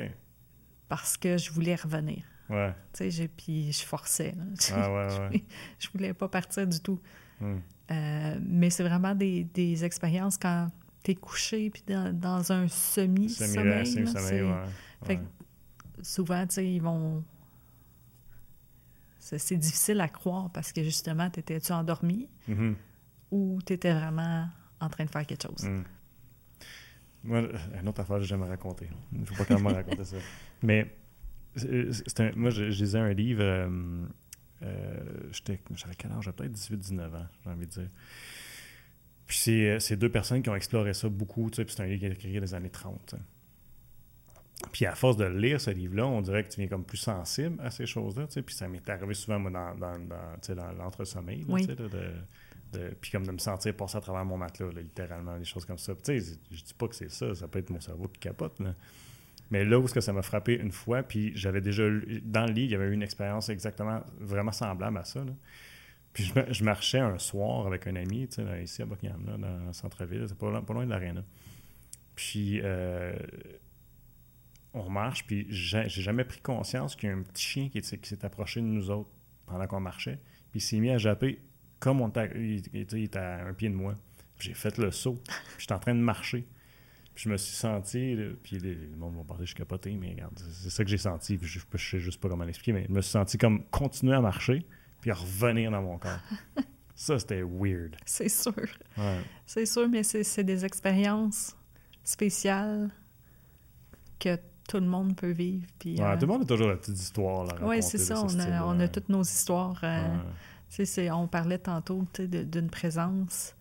parce 0.89 1.15
que 1.17 1.38
je 1.38 1.51
voulais 1.51 1.75
revenir. 1.75 2.23
Ouais. 2.49 2.73
Tu 2.93 3.09
sais, 3.11 3.27
puis 3.27 3.71
je 3.71 3.84
forçais. 3.84 4.36
Ah, 4.73 4.91
ouais, 4.91 5.19
ouais. 5.31 5.43
je 5.79 5.88
voulais 5.93 6.13
pas 6.13 6.27
partir 6.27 6.67
du 6.67 6.79
tout. 6.79 6.99
Hmm. 7.39 7.57
Euh, 7.91 8.39
mais 8.41 8.69
c'est 8.69 8.84
vraiment 8.84 9.13
des, 9.15 9.43
des 9.43 9.84
expériences 9.86 10.38
quand 10.38 10.69
tu 11.03 11.11
es 11.11 11.15
couché 11.15 11.69
puis 11.69 11.84
dans, 11.88 12.13
dans 12.17 12.51
un 12.51 12.67
semi-sommeil. 12.67 13.86
Semi- 13.86 14.41
ouais. 14.41 15.17
que 15.17 15.21
souvent, 16.01 16.45
tu 16.47 16.55
sais, 16.55 16.67
ils 16.73 16.81
vont. 16.81 17.23
C'est 19.19 19.55
difficile 19.57 20.01
à 20.01 20.09
croire 20.09 20.49
parce 20.51 20.71
que 20.73 20.84
justement, 20.84 21.29
t'étais-tu 21.29 21.71
endormi 21.71 22.27
Mhm. 22.47 22.75
ou 23.31 23.59
t'étais 23.65 23.93
vraiment 23.93 24.49
en 24.81 24.89
train 24.89 25.05
de 25.05 25.09
faire 25.09 25.25
quelque 25.25 25.43
chose? 25.43 25.63
Mm. 25.69 25.84
Moi, 27.24 27.43
une 27.80 27.88
autre 27.88 28.01
affaire 28.01 28.17
que 28.17 28.24
j'ai 28.24 28.30
jamais. 28.30 28.47
Il 29.11 29.21
ne 29.21 29.26
faut 29.26 29.36
pas 29.36 29.45
quand 29.45 29.59
même 29.59 29.74
raconter 29.74 30.03
ça. 30.03 30.17
Mais 30.61 30.93
c'est 31.55 32.19
un, 32.19 32.32
moi, 32.36 32.49
je, 32.49 32.63
lisais 32.63 32.99
un 32.99 33.13
livre. 33.13 33.41
Euh, 33.43 34.05
euh, 34.63 35.32
j'avais 35.32 35.95
quel 35.97 36.11
âge? 36.11 36.30
Peut-être 36.32 36.53
18-19 36.53 37.15
ans, 37.15 37.28
j'ai 37.43 37.49
envie 37.49 37.65
de 37.65 37.71
dire. 37.71 37.89
Puis 39.26 39.38
c'est 39.80 39.95
deux 39.95 40.09
personnes 40.09 40.41
qui 40.41 40.49
ont 40.49 40.55
exploré 40.55 40.93
ça 40.93 41.09
beaucoup. 41.09 41.49
Tu 41.49 41.57
sais, 41.57 41.65
puis 41.65 41.74
c'est 41.76 41.84
un 41.84 41.86
livre 41.86 41.99
qui 41.99 42.05
a 42.05 42.09
été 42.09 42.28
écrit 42.28 42.36
dans 42.36 42.41
les 42.41 42.53
années 42.53 42.69
30. 42.69 43.15
Puis 44.71 44.86
à 44.86 44.95
force 44.95 45.17
de 45.17 45.26
lire 45.26 45.59
ce 45.59 45.71
livre-là, 45.71 46.05
on 46.07 46.21
dirait 46.21 46.43
que 46.43 46.49
tu 46.49 46.59
viens 46.59 46.69
comme 46.69 46.86
plus 46.86 46.97
sensible 46.97 47.59
à 47.61 47.69
ces 47.71 47.86
choses-là. 47.86 48.28
Tu 48.28 48.34
sais, 48.34 48.41
puis 48.41 48.55
ça 48.55 48.67
m'est 48.67 48.88
arrivé 48.89 49.13
souvent 49.13 49.39
moi, 49.39 49.51
dans, 49.51 49.76
dans, 49.76 49.99
dans, 49.99 50.55
dans 50.55 50.71
l'entre-sommeil. 50.74 51.45
Tu 51.45 51.63
sais, 51.63 51.76
de, 51.76 51.88
puis 53.01 53.11
comme 53.11 53.26
de 53.26 53.32
me 53.32 53.38
sentir 53.38 53.76
passer 53.76 53.97
à 53.97 54.01
travers 54.01 54.26
mon 54.26 54.38
matelas, 54.38 54.69
littéralement, 54.82 55.38
des 55.38 55.45
choses 55.45 55.65
comme 55.65 55.78
ça. 55.78 55.93
Tu 55.95 56.19
sais, 56.19 56.38
je 56.51 56.63
dis 56.63 56.74
pas 56.74 56.88
que 56.88 56.95
c'est 56.95 57.11
ça, 57.11 57.34
ça 57.36 57.47
peut 57.47 57.59
être 57.59 57.69
mon 57.69 57.82
cerveau 57.82 58.07
qui 58.07 58.19
capote. 58.19 58.59
Mais 59.51 59.63
là 59.63 59.80
où 59.80 59.88
ce 59.88 59.93
que 59.93 60.01
ça 60.01 60.13
m'a 60.13 60.21
frappé 60.21 60.55
une 60.55 60.71
fois, 60.71 61.03
puis 61.03 61.32
j'avais 61.36 61.61
déjà 61.61 61.84
dans 62.24 62.45
le 62.45 62.53
lit, 62.53 62.63
il 62.63 62.71
y 62.71 62.76
avait 62.76 62.88
eu 62.88 62.93
une 62.93 63.03
expérience 63.03 63.49
exactement 63.49 64.01
vraiment 64.19 64.51
semblable 64.51 64.97
à 64.97 65.03
ça. 65.03 65.24
Puis 66.13 66.32
je, 66.49 66.63
marchais 66.63 66.99
un 66.99 67.17
soir 67.17 67.65
avec 67.67 67.88
un 67.88 67.95
ami, 67.95 68.28
ici 68.61 68.82
à 68.82 68.86
Buckingham, 68.86 69.26
là, 69.26 69.38
dans 69.38 69.65
le 69.65 69.74
centre-ville, 69.74 70.26
c'est 70.28 70.38
pas, 70.38 70.49
loin 70.49 70.86
de 70.86 70.89
l'aréna. 70.89 71.24
Puis 72.15 72.61
euh, 72.63 73.15
on 74.74 74.89
marche, 74.89 75.26
puis 75.26 75.45
j'ai 75.49 75.88
jamais 75.89 76.24
pris 76.24 76.39
conscience 76.39 76.95
qu'il 76.95 77.09
y 77.09 77.11
a 77.11 77.15
un 77.15 77.21
petit 77.24 77.43
chien 77.43 77.69
qui, 77.69 77.82
qui 77.82 78.09
s'est 78.09 78.26
approché 78.26 78.61
de 78.61 78.65
nous 78.65 78.89
autres 78.91 79.09
pendant 79.45 79.67
qu'on 79.67 79.80
marchait, 79.80 80.19
puis 80.51 80.59
il 80.59 80.61
s'est 80.61 80.80
mis 80.80 80.91
à 80.91 80.97
japper 80.97 81.39
comme 81.84 81.99
on 81.99 82.09
il, 82.36 82.63
était 82.73 83.19
à 83.19 83.45
un 83.45 83.53
pied 83.53 83.67
de 83.67 83.75
moi. 83.75 83.95
J'ai 84.39 84.53
fait 84.53 84.77
le 84.77 84.89
saut. 84.89 85.21
J'étais 85.57 85.73
en 85.73 85.79
train 85.79 85.93
de 85.93 85.99
marcher. 85.99 86.47
Puis 87.13 87.25
je 87.25 87.29
me 87.29 87.36
suis 87.36 87.55
senti, 87.55 88.17
puis 88.41 88.57
les, 88.57 88.73
le 88.73 88.95
monde 88.95 89.17
m'a 89.17 89.23
parlé, 89.23 89.43
je 89.43 89.49
suis 89.49 89.57
capoté, 89.57 89.95
mais 89.99 90.11
regarde, 90.11 90.39
c'est 90.39 90.69
ça 90.69 90.84
que 90.84 90.89
j'ai 90.89 90.97
senti. 90.97 91.38
je, 91.39 91.59
ne 91.59 91.77
sais 91.77 91.99
juste 91.99 92.21
pas 92.21 92.29
comment 92.29 92.45
l'expliquer, 92.45 92.71
mais 92.71 92.86
je 92.88 92.93
me 92.93 93.01
suis 93.01 93.11
senti 93.11 93.38
comme 93.38 93.65
continuer 93.65 94.15
à 94.15 94.21
marcher, 94.21 94.65
puis 95.01 95.11
à 95.11 95.13
revenir 95.13 95.71
dans 95.71 95.81
mon 95.81 95.97
corps. 95.97 96.19
ça, 96.95 97.19
c'était 97.19 97.43
weird. 97.43 97.97
C'est 98.05 98.29
sûr. 98.29 98.53
C'est 99.45 99.65
sûr, 99.65 99.89
mais 99.89 100.03
c'est 100.03 100.43
des 100.43 100.63
expériences 100.65 101.55
spéciales 102.03 102.89
que 104.19 104.39
tout 104.67 104.77
le 104.77 104.88
monde 104.88 105.17
peut 105.17 105.31
vivre. 105.31 105.67
Puis, 105.77 105.97
ouais, 105.97 106.03
euh, 106.03 106.15
Tout 106.15 106.21
le 106.21 106.27
monde 106.27 106.43
a 106.43 106.45
toujours 106.45 106.69
la 106.69 106.77
petite 106.77 106.97
histoire. 106.97 107.45
Oui, 107.61 107.84
c'est 107.84 107.97
ça. 107.97 108.23
On 108.23 108.39
a, 108.39 108.65
on 108.65 108.79
a, 108.79 108.88
toutes 108.88 109.09
nos 109.09 109.21
histoires. 109.21 109.79
Euh, 109.84 110.17
on 111.11 111.28
parlait 111.28 111.59
tantôt 111.59 112.05
d'une 112.19 112.69
présence. 112.69 113.55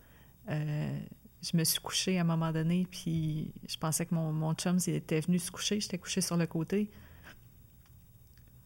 Euh, 0.49 0.99
je 1.41 1.57
me 1.57 1.63
suis 1.63 1.79
couchée 1.79 2.17
à 2.17 2.21
un 2.21 2.25
moment 2.25 2.51
donné, 2.51 2.87
puis 2.89 3.53
je 3.67 3.77
pensais 3.77 4.05
que 4.05 4.15
mon, 4.15 4.31
mon 4.31 4.53
chum 4.53 4.77
était 4.87 5.19
venu 5.19 5.39
se 5.39 5.51
coucher. 5.51 5.79
J'étais 5.79 5.97
couchée 5.97 6.21
sur 6.21 6.37
le 6.37 6.47
côté. 6.47 6.89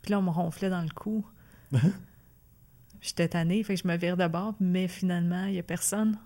Puis 0.02 0.12
là, 0.12 0.20
on 0.20 0.22
me 0.22 0.30
ronflait 0.30 0.70
dans 0.70 0.82
le 0.82 0.90
cou. 0.90 1.26
J'étais 3.02 3.28
tannée, 3.28 3.64
fait 3.64 3.76
que 3.76 3.82
je 3.82 3.88
me 3.88 3.98
vire 3.98 4.18
de 4.18 4.28
bord, 4.28 4.56
mais 4.60 4.88
finalement, 4.88 5.46
il 5.46 5.54
n'y 5.54 5.60
a 5.60 5.64
personne. 5.64 6.18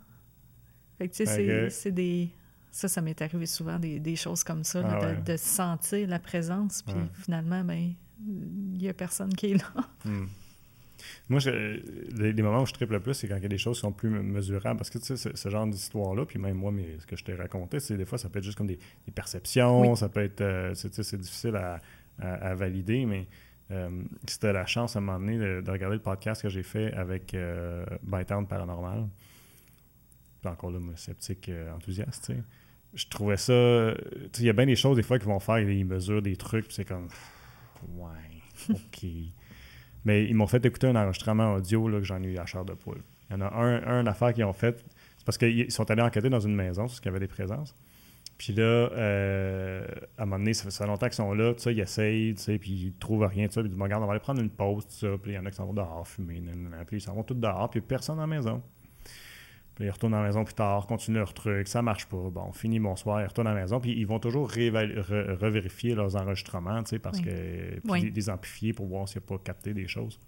Fait 0.97 1.07
que, 1.07 1.15
tu 1.15 1.25
sais, 1.25 1.69
c'est 1.69 1.91
des... 1.91 2.29
Ça, 2.69 2.87
ça 2.87 3.01
m'est 3.01 3.21
arrivé 3.21 3.45
souvent, 3.45 3.77
des, 3.79 4.15
choses 4.15 4.45
comme 4.45 4.63
ça, 4.63 4.81
ah 4.85 5.13
de, 5.13 5.35
sentir 5.35 6.07
la 6.07 6.19
présence, 6.19 6.83
puis 6.83 6.95
finalement, 7.15 7.65
ben, 7.65 7.93
il 8.25 8.77
n'y 8.77 8.87
a 8.87 8.93
personne 8.93 9.33
qui 9.33 9.47
est 9.47 9.55
là. 9.55 9.83
Hmm. 10.05 10.27
Moi, 11.29 11.39
les, 11.45 12.33
moments 12.41 12.61
où 12.61 12.65
je 12.65 12.73
triple 12.73 12.93
le 12.93 12.99
plus, 12.99 13.13
c'est 13.13 13.27
quand 13.27 13.37
il 13.37 13.43
y 13.43 13.45
a 13.45 13.49
des 13.49 13.57
choses 13.57 13.77
qui 13.77 13.81
sont 13.81 13.91
plus 13.91 14.09
mesurables. 14.09 14.77
Parce 14.77 14.89
que, 14.89 14.97
tu 14.97 15.17
sais, 15.17 15.31
ce, 15.35 15.49
genre 15.49 15.67
d'histoire-là, 15.67 16.25
puis 16.25 16.39
même 16.39 16.57
moi, 16.57 16.71
mais, 16.71 16.97
ce 16.99 17.05
que 17.05 17.15
je 17.15 17.23
t'ai 17.23 17.33
raconté, 17.33 17.79
c'est 17.79 17.97
des 17.97 18.05
fois, 18.05 18.17
ça 18.17 18.29
peut 18.29 18.39
être 18.39 18.45
juste 18.45 18.57
comme 18.57 18.67
des, 18.67 18.79
perceptions, 19.13 19.95
ça 19.95 20.09
peut 20.09 20.23
être. 20.23 20.41
Euh, 20.41 20.73
c'est 20.73 21.19
difficile 21.19 21.55
à, 21.55 22.55
valider, 22.55 23.05
mais 23.05 23.27
euh, 23.71 24.03
c'était 24.27 24.53
la 24.53 24.65
chance 24.65 24.95
à 24.95 24.99
un 24.99 25.01
moment 25.01 25.19
donné 25.19 25.37
de, 25.37 25.71
regarder 25.71 25.95
le 25.95 26.01
podcast 26.01 26.41
que 26.41 26.49
j'ai 26.49 26.63
fait 26.63 26.93
avec 26.93 27.33
euh, 27.33 27.85
Bytown 28.03 28.47
Paranormal. 28.47 29.07
Puis 30.41 30.51
encore 30.51 30.71
là, 30.71 30.79
moi, 30.79 30.93
sceptique 30.97 31.49
euh, 31.49 31.73
enthousiaste, 31.73 32.25
tu 32.25 32.33
sais. 32.33 32.43
Je 32.93 33.07
trouvais 33.07 33.37
ça. 33.37 33.53
Il 34.39 34.45
y 34.45 34.49
a 34.49 34.53
bien 34.53 34.65
des 34.65 34.75
choses, 34.75 34.97
des 34.97 35.03
fois, 35.03 35.17
qui 35.17 35.25
vont 35.25 35.39
faire, 35.39 35.59
ils 35.59 35.85
mesurent 35.85 36.21
des 36.21 36.35
trucs, 36.35 36.65
puis 36.65 36.73
c'est 36.73 36.85
comme. 36.85 37.07
Ouais, 37.95 38.09
OK. 38.69 39.05
Mais 40.05 40.25
ils 40.25 40.35
m'ont 40.35 40.47
fait 40.47 40.65
écouter 40.65 40.87
un 40.87 40.95
enregistrement 40.95 41.53
audio 41.53 41.87
là, 41.87 41.99
que 41.99 42.05
j'en 42.05 42.21
ai 42.23 42.27
eu 42.27 42.37
à 42.37 42.45
chair 42.45 42.65
de 42.65 42.73
poule. 42.73 43.03
Il 43.29 43.33
y 43.33 43.35
en 43.37 43.41
a 43.41 43.53
un, 43.53 43.99
un 43.99 44.07
affaire 44.07 44.33
qu'ils 44.33 44.43
ont 44.43 44.53
fait. 44.53 44.83
C'est 45.17 45.25
parce 45.25 45.37
qu'ils 45.37 45.71
sont 45.71 45.89
allés 45.91 46.01
enquêter 46.01 46.29
dans 46.29 46.39
une 46.39 46.55
maison, 46.55 46.83
parce 46.83 46.99
qu'il 46.99 47.11
y 47.11 47.15
avait 47.15 47.19
des 47.19 47.27
présences. 47.27 47.75
Puis 48.41 48.53
là, 48.53 48.63
euh, 48.63 49.85
à 50.17 50.23
un 50.23 50.25
moment 50.25 50.39
donné, 50.39 50.55
ça 50.55 50.67
fait, 50.67 50.87
longtemps 50.87 51.05
qu'ils 51.05 51.13
sont 51.13 51.31
là, 51.31 51.53
tu 51.53 51.61
sais, 51.61 51.75
ils 51.75 51.79
essayent, 51.79 52.33
tu 52.33 52.41
sais, 52.41 52.57
puis 52.57 52.71
ils 52.71 52.93
trouvent 52.93 53.23
rien, 53.23 53.47
tu 53.47 53.53
sais, 53.53 53.61
puis 53.61 53.69
ils 53.69 53.73
disent, 53.73 53.79
regarde, 53.79 54.01
on 54.01 54.07
va 54.07 54.13
aller 54.13 54.19
prendre 54.19 54.41
une 54.41 54.49
pause, 54.49 54.83
tout 54.87 54.93
ça. 54.93 55.09
Puis 55.21 55.33
il 55.33 55.35
y 55.35 55.37
en 55.37 55.45
a 55.45 55.51
qui 55.51 55.57
s'en 55.57 55.67
vont 55.67 55.73
dehors 55.73 56.07
fumer, 56.07 56.41
puis 56.87 56.97
ils 56.97 57.01
s'en 57.01 57.13
vont 57.13 57.21
tous 57.21 57.35
dehors, 57.35 57.69
puis 57.69 57.81
personne 57.81 58.15
dans 58.15 58.23
la 58.23 58.35
maison. 58.35 58.63
Puis 59.81 59.87
ils 59.87 59.91
retournent 59.91 60.13
à 60.13 60.21
la 60.21 60.27
maison 60.27 60.43
plus 60.43 60.53
tard, 60.53 60.85
continuent 60.85 61.17
leur 61.17 61.33
truc, 61.33 61.67
ça 61.67 61.81
marche 61.81 62.05
pas. 62.05 62.29
Bon, 62.29 62.51
fini 62.51 62.79
bonsoir, 62.79 63.19
ils 63.19 63.25
retournent 63.25 63.47
à 63.47 63.55
la 63.55 63.61
maison, 63.61 63.79
puis 63.79 63.91
ils 63.97 64.05
vont 64.05 64.19
toujours 64.19 64.47
revérifier 64.47 65.95
leurs 65.95 66.15
enregistrements, 66.15 66.83
tu 66.83 66.91
sais, 66.91 66.99
parce 66.99 67.19
que. 67.19 67.79
Puis 67.79 68.11
les, 68.11 68.29
amplifier 68.29 68.73
pour 68.73 68.85
voir 68.85 69.09
s'il 69.09 69.21
n'y 69.21 69.25
a 69.25 69.27
pas 69.29 69.39
capté 69.39 69.73
des 69.73 69.87
choses. 69.87 70.19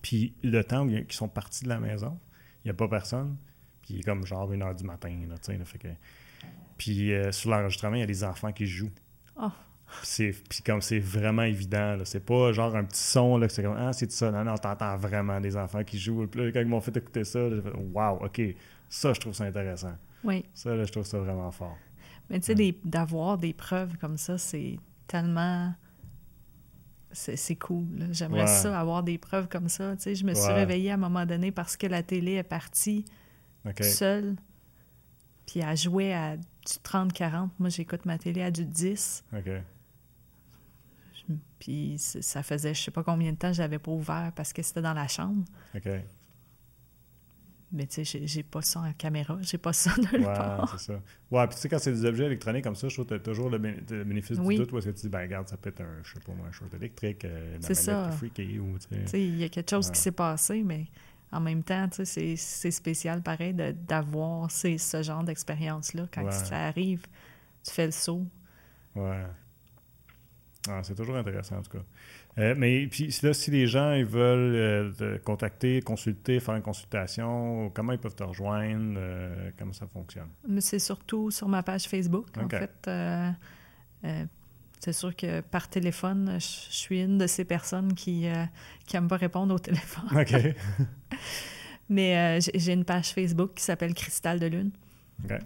Puis 0.00 0.32
le 0.42 0.64
temps 0.64 0.86
qu'ils 0.86 1.12
sont 1.12 1.28
partis 1.28 1.64
de 1.64 1.68
la 1.68 1.78
maison, 1.78 2.18
il 2.64 2.68
n'y 2.68 2.70
a 2.70 2.74
pas 2.74 2.88
personne, 2.88 3.36
puis 3.82 3.92
il 3.92 4.00
est 4.00 4.04
comme 4.04 4.24
genre 4.24 4.50
une 4.52 4.62
heure 4.62 4.74
du 4.74 4.84
matin, 4.84 5.14
là, 5.28 5.36
tu 5.36 5.52
sais, 5.52 5.64
fait 5.66 5.78
que. 5.78 5.88
Puis 6.78 7.12
euh, 7.12 7.32
sur 7.32 7.50
l'enregistrement, 7.50 7.96
il 7.96 8.00
y 8.00 8.04
a 8.04 8.06
des 8.06 8.24
enfants 8.24 8.52
qui 8.52 8.64
jouent. 8.64 8.92
Oh. 9.36 9.50
Puis 10.02 10.62
comme 10.64 10.80
c'est 10.80 10.98
vraiment 10.98 11.42
évident, 11.42 11.98
c'est 12.04 12.24
pas 12.24 12.52
genre 12.52 12.74
un 12.76 12.84
petit 12.84 13.02
son, 13.02 13.36
là, 13.36 13.46
que 13.46 13.52
c'est 13.52 13.62
comme 13.62 13.76
Ah, 13.78 13.92
c'est 13.92 14.10
ça. 14.10 14.30
Non, 14.30 14.44
non, 14.44 14.56
t'entends 14.56 14.96
vraiment 14.96 15.40
des 15.40 15.56
enfants 15.56 15.84
qui 15.84 15.98
jouent. 15.98 16.26
Puis 16.26 16.40
là, 16.40 16.52
quand 16.52 16.60
ils 16.60 16.66
m'ont 16.66 16.80
fait 16.80 16.96
écouter 16.96 17.24
ça, 17.24 17.50
j'ai 17.50 17.60
fait 17.60 17.72
Waouh, 17.92 18.24
OK, 18.24 18.40
ça, 18.88 19.12
je 19.12 19.20
trouve 19.20 19.32
ça 19.32 19.44
intéressant. 19.44 19.94
Oui. 20.24 20.44
Ça, 20.54 20.74
là, 20.74 20.84
je 20.84 20.92
trouve 20.92 21.06
ça 21.06 21.18
vraiment 21.18 21.50
fort. 21.50 21.76
Mais 22.28 22.40
tu 22.40 22.54
sais, 22.54 22.74
d'avoir 22.84 23.38
des 23.38 23.52
preuves 23.52 23.96
comme 23.98 24.16
ça, 24.16 24.38
c'est 24.38 24.78
tellement. 25.06 25.74
C'est 27.12 27.56
cool. 27.56 28.08
J'aimerais 28.12 28.46
ça, 28.46 28.78
avoir 28.78 29.02
des 29.02 29.18
preuves 29.18 29.48
comme 29.48 29.68
ça. 29.68 29.96
Tu 29.96 30.02
sais, 30.02 30.14
je 30.14 30.24
me 30.24 30.32
suis 30.32 30.52
réveillée 30.52 30.92
à 30.92 30.94
un 30.94 30.98
moment 30.98 31.26
donné 31.26 31.50
parce 31.50 31.76
que 31.76 31.88
la 31.88 32.04
télé 32.04 32.34
est 32.34 32.44
partie 32.44 33.04
seule. 33.80 34.36
Puis 35.44 35.58
elle 35.58 35.76
jouait 35.76 36.12
à 36.12 36.36
du 36.36 36.44
30-40. 36.84 37.48
Moi, 37.58 37.68
j'écoute 37.70 38.06
ma 38.06 38.16
télé 38.16 38.42
à 38.42 38.52
du 38.52 38.64
10. 38.64 39.24
OK. 39.36 39.50
Puis 41.60 41.96
ça 41.98 42.42
faisait 42.42 42.74
je 42.74 42.82
sais 42.82 42.90
pas 42.90 43.04
combien 43.04 43.30
de 43.30 43.36
temps 43.36 43.52
je 43.52 43.60
l'avais 43.60 43.78
pas 43.78 43.92
ouvert 43.92 44.32
parce 44.34 44.52
que 44.52 44.62
c'était 44.62 44.82
dans 44.82 44.94
la 44.94 45.06
chambre. 45.06 45.44
OK. 45.76 45.88
Mais 47.72 47.86
tu 47.86 48.04
sais, 48.04 48.26
j'ai 48.26 48.42
pas 48.42 48.62
ça 48.62 48.80
en 48.80 48.92
caméra, 48.94 49.38
j'ai 49.42 49.58
pas 49.58 49.72
ça 49.72 49.92
nulle 49.96 50.26
ouais, 50.26 50.34
c'est 50.72 50.86
ça. 50.86 51.00
Ouais, 51.30 51.46
puis 51.46 51.54
tu 51.54 51.62
sais, 51.62 51.68
quand 51.68 51.78
c'est 51.78 51.92
des 51.92 52.04
objets 52.04 52.24
électroniques 52.24 52.64
comme 52.64 52.74
ça, 52.74 52.88
je 52.88 52.94
trouve 52.94 53.06
que 53.06 53.14
tu 53.14 53.20
as 53.20 53.22
toujours 53.22 53.48
le, 53.48 53.58
bénéfice 53.58 54.40
du 54.40 54.56
doute 54.56 54.72
où 54.72 54.78
est-ce 54.78 54.88
que 54.88 54.94
tu 54.94 55.02
dis, 55.02 55.08
ben 55.08 55.20
regarde, 55.20 55.48
ça 55.48 55.56
peut 55.56 55.68
être 55.68 55.80
un, 55.80 56.02
je 56.02 56.14
sais 56.14 56.18
pas 56.18 56.32
moi, 56.32 56.48
un 56.48 56.52
short 56.52 56.74
électrique, 56.74 57.24
euh, 57.24 57.58
c'est 57.60 57.74
ça. 57.74 58.10
freaky 58.10 58.58
ou 58.58 58.76
tu 58.78 59.06
sais. 59.06 59.22
il 59.22 59.36
y 59.36 59.44
a 59.44 59.48
quelque 59.48 59.70
chose 59.70 59.88
qui 59.88 60.00
s'est 60.00 60.10
passé, 60.10 60.64
mais 60.64 60.86
en 61.30 61.38
même 61.38 61.62
temps, 61.62 61.88
tu 61.88 62.04
sais, 62.04 62.34
c'est 62.36 62.70
spécial 62.72 63.22
pareil 63.22 63.54
d'avoir 63.54 64.50
ce 64.50 65.02
genre 65.02 65.22
d'expérience-là. 65.22 66.08
Quand 66.12 66.28
ça 66.32 66.56
arrive, 66.56 67.06
tu 67.62 67.70
fais 67.70 67.86
le 67.86 67.92
saut. 67.92 68.26
Ouais. 68.96 69.26
Ah, 70.68 70.80
c'est 70.82 70.94
toujours 70.94 71.16
intéressant, 71.16 71.56
en 71.56 71.62
tout 71.62 71.78
cas. 71.78 71.84
Euh, 72.38 72.54
mais 72.56 72.86
puis 72.86 73.16
là, 73.22 73.32
si 73.32 73.50
les 73.50 73.66
gens 73.66 73.92
ils 73.92 74.04
veulent 74.04 74.54
euh, 74.54 74.92
te 74.92 75.16
contacter, 75.18 75.80
consulter, 75.80 76.38
faire 76.38 76.54
une 76.54 76.62
consultation, 76.62 77.70
comment 77.74 77.92
ils 77.92 77.98
peuvent 77.98 78.14
te 78.14 78.22
rejoindre? 78.22 78.94
Euh, 78.98 79.50
comment 79.58 79.72
ça 79.72 79.86
fonctionne? 79.86 80.28
C'est 80.60 80.78
surtout 80.78 81.30
sur 81.30 81.48
ma 81.48 81.62
page 81.62 81.84
Facebook. 81.84 82.26
En 82.36 82.48
fait, 82.48 82.90
c'est 84.80 84.92
sûr 84.92 85.14
que 85.14 85.40
par 85.40 85.68
téléphone, 85.68 86.38
je 86.38 86.46
suis 86.70 87.02
une 87.02 87.18
de 87.18 87.26
ces 87.26 87.44
personnes 87.44 87.94
qui 87.94 88.26
n'aiment 88.92 89.08
pas 89.08 89.16
répondre 89.16 89.54
au 89.54 89.58
téléphone. 89.58 90.08
OK. 90.12 90.34
mais 91.88 92.38
j'ai 92.40 92.72
une 92.72 92.84
page 92.84 93.12
Facebook 93.12 93.52
qui 93.54 93.64
s'appelle 93.64 93.94
Cristal 93.94 94.38
de 94.38 94.46
Lune. 94.46 94.70
OK 95.24 95.38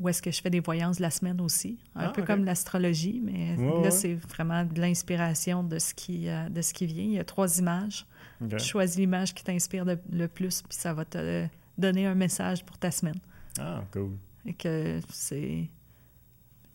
où 0.00 0.08
est-ce 0.08 0.22
que 0.22 0.30
je 0.30 0.40
fais 0.40 0.50
des 0.50 0.60
voyances 0.60 0.98
la 0.98 1.10
semaine 1.10 1.40
aussi, 1.42 1.78
un 1.94 2.06
ah, 2.06 2.08
peu 2.08 2.22
comme 2.22 2.44
l'astrologie, 2.44 3.20
mais 3.22 3.56
là, 3.82 3.90
c'est 3.90 4.14
vraiment 4.14 4.64
de 4.64 4.80
l'inspiration 4.80 5.62
de, 5.62 5.78
ce 5.78 5.92
qui, 5.92 6.28
euh, 6.28 6.48
de 6.48 6.62
ce 6.62 6.72
qui 6.72 6.86
vient. 6.86 7.04
Il 7.04 7.12
y 7.12 7.18
a 7.18 7.24
trois 7.24 7.58
images. 7.58 8.06
Tu 8.48 8.58
choisis 8.58 8.96
l'image 8.96 9.34
qui 9.34 9.44
t'inspire 9.44 9.84
le 9.84 10.28
plus, 10.28 10.62
puis 10.62 10.76
ça 10.76 10.94
va 10.94 11.04
te 11.04 11.46
donner 11.76 12.06
un 12.06 12.14
message 12.14 12.64
pour 12.64 12.78
ta 12.78 12.90
semaine. 12.90 13.18
Ah, 13.58 13.84
cool. 13.92 14.12
Et 14.46 14.54
que 14.54 15.00
c'est... 15.10 15.68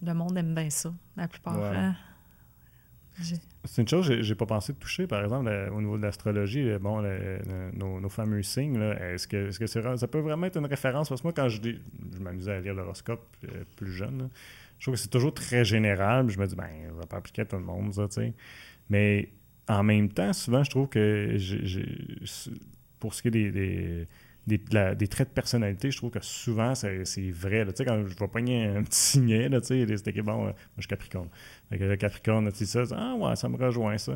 Le 0.04 0.14
monde 0.14 0.38
aime 0.38 0.54
bien 0.54 0.70
ça, 0.70 0.94
la 1.18 1.28
plupart. 1.28 1.58
Hein. 1.58 1.96
C'est 3.64 3.82
une 3.82 3.88
chose 3.88 4.08
que 4.08 4.22
j'ai 4.22 4.36
pas 4.36 4.46
pensé 4.46 4.74
de 4.74 4.78
toucher, 4.78 5.08
par 5.08 5.24
exemple, 5.24 5.50
au 5.74 5.82
niveau 5.82 5.98
de 5.98 6.04
l'astrologie, 6.04 6.78
bon, 6.80 7.02
nos, 7.74 8.10
fameux 8.10 8.44
signes, 8.44 8.82
est-ce 8.82 9.28
que, 9.28 9.48
est 9.48 9.50
-ce 9.50 9.60
que 9.60 9.98
ça 9.98 10.08
peut 10.08 10.20
vraiment 10.20 10.48
être 10.48 10.58
une 10.58 10.66
référence? 10.66 11.10
Parce 11.10 11.22
que 11.22 11.28
moi, 11.28 11.34
quand 11.34 11.50
je, 11.50 11.62
je 11.62 12.20
m'amusais 12.20 12.52
à 12.52 12.60
lire 12.60 12.74
l'horoscope 12.74 13.26
euh, 13.46 13.64
plus 13.76 13.92
jeune, 13.92 14.30
je 14.80 14.86
trouve 14.86 14.96
que 14.96 15.00
c'est 15.00 15.10
toujours 15.10 15.34
très 15.34 15.64
général. 15.64 16.30
Je 16.30 16.38
me 16.40 16.46
dis, 16.46 16.56
ben, 16.56 16.68
ça 16.88 16.94
va 16.94 17.06
pas 17.06 17.18
appliquer 17.18 17.44
à 17.44 17.46
tout 17.46 17.58
le 17.58 17.64
monde, 17.64 17.94
ça, 17.94 18.08
tu 18.08 18.16
sais. 18.16 18.34
Mais 18.90 19.30
en 19.68 19.84
même 19.84 20.10
temps, 20.10 20.34
souvent, 20.34 20.64
je 20.64 20.70
trouve 20.70 20.90
que 20.90 21.38
pour 23.00 23.14
ce 23.14 23.22
qui 23.22 23.28
est 23.30 23.52
des, 23.52 24.08
des, 24.48 25.08
traits 25.08 25.30
de 25.30 25.34
personnalité, 25.34 25.92
je 25.92 25.98
trouve 25.98 26.12
que 26.12 26.24
souvent, 26.24 26.76
c'est 26.76 27.04
vrai. 27.32 27.66
Tu 27.66 27.72
sais, 27.76 27.86
quand 27.86 28.04
je 28.06 28.16
vais 28.16 28.28
pogner 28.28 28.68
un 28.68 28.84
petit 28.84 29.00
signet, 29.00 29.50
tu 29.50 29.66
sais, 29.66 29.98
c'était 29.98 30.22
bon, 30.22 30.44
moi, 30.44 30.54
je 30.78 30.82
suis 30.82 30.88
Capricorne. 30.88 31.30
le 31.72 31.96
Capricorne, 31.96 32.52
tu 32.52 32.66
sais, 32.66 32.86
ça, 32.86 32.96
ah 32.96 33.16
ouais, 33.16 33.36
ça 33.36 33.50
me 33.50 33.58
rejoint, 33.58 33.98
ça. 33.98 34.14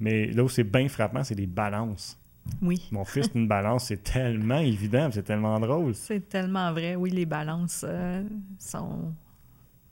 Mais 0.00 0.26
là 0.26 0.44
où 0.44 0.48
c'est 0.48 0.64
bien 0.64 0.88
frappant, 0.88 1.24
c'est 1.24 1.34
les 1.34 1.46
balances. 1.46 2.18
Oui. 2.60 2.88
Mon 2.92 3.04
fils, 3.04 3.30
une 3.34 3.48
balance, 3.48 3.86
c'est 3.86 4.02
tellement 4.02 4.58
évident, 4.58 5.08
c'est 5.10 5.22
tellement 5.22 5.58
drôle. 5.58 5.94
C'est 5.94 6.28
tellement 6.28 6.72
vrai. 6.72 6.94
Oui, 6.94 7.10
les 7.10 7.26
balances 7.26 7.84
euh, 7.88 8.22
sont. 8.58 9.14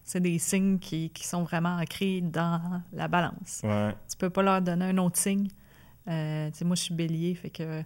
C'est 0.05 0.20
des 0.20 0.39
signes 0.39 0.78
qui, 0.78 1.11
qui, 1.11 1.26
sont 1.26 1.45
vraiment 1.45 1.76
ancrés 1.76 2.20
dans 2.20 2.83
la 2.93 3.09
balance. 3.09 3.62
Ouais. 3.64 3.95
Tu 4.11 4.16
peux 4.18 4.30
pas 4.30 4.43
leur 4.43 4.61
donner 4.61 4.87
un 4.87 4.99
autre 4.99 5.16
signe. 5.16 5.49
Euh, 6.09 6.51
tu 6.51 6.59
sais, 6.59 6.64
moi, 6.64 6.74
je 6.74 6.83
suis 6.83 6.95
bélier, 6.95 7.35
fait 7.35 7.51
que 7.51 7.83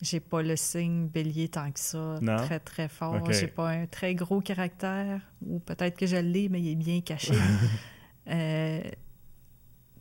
j'ai 0.00 0.20
pas 0.20 0.42
le 0.42 0.56
signe 0.56 1.06
bélier 1.06 1.48
tant 1.48 1.70
que 1.70 1.80
ça, 1.80 2.18
très 2.38 2.60
très 2.60 2.88
fort. 2.88 3.30
J'ai 3.32 3.48
pas 3.48 3.70
un 3.70 3.86
très 3.86 4.14
gros 4.14 4.40
caractère, 4.40 5.20
ou 5.46 5.58
peut-être 5.58 5.96
que 5.96 6.06
je 6.06 6.16
l'ai, 6.16 6.48
mais 6.48 6.60
il 6.60 6.72
est 6.72 6.76
bien 6.76 7.00
caché. 7.00 7.34
Euh, 8.26 8.80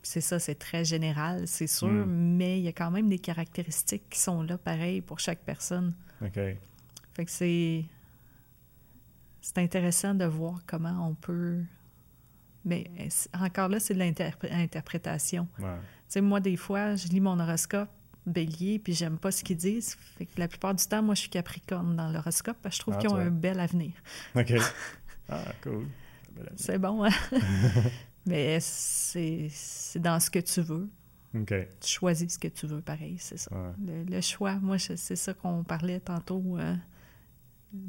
c'est 0.01 0.21
ça, 0.21 0.39
c'est 0.39 0.55
très 0.55 0.85
général, 0.85 1.45
c'est 1.45 1.67
sûr, 1.67 1.89
hmm. 1.89 2.05
mais 2.07 2.57
il 2.57 2.63
y 2.63 2.69
a 2.69 2.71
quand 2.71 2.89
même 2.89 3.09
des 3.09 3.19
caractéristiques 3.19 4.09
qui 4.09 4.17
sont 4.17 4.43
là, 4.43 4.57
pareil, 4.57 5.01
pour 5.01 5.19
chaque 5.19 5.39
personne. 5.39 5.93
OK. 6.21 6.39
Fait 7.13 7.25
que 7.25 7.31
c'est. 7.31 7.85
C'est 9.41 9.57
intéressant 9.57 10.13
de 10.13 10.23
voir 10.23 10.59
comment 10.65 11.05
on 11.05 11.15
peut. 11.15 11.59
Mais 12.63 12.85
encore 13.33 13.67
là, 13.67 13.81
c'est 13.81 13.93
de 13.93 13.99
l'interprétation. 13.99 15.49
Tu 15.57 15.65
sais, 16.07 16.21
moi, 16.21 16.39
des 16.39 16.55
fois, 16.55 16.95
je 16.95 17.09
lis 17.09 17.19
mon 17.19 17.37
horoscope, 17.37 17.89
bélier, 18.25 18.79
puis 18.79 18.93
j'aime 18.93 19.17
pas 19.17 19.31
ce 19.31 19.43
qu'ils 19.43 19.57
disent. 19.57 19.95
Fait 20.17 20.25
que 20.25 20.39
la 20.39 20.47
plupart 20.47 20.73
du 20.73 20.85
temps, 20.85 21.01
moi, 21.01 21.15
je 21.15 21.21
suis 21.21 21.29
capricorne 21.29 21.95
dans 21.95 22.09
l'horoscope, 22.09 22.57
parce 22.61 22.75
que 22.75 22.77
je 22.77 22.81
trouve 22.81 22.95
ah, 22.97 22.99
qu'ils 22.99 23.09
ont 23.09 23.17
un 23.17 23.31
bel 23.31 23.59
avenir. 23.59 23.91
OK. 24.35 24.53
Ah, 25.29 25.41
cool. 25.63 25.87
C'est 26.57 26.77
bon, 26.77 27.05
hein? 27.05 27.09
Mais 28.25 28.59
c'est 28.59 29.49
dans 29.95 30.19
ce 30.19 30.29
que 30.29 30.39
tu 30.39 30.59
veux. 30.61 30.89
OK. 31.33 31.53
Tu 31.79 31.89
choisis 31.89 32.33
ce 32.33 32.39
que 32.39 32.49
tu 32.49 32.67
veux, 32.67 32.81
pareil, 32.81 33.15
c'est 33.19 33.37
ça. 33.37 33.49
Le, 33.81 34.21
choix, 34.21 34.55
moi, 34.55 34.77
c'est 34.77 35.15
ça 35.15 35.33
qu'on 35.33 35.63
parlait 35.63 36.01
tantôt. 36.01 36.57
Euh, 36.57 36.75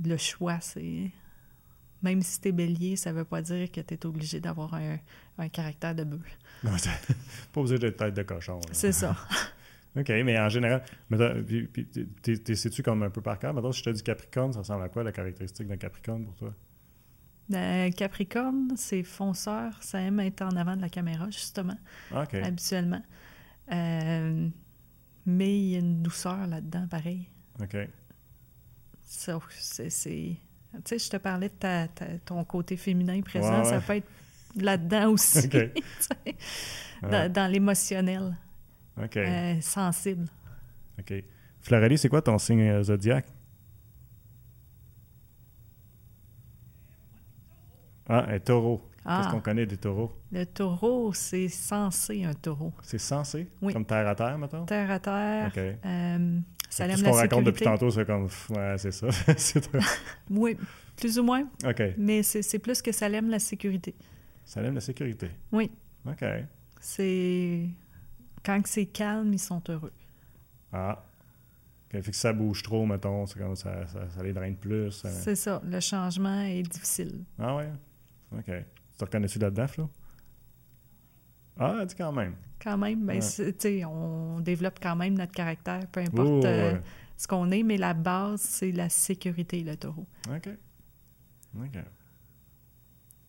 le 0.04 0.16
choix, 0.16 0.60
c'est... 0.60 1.10
Même 2.02 2.22
si 2.22 2.40
tu 2.40 2.48
es 2.48 2.52
bélier, 2.52 2.96
ça 2.96 3.12
veut 3.12 3.24
pas 3.24 3.42
dire 3.42 3.70
que 3.72 3.80
tu 3.80 3.94
es 3.94 4.06
obligé 4.06 4.38
d'avoir 4.38 4.74
un, 4.74 4.98
un, 5.38 5.48
caractère 5.48 5.94
de 5.94 6.04
bœuf. 6.04 6.38
Non, 6.62 6.72
pas 7.52 7.60
obligé 7.60 7.78
d'être 7.78 7.96
tête 7.96 8.14
de 8.14 8.22
cochon. 8.22 8.60
C'est 8.72 8.92
ça. 8.92 9.16
OK, 9.96 10.08
mais 10.08 10.38
en 10.38 10.48
général, 10.48 10.82
sais-tu 12.24 12.82
comme 12.82 13.02
un 13.04 13.10
peu 13.10 13.20
par 13.20 13.38
cœur? 13.38 13.54
Maintenant, 13.54 13.70
si 13.70 13.78
je 13.80 13.84
te 13.84 13.90
dis 13.90 14.02
Capricorne, 14.02 14.52
ça 14.52 14.60
ressemble 14.60 14.82
à 14.82 14.88
quoi 14.88 15.04
la 15.04 15.12
caractéristique 15.12 15.68
d'un 15.68 15.76
Capricorne 15.76 16.24
pour 16.24 16.34
toi? 16.34 16.52
Ben, 17.48 17.92
Capricorne, 17.92 18.72
c'est 18.76 19.02
fonceur, 19.02 19.80
ça 19.82 20.00
aime 20.00 20.18
être 20.20 20.42
en 20.42 20.56
avant 20.56 20.76
de 20.76 20.80
la 20.80 20.88
caméra, 20.88 21.26
justement, 21.30 21.76
ah, 22.12 22.24
habituellement. 22.42 23.02
Euh, 23.70 24.48
mais 25.26 25.58
il 25.58 25.68
y 25.70 25.76
a 25.76 25.78
une 25.78 26.02
douceur 26.02 26.46
là-dedans, 26.46 26.86
pareil. 26.88 27.28
OK. 27.60 27.76
C'est... 29.00 29.38
Tu 29.88 30.80
sais, 30.84 30.98
je 30.98 31.10
te 31.10 31.16
parlais 31.18 31.48
de 31.48 32.16
ton 32.24 32.42
côté 32.44 32.76
féminin 32.76 33.20
présent, 33.20 33.62
ça 33.62 33.80
peut 33.80 33.96
être 33.96 34.08
là-dedans 34.56 35.10
aussi, 35.12 35.48
dans, 37.02 37.32
dans 37.32 37.50
l'émotionnel. 37.50 38.36
OK. 39.02 39.16
Euh, 39.16 39.60
sensible. 39.60 40.26
OK. 40.98 41.12
Florélie, 41.60 41.98
c'est 41.98 42.08
quoi 42.08 42.22
ton 42.22 42.38
signe 42.38 42.62
euh, 42.62 42.82
zodiaque? 42.82 43.26
Ah, 48.08 48.26
un 48.28 48.38
taureau. 48.38 48.78
Qu'est-ce 49.04 49.28
ah. 49.28 49.28
qu'on 49.30 49.40
connaît 49.40 49.66
des 49.66 49.76
taureaux? 49.76 50.12
Le 50.32 50.44
taureau, 50.44 51.12
c'est 51.12 51.48
censé 51.48 52.24
un 52.24 52.32
taureau. 52.34 52.72
C'est 52.82 52.98
censé? 52.98 53.48
Oui. 53.60 53.72
Comme 53.72 53.84
terre 53.84 54.06
à 54.08 54.14
terre, 54.14 54.38
maintenant? 54.38 54.64
Terre 54.64 54.90
à 54.90 54.98
terre. 54.98 55.48
OK. 55.48 55.58
Euh, 55.58 56.38
ça 56.70 56.86
aime 56.86 56.96
ce 56.96 57.04
qu'on 57.04 57.12
raconte 57.12 57.44
depuis 57.44 57.64
tantôt, 57.64 57.90
c'est 57.90 58.06
comme. 58.06 58.28
Ouais, 58.50 58.76
c'est 58.78 58.92
ça. 58.92 59.08
oui, 60.30 60.56
plus 60.96 61.18
ou 61.18 61.22
moins. 61.22 61.46
OK. 61.66 61.82
Mais 61.98 62.22
c'est 62.22 62.58
plus 62.58 62.80
que 62.80 62.92
ça 62.92 63.08
aime 63.08 63.28
la 63.28 63.38
sécurité. 63.38 63.94
Ça 64.44 64.62
aime 64.62 64.74
la 64.74 64.80
sécurité? 64.80 65.30
Oui. 65.52 65.70
OK. 66.06 66.24
C'est 66.80 67.68
quand 68.44 68.60
c'est 68.66 68.86
calme, 68.86 69.32
ils 69.32 69.38
sont 69.38 69.62
heureux. 69.68 69.92
Ah. 70.72 71.02
Fait 71.90 72.10
que 72.10 72.16
ça 72.16 72.32
bouge 72.32 72.62
trop, 72.62 72.84
mettons, 72.86 73.24
c'est 73.26 73.38
comme 73.38 73.54
ça, 73.54 73.86
ça, 73.86 74.22
les 74.22 74.32
draine 74.32 74.56
plus. 74.56 74.90
C'est 74.90 75.36
ça. 75.36 75.62
Le 75.64 75.78
changement 75.78 76.40
est 76.40 76.62
difficile. 76.62 77.24
Ah 77.38 77.54
ouais? 77.54 77.70
OK. 78.32 78.46
Tu 78.46 78.98
te 78.98 79.04
reconnais-tu 79.04 79.38
là-dedans, 79.38 79.68
Flo? 79.68 79.90
Ah, 81.56 81.84
dis 81.84 81.94
quand 81.94 82.12
même. 82.12 82.34
Quand 82.60 82.76
même. 82.76 83.04
Ben, 83.06 83.20
sais, 83.20 83.84
on 83.84 84.40
développe 84.40 84.80
quand 84.82 84.96
même 84.96 85.14
notre 85.14 85.32
caractère, 85.32 85.86
peu 85.88 86.00
importe 86.00 86.44
euh, 86.44 86.78
ce 87.16 87.28
qu'on 87.28 87.50
est, 87.52 87.62
mais 87.62 87.76
la 87.76 87.94
base, 87.94 88.40
c'est 88.40 88.72
la 88.72 88.88
sécurité, 88.88 89.62
le 89.62 89.76
taureau. 89.76 90.06
OK. 90.28 90.48
OK. 91.60 91.78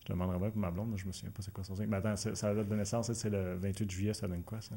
Je 0.06 0.12
demanderai 0.12 0.38
bien 0.38 0.50
pour 0.50 0.60
ma 0.60 0.70
blonde, 0.70 0.90
mais 0.90 0.96
je 0.96 1.06
me 1.06 1.12
souviens 1.12 1.30
pas 1.30 1.42
c'est 1.42 1.52
quoi 1.52 1.62
son 1.62 1.76
signe. 1.76 1.86
Mais 1.86 1.96
attends, 1.98 2.16
ça 2.16 2.54
date 2.54 2.68
de 2.68 2.74
naissance, 2.74 3.12
c'est 3.12 3.30
le 3.30 3.56
28 3.56 3.90
juillet, 3.90 4.14
ça 4.14 4.26
donne 4.26 4.42
quoi, 4.42 4.60
ça? 4.60 4.74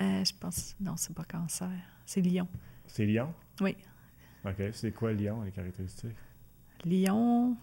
Euh, 0.00 0.24
je 0.24 0.32
pense. 0.38 0.76
Non, 0.80 0.96
c'est 0.96 1.14
pas 1.14 1.24
cancer. 1.24 1.70
C'est 2.06 2.20
lion. 2.20 2.48
C'est 2.86 3.06
lion? 3.06 3.32
Oui. 3.60 3.76
OK. 4.44 4.62
C'est 4.72 4.92
quoi 4.92 5.12
lion, 5.12 5.42
les 5.42 5.50
caractéristiques? 5.50 6.16
Lion. 6.84 7.56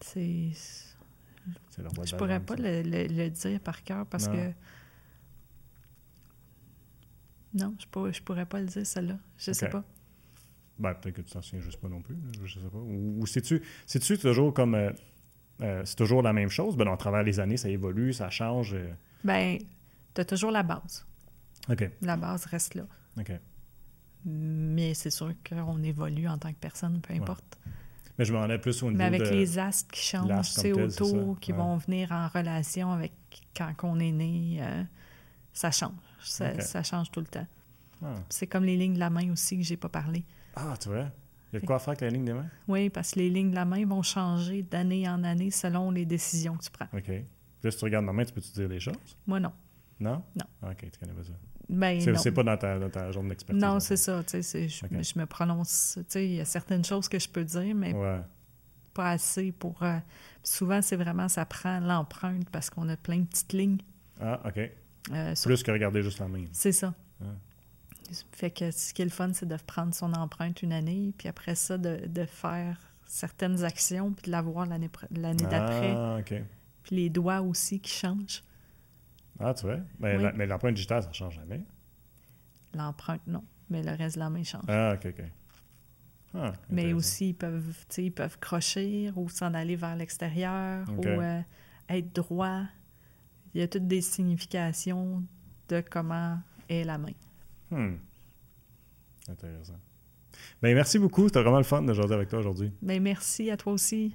C'est. 0.00 0.50
C'est 1.70 1.82
le 1.82 1.88
roi 1.88 2.04
Je 2.04 2.16
pourrais 2.16 2.40
pas 2.40 2.56
le, 2.56 2.82
le, 2.82 3.30
dire 3.30 3.60
par 3.60 3.82
cœur 3.82 4.06
parce 4.06 4.28
que. 4.28 4.52
Non, 7.54 7.74
je 7.78 7.86
pourrais, 7.86 8.12
je 8.12 8.22
pourrais 8.22 8.44
pas 8.44 8.60
le 8.60 8.66
dire, 8.66 8.86
celle-là. 8.86 9.18
Je 9.38 9.52
sais 9.52 9.68
pas. 9.68 9.84
Ben, 10.78 10.92
peut-être 10.92 11.16
que 11.16 11.22
tu 11.22 11.32
t'en 11.32 11.40
souviens 11.40 11.60
juste 11.60 11.80
pas 11.80 11.88
non 11.88 12.02
plus. 12.02 12.16
Je 12.44 12.60
sais 12.60 12.68
pas. 12.68 12.78
Ou, 12.78 13.22
ou 13.22 13.26
c'est-tu 13.26 14.18
toujours 14.18 14.52
comme. 14.52 14.74
Euh, 14.74 14.92
euh, 15.62 15.82
c'est 15.86 15.96
toujours 15.96 16.22
la 16.22 16.34
même 16.34 16.50
chose? 16.50 16.76
Ben, 16.76 16.86
à 16.86 16.96
travers 16.98 17.22
les 17.22 17.40
années, 17.40 17.56
ça 17.56 17.70
évolue, 17.70 18.12
ça 18.12 18.28
change. 18.28 18.74
Euh... 18.74 18.92
Ben, 19.24 19.58
tu 20.16 20.20
as 20.22 20.24
toujours 20.24 20.50
la 20.50 20.62
base. 20.62 21.06
OK. 21.68 21.90
La 22.02 22.16
base 22.16 22.46
reste 22.46 22.74
là. 22.74 22.84
OK. 23.18 23.32
Mais 24.24 24.94
c'est 24.94 25.10
sûr 25.10 25.32
qu'on 25.48 25.82
évolue 25.82 26.26
en 26.26 26.38
tant 26.38 26.50
que 26.52 26.58
personne, 26.58 27.00
peu 27.00 27.14
importe. 27.14 27.58
Mais 28.18 28.24
je 28.24 28.32
m'en 28.32 28.48
ai 28.48 28.58
plus 28.58 28.82
au 28.82 28.86
niveau 28.86 28.98
Mais 28.98 29.04
avec 29.04 29.30
les 29.30 29.58
astres 29.58 29.90
qui 29.92 30.02
changent, 30.02 30.48
c'est 30.48 30.72
autour, 30.72 31.38
qui 31.38 31.52
vont 31.52 31.76
venir 31.76 32.12
en 32.12 32.28
relation 32.28 32.90
avec 32.90 33.12
quand 33.54 33.74
on 33.82 34.00
est 34.00 34.12
né, 34.12 34.58
euh, 34.60 34.82
ça 35.52 35.70
change. 35.70 35.92
Ça, 36.22 36.82
change 36.82 37.10
tout 37.10 37.20
le 37.20 37.26
temps. 37.26 37.46
Ah. 38.02 38.14
C'est 38.28 38.46
comme 38.46 38.64
les 38.64 38.76
lignes 38.76 38.94
de 38.94 38.98
la 38.98 39.10
main 39.10 39.30
aussi 39.30 39.56
que 39.58 39.62
j'ai 39.62 39.76
pas 39.76 39.88
parlé. 39.88 40.24
Ah, 40.54 40.74
tu 40.80 40.88
vois? 40.88 41.10
Il 41.52 41.54
y 41.54 41.56
a 41.58 41.60
de 41.60 41.66
quoi 41.66 41.78
faire 41.78 41.90
avec 41.90 42.00
les 42.00 42.10
lignes 42.10 42.24
de 42.24 42.32
main? 42.32 42.46
Oui, 42.66 42.90
parce 42.90 43.12
que 43.12 43.20
les 43.20 43.30
lignes 43.30 43.50
de 43.50 43.54
la 43.54 43.64
main 43.64 43.84
vont 43.86 44.02
changer 44.02 44.62
d'année 44.62 45.08
en 45.08 45.22
année 45.22 45.50
selon 45.50 45.90
les 45.90 46.04
décisions 46.04 46.56
que 46.56 46.64
tu 46.64 46.70
prends. 46.70 46.88
OK. 46.92 47.04
Puis 47.62 47.72
si 47.72 47.78
tu 47.78 47.84
regardes 47.84 48.04
ma 48.04 48.12
main, 48.12 48.24
tu 48.24 48.32
peux-tu 48.32 48.50
dire 48.52 48.68
des 48.68 48.80
choses? 48.80 48.96
Moi, 49.26 49.38
non. 49.38 49.52
Non? 50.00 50.22
Non. 50.34 50.46
Ah, 50.62 50.70
OK, 50.70 50.90
tu 50.90 50.98
connais 50.98 51.12
pas 51.12 51.24
ça. 51.24 51.32
Ben, 51.68 52.16
c'est 52.16 52.32
pas 52.32 52.44
dans 52.44 52.56
ta, 52.56 52.78
dans 52.78 52.90
ta 52.90 53.10
zone 53.12 53.28
d'expertise. 53.28 53.60
Non, 53.62 53.80
c'est 53.80 53.96
ça. 53.96 54.22
Je, 54.32 54.40
je, 54.40 55.18
me 55.18 55.24
prononce. 55.24 55.98
Il 56.14 56.34
y 56.34 56.40
a 56.40 56.44
certaines 56.44 56.84
choses 56.84 57.08
que 57.08 57.18
je 57.18 57.28
peux 57.28 57.44
dire, 57.44 57.74
mais 57.74 57.94
pas 58.94 59.10
assez 59.10 59.52
pour. 59.52 59.82
Euh, 59.82 59.98
souvent, 60.42 60.80
c'est 60.80 60.96
vraiment, 60.96 61.28
ça 61.28 61.44
prend 61.44 61.80
l'empreinte 61.80 62.48
parce 62.50 62.70
qu'on 62.70 62.88
a 62.88 62.96
plein 62.96 63.18
de 63.18 63.26
petites 63.26 63.52
lignes. 63.52 63.80
Ah, 64.20 64.40
OK. 64.46 64.58
Euh, 65.12 65.34
Plus 65.44 65.62
que 65.62 65.70
regarder 65.70 66.02
juste 66.02 66.18
la 66.18 66.28
main. 66.28 66.46
C'est 66.52 66.72
ça. 66.72 66.94
Ah. 67.20 67.26
Fait 68.32 68.50
que 68.50 68.70
ce 68.70 68.94
qui 68.94 69.02
est 69.02 69.04
le 69.04 69.10
fun, 69.10 69.32
c'est 69.34 69.46
de 69.46 69.56
prendre 69.66 69.94
son 69.94 70.12
empreinte 70.14 70.62
une 70.62 70.72
année, 70.72 71.12
puis 71.18 71.28
après 71.28 71.56
ça, 71.56 71.76
de, 71.76 72.06
de 72.06 72.24
faire 72.24 72.78
certaines 73.04 73.64
actions, 73.64 74.12
puis 74.12 74.26
de 74.26 74.30
la 74.30 74.42
voir 74.42 74.66
l'année 74.66 74.88
d'après. 75.10 75.94
Ah, 75.94 76.16
OK. 76.20 76.34
Puis 76.84 76.96
les 76.96 77.10
doigts 77.10 77.40
aussi 77.40 77.80
qui 77.80 77.90
changent. 77.90 78.42
Ah, 79.38 79.54
tu 79.54 79.66
vois? 79.66 79.78
Mais, 79.98 80.46
l'empreinte 80.46 80.74
digitale, 80.74 81.02
ça 81.02 81.08
ne 81.08 81.14
change 81.14 81.34
jamais. 81.34 81.62
L'empreinte, 82.74 83.22
non. 83.26 83.44
Mais 83.70 83.82
le 83.82 83.92
reste 83.92 84.16
de 84.16 84.20
la 84.20 84.30
main 84.30 84.42
change. 84.42 84.64
Ah, 84.68 84.94
OK, 84.94 85.06
OK. 85.06 85.24
Ah, 86.34 86.52
mais 86.68 86.92
aussi, 86.92 87.30
ils 87.30 87.34
peuvent, 87.34 87.74
ils 87.96 88.12
peuvent 88.12 88.38
crocher 88.38 89.10
ou 89.16 89.28
s'en 89.28 89.54
aller 89.54 89.76
vers 89.76 89.96
l'extérieur 89.96 90.86
ou 90.98 91.06
euh, 91.06 91.40
être 91.88 92.14
droit. 92.14 92.62
il 93.54 93.60
y 93.60 93.64
a 93.64 93.68
toutes 93.68 93.86
des 93.86 94.02
significations 94.02 95.22
de 95.68 95.82
comment 95.88 96.38
est 96.68 96.84
la 96.84 96.98
main. 96.98 97.12
Hmm. 97.70 97.96
Intéressant. 99.28 99.78
Ben, 100.62 100.74
merci 100.74 100.98
beaucoup. 100.98 101.26
C'était 101.26 101.42
vraiment 101.42 101.58
le 101.58 101.64
fun 101.64 101.82
de 101.82 101.92
jaser 101.92 102.14
avec 102.14 102.28
toi 102.28 102.40
aujourd'hui. 102.40 102.70
Ben, 102.82 103.02
merci 103.02 103.50
à 103.50 103.56
toi 103.56 103.72
aussi. 103.72 104.14